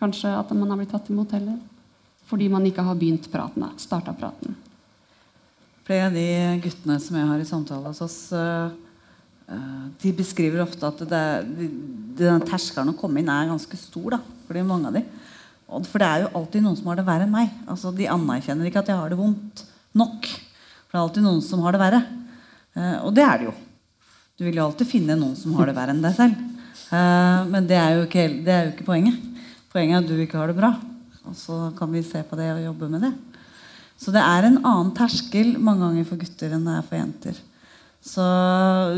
kanskje 0.00 0.30
at 0.38 0.52
man 0.56 0.70
har 0.70 0.78
blitt 0.80 0.92
tatt 0.94 1.10
imot 1.12 1.34
heller. 1.36 1.58
Fordi 2.30 2.48
man 2.52 2.64
ikke 2.68 2.84
har 2.86 2.96
begynt 2.96 3.28
praten. 3.32 3.66
Starta 3.80 4.14
praten. 4.16 4.56
Flere 5.88 6.06
av 6.10 6.16
de 6.16 6.26
guttene 6.64 6.98
som 7.00 7.16
jeg 7.16 7.28
har 7.30 7.40
i 7.40 7.48
samtale 7.48 7.88
hos 7.90 8.00
oss, 8.04 8.16
eh, 8.36 8.70
eh, 9.48 9.84
de 10.02 10.12
beskriver 10.12 10.60
ofte 10.64 10.84
at 10.86 10.98
det, 11.08 11.12
er- 11.12 11.46
den 12.18 12.40
terskelen 12.44 12.92
å 12.92 12.96
komme 12.98 13.20
inn 13.22 13.28
er 13.32 13.48
ganske 13.48 13.76
stor 13.80 14.10
da, 14.16 14.18
for 14.46 14.54
de 14.54 14.62
mange 14.68 14.86
av 14.90 14.92
de. 14.98 15.04
For 15.88 15.98
det 16.00 16.08
er 16.08 16.20
jo 16.26 16.32
alltid 16.40 16.62
noen 16.64 16.76
som 16.76 16.86
har 16.92 16.96
det 17.00 17.06
verre 17.08 17.24
enn 17.28 17.32
meg. 17.32 17.50
Altså, 17.68 17.92
de 17.96 18.06
anerkjenner 18.08 18.68
ikke 18.68 18.80
at 18.84 18.86
jeg 18.92 18.96
har 19.00 19.08
det 19.12 19.18
vondt 19.20 19.64
nok. 19.96 20.28
For 20.88 20.96
det 20.96 21.00
er 21.00 21.04
alltid 21.04 21.26
noen 21.26 21.42
som 21.44 21.62
har 21.64 21.76
det 21.76 21.82
verre. 21.82 22.02
Eh, 22.72 22.98
og 23.04 23.12
det 23.16 23.24
er 23.24 23.40
det 23.40 23.48
jo. 23.50 23.54
Du 24.38 24.46
vil 24.46 24.56
jo 24.56 24.64
alltid 24.64 24.88
finne 24.88 25.16
noen 25.18 25.36
som 25.36 25.52
har 25.58 25.68
det 25.68 25.76
verre 25.76 25.92
enn 25.92 26.04
deg 26.04 26.14
selv. 26.16 26.44
Eh, 26.88 27.40
men 27.52 27.66
det 27.68 27.76
er, 27.76 27.96
jo 27.98 28.06
ikke, 28.06 28.28
det 28.46 28.54
er 28.54 28.62
jo 28.64 28.72
ikke 28.72 28.86
poenget. 28.88 29.18
Poenget 29.72 29.98
er 29.98 30.04
at 30.04 30.08
du 30.08 30.22
ikke 30.24 30.40
har 30.40 30.48
det 30.48 30.56
bra. 30.56 30.72
Og 31.28 31.36
så 31.36 31.58
kan 31.76 31.90
vi 31.92 32.04
se 32.06 32.22
på 32.24 32.38
det 32.40 32.48
og 32.54 32.64
jobbe 32.70 32.88
med 32.94 33.04
det. 33.04 33.12
Så 33.98 34.14
det 34.14 34.22
er 34.22 34.46
en 34.46 34.60
annen 34.62 34.94
terskel 34.96 35.56
mange 35.58 35.82
ganger 35.84 36.06
for 36.08 36.20
gutter 36.20 36.54
enn 36.54 36.64
det 36.64 36.76
er 36.78 36.86
for 36.86 36.96
jenter. 37.00 37.40
Så 38.08 38.24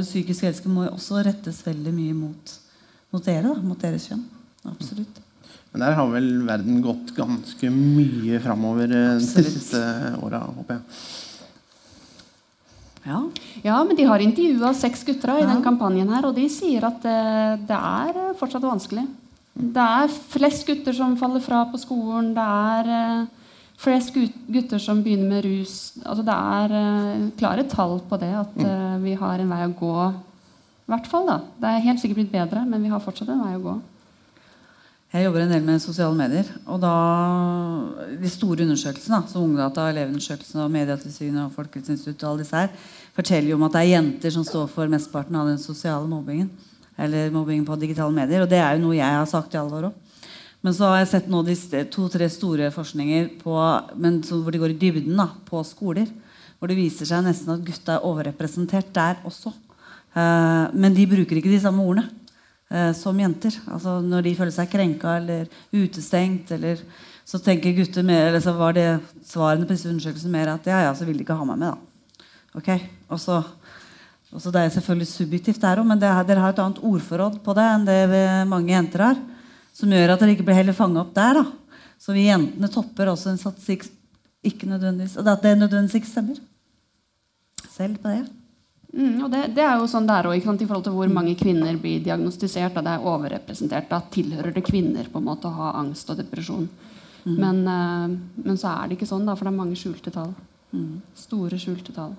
psykisk 0.04 0.44
helse 0.44 0.70
må 0.70 0.84
jo 0.84 0.92
også 0.92 1.24
rettes 1.24 1.62
veldig 1.64 1.94
mye 1.96 2.14
mot, 2.14 2.52
mot 3.10 3.24
dere, 3.24 3.48
da, 3.48 3.56
mot 3.64 3.80
deres 3.80 4.06
kjønn. 4.10 4.22
Absolutt. 4.68 5.22
Men 5.72 5.86
der 5.86 5.96
har 5.96 6.12
vel 6.12 6.28
verden 6.46 6.82
gått 6.84 7.14
ganske 7.16 7.72
mye 7.72 8.38
framover 8.44 8.92
eh, 8.92 9.16
de 9.22 9.44
siste 9.48 9.80
åra, 10.20 10.42
håper 10.50 10.76
jeg. 10.76 11.00
Ja. 13.06 13.22
Ja, 13.64 13.78
men 13.84 13.96
de 13.96 14.04
har 14.04 14.20
intervjua 14.20 14.74
seks 14.76 15.04
gutter 15.08 15.32
i 15.38 15.40
Ja. 15.42 15.46
den 15.54 15.62
kampanjen 15.64 16.08
her, 16.12 16.26
og 16.28 16.34
de 16.36 16.48
sier 16.52 16.84
at 16.84 17.00
det, 17.02 17.66
det 17.68 17.76
er 17.78 18.16
eh, 18.28 18.34
fortsatt 18.38 18.62
vanskelig. 18.66 19.06
Det 19.56 19.82
er 19.82 20.08
flest 20.08 20.66
gutter 20.68 20.92
som 20.96 21.16
faller 21.16 21.40
fra 21.40 21.64
på 21.72 21.78
skolen. 21.80 22.34
Det 22.36 22.44
er 22.44 22.90
eh, 22.96 23.26
flest 23.80 24.12
gutter 24.14 24.78
som 24.78 25.02
begynner 25.02 25.28
med 25.32 25.44
rus. 25.44 25.74
Altså, 26.04 26.24
det 26.24 26.36
er 26.36 26.74
eh, 26.80 27.30
klare 27.40 27.64
tall 27.68 28.00
på 28.08 28.18
det, 28.20 28.32
at 28.36 28.60
eh, 28.64 28.98
vi 29.02 29.14
har 29.14 29.38
en 29.40 29.48
vei 29.56 29.62
å 29.66 29.74
gå. 29.80 29.94
I 30.10 30.92
hvert 30.92 31.06
fall 31.06 31.26
da. 31.26 31.38
Det 31.60 31.68
er 31.70 31.84
helt 31.88 32.00
sikkert 32.02 32.20
blitt 32.20 32.32
bedre, 32.34 32.64
men 32.66 32.82
vi 32.82 32.88
har 32.92 33.00
fortsatt 33.00 33.28
en 33.32 33.42
vei 33.46 33.54
å 33.56 33.64
gå. 33.64 33.74
Jeg 35.10 35.24
jobber 35.24 35.42
en 35.42 35.50
del 35.50 35.64
med 35.66 35.80
sosiale 35.82 36.14
medier. 36.14 36.46
Og 36.70 36.76
da 36.78 36.90
de 38.20 38.28
store 38.30 38.62
undersøkelsene, 38.62 39.24
som 39.26 39.42
Ungdata, 39.42 39.88
Elevundersøkelsen 39.90 40.60
og 40.62 40.68
Medietilsynet 40.70 41.48
og 41.48 41.56
Folkehelseinstituttet, 41.56 42.26
alle 42.28 42.44
disse 42.44 42.60
her, 42.60 42.68
forteller 43.16 43.50
jo 43.50 43.56
om 43.58 43.64
at 43.66 43.74
det 43.74 43.80
er 43.80 43.88
jenter 43.96 44.34
som 44.36 44.44
står 44.46 44.68
for 44.70 44.92
mesteparten 44.92 45.34
av 45.40 45.50
den 45.50 45.58
sosiale 45.58 46.06
mobbingen. 46.06 46.52
Eller 46.94 47.34
mobbingen 47.34 47.66
på 47.66 47.78
digitale 47.80 48.14
medier. 48.14 48.44
Og 48.44 48.52
det 48.52 48.60
er 48.62 48.76
jo 48.76 48.84
noe 48.84 49.00
jeg 49.00 49.16
har 49.16 49.26
sagt 49.26 49.56
i 49.56 49.58
alle 49.58 49.80
år 49.80 49.88
òg. 49.90 50.22
Men 50.62 50.76
så 50.76 50.92
har 50.92 51.00
jeg 51.00 51.10
sett 51.16 51.28
nå 51.32 51.42
to-tre 51.90 52.30
store 52.30 52.70
forskninger 52.70 53.32
på, 53.40 53.56
så, 54.28 54.38
hvor 54.44 54.54
de 54.54 54.62
går 54.62 54.76
i 54.76 54.78
dybden 54.78 55.18
da, 55.18 55.26
på 55.48 55.64
skoler. 55.66 56.06
Hvor 56.60 56.70
det 56.70 56.78
viser 56.78 57.08
seg 57.08 57.26
nesten 57.26 57.56
at 57.56 57.66
gutta 57.66 57.96
er 57.96 58.06
overrepresentert 58.06 58.94
der 58.94 59.18
også. 59.26 59.50
Eh, 60.14 60.64
men 60.70 60.94
de 60.94 61.10
bruker 61.10 61.40
ikke 61.40 61.50
de 61.50 61.62
samme 61.66 61.82
ordene 61.82 62.19
eh, 62.70 62.92
som 62.96 63.18
jenter. 63.20 63.54
Altså 63.70 63.98
Når 64.02 64.22
de 64.26 64.34
føler 64.38 64.54
seg 64.54 64.70
krenka 64.72 65.16
eller 65.20 65.48
utestengt, 65.72 66.50
eller, 66.56 66.80
så 67.26 67.38
tenker 67.42 67.76
gutter 67.76 68.02
mer 68.06 68.28
eller 68.30 68.40
så 68.42 68.54
var 68.56 68.72
det 68.74 68.88
svarene 69.26 69.66
på 69.66 69.74
disse 69.76 69.88
undersøkelsene 69.90 70.32
mer 70.34 70.54
at 70.54 70.66
ja, 70.66 70.80
ja, 70.88 70.94
så 70.94 71.04
vil 71.06 71.18
de 71.20 71.24
ikke 71.26 71.36
ha 71.38 71.44
meg 71.46 71.58
med. 71.60 71.74
da. 71.74 72.26
Ok, 72.58 72.68
og 73.10 73.20
så, 73.20 73.42
Det 74.30 74.54
er 74.60 74.68
selvfølgelig 74.70 75.06
subjektivt, 75.10 75.60
der 75.60 75.78
også, 75.78 75.86
men 75.88 75.98
det, 75.98 76.06
er- 76.08 76.24
dere 76.24 76.40
har 76.40 76.50
et 76.54 76.58
annet 76.62 76.82
ordforråd 76.82 77.40
på 77.42 77.54
det 77.54 77.64
enn 77.66 77.84
det 77.86 78.48
mange 78.48 78.70
jenter 78.72 79.02
har. 79.02 79.16
Som 79.74 79.90
gjør 79.90 80.12
at 80.14 80.20
dere 80.20 80.34
ikke 80.34 80.44
blir 80.46 80.54
heller 80.58 80.72
fanga 80.74 81.00
opp 81.00 81.14
der. 81.14 81.34
da. 81.34 81.44
Så 81.98 82.12
vi 82.14 82.26
jentene 82.28 82.68
topper 82.70 83.06
også 83.10 83.30
en 83.30 83.38
statistikk 83.38 83.88
ikke 84.42 84.66
nødvendigvis, 84.70 85.16
og 85.18 85.26
at 85.28 85.42
det 85.42 85.58
nødvendigvis 85.58 85.94
ikke 86.00 86.10
stemmer. 86.10 86.38
Selv 87.70 87.98
på 88.02 88.08
det. 88.08 88.39
Mm, 88.90 89.20
og 89.22 89.28
det, 89.30 89.42
det 89.54 89.62
er 89.62 89.76
jo 89.78 89.88
sånn 89.90 90.08
det 90.08 90.16
er 90.16 90.26
også, 90.26 90.54
I 90.58 90.66
forhold 90.66 90.86
til 90.88 90.96
hvor 90.96 91.12
mange 91.12 91.36
kvinner 91.38 91.76
blir 91.78 92.02
diagnostisert. 92.04 92.74
Da 92.74 92.84
det 92.86 92.96
er 92.96 93.10
overrepresentert. 93.12 93.90
Da 93.90 94.00
tilhører 94.12 94.54
det 94.56 94.66
kvinner 94.66 95.10
på 95.10 95.22
en 95.22 95.28
måte 95.28 95.50
å 95.50 95.58
ha 95.58 95.74
angst 95.82 96.10
og 96.10 96.18
depresjon. 96.18 96.66
Men, 97.20 97.60
uh, 97.68 98.08
men 98.40 98.56
så 98.56 98.72
er 98.72 98.88
det 98.88 98.96
ikke 98.96 99.10
sånn, 99.10 99.26
da, 99.28 99.34
for 99.36 99.44
det 99.44 99.52
er 99.52 99.60
mange 99.60 99.76
skjulte 99.76 100.12
tall. 100.14 100.32
Store 101.18 101.58
skjulte 101.60 101.92
tall. 101.92 102.14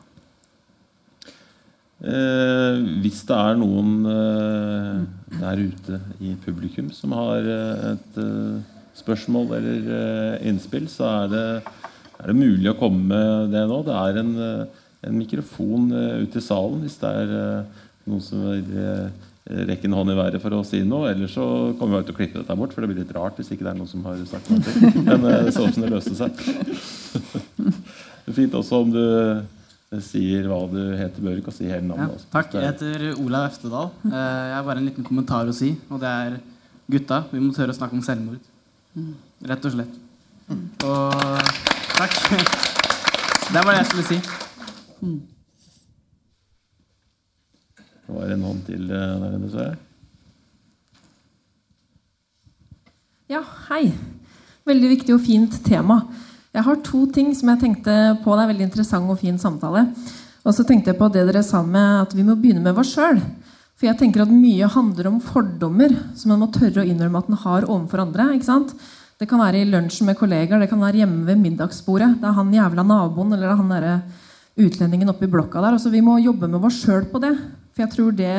Eh, 2.01 2.79
hvis 3.03 3.19
det 3.29 3.35
er 3.37 3.57
noen 3.61 4.07
eh, 4.09 5.01
der 5.37 5.59
ute 5.61 5.99
i 6.17 6.31
publikum 6.41 6.87
som 6.97 7.13
har 7.13 7.45
eh, 7.45 7.83
et 7.91 8.17
eh, 8.17 8.79
spørsmål 8.97 9.51
eller 9.59 9.91
eh, 9.99 10.47
innspill, 10.49 10.87
så 10.89 11.05
er 11.11 11.29
det, 11.29 11.43
er 12.17 12.31
det 12.31 12.37
mulig 12.39 12.71
å 12.71 12.79
komme 12.79 13.05
med 13.11 13.53
det 13.53 13.61
nå. 13.69 13.77
Det 13.85 13.99
er 13.99 14.17
en, 14.23 14.33
eh, 14.47 14.80
en 15.07 15.17
mikrofon 15.17 15.89
ut 15.91 16.27
ute 16.27 16.39
i 16.41 16.45
salen 16.45 16.83
hvis 16.85 16.99
det 17.01 17.09
er 17.23 17.35
eh, 17.37 17.83
noen 18.09 18.21
som 18.23 18.43
vil 18.45 18.71
eh, 18.77 19.29
rekke 19.67 19.87
en 19.89 19.95
hånd 19.97 20.13
i 20.13 20.17
været 20.17 20.41
for 20.43 20.53
å 20.55 20.61
si 20.67 20.81
noe. 20.85 21.09
Eller 21.11 21.31
så 21.31 21.45
kommer 21.79 22.01
vi 22.01 22.09
til 22.09 22.15
å 22.15 22.19
klippe 22.19 22.41
dette 22.41 22.57
bort, 22.59 22.73
for 22.75 22.83
det 22.85 22.91
blir 22.91 23.01
litt 23.03 23.15
rart 23.17 23.39
hvis 23.39 23.49
ikke 23.53 23.65
det 23.65 23.73
er 23.73 23.79
noen 23.79 23.89
som 23.89 24.05
har 24.05 24.21
sagt 24.29 24.51
noe. 24.51 24.61
til. 24.65 25.01
Men 25.07 25.25
eh, 25.25 25.39
det 25.47 25.55
så 25.55 25.65
ut 25.65 25.73
som 25.77 25.85
det 25.87 25.93
løste 25.93 26.17
seg. 26.19 26.31
Det 28.21 28.29
er 28.29 28.35
fint 28.37 28.53
også 28.53 28.77
om 28.83 28.91
du 28.93 29.01
eh, 29.01 30.01
sier 30.05 30.45
hva 30.47 30.59
du 30.69 30.77
heter, 30.95 31.23
Børk, 31.25 31.47
og 31.49 31.55
sier 31.55 31.73
hele 31.73 31.87
navnet. 31.89 32.21
Ja, 32.21 32.29
takk. 32.35 32.53
Jeg 32.53 32.67
heter 32.69 33.07
Olav 33.17 33.47
Eftedal. 33.49 33.89
Eh, 34.05 34.13
Jeg 34.13 34.53
har 34.59 34.67
bare 34.67 34.83
en 34.83 34.87
liten 34.91 35.07
kommentar 35.07 35.49
å 35.49 35.55
si, 35.57 35.71
og 35.89 36.03
det 36.03 36.11
er 36.11 36.37
gutta, 36.93 37.23
vi 37.33 37.41
må 37.41 37.49
tørre 37.57 37.73
å 37.73 37.79
snakke 37.79 37.97
om 37.97 38.05
selvmord. 38.05 38.37
Rett 39.49 39.65
og 39.67 39.73
slett. 39.73 39.97
Og 40.85 41.51
takk. 41.97 42.21
Det 43.51 43.59
er 43.59 43.65
bare 43.67 43.73
det 43.73 43.81
jeg 43.81 43.89
skulle 43.89 44.07
si. 44.07 44.50
Det 48.07 48.17
var 48.17 48.33
en 48.33 48.43
hånd 48.43 48.65
til 48.67 48.89
eh, 48.91 49.19
der 49.23 49.37
inne, 49.37 49.49
så 49.51 49.65
jeg. 49.65 49.77
Ja, 53.31 53.41
hei. 53.69 53.85
Veldig 54.67 54.89
viktig 54.91 55.15
og 55.15 55.23
fint 55.23 55.53
tema. 55.65 56.01
Jeg 56.51 56.65
har 56.67 56.81
to 56.83 57.05
ting 57.15 57.31
som 57.37 57.49
jeg 57.53 57.61
tenkte 57.61 57.93
på. 58.23 58.33
Det 58.35 58.43
er 58.43 58.51
veldig 58.51 58.67
interessant 58.67 59.09
og 59.09 59.21
fin 59.21 59.39
samtale. 59.39 59.85
Og 60.43 60.55
så 60.57 60.65
tenkte 60.67 60.91
jeg 60.91 60.99
på 60.99 61.07
det 61.13 61.23
dere 61.29 61.43
sa 61.45 61.61
med 61.63 62.01
at 62.01 62.15
vi 62.17 62.25
må 62.27 62.35
begynne 62.35 62.63
med 62.65 62.77
oss 62.81 62.91
sjøl. 62.97 63.21
For 63.79 63.87
jeg 63.87 63.97
tenker 63.97 64.25
at 64.25 64.33
mye 64.33 64.67
handler 64.69 65.07
om 65.09 65.21
fordommer 65.23 65.93
som 66.17 66.33
man 66.33 66.43
må 66.43 66.49
tørre 66.53 66.83
å 66.83 66.89
innrømme 66.89 67.21
at 67.23 67.29
man 67.31 67.41
har 67.45 67.69
overfor 67.69 68.03
andre. 68.03 68.33
ikke 68.35 68.49
sant? 68.49 68.75
Det 69.21 69.29
kan 69.29 69.39
være 69.41 69.61
i 69.61 69.69
lunsjen 69.69 70.09
med 70.09 70.17
kollegaer, 70.17 70.59
det 70.59 70.69
kan 70.69 70.81
være 70.81 71.03
hjemme 71.03 71.23
ved 71.27 71.39
middagsbordet. 71.39 72.15
Det 72.19 72.27
er 72.27 72.37
han 72.37 72.53
jævla 72.53 72.83
naboen 72.83 73.31
eller 73.31 73.47
det 73.47 73.53
er 73.53 73.59
han 73.61 73.73
derre 73.73 73.95
utlendingen 74.59 75.11
oppe 75.11 75.27
i 75.27 75.31
blokka 75.31 75.61
der. 75.61 75.77
Altså, 75.77 75.91
vi 75.93 76.03
må 76.03 76.17
jobbe 76.19 76.49
med 76.51 76.63
oss 76.67 76.81
sjøl 76.83 77.07
på 77.11 77.21
det. 77.23 77.33
For 77.71 77.85
jeg 77.85 77.93
tror 77.95 78.15
det 78.17 78.31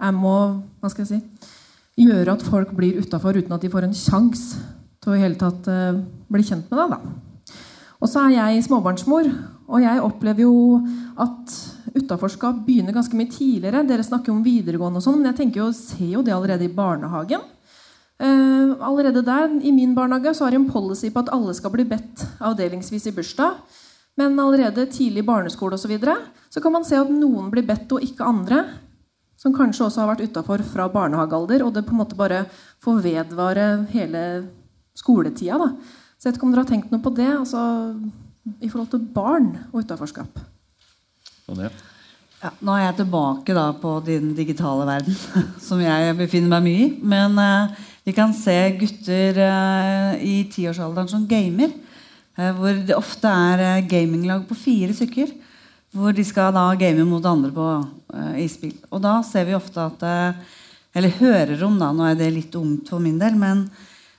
jeg 0.00 0.16
må 0.16 0.36
hva 0.80 0.90
skal 0.90 1.04
jeg 1.04 1.10
si, 1.10 1.48
gjøre 2.00 2.34
at 2.34 2.44
folk 2.44 2.72
blir 2.76 3.00
utafor 3.02 3.36
uten 3.36 3.52
at 3.52 3.64
de 3.64 3.70
får 3.72 3.86
en 3.86 3.96
sjanse 3.96 4.60
til 5.00 5.12
å 5.12 5.16
i 5.16 5.22
hele 5.22 5.38
tatt 5.40 5.68
uh, 5.68 5.98
bli 6.32 6.44
kjent 6.44 6.70
med 6.70 6.80
deg. 6.80 6.94
da. 6.94 7.56
Og 8.00 8.08
så 8.08 8.24
er 8.24 8.36
jeg 8.38 8.64
småbarnsmor, 8.64 9.28
og 9.68 9.82
jeg 9.84 10.02
opplever 10.02 10.46
jo 10.46 10.80
at 11.20 11.52
utaforskap 11.92 12.62
begynner 12.64 12.96
ganske 12.96 13.16
mye 13.16 13.28
tidligere. 13.32 13.84
Dere 13.88 14.06
snakker 14.06 14.32
om 14.32 14.44
videregående 14.44 15.00
og 15.00 15.04
sånn, 15.04 15.18
men 15.20 15.30
jeg 15.32 15.40
tenker 15.42 15.64
jo, 15.64 15.70
ser 15.76 16.14
jo 16.14 16.24
det 16.24 16.32
allerede 16.32 16.64
i 16.64 16.72
barnehagen. 16.72 17.44
Uh, 18.20 18.76
allerede 18.84 19.24
der, 19.24 19.52
I 19.64 19.72
min 19.72 19.94
barnehage 19.96 20.34
så 20.36 20.46
har 20.46 20.56
de 20.56 20.60
en 20.60 20.68
policy 20.68 21.08
på 21.12 21.22
at 21.24 21.32
alle 21.32 21.54
skal 21.56 21.72
bli 21.72 21.86
bedt 21.88 22.24
avdelingsvis 22.40 23.08
i 23.08 23.14
bursdag. 23.16 23.60
Men 24.18 24.38
allerede 24.42 24.86
tidlig 24.90 25.22
i 25.22 25.26
barneskole 25.26 25.76
og 25.76 25.82
så, 25.82 25.88
videre, 25.90 26.16
så 26.50 26.62
kan 26.62 26.74
man 26.74 26.86
se 26.86 26.98
at 26.98 27.10
noen 27.12 27.50
blir 27.52 27.66
bedt, 27.66 27.90
og 27.94 28.04
ikke 28.04 28.26
andre. 28.26 28.64
Som 29.40 29.54
kanskje 29.56 29.86
også 29.86 30.02
har 30.02 30.10
vært 30.12 30.26
utafor 30.28 30.64
fra 30.66 30.88
barnehagealder, 30.92 31.64
og 31.64 31.74
det 31.74 31.86
på 31.86 31.94
en 31.94 32.02
måte 32.02 32.18
bare 32.18 32.42
får 32.84 33.00
vedvare 33.06 33.68
hele 33.94 34.24
skoletida. 34.98 35.56
Da. 35.60 35.70
Så 36.18 36.28
jeg 36.28 36.32
vet 36.32 36.40
ikke 36.40 36.48
om 36.48 36.52
dere 36.52 36.66
har 36.66 36.72
tenkt 36.72 36.90
noe 36.92 37.04
på 37.04 37.14
det 37.16 37.30
altså, 37.32 37.62
i 38.60 38.68
forhold 38.68 38.90
til 38.92 39.06
barn 39.14 39.54
og 39.70 39.80
utaforskap. 39.84 40.42
Ja. 41.56 41.70
Ja, 42.40 42.54
nå 42.64 42.72
er 42.72 42.86
jeg 42.86 43.00
tilbake 43.02 43.52
da 43.52 43.66
på 43.76 43.98
den 44.04 44.30
digitale 44.32 44.86
verden, 44.88 45.16
som 45.66 45.80
jeg 45.82 46.14
befinner 46.16 46.54
meg 46.54 46.64
mye 46.64 46.84
i. 46.86 46.90
Men 47.04 47.36
eh, 47.42 47.88
vi 48.06 48.14
kan 48.16 48.32
se 48.36 48.56
gutter 48.80 49.40
eh, 49.44 50.22
i 50.24 50.36
tiårsalderen 50.48 51.10
som 51.10 51.26
gamer. 51.28 51.74
Eh, 52.40 52.56
hvor 52.56 52.80
det 52.88 52.96
ofte 52.96 53.28
er 53.28 53.64
eh, 53.66 53.86
gaminglag 53.90 54.46
på 54.48 54.56
fire 54.58 54.96
stykker. 54.96 55.34
Hvor 55.92 56.14
de 56.14 56.24
skal 56.24 56.54
da 56.54 56.68
game 56.78 57.04
mot 57.04 57.24
andre 57.26 57.50
på, 57.52 57.68
eh, 58.14 58.42
i 58.44 58.48
spill. 58.50 58.76
Og 58.90 59.02
da 59.04 59.18
ser 59.26 59.48
vi 59.48 59.58
ofte 59.58 59.86
at 59.90 60.06
Eller 60.90 61.12
hører 61.20 61.60
om, 61.62 61.76
da, 61.78 61.92
nå 61.94 62.02
er 62.02 62.16
det 62.18 62.32
litt 62.34 62.54
ungt 62.58 62.88
for 62.90 62.98
min 62.98 63.18
del, 63.18 63.36
men 63.38 63.60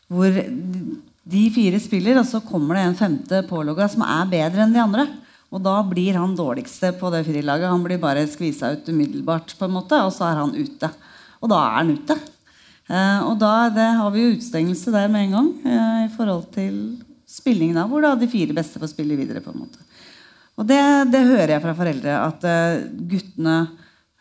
hvor 0.08 0.32
de 0.32 1.42
fire 1.52 1.80
spiller, 1.84 2.16
og 2.16 2.24
så 2.24 2.40
kommer 2.40 2.78
det 2.78 2.86
en 2.86 2.96
femte 2.96 3.42
pålogga 3.50 3.90
som 3.92 4.06
er 4.06 4.30
bedre 4.32 4.64
enn 4.64 4.72
de 4.72 4.80
andre. 4.80 5.04
Og 5.52 5.60
da 5.60 5.82
blir 5.84 6.16
han 6.16 6.32
dårligste 6.36 6.94
på 6.96 7.12
det 7.12 7.26
frilaget. 7.28 7.68
Han 7.68 7.84
blir 7.84 8.00
bare 8.00 8.24
skvisa 8.24 8.72
ut 8.72 8.88
umiddelbart, 8.88 9.52
på 9.60 9.68
en 9.68 9.76
måte, 9.76 10.00
og 10.00 10.14
så 10.16 10.30
er 10.30 10.40
han 10.40 10.56
ute. 10.56 10.88
Og 11.44 11.52
da 11.52 11.60
er 11.60 11.78
han 11.82 11.92
ute. 11.92 12.18
Eh, 12.92 13.20
og 13.28 13.36
da 13.40 13.70
det 13.72 13.90
har 14.00 14.12
vi 14.12 14.24
jo 14.24 14.34
utestengelse 14.38 14.92
der 14.96 15.12
med 15.12 15.28
en 15.28 15.36
gang 15.38 15.50
eh, 15.64 16.00
i 16.08 16.12
forhold 16.16 16.48
til 16.56 16.76
spillingen, 17.32 17.78
da, 17.80 17.86
hvor 17.88 18.04
da 18.04 18.16
de 18.20 18.28
fire 18.30 18.56
beste 18.56 18.82
får 18.82 18.92
spille 18.92 19.16
videre. 19.20 19.42
på 19.44 19.54
en 19.54 19.64
måte. 19.64 19.80
Og 20.60 20.68
det, 20.68 20.82
det 21.14 21.24
hører 21.26 21.56
jeg 21.56 21.64
fra 21.64 21.78
foreldre, 21.78 22.18
at 22.28 22.44
eh, 22.46 22.84
guttene 23.14 23.56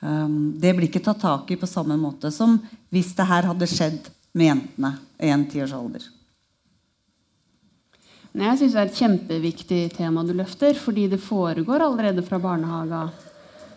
um, 0.00 0.54
Det 0.56 0.72
blir 0.76 0.86
ikke 0.88 1.02
tatt 1.04 1.20
tak 1.20 1.50
i 1.50 1.58
på 1.58 1.68
samme 1.68 1.98
måte 2.00 2.30
som 2.32 2.56
hvis 2.94 3.12
det 3.18 3.26
her 3.28 3.50
hadde 3.50 3.68
skjedd 3.68 4.08
med 4.32 4.46
jentene 4.46 4.94
i 5.20 5.32
en 5.34 5.44
tiårsalder. 5.50 6.06
Jeg 8.30 8.58
synes 8.60 8.74
det 8.76 8.80
er 8.80 8.86
et 8.86 9.00
kjempeviktig 9.00 9.80
tema 9.96 10.22
du 10.22 10.30
løfter, 10.38 10.76
fordi 10.78 11.08
det 11.10 11.18
foregår 11.22 11.82
allerede 11.82 12.22
fra 12.22 12.38
barnehaga. 12.38 13.08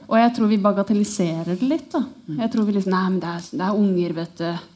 Og 0.05 0.19
jeg 0.19 0.33
tror 0.35 0.51
vi 0.51 0.59
bagatelliserer 0.61 1.55
det 1.55 1.65
litt. 1.65 1.89
da. 1.91 2.03
Jeg 2.37 2.51
tror 2.53 2.67
vi 2.67 2.75
liksom, 2.75 2.93
Nei, 2.93 3.07
men 3.09 3.21
det 3.23 3.31
er, 3.31 3.47
det 3.49 3.65
er 3.65 3.81
unger, 3.81 4.15
vet 4.19 4.37
du. 4.37 4.72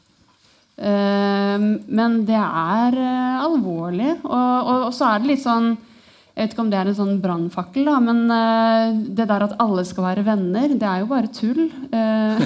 Eh, 0.78 1.58
men 1.98 2.22
det 2.28 2.38
er 2.38 2.94
eh, 2.94 3.42
alvorlig. 3.42 4.14
Og, 4.22 4.32
og, 4.32 4.88
og 4.88 4.94
så 4.94 5.10
er 5.10 5.22
det 5.22 5.32
litt 5.32 5.42
sånn 5.42 5.72
Jeg 5.74 6.44
vet 6.44 6.52
ikke 6.54 6.62
om 6.62 6.70
det 6.70 6.78
er 6.78 6.90
en 6.90 6.98
sånn 7.00 7.16
brannfakkel, 7.18 7.88
men 7.98 8.20
uh, 8.30 8.94
det 8.94 9.24
der 9.26 9.42
at 9.48 9.56
alle 9.58 9.82
skal 9.82 10.04
være 10.04 10.22
venner, 10.22 10.70
det 10.70 10.86
er 10.86 11.00
jo 11.02 11.08
bare 11.10 11.32
tull. 11.34 11.64
Uh, 11.90 12.38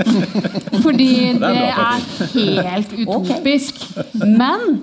fordi 0.86 1.36
det 1.36 1.50
er 1.66 2.06
helt 2.32 2.96
utopisk. 3.02 3.84
Men 4.24 4.80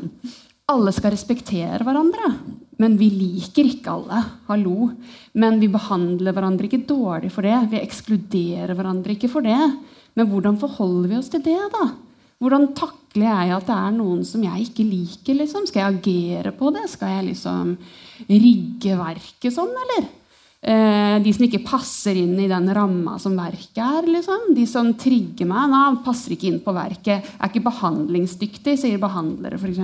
alle 0.70 0.94
skal 0.94 1.16
respektere 1.16 1.82
hverandre. 1.82 2.30
Men 2.78 3.00
vi 3.02 3.10
liker 3.10 3.72
ikke 3.72 3.96
alle. 3.96 4.22
Hallo. 4.52 4.92
Men 5.34 5.58
vi 5.58 5.74
behandler 5.74 6.38
hverandre 6.38 6.70
ikke 6.70 6.86
dårlig 6.86 7.34
for 7.34 7.48
det. 7.48 7.58
Vi 7.74 7.82
ekskluderer 7.82 8.78
hverandre 8.78 9.18
ikke 9.18 9.34
for 9.34 9.50
det. 9.50 9.58
Men 10.14 10.30
hvordan 10.30 10.62
forholder 10.62 11.10
vi 11.10 11.18
oss 11.18 11.34
til 11.34 11.42
det, 11.42 11.58
da? 11.74 11.88
Hvordan 12.38 12.68
takler 12.78 13.26
jeg 13.26 13.56
at 13.56 13.66
det 13.66 13.76
er 13.76 13.94
noen 13.96 14.22
som 14.28 14.44
jeg 14.46 14.68
ikke 14.68 14.86
liker? 14.86 15.40
Liksom? 15.40 15.66
Skal 15.70 15.82
jeg 15.82 15.98
agere 15.98 16.54
på 16.54 16.70
det? 16.76 16.86
Skal 16.92 17.16
jeg 17.16 17.32
liksom 17.32 17.74
rigge 18.30 18.98
verket 19.00 19.56
sånn, 19.56 19.74
eller? 19.86 20.06
Eh, 20.68 21.16
de 21.22 21.32
som 21.34 21.46
ikke 21.46 21.64
passer 21.66 22.18
inn 22.18 22.36
i 22.42 22.50
den 22.50 22.70
ramma 22.74 23.18
som 23.22 23.38
verket 23.38 23.82
er. 23.82 24.10
Liksom. 24.10 24.52
De 24.58 24.68
som 24.70 24.92
trigger 25.00 25.50
meg, 25.50 25.70
na, 25.74 25.82
passer 26.06 26.36
ikke 26.36 26.50
inn 26.52 26.62
på 26.62 26.76
verket. 26.78 27.26
Er 27.38 27.50
ikke 27.50 27.66
behandlingsdyktig, 27.70 28.78
sier 28.82 29.02
behandlere 29.02 29.58
f.eks. 29.58 29.82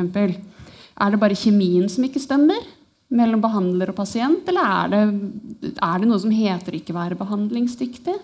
Er 0.93 1.13
det 1.13 1.21
bare 1.21 1.37
kjemien 1.37 1.89
som 1.89 2.05
ikke 2.05 2.21
stemmer 2.21 2.61
mellom 3.13 3.41
behandler 3.41 3.89
og 3.93 3.97
pasient? 3.97 4.45
Eller 4.49 4.69
er 4.77 4.93
det, 4.93 5.73
er 5.73 6.01
det 6.01 6.09
noe 6.09 6.21
som 6.21 6.33
heter 6.33 6.77
ikke 6.77 6.97
være 6.97 7.17
behandlingsdyktig? 7.17 8.19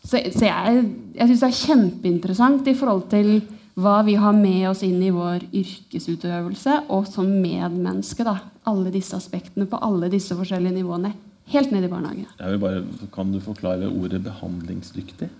Så, 0.00 0.20
så 0.32 0.46
jeg, 0.46 0.84
jeg 1.14 1.28
syns 1.28 1.42
det 1.42 1.48
er 1.48 1.58
kjempeinteressant 1.60 2.68
i 2.70 2.76
forhold 2.76 3.08
til 3.12 3.40
hva 3.80 4.00
vi 4.04 4.16
har 4.18 4.34
med 4.36 4.68
oss 4.70 4.82
inn 4.84 5.00
i 5.04 5.12
vår 5.14 5.46
yrkesutøvelse, 5.56 6.84
og 6.92 7.08
som 7.08 7.28
medmenneske. 7.40 8.24
da, 8.26 8.38
Alle 8.68 8.92
disse 8.92 9.16
aspektene 9.16 9.68
på 9.70 9.80
alle 9.80 10.10
disse 10.12 10.36
forskjellige 10.36 10.80
nivåene. 10.80 11.12
Helt 11.50 11.72
ned 11.74 11.82
i 11.82 11.90
barnehagen. 11.90 12.26
Bare, 12.62 12.84
kan 13.12 13.32
du 13.32 13.40
forklare 13.42 13.88
ordet 13.88 14.22
'behandlingsdyktig'? 14.22 15.30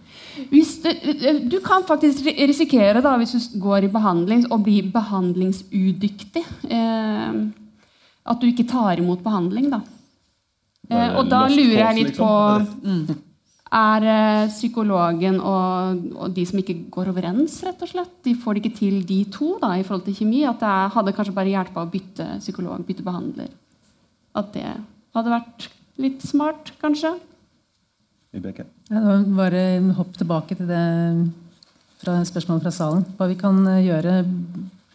Du, 0.50 1.48
du, 1.50 1.58
kan 1.60 1.84
faktisk 1.86 2.26
risikere, 2.26 3.00
da, 3.00 3.16
hvis 3.16 3.30
du 3.52 3.60
går 3.60 3.86
i 3.86 3.92
behandling, 3.92 4.46
å 4.50 4.58
bli 4.58 4.82
behandlingsudyktig. 4.82 6.44
Eh, 6.70 7.32
at 8.30 8.40
du 8.40 8.46
ikke 8.46 8.66
tar 8.68 8.98
imot 8.98 9.22
behandling, 9.22 9.70
da. 9.70 9.80
Eh, 10.90 11.18
og 11.18 11.30
da 11.30 11.46
lurer 11.46 11.78
jeg 11.78 11.98
litt 12.00 12.16
på 12.18 12.30
mm, 12.82 13.06
er 13.70 14.06
eh, 14.10 14.50
psykologen 14.50 15.38
og, 15.38 16.00
og, 16.16 16.30
de 16.34 16.44
som 16.48 16.58
ikke 16.58 16.76
går 16.90 17.12
overens, 17.12 17.60
rett 17.66 17.82
og 17.84 17.90
slett. 17.92 18.14
De 18.26 18.34
får 18.38 18.56
det 18.56 18.64
ikke 18.64 18.78
til, 18.80 19.00
de 19.06 19.20
to, 19.30 19.52
da, 19.62 19.76
i 19.78 19.84
forhold 19.86 20.06
til 20.08 20.16
kjemi. 20.18 20.42
At 20.48 20.62
det 20.62 20.76
hadde 20.96 21.14
kanskje 21.16 21.36
bare 21.36 21.52
hjelpa 21.52 21.84
å 21.84 21.90
bytte 21.90 22.26
psykolog, 22.40 22.82
bytte 22.86 23.06
behandler. 23.06 23.52
At 24.38 24.50
det 24.56 24.66
hadde 25.14 25.34
vært 25.36 25.68
litt 26.00 26.24
smart, 26.26 26.72
kanskje. 26.82 27.14
Ja, 28.90 29.14
bare 29.34 29.62
hopp 29.96 30.12
tilbake 30.18 30.54
til 30.58 30.68
det 30.70 30.84
fra 32.00 32.20
spørsmålet 32.26 32.66
fra 32.66 32.74
salen. 32.74 33.06
Hva 33.18 33.26
vi 33.30 33.38
kan 33.38 33.62
eh, 33.70 33.84
gjøre 33.86 34.20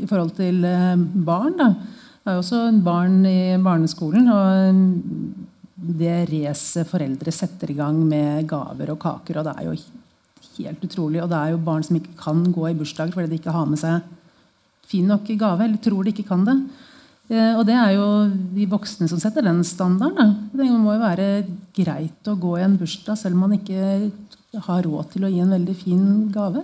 i 0.03 0.07
forhold 0.10 0.35
til 0.38 0.64
eh, 0.68 0.95
barn. 1.27 1.56
da. 1.60 1.72
Det 2.26 2.31
er 2.31 2.39
jo 2.39 2.43
også 2.43 2.61
barn 2.84 3.19
i 3.30 3.56
barneskolen. 3.61 4.27
og 4.34 5.44
det 5.99 6.25
racet 6.31 6.89
foreldre 6.89 7.33
setter 7.33 7.71
i 7.71 7.77
gang 7.77 7.97
med 8.07 8.47
gaver 8.49 8.93
og 8.93 8.99
kaker. 9.01 9.39
og 9.39 9.47
Det 9.47 9.55
er 9.55 9.69
jo 9.69 9.75
helt 10.57 10.83
utrolig. 10.87 11.21
Og 11.23 11.29
det 11.29 11.39
er 11.39 11.53
jo 11.53 11.63
barn 11.65 11.85
som 11.85 11.99
ikke 11.99 12.17
kan 12.19 12.43
gå 12.51 12.69
i 12.69 12.77
bursdager 12.77 13.13
fordi 13.13 13.33
de 13.33 13.39
ikke 13.41 13.55
har 13.55 13.69
med 13.69 13.81
seg 13.81 14.01
fin 14.85 15.07
nok 15.09 15.25
gave, 15.33 15.65
eller 15.65 15.81
tror 15.81 16.05
de 16.05 16.13
ikke 16.13 16.27
kan 16.27 16.43
det. 16.45 16.55
Eh, 17.33 17.53
og 17.57 17.63
det 17.65 17.73
er 17.73 17.95
jo 17.95 18.07
de 18.53 18.67
voksne 18.69 19.09
som 19.09 19.21
setter 19.21 19.45
den 19.45 19.63
standarden. 19.65 20.35
Det 20.53 20.67
må 20.69 20.93
jo 20.93 21.01
være 21.01 21.29
greit 21.73 22.29
å 22.29 22.37
gå 22.37 22.57
i 22.59 22.65
en 22.67 22.77
bursdag 22.77 23.17
selv 23.17 23.37
om 23.37 23.47
man 23.47 23.57
ikke 23.57 24.11
har 24.67 24.85
råd 24.85 25.15
til 25.15 25.25
å 25.25 25.31
gi 25.31 25.41
en 25.41 25.55
veldig 25.55 25.75
fin 25.79 26.05
gave. 26.33 26.61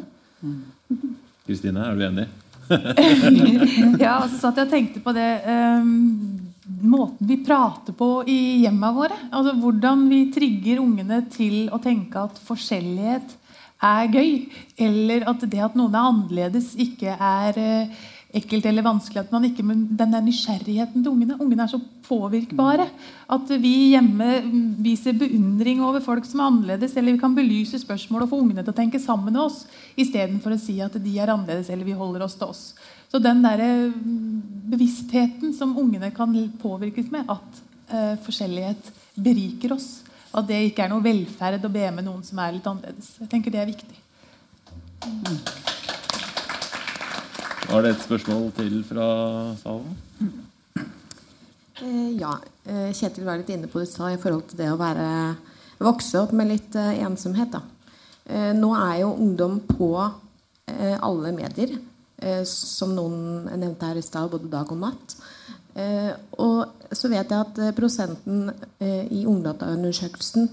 Kristine, 1.48 1.88
er 1.88 1.98
du 1.98 2.06
enig? 2.06 2.28
ja, 4.00 4.22
og 4.22 4.30
så 4.30 4.38
satt 4.38 4.62
jeg 4.62 4.68
og 4.68 4.72
tenkte 4.72 5.02
på 5.04 5.14
det. 5.18 5.28
Um, 5.50 6.51
måten 6.66 7.28
vi 7.28 7.40
prater 7.46 7.96
på 7.98 8.24
i 8.30 8.62
hjemmene 8.62 8.94
våre. 8.96 9.18
Altså 9.32 9.56
Hvordan 9.58 10.08
vi 10.12 10.24
trigger 10.34 10.82
ungene 10.84 11.24
til 11.34 11.68
å 11.74 11.82
tenke 11.82 12.28
at 12.28 12.42
forskjellighet 12.46 13.38
er 13.82 14.10
gøy. 14.14 14.32
Eller 14.78 15.28
at 15.30 15.46
det 15.50 15.62
at 15.66 15.78
noen 15.78 15.96
er 15.96 16.10
annerledes, 16.12 16.74
ikke 16.80 17.16
er 17.18 17.58
eh, 17.58 18.02
ekkelt 18.38 18.66
eller 18.70 18.86
vanskelig. 18.86 19.26
at 19.26 19.32
man 19.34 19.46
ikke, 19.46 19.64
men 19.64 19.88
Den 19.98 20.14
der 20.14 20.22
nysgjerrigheten 20.22 21.04
til 21.04 21.12
ungene. 21.12 21.40
Ungene 21.42 21.66
er 21.66 21.74
så 21.74 21.82
påvirkbare. 22.08 22.88
At 23.30 23.50
vi 23.50 23.92
hjemme 23.96 24.42
viser 24.84 25.18
beundring 25.18 25.82
over 25.82 26.00
folk 26.00 26.26
som 26.26 26.40
er 26.40 26.52
annerledes. 26.52 26.96
Eller 26.96 27.14
vi 27.14 27.24
kan 27.24 27.36
belyse 27.36 27.82
spørsmål 27.82 28.24
og 28.24 28.30
få 28.30 28.42
ungene 28.46 28.64
til 28.64 28.74
å 28.74 28.78
tenke 28.78 29.02
sammen 29.02 29.34
med 29.34 29.42
oss 29.42 29.66
istedenfor 29.98 30.56
å 30.56 30.62
si 30.62 30.80
at 30.82 30.94
de 30.94 31.20
er 31.20 31.34
annerledes 31.34 31.70
eller 31.70 31.86
vi 31.86 31.98
holder 31.98 32.24
oss 32.28 32.38
til 32.38 32.54
oss. 32.54 32.64
Så 33.12 33.20
den 33.20 33.42
der 33.44 33.92
bevisstheten 34.72 35.52
som 35.54 35.76
ungene 35.78 36.14
kan 36.16 36.32
påvirkes 36.62 37.10
med, 37.12 37.28
at 37.28 37.60
eh, 37.92 38.14
forskjellighet 38.24 38.92
beriker 39.20 39.76
oss, 39.76 39.90
at 40.32 40.48
det 40.48 40.62
ikke 40.70 40.86
er 40.86 40.94
noe 40.94 41.04
velferd 41.04 41.68
å 41.68 41.74
be 41.74 41.90
med 41.92 42.08
noen 42.08 42.24
som 42.24 42.40
er 42.40 42.56
litt 42.56 42.70
annerledes. 42.72 43.18
Jeg 43.20 43.28
tenker 43.34 43.52
det 43.52 43.60
er 43.66 43.68
viktig. 43.74 43.98
Mm. 45.04 45.42
Var 47.72 47.84
det 47.84 47.92
et 47.98 48.06
spørsmål 48.06 48.48
til 48.56 48.80
fra 48.88 49.10
salen? 49.60 50.00
Eh, 51.82 52.10
ja. 52.20 52.38
Eh, 52.64 52.90
Kjetil 52.96 53.28
var 53.28 53.40
litt 53.42 53.52
inne 53.52 53.68
på 53.72 53.84
det 53.84 53.90
sa 53.92 54.12
i 54.12 54.20
forhold 54.22 54.48
til 54.52 54.64
det 54.64 54.72
å 54.72 54.80
være, 54.80 55.06
vokse 55.84 56.20
opp 56.22 56.32
med 56.38 56.52
litt 56.52 56.80
eh, 56.80 57.04
ensomhet. 57.04 57.58
Da. 57.58 57.64
Eh, 58.32 58.52
nå 58.56 58.72
er 58.78 59.02
jo 59.04 59.16
ungdom 59.18 59.60
på 59.68 59.94
alle 60.72 61.34
medier. 61.36 61.74
Eh, 62.22 62.44
som 62.46 62.92
noen 62.94 63.48
nevnte 63.50 63.88
her 63.90 63.98
i 63.98 64.06
stad, 64.06 64.30
både 64.30 64.50
dag 64.52 64.70
og 64.70 64.78
natt. 64.78 65.16
Eh, 65.74 66.12
og 66.44 66.94
så 66.94 67.10
vet 67.10 67.32
jeg 67.32 67.48
at 67.48 67.62
eh, 67.64 67.74
prosenten 67.74 68.52
i 68.82 69.24
Ungdataundersøkelsen 69.26 70.50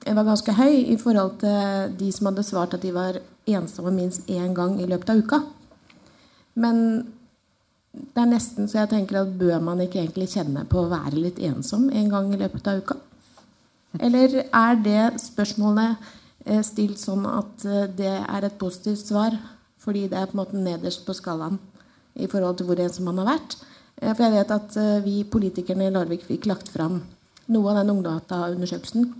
var 0.00 0.24
ganske 0.24 0.54
høy 0.56 0.78
i 0.90 0.96
forhold 0.98 1.36
til 1.42 1.94
de 2.00 2.08
som 2.14 2.30
hadde 2.30 2.44
svart 2.48 2.74
at 2.74 2.82
de 2.82 2.90
var 2.94 3.20
ensomme 3.50 3.92
minst 3.94 4.26
én 4.32 4.54
gang 4.56 4.78
i 4.80 4.88
løpet 4.88 5.12
av 5.12 5.20
uka. 5.20 5.40
Men 6.58 6.80
det 7.92 8.22
er 8.22 8.30
nesten 8.32 8.66
så 8.66 8.80
jeg 8.80 8.92
tenker 8.94 9.20
at 9.20 9.36
bør 9.38 9.60
man 9.62 9.82
ikke 9.84 10.00
egentlig 10.00 10.30
kjenne 10.32 10.64
på 10.70 10.80
å 10.80 10.90
være 10.90 11.20
litt 11.20 11.38
ensom 11.44 11.90
en 11.92 12.10
gang 12.10 12.32
i 12.32 12.40
løpet 12.40 12.72
av 12.72 12.80
uka? 12.80 12.96
Eller 14.00 14.40
er 14.46 14.80
det 14.80 15.20
spørsmålet 15.20 16.10
stilt 16.64 16.98
sånn 16.98 17.26
at 17.28 17.68
det 17.98 18.16
er 18.24 18.46
et 18.46 18.58
positivt 18.58 19.04
svar 19.04 19.36
fordi 19.80 20.06
det 20.10 20.18
er 20.18 20.28
på 20.28 20.36
en 20.36 20.42
måte 20.42 20.60
nederst 20.60 21.06
på 21.06 21.16
skalaen 21.16 21.58
i 22.14 22.28
forhold 22.30 22.58
til 22.58 22.68
hvor 22.68 22.80
ensom 22.82 23.08
man 23.08 23.20
har 23.22 23.32
vært. 23.34 23.56
Eh, 24.00 24.12
for 24.14 24.24
jeg 24.26 24.36
vet 24.36 24.54
at 24.56 24.78
eh, 24.80 25.02
vi 25.04 25.16
politikerne 25.24 25.88
i 25.88 25.94
Larvik 25.94 26.24
fikk 26.26 26.48
lagt 26.50 26.70
fram 26.72 27.00
noe 27.50 27.70
av 27.72 27.80
den 27.80 27.92
Ungdata-undersøkelsen. 27.94 29.10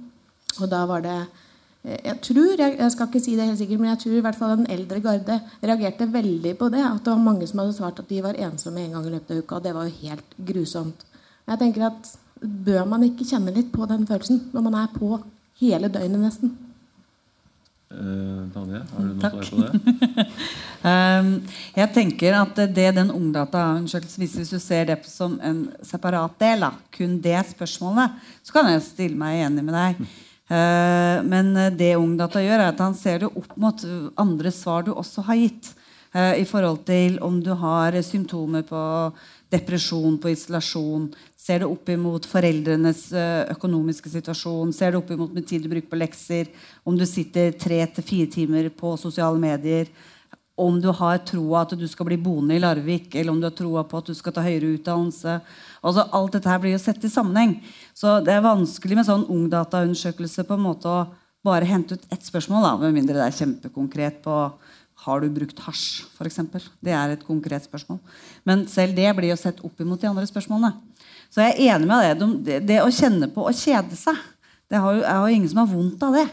Og 0.60 0.70
da 0.70 0.84
var 0.90 1.04
det 1.04 1.18
eh, 1.18 2.00
jeg 2.10 2.16
tror, 2.26 2.60
jeg 2.60 2.92
skal 2.92 3.08
ikke 3.08 3.24
si 3.24 3.36
det 3.38 3.48
helt 3.48 3.60
sikkert, 3.60 3.80
men 3.80 3.92
jeg 3.92 4.02
tror 4.04 4.16
i 4.18 4.24
hvert 4.26 4.40
fall 4.40 4.56
den 4.58 4.72
eldre 4.72 5.00
garde 5.04 5.38
reagerte 5.62 6.08
veldig 6.12 6.56
på 6.60 6.70
det. 6.72 6.82
At 6.84 7.04
det 7.04 7.14
var 7.14 7.28
mange 7.28 7.48
som 7.48 7.62
hadde 7.62 7.76
svart 7.78 8.02
at 8.02 8.10
de 8.10 8.24
var 8.24 8.40
ensomme 8.48 8.84
en 8.84 8.98
gang 8.98 9.06
i 9.06 9.14
løpet 9.16 9.36
av 9.36 9.44
uka. 9.44 9.60
Og 9.60 9.68
det 9.68 9.76
var 9.76 9.88
jo 9.88 10.00
helt 10.02 10.34
grusomt. 10.50 11.06
Jeg 11.48 11.62
tenker 11.62 11.88
at 11.88 12.16
Bør 12.40 12.86
man 12.88 13.02
ikke 13.04 13.26
kjenne 13.28 13.52
litt 13.52 13.68
på 13.68 13.84
den 13.84 14.06
følelsen 14.08 14.46
når 14.54 14.62
man 14.64 14.76
er 14.80 14.92
på 14.94 15.18
hele 15.60 15.90
døgnet 15.92 16.22
nesten? 16.22 16.54
Uh, 17.90 18.46
Tanje, 18.54 18.84
har 18.86 19.02
du 19.02 19.14
noe 19.18 19.28
svar 19.42 19.48
på 19.50 19.62
det? 19.66 20.24
um, 20.92 21.30
jeg 21.74 21.90
tenker 21.96 22.36
at 22.38 22.60
det 22.70 22.84
den 22.94 23.10
Ungdata-undersøkelsen 23.10 24.22
viser, 24.22 24.44
hvis 24.44 24.52
du 24.54 24.62
ser 24.62 24.86
det 24.92 25.00
som 25.10 25.34
en 25.42 25.64
separat 25.82 26.36
del, 26.38 26.68
kun 26.94 27.16
det 27.24 27.40
spørsmålet, 27.48 28.14
så 28.46 28.54
kan 28.54 28.70
jeg 28.70 28.84
stille 28.86 29.18
meg 29.18 29.42
enig 29.48 29.66
med 29.66 29.74
deg. 29.74 30.04
Uh, 30.46 31.18
men 31.32 31.50
det 31.74 31.96
Ungdata 31.98 32.44
gjør, 32.44 32.60
er 32.60 32.70
at 32.70 32.84
han 32.86 32.94
ser 32.94 33.24
det 33.24 33.32
opp 33.32 33.58
mot 33.58 33.82
andre 34.22 34.54
svar 34.54 34.86
du 34.86 34.92
også 34.94 35.26
har 35.26 35.42
gitt. 35.42 35.72
Uh, 36.14 36.38
I 36.38 36.46
forhold 36.46 36.84
til 36.86 37.18
om 37.26 37.42
du 37.42 37.50
har 37.58 37.98
symptomer 38.06 38.62
på 38.70 38.84
depresjon, 39.50 40.14
på 40.22 40.30
isolasjon, 40.30 41.10
Ser 41.40 41.62
det 41.62 41.68
opp 41.70 41.88
imot 41.88 42.26
foreldrenes 42.28 43.06
eh, 43.16 43.48
økonomiske 43.54 44.10
situasjon? 44.12 44.74
Ser 44.76 44.92
det 44.92 44.98
opp 45.00 45.10
imot 45.14 45.32
med 45.32 45.46
tid 45.48 45.64
du 45.64 45.70
bruker 45.72 45.88
på 45.88 45.98
lekser? 45.98 46.50
Om 46.84 46.98
du 47.00 47.06
sitter 47.08 47.54
tre 47.56 47.78
til 47.96 48.04
fire 48.04 48.28
timer 48.34 48.68
på 48.76 48.92
sosiale 49.00 49.40
medier? 49.40 49.88
Om 50.60 50.76
du 50.84 50.90
har 50.92 51.22
troa 51.24 51.62
at 51.64 51.72
du 51.80 51.86
skal 51.88 52.10
bli 52.10 52.18
boende 52.20 52.58
i 52.58 52.60
Larvik, 52.60 53.14
eller 53.14 53.32
om 53.32 53.40
du 53.40 53.48
har 53.48 53.56
troa 53.56 53.86
på 53.88 54.02
at 54.02 54.10
du 54.10 54.18
skal 54.18 54.34
ta 54.36 54.44
høyere 54.44 54.74
utdannelse. 54.74 55.38
Altså, 55.80 56.04
alt 56.18 56.36
dette 56.36 56.52
her 56.52 56.60
blir 56.60 56.76
jo 56.76 56.82
sett 56.82 57.08
i 57.08 57.12
sammenheng. 57.12 57.56
Så 57.96 58.18
det 58.26 58.36
er 58.36 58.44
vanskelig 58.44 59.00
med 59.00 59.08
sånn 59.08 59.24
ungdataundersøkelse 59.32 60.44
på 60.44 60.60
en 60.60 60.66
måte 60.66 60.92
å 60.92 61.06
bare 61.46 61.64
hente 61.64 61.96
ut 61.96 62.04
ett 62.12 62.26
spørsmål, 62.28 62.66
da, 62.66 62.74
med 62.84 62.98
mindre 62.98 63.16
det 63.16 63.24
er 63.30 63.38
kjempekonkret 63.38 64.20
på 64.26 64.36
har 65.06 65.24
du 65.24 65.30
brukt 65.32 65.64
hasj, 65.64 66.04
f.eks. 66.18 66.42
Det 66.84 66.92
er 66.92 67.14
et 67.14 67.24
konkret 67.24 67.64
spørsmål. 67.64 67.96
Men 68.44 68.66
selv 68.68 68.92
det 68.98 69.08
blir 69.16 69.32
jo 69.32 69.40
sett 69.40 69.64
opp 69.64 69.80
imot 69.80 70.02
de 70.02 70.10
andre 70.10 70.28
spørsmålene. 70.28 70.74
Så 71.30 71.44
jeg 71.44 71.54
er 71.54 71.76
enig 71.76 71.86
med 71.86 72.02
deg. 72.02 72.24
Det, 72.46 72.58
det 72.66 72.78
å 72.82 72.90
kjenne 72.94 73.30
på 73.30 73.46
å 73.46 73.54
kjede 73.54 73.98
seg 73.98 74.18
det 74.70 74.78
har 74.78 74.94
jo, 74.94 75.02
Jeg 75.02 75.18
har 75.18 75.32
ingen 75.34 75.50
som 75.50 75.60
har 75.64 75.70
vondt 75.70 76.02
av 76.06 76.14
det. 76.14 76.26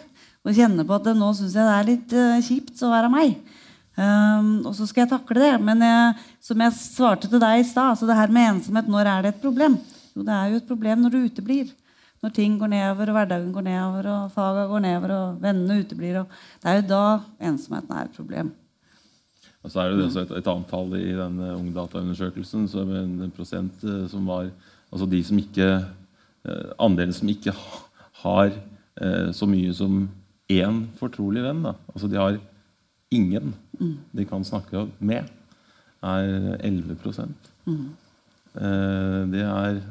Å 0.46 0.54
kjenne 0.54 0.86
på 0.86 0.98
at 0.98 1.08
nå 1.18 1.30
syns 1.36 1.56
jeg 1.58 1.66
det 1.66 1.76
er 1.76 1.88
litt 1.88 2.14
uh, 2.14 2.44
kjipt 2.46 2.84
å 2.86 2.92
være 2.92 3.10
meg. 3.10 3.40
Um, 3.98 4.52
og 4.62 4.76
så 4.78 4.86
skal 4.86 5.04
jeg 5.04 5.12
takle 5.16 5.42
det. 5.42 5.56
Men 5.66 5.82
jeg, 5.82 6.28
som 6.46 6.62
jeg 6.62 6.78
svarte 6.78 7.30
til 7.32 7.42
deg 7.42 7.64
i 7.64 7.66
stad, 7.66 7.96
altså 7.96 8.10
det 8.10 8.18
her 8.20 8.34
med 8.34 8.52
ensomhet, 8.52 8.90
når 8.94 9.10
er 9.10 9.26
det 9.26 9.34
et 9.34 9.42
problem? 9.42 9.80
Jo, 10.14 10.26
det 10.28 10.36
er 10.38 10.54
jo 10.54 10.62
et 10.62 10.70
problem 10.70 11.02
når 11.04 11.16
du 11.16 11.20
uteblir. 11.26 11.74
Når 12.22 12.34
ting 12.34 12.56
går 12.62 12.72
nedover, 12.74 13.10
og 13.10 13.18
hverdagen 13.18 13.50
går 13.54 13.66
nedover, 13.66 14.08
og 14.14 14.32
faga 14.38 14.64
går 14.70 14.86
nedover, 14.86 15.14
og 15.18 15.42
vennene 15.42 15.82
uteblir. 15.82 16.22
Og 16.22 16.40
det 16.62 16.72
er 16.72 16.80
jo 16.80 16.88
da 16.94 17.04
ensomheten 17.50 17.98
er 17.98 18.08
et 18.08 18.18
problem. 18.18 18.54
Og 19.66 19.74
så 19.74 19.84
er 19.84 19.92
det 19.92 20.08
et, 20.08 20.32
et 20.40 20.50
annet 20.54 20.70
tall 20.72 20.96
i 20.98 21.12
denne 21.18 21.52
ungdataundersøkelsen, 21.58 22.70
så 22.72 22.86
en, 22.86 23.18
en 23.26 23.34
prosent 23.36 23.86
eh, 23.86 24.06
som 24.10 24.30
var 24.30 24.50
altså 24.92 25.08
de 25.10 25.22
som 25.26 25.40
ikke 25.42 25.68
eh, 26.48 26.70
Andelen 26.80 27.16
som 27.16 27.30
ikke 27.32 27.54
har 28.24 28.52
eh, 28.52 29.30
så 29.36 29.48
mye 29.50 29.74
som 29.76 30.06
én 30.52 30.84
fortrolig 31.00 31.44
venn. 31.44 31.64
Da. 31.66 31.76
Altså 31.94 32.10
de 32.12 32.20
har 32.20 32.40
ingen 33.12 33.54
de 34.12 34.26
kan 34.26 34.44
snakke 34.44 34.88
med, 35.00 35.28
er 36.02 36.58
11 36.66 36.98
mm. 37.66 37.88
eh, 38.58 39.22
Det 39.34 39.44
er 39.44 39.82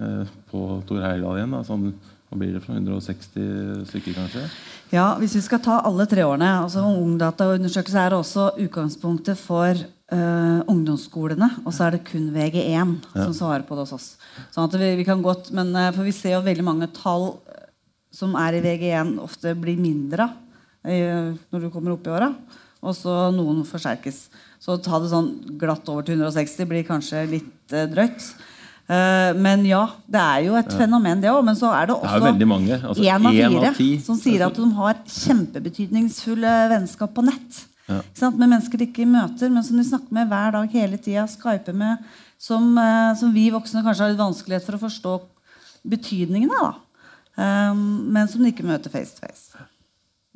på 0.51 0.83
Tor 0.89 1.03
Heyerdahl 1.05 1.39
igjen. 1.39 1.55
Da, 1.55 1.63
sånn, 1.67 1.91
hva 2.27 2.41
blir 2.41 2.57
det 2.57 2.63
for 2.65 2.75
160 2.75 3.87
stykker, 3.91 4.17
kanskje? 4.17 4.47
Ja, 4.95 5.15
Hvis 5.19 5.35
vi 5.37 5.43
skal 5.43 5.63
ta 5.63 5.81
alle 5.87 6.07
tre 6.07 6.23
årene 6.27 6.49
altså 6.63 6.85
Ungdataundersøkelse 6.87 8.03
er 8.07 8.15
også 8.15 8.51
utgangspunktet 8.63 9.39
for 9.39 9.79
uh, 10.13 10.63
ungdomsskolene. 10.71 11.49
Og 11.65 11.75
så 11.75 11.87
er 11.87 11.97
det 11.97 12.07
kun 12.09 12.31
VG1 12.35 12.73
ja. 12.73 13.25
som 13.25 13.35
svarer 13.35 13.67
på 13.67 13.77
det 13.77 13.87
hos 13.87 13.97
oss. 13.97 14.09
Sånn 14.55 14.67
at 14.67 14.79
vi, 14.79 14.93
vi 15.01 15.07
kan 15.09 15.23
godt, 15.25 15.53
men 15.57 15.73
uh, 15.75 15.91
For 15.95 16.07
vi 16.07 16.15
ser 16.15 16.37
jo 16.37 16.45
veldig 16.47 16.67
mange 16.67 16.91
tall 16.97 17.33
eh, 17.51 17.69
som 18.15 18.37
er 18.39 18.59
i 18.59 18.65
VG1, 18.65 19.17
ofte 19.23 19.55
blir 19.59 19.81
mindre 19.81 20.31
uh, 20.31 21.33
når 21.51 21.67
du 21.67 21.71
kommer 21.73 21.97
opp 21.97 22.07
i 22.07 22.15
åra. 22.15 22.33
Og 22.87 22.95
så 22.95 23.31
noen 23.35 23.65
forsterkes. 23.67 24.27
Så 24.63 24.77
ta 24.83 25.01
det 25.03 25.11
sånn 25.11 25.33
glatt 25.59 25.89
over 25.91 26.07
til 26.07 26.21
160 26.21 26.69
blir 26.71 26.87
kanskje 26.87 27.25
litt 27.31 27.73
drøyt. 27.91 28.29
Men 28.87 29.65
ja, 29.67 29.81
det 30.07 30.21
er 30.23 30.45
jo 30.45 30.53
et 30.55 30.69
ja. 30.71 30.77
fenomen, 30.85 31.19
det 31.25 31.33
òg. 31.33 31.41
Men 31.49 31.57
så 31.59 31.73
er 31.75 31.89
det 31.89 31.97
også 31.97 32.21
er. 32.21 32.27
Altså, 32.77 33.03
av 33.17 33.25
fire 33.27 33.73
av 33.73 33.81
som 34.05 34.21
sier 34.21 34.45
at 34.47 34.61
de 34.61 34.69
har 34.77 35.01
kjempebetydningsfulle 35.17 36.53
vennskap 36.77 37.17
på 37.17 37.25
nett. 37.27 37.65
Ja. 37.87 38.01
Med 38.35 38.49
mennesker 38.49 38.81
de 38.81 38.89
ikke 38.89 39.07
møter, 39.09 39.51
men 39.53 39.65
som 39.65 39.79
de 39.79 39.85
snakker 39.87 40.15
med 40.17 40.31
hver 40.31 40.57
dag 40.57 40.73
hele 40.75 40.99
tida. 40.99 41.27
Skyper 41.31 41.77
med. 41.77 42.03
Som, 42.39 42.75
uh, 42.77 43.15
som, 43.17 43.33
vi 43.33 43.47
voksne 43.55 43.85
kanskje 43.87 44.05
har 44.05 44.13
litt 44.13 44.21
vanskelighet 44.21 44.67
for 44.67 44.77
å 44.77 44.83
forstå 44.83 45.15
betydningen 45.87 46.53
av. 46.59 46.83
Um, 47.37 48.11
men 48.13 48.29
som 48.29 48.43
de 48.43 48.51
ikke 48.53 48.67
møter 48.67 48.93
face 48.93 49.17
to 49.17 49.25
face. 49.25 49.67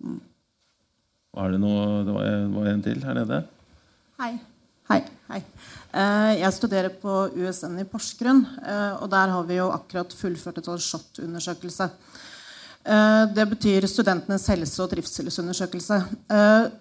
Mm. 0.01 0.21
Var 1.37 1.53
det 1.53 1.61
noe 1.63 2.05
Det 2.07 2.15
var, 2.15 2.31
var 2.55 2.71
en 2.71 2.85
til 2.85 3.03
her 3.05 3.19
nede. 3.21 3.43
Hei. 4.21 4.35
Hei. 4.91 5.03
Hei. 5.31 5.39
Eh, 5.95 6.33
jeg 6.41 6.55
studerer 6.57 6.95
på 7.03 7.29
USN 7.39 7.77
i 7.79 7.87
Porsgrunn, 7.87 8.41
eh, 8.59 8.97
og 8.99 9.07
der 9.13 9.31
har 9.31 9.45
vi 9.47 9.59
jo 9.61 9.69
akkurat 9.71 10.11
fullført 10.15 10.59
et 10.59 10.67
SHoT-undersøkelse. 10.67 11.87
Eh, 12.85 13.25
det 13.35 13.47
betyr 13.51 13.87
Studentenes 13.87 14.49
helse- 14.49 14.83
og 14.83 14.91
trivselsundersøkelse. 14.91 16.03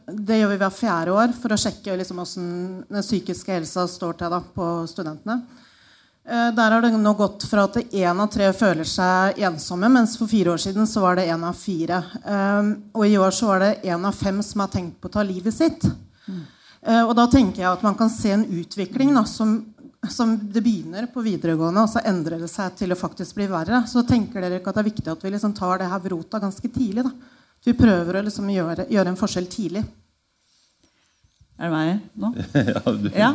Det 0.08 0.38
gjør 0.40 0.52
vi 0.54 0.60
hver 0.62 0.76
fjerde 0.76 1.16
år 1.16 1.34
for 1.36 1.54
å 1.54 1.60
sjekke 1.60 1.98
liksom 2.00 2.22
hvordan 2.22 2.52
den 2.90 3.04
psykiske 3.04 3.52
helsa 3.52 3.88
står 3.88 4.20
til 4.20 4.32
da, 4.32 4.40
på 4.40 4.68
studentene. 4.88 5.42
Der 6.30 6.72
har 6.72 6.84
det 6.84 6.92
nå 6.94 7.14
gått 7.18 7.44
fra 7.50 7.64
at 7.66 7.80
én 7.90 8.20
av 8.22 8.28
tre 8.30 8.52
føler 8.54 8.86
seg 8.86 9.40
ensomme, 9.48 9.90
mens 9.90 10.14
for 10.20 10.30
fire 10.30 10.52
år 10.54 10.62
siden 10.62 10.86
så 10.86 11.02
var 11.02 11.18
det 11.18 11.26
én 11.26 11.44
av 11.44 11.58
fire. 11.58 12.04
Og 12.94 13.06
i 13.08 13.18
år 13.18 13.34
så 13.34 13.50
var 13.50 13.64
det 13.64 13.72
én 13.90 14.06
av 14.06 14.14
fem 14.14 14.44
som 14.46 14.62
har 14.62 14.70
tenkt 14.70 15.00
på 15.02 15.10
å 15.10 15.16
ta 15.16 15.24
livet 15.26 15.56
sitt. 15.56 15.88
Mm. 16.30 16.44
Eh, 16.88 17.02
og 17.04 17.12
da 17.18 17.26
tenker 17.28 17.64
jeg 17.64 17.72
at 17.72 17.84
man 17.84 17.98
kan 18.00 18.12
se 18.12 18.32
en 18.32 18.46
utvikling 18.46 19.12
da, 19.16 19.26
som, 19.28 19.58
som, 20.08 20.38
det 20.54 20.62
begynner 20.64 21.10
på 21.12 21.22
videregående, 21.22 21.84
og 21.84 21.92
så 21.92 22.00
endrer 22.08 22.40
det 22.40 22.48
seg 22.52 22.76
til 22.80 22.94
å 22.94 22.98
faktisk 23.00 23.36
bli 23.36 23.50
verre. 23.52 23.82
Så 23.90 24.06
tenker 24.08 24.40
dere 24.42 24.62
ikke 24.62 24.72
at 24.72 24.80
det 24.80 24.84
er 24.86 24.92
viktig 24.92 25.12
at 25.12 25.26
vi 25.26 25.34
liksom 25.34 25.56
tar 25.58 25.82
det 25.82 25.90
her 25.92 26.00
vrota 26.00 26.38
rota 26.40 26.44
ganske 26.46 26.72
tidlig? 26.72 27.04
da? 27.04 27.12
Vi 27.68 27.76
prøver 27.76 28.16
å 28.16 28.24
liksom 28.24 28.48
gjøre, 28.54 28.88
gjøre, 28.88 29.12
en 29.12 29.20
forskjell 29.20 29.50
tidlig. 29.52 29.84
Er 31.60 31.68
det 31.68 31.74
meg 31.74 31.90
nå? 32.16 32.32
ja, 33.24 33.34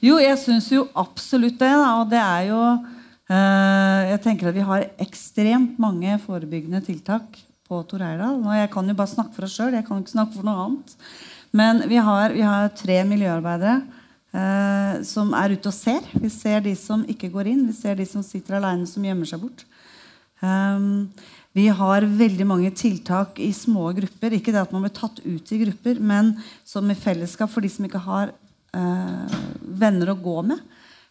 Jo, 0.00 0.16
jeg 0.22 0.38
syns 0.40 0.70
jo 0.72 0.86
absolutt 0.96 1.58
det. 1.60 1.68
Da, 1.68 1.90
og 2.00 2.08
det 2.08 2.22
er 2.22 2.46
jo 2.48 2.60
eh, 3.28 4.14
Jeg 4.14 4.22
tenker 4.24 4.48
at 4.48 4.56
vi 4.56 4.64
har 4.64 4.86
ekstremt 5.04 5.76
mange 5.82 6.16
forebyggende 6.24 6.80
tiltak 6.86 7.36
på 7.68 7.82
Tor 7.90 8.06
Eirdal. 8.06 8.40
Jeg 8.56 8.72
kan 8.72 8.88
jo 8.88 8.96
bare 8.96 9.12
snakke 9.12 9.36
for 9.36 9.44
oss 9.44 9.58
sjøl. 9.58 9.76
Jeg 9.76 9.84
kan 9.84 10.00
ikke 10.00 10.16
snakke 10.16 10.38
for 10.38 10.48
noe 10.48 10.64
annet. 10.64 10.96
Men 11.56 11.84
vi 11.90 12.00
har, 12.00 12.32
vi 12.32 12.44
har 12.46 12.72
tre 12.72 13.02
miljøarbeidere 13.04 13.82
eh, 14.34 15.02
som 15.06 15.32
er 15.36 15.54
ute 15.54 15.70
og 15.70 15.76
ser. 15.76 16.06
Vi 16.18 16.30
ser 16.32 16.62
de 16.64 16.74
som 16.78 17.04
ikke 17.06 17.30
går 17.32 17.52
inn. 17.52 17.66
Vi 17.68 17.76
ser 17.76 17.98
de 17.98 18.06
som 18.08 18.24
sitter 18.26 18.58
alene, 18.58 18.88
som 18.90 19.04
gjemmer 19.04 19.28
seg 19.28 19.42
bort. 19.42 19.66
Um, 20.40 21.08
vi 21.56 21.68
har 21.72 22.04
veldig 22.04 22.44
mange 22.44 22.70
tiltak 22.76 23.38
i 23.40 23.52
små 23.56 23.88
grupper. 23.96 24.34
Ikke 24.36 24.52
det 24.52 24.60
at 24.66 24.72
man 24.74 24.84
blir 24.84 24.94
tatt 24.96 25.22
ut 25.24 25.52
i 25.52 25.60
grupper, 25.62 26.00
men 26.00 26.34
som 26.68 26.90
i 26.92 26.98
fellesskap 26.98 27.52
for 27.52 27.64
de 27.64 27.70
som 27.72 27.86
ikke 27.88 28.02
har 28.04 28.34
uh, 28.76 29.36
venner 29.62 30.12
å 30.12 30.18
gå 30.20 30.40
med. 30.50 30.60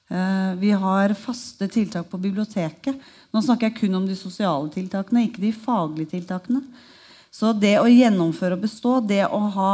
Uh, 0.05 0.53
vi 0.61 0.69
har 0.77 1.15
faste 1.17 1.65
tiltak 1.73 2.11
på 2.11 2.21
biblioteket. 2.21 2.99
Nå 3.33 3.41
snakker 3.41 3.71
jeg 3.71 3.79
kun 3.79 3.97
om 3.97 4.05
de 4.05 4.17
sosiale 4.17 4.69
tiltakene, 4.73 5.25
ikke 5.25 5.41
de 5.47 5.55
faglige 5.55 6.13
tiltakene. 6.13 6.61
Så 7.33 7.49
det 7.57 7.79
å 7.81 7.89
gjennomføre 7.89 8.55
og 8.55 8.63
bestå, 8.63 8.99
det 9.03 9.25
å 9.25 9.41
ha 9.57 9.71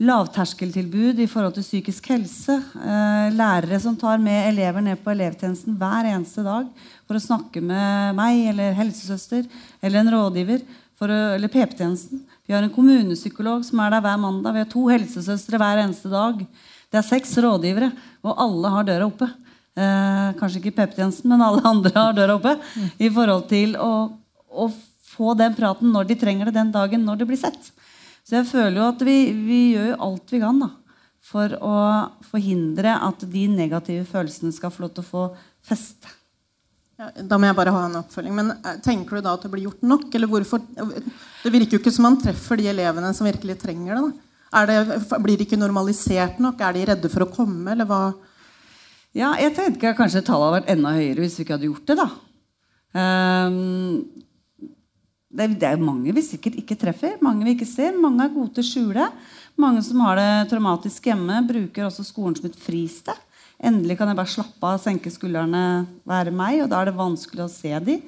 lavterskeltilbud 0.00 1.18
i 1.20 1.28
forhold 1.28 1.58
til 1.58 1.64
psykisk 1.66 2.06
helse. 2.14 2.56
Eh, 2.56 3.26
lærere 3.36 3.80
som 3.82 3.96
tar 4.00 4.20
med 4.22 4.48
elever 4.48 4.84
ned 4.84 5.00
på 5.04 5.12
elevtjenesten 5.12 5.76
hver 5.80 6.08
eneste 6.08 6.44
dag 6.46 6.68
for 7.04 7.18
å 7.18 7.22
snakke 7.22 7.60
med 7.60 8.16
meg 8.16 8.46
eller 8.54 8.76
helsesøster 8.78 9.44
eller 9.82 10.00
en 10.00 10.12
rådgiver 10.14 10.64
å, 10.64 11.10
eller 11.10 11.52
PP-tjenesten. 11.52 12.22
Vi 12.48 12.54
har 12.56 12.64
en 12.64 12.72
kommunepsykolog 12.72 13.64
som 13.64 13.80
er 13.84 13.92
der 13.94 14.04
hver 14.04 14.20
mandag. 14.20 14.56
Vi 14.56 14.64
har 14.64 14.70
to 14.72 14.86
helsesøstre 14.88 15.60
hver 15.60 15.82
eneste 15.84 16.12
dag. 16.12 16.40
Det 16.90 16.98
er 16.98 17.06
seks 17.06 17.36
rådgivere, 17.38 17.90
og 18.24 18.40
alle 18.44 18.72
har 18.74 18.88
døra 18.88 19.06
oppe. 19.06 19.28
Eh, 19.78 20.30
kanskje 20.40 20.62
ikke 20.62 20.74
PP-tjenesten, 20.80 21.28
men 21.30 21.44
alle 21.44 21.62
andre 21.72 21.92
har 21.94 22.16
døra 22.16 22.38
oppe. 22.40 22.56
I 22.98 23.12
forhold 23.12 23.46
til 23.52 23.76
å, 23.80 23.92
å 24.48 24.70
få 25.12 25.36
den 25.38 25.54
praten 25.56 25.92
når 25.92 26.08
de 26.08 26.18
trenger 26.18 26.48
det 26.48 26.56
den 26.56 26.72
dagen 26.74 27.04
når 27.04 27.20
det 27.20 27.28
blir 27.30 27.40
sett. 27.40 27.70
Så 28.26 28.38
jeg 28.38 28.48
føler 28.50 28.78
jo 28.78 28.86
at 28.90 29.02
vi, 29.06 29.16
vi 29.34 29.60
gjør 29.74 29.90
jo 29.92 29.98
alt 30.06 30.32
vi 30.34 30.40
kan 30.42 30.62
da, 30.62 30.70
for 31.30 31.56
å 31.64 31.74
forhindre 32.30 32.94
at 33.08 33.26
de 33.32 33.44
negative 33.50 34.06
følelsene 34.08 34.54
skal 34.54 34.72
få 34.74 34.86
lov 34.86 34.94
til 34.96 35.04
å 35.04 35.10
få 35.10 35.26
feste. 35.66 36.16
Ja, 37.00 37.08
da 37.24 37.38
må 37.40 37.48
jeg 37.48 37.56
bare 37.56 37.72
ha 37.72 37.84
en 37.88 38.00
oppfølging. 38.02 38.34
Men 38.36 38.52
eh, 38.58 38.80
Tenker 38.84 39.18
du 39.18 39.24
da 39.24 39.32
at 39.36 39.44
det 39.46 39.52
blir 39.52 39.64
gjort 39.70 39.84
nok? 39.88 40.08
Eller 40.16 40.28
hvorfor? 40.28 40.60
Det 41.40 41.52
virker 41.52 41.78
jo 41.78 41.80
ikke 41.80 41.94
som 41.96 42.04
man 42.04 42.18
treffer 42.20 42.60
de 42.60 42.68
elevene 42.72 43.12
som 43.16 43.28
virkelig 43.28 43.56
trenger 43.62 43.96
det. 43.96 44.10
det 44.68 45.20
blir 45.24 45.38
det 45.40 45.46
ikke 45.48 45.60
normalisert 45.60 46.42
nok? 46.44 46.60
Er 46.60 46.76
de 46.76 46.88
redde 46.92 47.12
for 47.12 47.24
å 47.24 47.30
komme? 47.32 47.72
Eller 47.72 47.88
hva? 47.88 48.02
Ja, 49.16 49.32
jeg 49.40 49.56
tenker 49.56 49.96
kanskje 49.98 50.22
tallet 50.26 50.44
hadde 50.44 50.58
vært 50.58 50.74
enda 50.76 50.92
høyere 50.94 51.24
hvis 51.24 51.38
vi 51.38 51.46
ikke 51.46 51.56
hadde 51.56 51.70
gjort 51.70 51.88
det. 51.88 51.96
da. 51.98 52.08
Um, 52.90 53.56
det, 55.30 55.62
er 55.62 55.78
mange 55.78 56.10
vi 56.14 56.22
sikkert 56.26 56.56
ikke 56.58 56.76
treffer. 56.78 57.18
Mange 57.22 57.46
vi 57.46 57.54
ikke 57.54 57.68
ser. 57.68 57.94
Mange 57.94 58.24
er 58.24 58.32
gode 58.34 58.50
til 58.56 58.64
å 58.64 58.70
skjule. 58.70 59.10
Mange 59.60 59.82
som 59.86 60.00
har 60.02 60.18
det 60.18 60.30
traumatisk 60.50 61.06
hjemme, 61.06 61.36
bruker 61.46 61.86
også 61.86 62.06
skolen 62.06 62.34
som 62.38 62.48
et 62.48 62.58
fristed. 62.58 63.26
Endelig 63.60 63.98
kan 64.00 64.08
jeg 64.10 64.18
bare 64.18 64.32
slappe 64.32 64.64
av, 64.66 64.80
senke 64.80 65.12
skuldrene, 65.12 65.84
være 66.08 66.32
meg. 66.34 66.64
Og 66.64 66.72
da 66.72 66.80
er 66.80 66.90
det 66.90 66.98
vanskelig 66.98 67.44
å 67.44 67.52
se 67.52 67.72
de. 67.86 68.00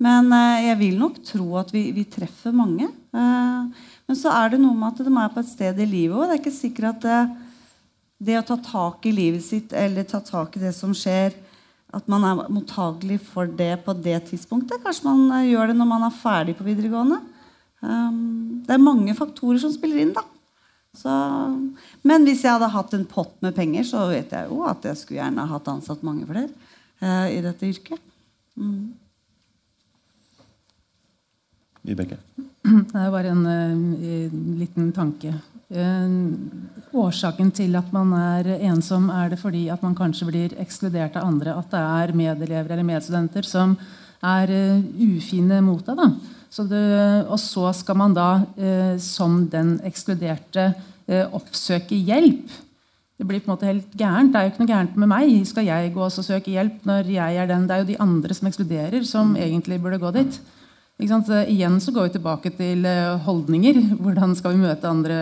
Men 0.00 0.32
eh, 0.32 0.66
jeg 0.70 0.80
vil 0.80 0.96
nok 0.98 1.20
tro 1.28 1.46
at 1.60 1.70
vi, 1.74 1.84
vi 1.94 2.06
treffer 2.08 2.56
mange. 2.56 2.88
Eh, 2.88 3.86
men 4.08 4.18
så 4.18 4.32
er 4.32 4.54
det 4.54 4.62
noe 4.62 4.74
med 4.74 4.88
at 4.94 5.04
de 5.04 5.12
er 5.12 5.34
på 5.34 5.44
et 5.44 5.52
sted 5.52 5.84
i 5.84 5.88
livet 5.88 6.16
òg. 6.16 6.24
Det 6.24 6.34
er 6.34 6.42
ikke 6.42 6.56
sikkert 6.56 6.90
at 6.94 7.04
det, 7.04 7.20
eh, 7.20 7.46
det 8.20 8.36
å 8.36 8.44
ta 8.44 8.58
tak 8.60 9.06
i 9.08 9.14
livet 9.16 9.40
sitt 9.40 9.70
eller 9.72 10.04
ta 10.04 10.18
tak 10.20 10.58
i 10.58 10.60
det 10.60 10.74
som 10.76 10.90
skjer, 10.92 11.32
at 11.94 12.10
man 12.10 12.24
er 12.26 12.42
mottagelig 12.52 13.18
for 13.26 13.50
det 13.50 13.72
på 13.84 13.94
det 13.98 14.18
tidspunktet. 14.30 14.82
Kanskje 14.84 15.08
man 15.08 15.24
eh, 15.38 15.50
gjør 15.50 15.70
det 15.70 15.78
når 15.78 15.88
man 15.90 16.06
er 16.06 16.18
ferdig 16.20 16.56
på 16.58 16.66
videregående. 16.66 17.18
Um, 17.80 18.60
det 18.66 18.76
er 18.76 18.82
mange 18.82 19.14
faktorer 19.16 19.58
som 19.62 19.72
spiller 19.74 20.02
inn. 20.02 20.14
da. 20.14 20.24
Så, 20.96 21.10
men 22.06 22.26
hvis 22.26 22.42
jeg 22.44 22.52
hadde 22.52 22.70
hatt 22.72 22.94
en 22.96 23.06
pott 23.08 23.36
med 23.44 23.54
penger, 23.56 23.86
så 23.86 24.08
vet 24.10 24.32
jeg 24.34 24.50
jo 24.50 24.62
at 24.66 24.86
jeg 24.86 24.98
skulle 24.98 25.20
gjerne 25.20 25.50
hatt 25.50 25.70
ansatt 25.70 26.02
mange 26.06 26.26
flere 26.28 26.50
eh, 27.02 27.38
i 27.38 27.42
dette 27.44 27.70
yrket. 27.70 28.08
Mm. 28.58 28.90
Vibeke? 31.86 32.18
Det 32.90 32.98
er 33.00 33.14
bare 33.14 33.32
en 33.32 33.46
en 33.46 34.58
liten 34.60 34.90
tanke 34.92 35.32
Eh, 35.32 35.49
årsaken 35.70 37.52
til 37.54 37.76
at 37.78 37.92
man 37.94 38.10
er 38.16 38.48
ensom, 38.70 39.06
er 39.14 39.30
det 39.30 39.38
fordi 39.38 39.68
at 39.70 39.82
man 39.86 39.94
kanskje 39.94 40.26
blir 40.26 40.56
ekskludert 40.58 41.14
av 41.20 41.28
andre? 41.28 41.54
At 41.54 41.70
det 41.70 41.80
er 41.80 42.16
medelever 42.18 42.74
eller 42.74 42.86
medstudenter 42.88 43.46
som 43.46 43.76
er 44.20 44.50
uh, 44.50 44.82
ufine 44.98 45.60
mot 45.64 45.84
deg? 45.86 45.96
da. 45.96 46.10
Så 46.50 46.64
det, 46.66 46.82
og 47.30 47.38
så 47.38 47.70
skal 47.78 47.94
man 47.94 48.14
da, 48.16 48.42
eh, 48.58 48.96
som 48.98 49.44
den 49.46 49.76
ekskluderte, 49.86 50.72
eh, 51.06 51.28
oppsøke 51.30 51.94
hjelp. 51.94 52.50
Det 53.20 53.26
blir 53.28 53.38
på 53.38 53.46
en 53.46 53.54
måte 53.54 53.68
helt 53.68 53.92
gærent. 53.94 54.32
Det 54.32 54.40
er 54.40 54.48
jo 54.48 54.50
ikke 54.50 54.64
noe 54.64 54.72
gærent 54.72 54.96
med 54.96 55.10
meg. 55.12 55.46
Skal 55.46 55.68
jeg 55.68 55.92
gå 55.94 56.02
og 56.02 56.10
søke 56.10 56.50
hjelp 56.50 56.82
når 56.88 57.06
jeg 57.06 57.36
er 57.36 57.46
den? 57.46 57.68
Det 57.68 57.76
er 57.76 57.84
jo 57.84 57.90
de 57.92 58.00
andre 58.02 58.34
som 58.34 58.48
ekskluderer, 58.48 59.04
som 59.06 59.36
egentlig 59.36 59.78
burde 59.80 60.00
gå 60.02 60.10
dit. 60.16 60.40
Igjen 61.00 61.80
så 61.80 61.92
går 61.94 62.08
vi 62.08 62.14
tilbake 62.18 62.52
til 62.54 62.84
holdninger. 63.24 63.78
Hvordan 64.00 64.34
skal 64.36 64.56
vi 64.56 64.64
møte 64.66 64.88
andre, 64.90 65.20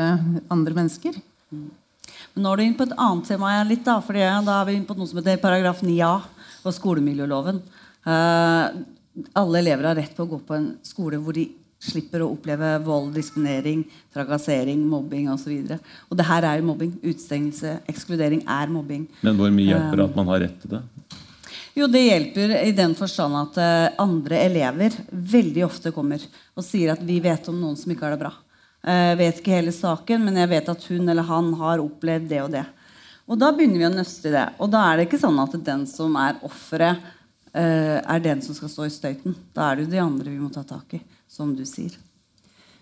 andre 0.50 0.74
mennesker? 0.74 1.18
Men 1.50 2.44
nå 2.44 2.52
er 2.52 2.60
du 2.60 2.64
inne 2.66 2.78
på 2.78 2.86
et 2.88 2.96
annet 2.98 3.30
tema. 3.30 3.52
litt 3.66 3.84
Da 3.86 4.00
fordi 4.04 4.26
da 4.46 4.60
er 4.60 4.66
vi 4.68 4.76
inne 4.78 4.88
på 4.88 4.96
noe 4.98 5.08
som 5.10 5.20
heter 5.20 5.40
paragraf 5.42 5.80
9a 5.86 6.12
og 6.66 6.74
skolemiljøloven. 6.74 7.62
Uh, 8.06 8.66
alle 9.38 9.62
elever 9.62 9.88
har 9.88 9.98
rett 9.98 10.14
på 10.14 10.26
å 10.26 10.30
gå 10.30 10.38
på 10.46 10.54
en 10.54 10.68
skole 10.86 11.18
hvor 11.22 11.34
de 11.34 11.48
slipper 11.78 12.22
å 12.24 12.32
oppleve 12.34 12.72
vold, 12.82 13.12
diskriminering, 13.14 13.84
trakassering, 14.14 14.80
mobbing 14.90 15.28
osv. 15.30 15.52
Og, 15.62 15.68
så 15.70 16.06
og 16.10 16.18
det 16.18 16.26
her 16.26 16.46
er 16.46 16.60
jo 16.60 16.68
mobbing. 16.72 16.94
Utstengelse, 17.06 17.76
ekskludering 17.90 18.42
er 18.50 18.70
mobbing. 18.72 19.06
Men 19.22 19.38
hvor 19.38 19.52
mye 19.54 19.70
hjelper 19.70 20.00
det 20.00 20.08
at 20.08 20.18
man 20.18 20.32
har 20.32 20.42
rett 20.46 20.56
til 20.62 20.74
det? 20.74 20.82
Jo, 21.78 21.86
Det 21.86 22.00
hjelper 22.02 22.56
i 22.66 22.72
den 22.74 22.94
forstand 22.98 23.36
at 23.38 23.58
uh, 23.62 24.02
andre 24.02 24.40
elever 24.48 24.96
veldig 25.10 25.62
ofte 25.62 25.92
kommer 25.94 26.22
og 26.58 26.64
sier 26.66 26.90
at 26.90 27.02
vi 27.06 27.20
vet 27.22 27.44
om 27.52 27.54
noen 27.54 27.76
som 27.78 27.92
ikke 27.94 28.02
har 28.02 28.16
det 28.16 28.22
bra. 28.24 28.32
Jeg 28.82 29.12
eh, 29.12 29.18
vet 29.18 29.38
ikke 29.38 29.52
hele 29.52 29.74
saken, 29.74 30.24
men 30.24 30.38
jeg 30.38 30.50
vet 30.50 30.68
at 30.70 30.84
hun 30.90 31.12
eller 31.12 31.26
han 31.26 31.52
har 31.60 31.82
opplevd 31.82 32.26
det 32.30 32.40
og 32.42 32.50
det. 32.50 32.64
Og 33.30 33.38
da 33.38 33.50
begynner 33.54 33.82
vi 33.82 33.86
å 33.86 33.92
nøste 33.92 34.30
i 34.30 34.32
det. 34.34 34.44
Og 34.62 34.70
da 34.72 34.80
er 34.88 34.98
det 34.98 35.06
ikke 35.06 35.20
sånn 35.22 35.38
at 35.42 35.54
den 35.68 35.84
som 35.90 36.18
er 36.18 36.40
offeret, 36.46 37.06
uh, 37.52 37.98
er 38.02 38.26
den 38.26 38.42
som 38.42 38.58
skal 38.58 38.72
stå 38.72 38.88
i 38.88 38.92
støyten. 38.96 39.38
Da 39.54 39.68
er 39.68 39.78
det 39.78 39.86
jo 39.86 39.92
de 39.92 40.02
andre 40.02 40.34
vi 40.34 40.40
må 40.40 40.50
ta 40.54 40.64
tak 40.66 40.98
i, 40.98 41.00
som 41.30 41.54
du 41.54 41.62
sier. 41.68 41.94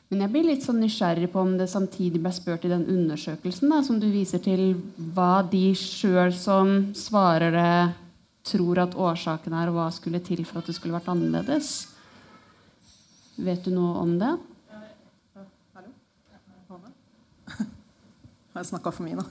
Men 0.08 0.24
jeg 0.24 0.32
blir 0.32 0.48
litt 0.54 0.64
sånn 0.64 0.80
nysgjerrig 0.80 1.28
på 1.34 1.44
om 1.44 1.52
det 1.60 1.68
samtidig 1.68 2.24
ble 2.24 2.32
spurt 2.32 2.64
i 2.64 2.72
den 2.72 2.88
undersøkelsen 2.96 3.76
da, 3.76 3.84
som 3.84 4.00
du 4.00 4.08
viser 4.08 4.40
til, 4.40 4.70
hva 5.12 5.44
de 5.52 5.66
sjøl 5.76 6.32
som 6.32 6.94
svarer 6.96 7.56
det, 7.56 7.78
tror 8.46 8.82
at 8.82 8.94
årsaken 8.94 9.54
er, 9.54 9.70
og 9.70 9.78
hva 9.78 9.86
skulle 9.94 10.22
til 10.24 10.44
for 10.46 10.60
at 10.60 10.68
det 10.68 10.76
skulle 10.76 10.96
vært 10.96 11.10
annerledes. 11.12 11.72
Vet 13.36 13.66
du 13.66 13.72
noe 13.74 13.96
om 14.00 14.14
det? 14.20 14.34
Har 18.56 18.62
jeg 18.62 18.70
snakka 18.70 18.88
for 18.94 19.04
mye 19.04 19.18
nå? 19.18 19.24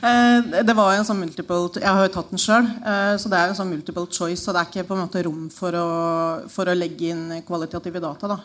Eh, 0.00 0.62
det 0.62 0.74
var 0.78 0.94
en 0.94 1.04
sånn 1.04 1.18
multiple 1.18 1.80
Jeg 1.82 1.90
har 1.90 2.06
jo 2.06 2.12
tatt 2.14 2.30
den 2.30 2.40
sjøl. 2.40 2.68
Eh, 2.86 3.16
så 3.18 3.28
det 3.28 3.36
er 3.36 3.50
en 3.50 3.56
sånn 3.58 3.68
multiple 3.68 4.06
choice, 4.06 4.38
så 4.44 4.54
det 4.54 4.62
er 4.62 4.68
ikke 4.70 4.84
på 4.86 4.94
en 4.94 5.02
måte 5.02 5.24
rom 5.26 5.48
for 5.52 5.74
å, 5.76 5.88
for 6.48 6.70
å 6.70 6.76
legge 6.76 7.10
inn 7.10 7.42
kvalitative 7.44 8.00
data. 8.00 8.30
Da. 8.30 8.38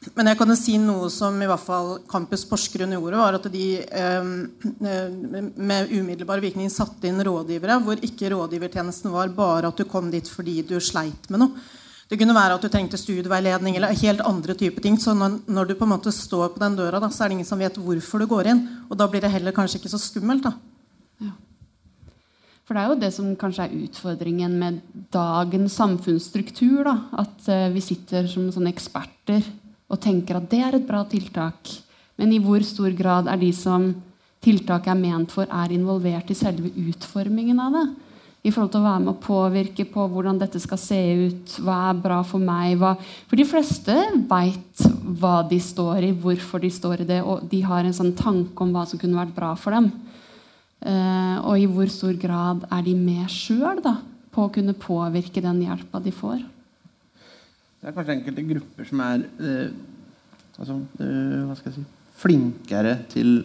Eh, 0.00 0.12
men 0.16 0.30
jeg 0.30 0.38
kan 0.40 0.56
si 0.58 0.76
noe 0.80 1.10
som 1.12 1.36
i 1.40 1.48
hvert 1.50 1.64
fall 1.64 1.92
Campus 2.10 2.46
Porsgrunn 2.48 2.96
gjorde, 2.96 3.20
var 3.20 3.38
at 3.40 3.50
de 3.52 3.66
med 5.60 5.92
umiddelbar 5.92 6.40
virkning 6.42 6.72
satte 6.72 7.08
inn 7.08 7.20
rådgivere 7.24 7.80
hvor 7.84 8.00
ikke 8.06 8.32
rådgivertjenesten 8.32 9.12
var 9.12 9.32
bare 9.36 9.70
at 9.70 9.78
du 9.78 9.84
kom 9.88 10.10
dit 10.12 10.28
fordi 10.28 10.60
du 10.66 10.78
sleit 10.80 11.30
med 11.30 11.44
noe. 11.44 11.68
Det 12.10 12.18
kunne 12.18 12.34
være 12.34 12.56
at 12.56 12.64
du 12.64 12.66
trengte 12.66 12.98
studieveiledning 12.98 13.76
eller 13.78 13.94
helt 13.94 14.22
andre 14.26 14.56
typer 14.58 14.82
ting. 14.82 14.96
Så 14.98 15.14
når, 15.14 15.68
du 15.68 15.76
på 15.78 15.86
en 15.86 15.92
måte 15.92 16.10
står 16.10 16.48
på 16.56 16.58
den 16.58 16.74
døra, 16.80 16.98
så 17.06 17.22
er 17.22 17.30
det 17.30 17.36
ingen 17.38 17.46
som 17.46 17.60
vet 17.62 17.78
hvorfor 17.78 18.18
du 18.18 18.26
går 18.26 18.50
inn. 18.50 18.64
Og 18.90 18.98
da 18.98 19.06
blir 19.06 19.22
det 19.22 19.30
heller 19.30 19.54
kanskje 19.54 19.78
ikke 19.78 19.92
så 19.92 20.00
skummelt. 20.02 20.48
da. 20.48 21.30
For 22.66 22.74
det 22.74 22.82
er 22.82 22.90
jo 22.90 22.98
det 23.02 23.12
som 23.14 23.30
kanskje 23.38 23.64
er 23.66 23.78
utfordringen 23.84 24.52
med 24.58 24.76
dagens 25.14 25.78
samfunnsstruktur. 25.78 26.82
da, 26.86 26.96
At 27.22 27.46
uh, 27.46 27.70
vi 27.74 27.82
sitter 27.82 28.26
som 28.30 28.50
sånne 28.54 28.70
eksperter 28.74 29.46
og 29.90 30.00
tenker 30.00 30.38
at 30.38 30.46
det 30.50 30.60
er 30.64 30.78
et 30.78 30.86
bra 30.86 31.02
tiltak. 31.08 31.72
Men 32.20 32.32
i 32.32 32.40
hvor 32.42 32.62
stor 32.66 32.94
grad 32.96 33.28
er 33.30 33.40
de 33.40 33.50
som 33.56 33.90
tiltaket 34.40 34.92
er 34.92 35.00
ment 35.00 35.32
for, 35.34 35.50
er 35.50 35.74
involvert 35.74 36.30
i 36.30 36.38
selve 36.38 36.70
utformingen 36.88 37.60
av 37.60 37.76
det? 37.76 37.88
i 38.40 38.48
forhold 38.48 38.70
til 38.72 38.80
å 38.80 38.86
være 38.86 39.00
med 39.04 39.12
å 39.12 39.20
påvirke 39.20 39.84
på 39.92 40.04
hvordan 40.08 40.38
dette 40.40 40.60
skal 40.62 40.80
se 40.80 40.98
ut, 41.26 41.56
hva 41.60 41.90
er 41.90 41.98
bra 42.00 42.20
for 42.24 42.40
meg 42.40 42.78
hva, 42.80 42.94
For 43.28 43.36
de 43.36 43.44
fleste 43.44 43.96
veit 44.30 44.84
hva 45.20 45.40
de 45.48 45.58
står 45.60 46.06
i, 46.08 46.14
hvorfor 46.16 46.62
de 46.62 46.70
står 46.72 47.02
i 47.04 47.08
det, 47.10 47.20
og 47.20 47.44
de 47.50 47.60
har 47.66 47.84
en 47.84 47.96
sånn 47.96 48.14
tanke 48.16 48.64
om 48.64 48.72
hva 48.72 48.86
som 48.88 49.00
kunne 49.00 49.18
vært 49.18 49.36
bra 49.36 49.52
for 49.60 49.76
dem. 49.76 49.90
Uh, 50.80 51.36
og 51.44 51.60
i 51.60 51.68
hvor 51.68 51.90
stor 51.92 52.16
grad 52.16 52.64
er 52.72 52.86
de 52.86 52.94
med 52.96 53.28
sjøl 53.28 53.82
på 53.84 54.46
å 54.46 54.52
kunne 54.54 54.72
påvirke 54.72 55.44
den 55.44 55.60
hjelpa 55.66 56.00
de 56.00 56.14
får? 56.14 56.40
Det 57.80 57.88
er 57.88 57.94
kanskje 57.96 58.12
enkelte 58.18 58.42
grupper 58.44 58.86
som 58.90 59.00
er 59.00 59.22
eh, 59.40 59.68
altså, 60.60 60.74
eh, 61.00 61.60
si, 61.72 61.84
flinkere 62.20 62.98
til 63.08 63.38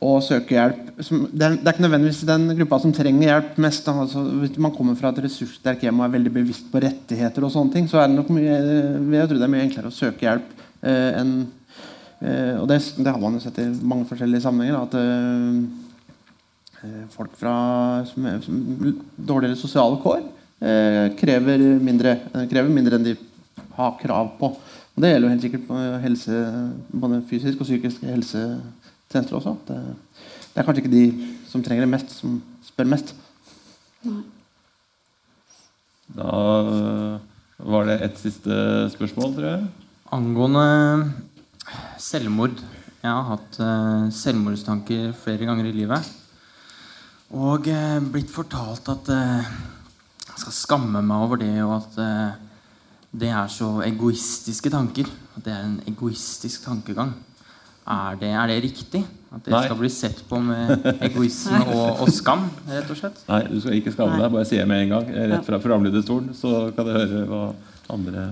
å 0.00 0.14
søke 0.24 0.56
hjelp. 0.56 0.78
Det 0.96 1.44
er, 1.44 1.58
det 1.58 1.66
er, 1.68 1.74
ikke 1.74 1.84
nødvendigvis 1.84 2.22
den 2.28 2.46
gruppa 2.56 2.78
som 2.80 2.94
trenger 2.96 3.28
hjelp 3.28 3.58
mest. 3.60 3.90
Altså, 3.92 4.22
hvis 4.40 4.56
man 4.64 4.72
kommer 4.72 4.96
fra 4.96 5.10
et 5.12 5.20
ressurssterkt 5.26 5.84
hjem 5.84 6.00
og 6.00 6.06
er 6.06 6.14
veldig 6.16 6.32
bevisst 6.38 6.70
på 6.72 6.80
rettigheter, 6.86 7.44
og 7.44 7.52
sånne 7.52 7.76
ting, 7.76 7.90
så 7.90 8.00
er 8.00 8.08
det 8.08 8.16
nok 8.16 8.32
mye, 8.32 8.56
jeg 8.56 9.28
tror 9.28 9.42
det 9.42 9.46
er 9.46 9.52
mye 9.58 9.66
enklere 9.66 9.92
å 9.92 9.98
søke 9.98 10.24
hjelp 10.24 10.64
eh, 10.80 11.10
enn 11.20 11.34
eh, 12.24 12.56
Og 12.62 12.64
det, 12.72 12.80
det, 12.96 13.10
har 13.10 13.20
man 13.20 13.36
jo 13.36 13.44
sett 13.44 13.60
i 13.60 13.68
mange 13.84 14.08
forskjellige 14.08 14.46
sammenhenger. 14.46 14.80
At 14.88 14.96
eh, 15.02 15.60
eh 16.80 17.04
folk 17.12 17.36
fra 17.36 17.54
som, 18.08 18.32
som, 18.48 18.64
dårligere 19.20 19.60
sosiale 19.60 20.00
kår 20.00 20.24
eh, 20.64 21.12
krever, 21.20 21.68
mindre, 21.84 22.18
eh, 22.32 22.48
krever 22.48 22.72
mindre 22.72 22.96
enn 22.96 23.08
de 23.12 23.16
har 23.76 23.98
krav 24.00 24.32
på. 24.38 24.52
Og 24.94 25.02
det 25.02 25.10
gjelder 25.10 25.28
jo 25.28 25.34
helt 25.34 25.44
sikkert 25.46 26.00
helse, 26.04 26.40
både 26.92 27.22
fysisk 27.30 27.60
og 27.60 27.66
psykisk 27.66 28.02
helsetjenester 28.06 29.38
også. 29.38 29.56
Det, 29.68 29.78
det, 30.54 30.60
er 30.60 30.66
kanskje 30.66 30.84
ikke 30.84 30.96
de 30.96 31.28
som 31.50 31.62
trenger 31.62 31.86
det 31.86 31.92
mest, 31.96 32.14
som 32.14 32.38
spør 32.62 32.90
mest. 32.92 33.14
Da 36.14 36.30
øh, 36.62 37.18
var 37.58 37.88
det 37.88 37.98
et 38.04 38.18
siste 38.20 38.54
spørsmål, 38.94 39.34
tror 39.34 39.46
jeg. 39.48 39.66
Angående 40.12 41.12
selvmord. 41.98 42.60
Jeg 43.04 43.12
har 43.12 43.24
hatt 43.28 43.56
uh, 43.60 44.10
selvmordstanker 44.14 45.12
flere 45.16 45.48
ganger 45.48 45.66
i 45.68 45.74
livet. 45.76 46.06
Og 47.34 47.66
uh, 47.68 47.98
blitt 48.12 48.30
fortalt 48.32 48.88
at 48.92 49.10
uh, 49.12 49.48
jeg 50.28 50.42
skal 50.44 50.56
skamme 50.56 51.02
meg 51.04 51.24
over 51.26 51.40
det, 51.40 51.52
og 51.64 51.76
at 51.80 51.98
det 53.14 53.30
er 53.30 53.50
så 53.52 53.76
egoistiske 53.86 54.72
tanker. 54.72 55.08
At 55.36 55.46
det 55.46 55.52
er 55.54 55.62
en 55.66 55.78
egoistisk 55.90 56.66
tankegang. 56.66 57.14
Er 57.84 58.16
det, 58.16 58.30
er 58.32 58.48
det 58.48 58.62
riktig? 58.64 59.02
At 59.34 59.44
det 59.44 59.52
Nei. 59.52 59.62
skal 59.66 59.76
bli 59.76 59.90
sett 59.92 60.22
på 60.28 60.38
med 60.40 60.86
egoisme 61.08 61.58
og, 61.74 62.04
og, 62.04 62.10
skam? 62.14 62.46
rett 62.70 62.90
og 62.90 62.96
slett? 62.96 63.18
Nei, 63.28 63.42
du 63.50 63.58
skal 63.60 63.76
ikke 63.76 63.92
skamme 63.92 64.16
deg. 64.20 64.30
Bare 64.32 64.46
si 64.48 64.56
det 64.56 64.66
med 64.70 64.86
en 64.86 64.94
gang. 64.94 65.10
Rett 65.34 65.46
fra 65.48 65.60
programlederstolen, 65.60 66.30
så 66.38 66.70
kan 66.76 66.88
du 66.88 66.94
høre 66.94 67.24
hva 67.28 67.42
andre 67.92 68.28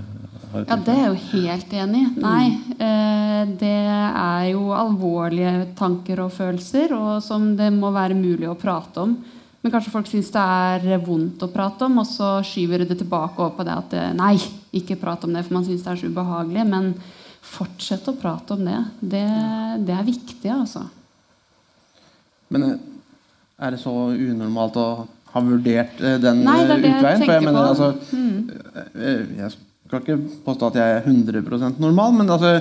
har 0.54 0.64
Ja, 0.70 0.78
det 0.78 0.94
er 0.94 1.02
jeg 1.02 1.10
jo 1.10 1.20
helt 1.34 1.76
enig 1.82 2.00
i. 2.00 2.14
Nei. 2.22 2.46
Eh, 2.86 3.52
det 3.60 3.76
er 3.90 4.48
jo 4.52 4.70
alvorlige 4.76 5.68
tanker 5.76 6.24
og 6.24 6.32
følelser, 6.32 6.96
og 6.96 7.20
som 7.24 7.52
det 7.58 7.68
må 7.74 7.92
være 7.92 8.16
mulig 8.16 8.48
å 8.48 8.56
prate 8.58 9.04
om. 9.04 9.18
Men 9.62 9.74
kanskje 9.74 9.92
folk 9.92 10.08
syns 10.10 10.32
det 10.34 10.42
er 10.42 11.04
vondt 11.04 11.44
å 11.44 11.52
prate 11.52 11.86
om, 11.86 12.00
og 12.00 12.08
så 12.08 12.38
skyver 12.46 12.86
det 12.86 13.02
tilbake 13.02 13.36
over 13.38 13.58
på 13.58 13.68
det 13.68 13.76
at 13.84 13.98
nei, 14.16 14.36
ikke 14.72 14.96
prat 15.00 15.24
om 15.26 15.34
det, 15.34 15.44
for 15.46 15.58
man 15.58 15.66
syns 15.66 15.84
det 15.84 15.92
er 15.92 16.00
så 16.00 16.12
ubehagelig. 16.12 16.64
men 16.68 16.94
fortsett 17.42 18.06
å 18.06 18.14
prate 18.16 18.54
om 18.54 18.62
det. 18.64 18.78
Det, 19.00 19.24
det 19.82 19.96
er 19.96 20.06
viktig, 20.06 20.50
altså. 20.54 20.84
Men 22.54 22.68
eh, 22.68 22.84
er 23.66 23.74
det 23.74 23.80
så 23.82 23.92
unormalt 24.12 24.78
å 24.78 24.86
ha 25.32 25.42
vurdert 25.42 26.00
eh, 26.00 26.18
den 26.22 26.44
Nei, 26.46 26.60
det 26.62 26.76
er 26.76 26.84
det 26.84 26.92
utveien? 26.92 27.24
Jeg, 27.24 27.30
jeg, 27.32 27.44
mener, 27.48 27.68
altså, 27.72 27.90
mm. 28.14 29.36
jeg 29.40 29.50
skal 29.92 30.00
ikke 30.00 30.40
påstå 30.46 30.70
at 30.70 30.76
jeg 30.80 30.94
er 30.96 31.04
100% 31.04 31.80
normal, 31.82 32.14
men 32.16 32.32
altså, 32.32 32.54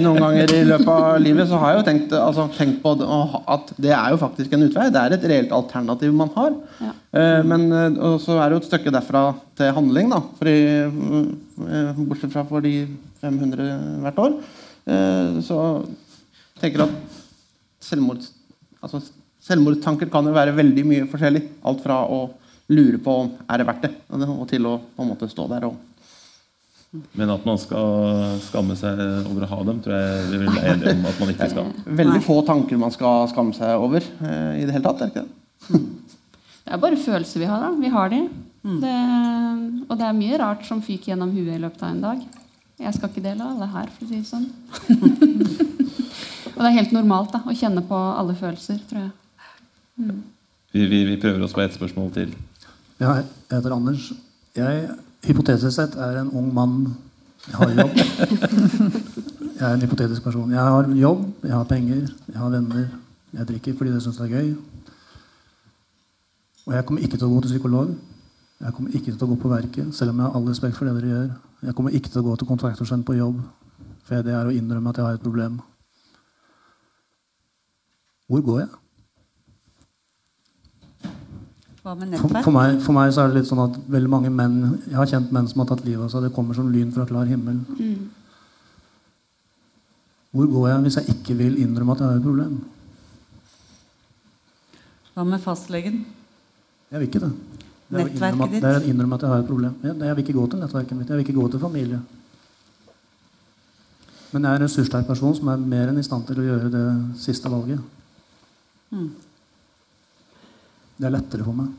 noen 0.00 0.22
ganger 0.24 0.54
i 0.56 0.60
løpet 0.64 0.88
av 0.88 1.18
livet 1.20 1.50
så 1.50 1.58
har 1.60 1.74
jeg 1.74 1.80
jo 1.80 1.86
tenkt, 1.90 2.14
altså, 2.16 2.46
tenkt, 2.56 2.78
på 2.80 2.94
at 2.96 3.74
det 3.76 3.92
er 3.92 4.14
jo 4.14 4.20
faktisk 4.22 4.54
en 4.56 4.64
utvei. 4.64 4.86
Det 4.94 5.02
er 5.02 5.16
et 5.18 5.26
reelt 5.34 5.52
alternativ 5.52 6.14
man 6.16 6.32
har. 6.38 6.56
Ja. 6.80 6.94
Men 7.44 7.68
så 8.24 8.38
er 8.38 8.46
det 8.46 8.56
jo 8.56 8.62
et 8.62 8.70
stykke 8.70 8.94
derfra 8.94 9.24
til 9.60 9.74
handling. 9.76 10.08
da, 10.14 10.22
fordi, 10.40 10.56
Bortsett 12.08 12.32
fra 12.32 12.46
for 12.48 12.64
de 12.64 12.74
500 13.20 14.00
hvert 14.06 14.24
år. 14.24 14.40
Så 15.44 15.50
så 15.50 15.58
jeg 16.56 16.62
tenker 16.62 16.86
at 16.86 17.20
selvmord, 17.84 18.24
altså 18.80 19.02
selvmordstanker 19.44 20.08
kan 20.12 20.24
jo 20.28 20.32
være 20.36 20.56
veldig 20.56 20.84
mye 20.88 21.06
forskjellig. 21.10 21.42
Alt 21.68 21.84
fra 21.84 22.00
å 22.08 22.22
lure 22.70 23.00
på 23.02 23.14
om 23.24 23.30
er 23.50 23.60
det 23.60 23.66
verdt 23.66 23.86
det, 23.88 23.94
og 24.14 24.44
til 24.50 24.68
å 24.68 24.76
på 24.94 25.02
en 25.02 25.10
måte 25.10 25.28
stå 25.30 25.46
der 25.50 25.66
og 25.66 25.78
Men 26.90 27.30
at 27.30 27.44
man 27.46 27.58
skal 27.60 28.40
skamme 28.42 28.74
seg 28.78 28.98
over 29.30 29.44
å 29.46 29.50
ha 29.52 29.58
dem, 29.68 29.78
tror 29.82 29.94
jeg 29.94 30.24
vi 30.32 30.40
vil 30.40 30.48
være 30.50 30.72
enige 30.72 30.94
om 30.96 31.04
at 31.06 31.20
man 31.22 31.30
ikke 31.30 31.50
skal. 31.52 31.68
Veldig 32.00 32.22
få 32.26 32.40
tanker 32.48 32.80
man 32.80 32.94
skal 32.94 33.28
skamme 33.30 33.54
seg 33.54 33.78
over 33.78 34.02
eh, 34.02 34.62
i 34.62 34.64
det 34.66 34.74
hele 34.74 34.82
tatt. 34.88 35.04
er 35.04 35.12
det 35.12 35.14
ikke 35.14 35.26
det? 35.26 35.84
Det 36.64 36.74
er 36.74 36.82
bare 36.82 36.98
følelser 36.98 37.42
vi 37.42 37.50
har. 37.50 37.62
da. 37.62 37.70
Vi 37.78 37.92
har 37.94 38.10
de. 38.10 38.20
Det, 38.60 38.96
og 39.86 39.94
det 39.96 40.06
er 40.06 40.18
mye 40.18 40.40
rart 40.42 40.66
som 40.68 40.82
fyker 40.84 41.12
gjennom 41.12 41.30
huet 41.32 41.54
i 41.54 41.62
løpet 41.62 41.84
av 41.86 41.94
en 41.94 42.02
dag. 42.04 42.26
Jeg 42.80 42.96
skal 42.96 43.10
ikke 43.10 43.22
dele 43.24 43.46
alle 43.46 43.68
her, 43.70 43.88
for 43.94 44.04
å 44.04 44.10
si 44.10 44.18
det 44.18 44.28
sånn. 44.28 44.48
og 46.54 46.60
det 46.60 46.68
er 46.68 46.76
helt 46.78 46.94
normalt 46.96 47.34
da, 47.34 47.42
å 47.44 47.56
kjenne 47.56 47.84
på 47.86 47.96
alle 47.96 48.36
følelser, 48.38 48.80
tror 48.90 49.06
jeg. 49.06 49.12
Mm. 50.00 50.20
Vi, 50.72 50.84
vi, 50.86 51.00
vi 51.08 51.18
prøver 51.20 51.44
oss 51.44 51.54
på 51.56 51.62
ett 51.64 51.76
spørsmål 51.76 52.10
til. 52.14 52.34
Ja, 53.00 53.20
jeg 53.20 53.26
heter 53.52 53.74
Anders. 53.76 54.10
Jeg, 54.56 54.90
hypotetisk 55.26 55.74
sett, 55.76 55.94
er 55.96 56.20
en 56.20 56.32
ung 56.36 56.52
mann. 56.54 56.96
Jeg 57.46 57.56
har 57.56 57.70
jobb. 57.70 57.96
Jeg 59.60 59.68
er 59.68 59.74
en 59.74 59.82
hypotetisk 59.84 60.22
person. 60.22 60.50
Jeg 60.52 60.60
har 60.60 60.88
jobb, 60.96 61.24
jeg 61.42 61.52
har 61.52 61.64
penger, 61.64 62.08
jeg 62.32 62.38
har 62.38 62.48
venner. 62.48 62.86
Jeg 63.32 63.48
drikker 63.48 63.76
fordi 63.76 63.92
det 63.92 64.02
syns 64.02 64.16
det 64.16 64.26
er 64.30 64.36
gøy. 64.36 64.54
Og 66.66 66.74
jeg 66.74 66.86
kommer 66.86 67.02
ikke 67.04 67.16
til 67.16 67.26
å 67.26 67.32
gå 67.34 67.40
til 67.40 67.52
psykolog. 67.54 67.94
Jeg 68.60 68.74
kommer 68.76 68.96
ikke 68.96 69.12
til 69.12 69.24
å 69.24 69.30
gå 69.30 69.36
på 69.40 69.50
verket, 69.52 69.94
selv 69.96 70.12
om 70.12 70.20
jeg 70.20 70.26
har 70.26 70.36
all 70.36 70.48
respekt 70.48 70.76
for 70.76 70.88
det 70.88 70.94
dere 70.98 71.12
gjør. 71.12 71.30
Jeg 71.68 71.76
kommer 71.76 71.96
ikke 71.96 72.12
til 72.12 72.20
å 72.20 72.26
gå 72.28 72.36
til 72.36 72.48
kontraktorskjønn 72.48 73.04
på 73.08 73.16
jobb, 73.16 73.40
for 74.08 74.26
det 74.26 74.34
er 74.36 74.48
å 74.48 74.52
innrømme 74.52 74.92
at 74.92 75.00
jeg 75.00 75.06
har 75.06 75.16
et 75.16 75.24
problem. 75.24 75.60
Hvor 78.28 78.44
går 78.46 78.60
jeg? 78.60 78.68
Hva 81.80 81.94
med 81.96 82.10
nettverk? 82.12 82.44
for, 82.44 82.52
meg, 82.52 82.80
for 82.84 82.96
meg 82.96 83.12
så 83.14 83.24
er 83.24 83.30
det 83.30 83.40
litt 83.40 83.48
sånn 83.48 83.62
at 83.62 83.76
veldig 83.88 84.10
mange 84.12 84.30
menn 84.32 84.56
Jeg 84.84 84.98
har 84.98 85.08
kjent 85.08 85.30
menn 85.32 85.48
som 85.48 85.62
har 85.62 85.70
tatt 85.70 85.84
livet 85.86 86.04
av 86.04 86.10
seg. 86.12 86.26
Det 86.26 86.34
kommer 86.36 86.58
som 86.58 86.68
lyn 86.72 86.92
fra 86.92 87.06
klar 87.08 87.30
himmel. 87.30 87.62
Mm. 87.78 88.10
Hvor 90.36 90.50
går 90.52 90.68
jeg 90.70 90.84
hvis 90.86 90.98
jeg 91.00 91.16
ikke 91.16 91.36
vil 91.40 91.56
innrømme 91.62 91.96
at 91.96 92.02
jeg 92.02 92.10
har 92.10 92.20
et 92.20 92.26
problem? 92.26 92.58
Hva 95.14 95.24
med 95.26 95.42
fastlegen? 95.42 96.04
Jeg 96.90 97.00
vil 97.00 97.08
ikke 97.08 97.24
det. 97.24 97.32
Det 97.90 98.04
er, 98.04 98.10
at, 98.30 98.52
det 98.52 98.68
er 98.68 98.76
å 98.78 98.86
innrømme 98.86 99.16
at 99.16 99.24
jeg 99.24 99.32
har 99.32 99.40
et 99.42 99.48
problem. 99.48 99.72
Jeg, 99.82 99.96
jeg 99.98 100.16
vil 100.16 100.24
ikke 100.24 100.36
gå 100.36 100.44
til 100.52 100.60
nettverket 100.62 100.98
mitt. 100.98 101.08
Jeg 101.10 101.18
vil 101.18 101.24
ikke 101.26 101.38
gå 101.40 101.46
til 101.50 101.62
familie. 101.62 101.98
Men 104.30 104.44
jeg 104.44 104.52
er 104.52 104.60
en 104.60 104.62
ressurssterk 104.62 105.08
person 105.08 105.34
som 105.34 105.50
er 105.50 105.64
mer 105.72 105.90
enn 105.90 105.98
i 105.98 106.06
stand 106.06 106.28
til 106.28 106.38
å 106.38 106.46
gjøre 106.46 106.70
det 106.70 106.84
siste 107.18 107.50
valget. 107.50 107.82
Mm. 108.94 109.08
Det 111.00 111.08
er 111.08 111.14
lettere 111.14 111.46
for 111.46 111.56
meg. 111.56 111.70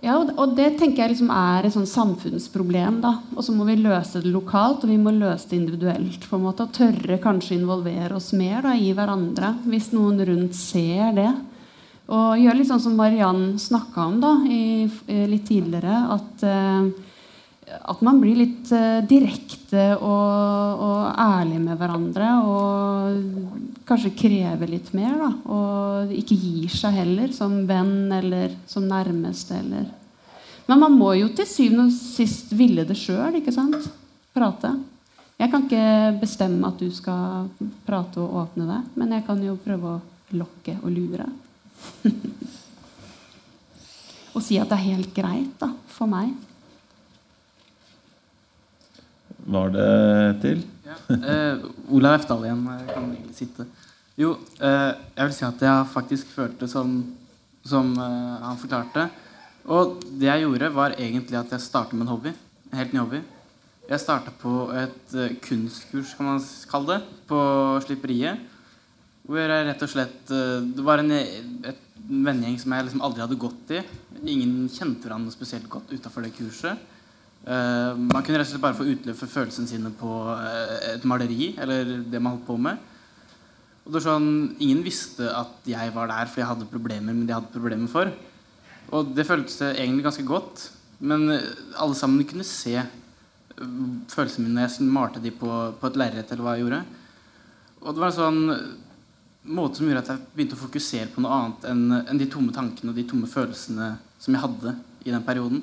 Ja, 0.00 0.14
og- 0.16 0.54
det 0.56 0.78
tenker 0.78 0.96
jeg 0.96 1.10
liksom 1.10 1.30
er 1.30 1.66
et 1.66 1.72
samfunnsproblem. 1.72 3.00
da. 3.00 3.20
Og 3.36 3.42
så 3.44 3.52
må 3.52 3.66
vi 3.66 3.76
løse 3.76 4.22
det 4.22 4.32
lokalt, 4.32 4.84
og 4.84 4.88
vi 4.88 4.96
må 4.96 5.10
løse 5.10 5.48
det 5.48 5.58
individuelt. 5.58 6.20
på 6.20 6.36
en 6.36 6.44
måte, 6.44 6.60
Og 6.60 6.72
tørre 6.72 7.18
kanskje 7.18 7.58
involvere 7.58 8.14
oss 8.14 8.32
mer 8.32 8.62
da, 8.62 8.72
i 8.72 8.94
hverandre, 8.94 9.58
hvis 9.66 9.92
noen 9.92 10.24
rundt 10.24 10.54
ser 10.54 11.12
det. 11.14 11.34
Og 12.08 12.38
gjøre 12.38 12.56
litt 12.56 12.68
sånn 12.68 12.80
som 12.80 12.96
Mariann 12.96 13.58
snakka 13.58 13.98
om 13.98 14.20
da, 14.20 14.44
i, 14.44 14.90
litt 15.08 15.46
tidligere. 15.46 16.10
At, 16.12 16.42
eh, 16.42 16.90
at 17.78 18.00
man 18.04 18.20
blir 18.22 18.38
litt 18.38 18.70
eh, 18.74 19.00
direkte 19.06 19.84
og, 19.96 20.82
og 20.82 21.20
ærlig 21.20 21.60
med 21.62 21.78
hverandre. 21.80 22.30
Og 22.44 23.80
kanskje 23.88 24.14
krever 24.18 24.70
litt 24.70 24.92
mer. 24.96 25.16
da, 25.20 25.30
Og 25.54 26.14
ikke 26.16 26.38
gir 26.38 26.70
seg 26.74 27.00
heller 27.00 27.32
som 27.36 27.62
venn 27.68 28.12
eller 28.14 28.54
som 28.70 28.86
nærmeste. 28.88 29.60
eller 29.62 29.88
Men 30.66 30.84
man 30.84 30.96
må 30.98 31.12
jo 31.18 31.30
til 31.34 31.48
syvende 31.48 31.88
og 31.88 31.96
sist 31.96 32.54
ville 32.56 32.86
det 32.88 32.98
sjøl. 32.98 33.40
Prate. 34.34 34.74
Jeg 35.40 35.48
kan 35.50 35.64
ikke 35.64 36.20
bestemme 36.20 36.68
at 36.68 36.78
du 36.78 36.90
skal 36.92 37.48
prate 37.86 38.20
og 38.20 38.34
åpne 38.42 38.66
deg, 38.68 38.88
men 39.00 39.14
jeg 39.16 39.24
kan 39.24 39.40
jo 39.40 39.56
prøve 39.64 39.94
å 39.94 40.36
lokke 40.36 40.74
og 40.82 40.90
lure. 40.92 41.24
og 44.34 44.44
si 44.44 44.60
at 44.60 44.68
det 44.68 44.76
er 44.76 44.90
helt 44.92 45.14
greit 45.16 45.54
da, 45.62 45.72
for 45.88 46.10
meg. 46.12 46.34
Var 49.46 49.72
det 49.74 50.42
til? 50.42 50.62
Eh, 51.10 51.64
Olav 51.94 52.18
Efdal 52.18 52.44
igjen. 52.44 52.66
Jeg 52.66 52.86
kan 52.90 53.08
egentlig 53.14 53.36
sitte. 53.38 53.66
Jo, 54.20 54.34
eh, 54.60 54.92
jeg 55.16 55.26
vil 55.26 55.34
si 55.36 55.44
at 55.46 55.62
jeg 55.64 55.90
faktisk 55.94 56.32
følte 56.34 56.68
som, 56.68 56.94
som 57.64 57.92
eh, 57.96 58.38
han 58.44 58.60
forklarte. 58.60 59.08
Og 59.70 60.00
det 60.18 60.28
jeg 60.28 60.44
gjorde, 60.44 60.72
var 60.74 60.96
egentlig 60.96 61.38
at 61.38 61.52
jeg 61.52 61.64
startet 61.64 61.96
med 61.96 62.06
en 62.06 62.14
hobby. 62.14 62.32
En 62.70 62.78
helt 62.80 62.92
ny 62.92 63.00
hobby. 63.02 63.20
Jeg 63.90 64.02
starta 64.02 64.32
på 64.38 64.70
et 64.76 65.14
eh, 65.18 65.36
kunstkurs, 65.42 66.14
kan 66.14 66.28
man 66.28 66.42
kalle 66.70 66.96
det, 66.96 67.18
på 67.30 67.40
Slipperiet. 67.86 68.46
Hvor 69.26 69.40
jeg 69.40 69.66
rett 69.66 69.82
og 69.84 69.90
slett 69.90 70.30
eh, 70.34 70.60
Det 70.74 70.84
var 70.84 71.02
en, 71.02 71.10
et 71.14 71.82
vennegjeng 72.10 72.58
som 72.60 72.74
jeg 72.74 72.86
liksom 72.86 73.02
aldri 73.06 73.24
hadde 73.24 73.40
gått 73.40 73.74
i. 73.76 73.82
Ingen 74.20 74.68
kjente 74.70 75.06
hverandre 75.08 75.34
spesielt 75.34 75.68
godt 75.70 75.92
utafor 75.94 76.26
det 76.26 76.34
kurset. 76.36 76.78
Eh, 77.40 77.92
man 77.96 78.20
kunne 78.20 78.36
rett 78.36 78.50
og 78.50 78.52
slett 78.52 78.62
bare 78.62 78.76
få 78.76 78.88
utløp 78.92 79.16
for 79.16 79.32
følelsene 79.32 79.70
sine 79.70 79.92
på 79.96 80.10
uh, 80.28 80.74
et 80.92 81.06
maleri 81.08 81.54
eller 81.56 82.02
det 82.04 82.20
man 82.20 82.34
holdt 82.34 82.48
på 82.48 82.56
med. 82.60 82.82
Og 83.80 83.88
det 83.88 83.96
var 83.96 84.04
sånn, 84.04 84.32
Ingen 84.60 84.82
visste 84.84 85.30
at 85.32 85.64
jeg 85.68 85.94
var 85.94 86.10
der 86.10 86.28
fordi 86.28 86.44
jeg 86.44 86.50
hadde 86.50 86.68
problemer 86.68 87.16
det 87.16 87.32
jeg 87.32 87.38
hadde 87.38 87.54
problemer 87.54 87.88
for. 87.90 88.12
Og 88.92 89.14
det 89.16 89.24
føltes 89.28 89.62
egentlig 89.70 90.04
ganske 90.04 90.26
godt. 90.28 90.66
Men 91.00 91.30
alle 91.32 91.96
sammen 91.96 92.28
kunne 92.28 92.44
se 92.44 92.76
eh, 92.76 92.86
følelsene 94.12 94.44
mine 94.44 94.60
når 94.60 94.68
jeg 94.68 94.92
malte 94.92 95.24
de 95.24 95.32
på, 95.32 95.48
på 95.80 95.88
et 95.90 95.98
lerret 96.00 96.28
eller 96.28 96.44
hva 96.44 96.56
jeg 96.58 96.66
gjorde. 96.66 96.84
Og 97.80 97.96
det 97.96 98.04
var 98.04 98.12
en 98.12 98.18
sånn 98.20 98.40
måte 99.56 99.80
som 99.80 99.88
gjorde 99.88 100.04
at 100.04 100.12
jeg 100.12 100.26
begynte 100.34 100.58
å 100.58 100.60
fokusere 100.66 101.12
på 101.14 101.22
noe 101.24 101.36
annet 101.38 101.68
enn 101.70 101.84
enn 102.02 102.18
de 102.20 102.28
tomme 102.28 102.52
tankene 102.52 102.92
og 102.92 102.98
de 102.98 103.08
tomme 103.08 103.28
følelsene 103.30 103.94
som 104.20 104.36
jeg 104.36 104.44
hadde 104.44 104.74
i 105.06 105.14
den 105.14 105.24
perioden. 105.24 105.62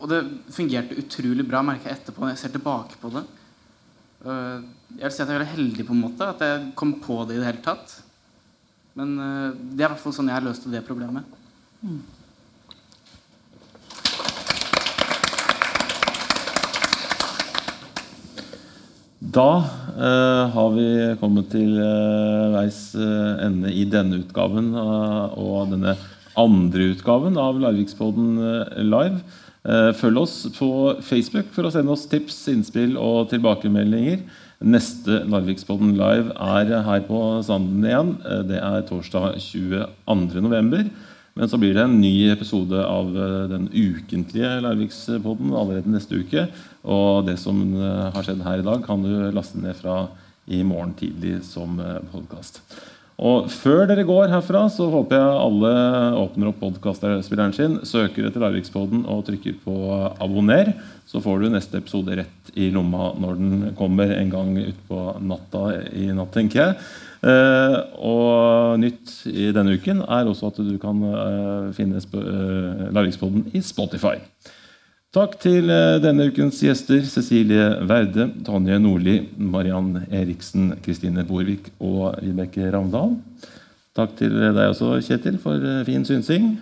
Og 0.00 0.08
det 0.08 0.20
fungerte 0.54 0.96
utrolig 0.96 1.44
bra, 1.44 1.60
merka 1.64 1.90
jeg 1.90 1.98
etterpå 2.00 2.24
når 2.24 2.32
jeg 2.32 2.40
ser 2.42 2.54
tilbake 2.54 2.96
på 3.00 3.10
det. 3.12 3.24
Øh, 4.24 4.62
Jeg 4.96 5.04
vil 5.04 5.12
si 5.14 5.22
at 5.22 5.28
jeg 5.28 5.38
veldig 5.38 5.54
heldig 5.54 5.84
på 5.86 5.94
en 5.94 6.00
måte 6.00 6.28
at 6.28 6.40
jeg 6.40 6.72
kom 6.74 6.94
på 7.04 7.24
det 7.28 7.36
i 7.36 7.40
det 7.40 7.50
hele 7.50 7.64
tatt. 7.64 7.92
Men 8.96 9.18
øh, 9.18 9.50
det 9.76 9.84
er 9.84 9.90
i 9.90 9.92
hvert 9.92 10.02
fall 10.02 10.16
sånn 10.16 10.32
jeg 10.32 10.46
løste 10.46 10.72
det 10.72 10.86
problemet. 10.88 11.28
Da 19.20 19.50
eh, 19.94 20.44
har 20.56 20.72
vi 20.74 20.86
kommet 21.20 21.52
til 21.52 21.76
eh, 21.78 22.48
veis 22.56 22.80
eh, 22.98 23.44
ende 23.46 23.70
i 23.70 23.84
denne 23.86 24.24
utgaven 24.24 24.72
eh, 24.74 25.36
og 25.38 25.70
denne 25.76 25.94
andre 26.40 26.88
utgaven 26.96 27.38
av 27.38 27.60
Larvikspodden 27.62 28.32
eh, 28.42 28.82
live. 28.82 29.20
Eh, 29.60 29.90
følg 29.92 30.22
oss 30.22 30.36
på 30.56 30.70
Facebook 31.04 31.50
for 31.52 31.68
å 31.68 31.72
sende 31.72 31.92
oss 31.92 32.06
tips, 32.08 32.38
innspill 32.48 32.96
og 32.96 33.28
tilbakemeldinger. 33.32 34.22
Neste 34.64 35.20
Larvikspodden 35.28 35.92
live 35.98 36.32
er 36.32 36.72
her 36.86 37.04
på 37.04 37.20
Sanden 37.44 37.84
igjen. 37.84 38.14
Eh, 38.24 38.42
Det 38.48 38.56
er 38.56 38.86
torsdag 38.88 39.36
22. 39.36 40.40
november. 40.40 40.88
Men 41.36 41.48
så 41.48 41.60
blir 41.60 41.74
det 41.74 41.84
en 41.84 42.00
ny 42.00 42.30
episode 42.32 42.80
av 42.84 43.12
eh, 43.14 43.48
den 43.52 43.68
ukentlige 43.68 44.62
Larvikspodden 44.64 45.52
allerede 45.52 45.92
neste 45.92 46.16
uke. 46.16 46.48
Og 46.84 47.26
det 47.26 47.38
som 47.38 47.60
har 47.76 48.24
skjedd 48.24 48.40
her 48.42 48.60
i 48.60 48.64
dag, 48.64 48.82
kan 48.84 49.02
du 49.02 49.30
laste 49.30 49.60
ned 49.60 49.76
fra 49.76 50.08
i 50.48 50.62
morgen 50.64 50.94
tidlig 50.96 51.44
som 51.44 51.76
podkast. 52.10 52.62
Og 53.20 53.50
før 53.52 53.82
dere 53.84 54.06
går 54.08 54.30
herfra, 54.32 54.62
så 54.72 54.86
håper 54.88 55.18
jeg 55.18 55.40
alle 55.42 55.72
åpner 56.22 56.48
opp 56.48 56.62
podkastspilleren 56.62 57.52
sin, 57.52 57.76
søker 57.84 58.26
etter 58.26 58.40
Larvikspodden 58.40 59.02
og 59.12 59.26
trykker 59.26 59.58
på 59.60 59.74
abonner. 60.24 60.72
Så 61.04 61.20
får 61.20 61.42
du 61.42 61.50
neste 61.52 61.82
episode 61.82 62.16
rett 62.22 62.52
i 62.56 62.70
lomma 62.72 63.10
når 63.20 63.36
den 63.36 63.74
kommer 63.76 64.14
en 64.14 64.32
gang 64.32 64.54
utpå 64.62 65.02
natta 65.20 65.66
i 65.92 66.08
natt, 66.16 66.32
tenker 66.32 66.62
jeg. 66.62 66.78
Eh, 67.20 67.76
og 68.00 68.80
nytt 68.80 69.12
i 69.28 69.50
denne 69.52 69.76
uken 69.76 70.00
er 70.06 70.30
også 70.30 70.48
at 70.48 70.62
du 70.64 70.72
kan 70.80 71.02
eh, 71.10 71.66
finne 71.76 72.00
eh, 72.00 72.86
Larvikspodden 72.88 73.50
i 73.52 73.60
Spotify. 73.60 74.16
Takk 75.10 75.32
til 75.42 75.66
eh, 75.74 75.96
denne 75.98 76.28
ukens 76.30 76.60
gjester 76.62 77.00
Cecilie 77.02 77.64
Werde, 77.90 78.28
Tonje 78.46 78.76
Nordli, 78.78 79.16
Mariann 79.42 80.04
Eriksen, 80.06 80.68
Kristine 80.84 81.24
Borvik 81.26 81.66
og 81.82 82.20
Vibeke 82.22 82.68
Ravndal. 82.70 83.16
Takk 83.98 84.14
til 84.20 84.38
deg 84.38 84.60
også, 84.68 84.92
Kjetil, 85.02 85.40
for 85.42 85.58
eh, 85.58 85.82
fin 85.88 86.06
synsing. 86.06 86.52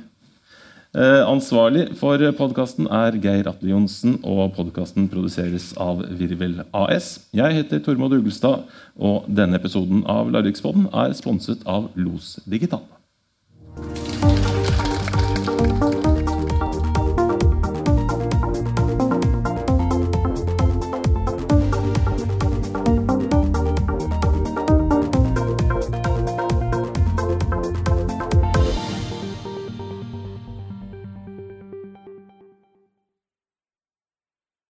Eh, 0.97 1.21
ansvarlig 1.29 1.91
for 2.01 2.25
podkasten 2.41 2.89
er 2.89 3.21
Geir 3.21 3.53
Atle 3.53 3.75
Johnsen, 3.75 4.17
og 4.25 4.57
podkasten 4.57 5.13
produseres 5.13 5.75
av 5.77 6.01
Virvel 6.17 6.63
AS. 6.73 7.19
Jeg 7.37 7.53
heter 7.61 7.85
Tormod 7.85 8.17
Ugelstad, 8.17 8.65
og 8.97 9.29
denne 9.29 9.61
episoden 9.61 10.07
av 10.09 10.33
Larvikspodden 10.33 10.89
er 11.05 11.13
sponset 11.21 11.69
av 11.69 11.93
Los 12.01 12.39
Digital. 12.49 12.89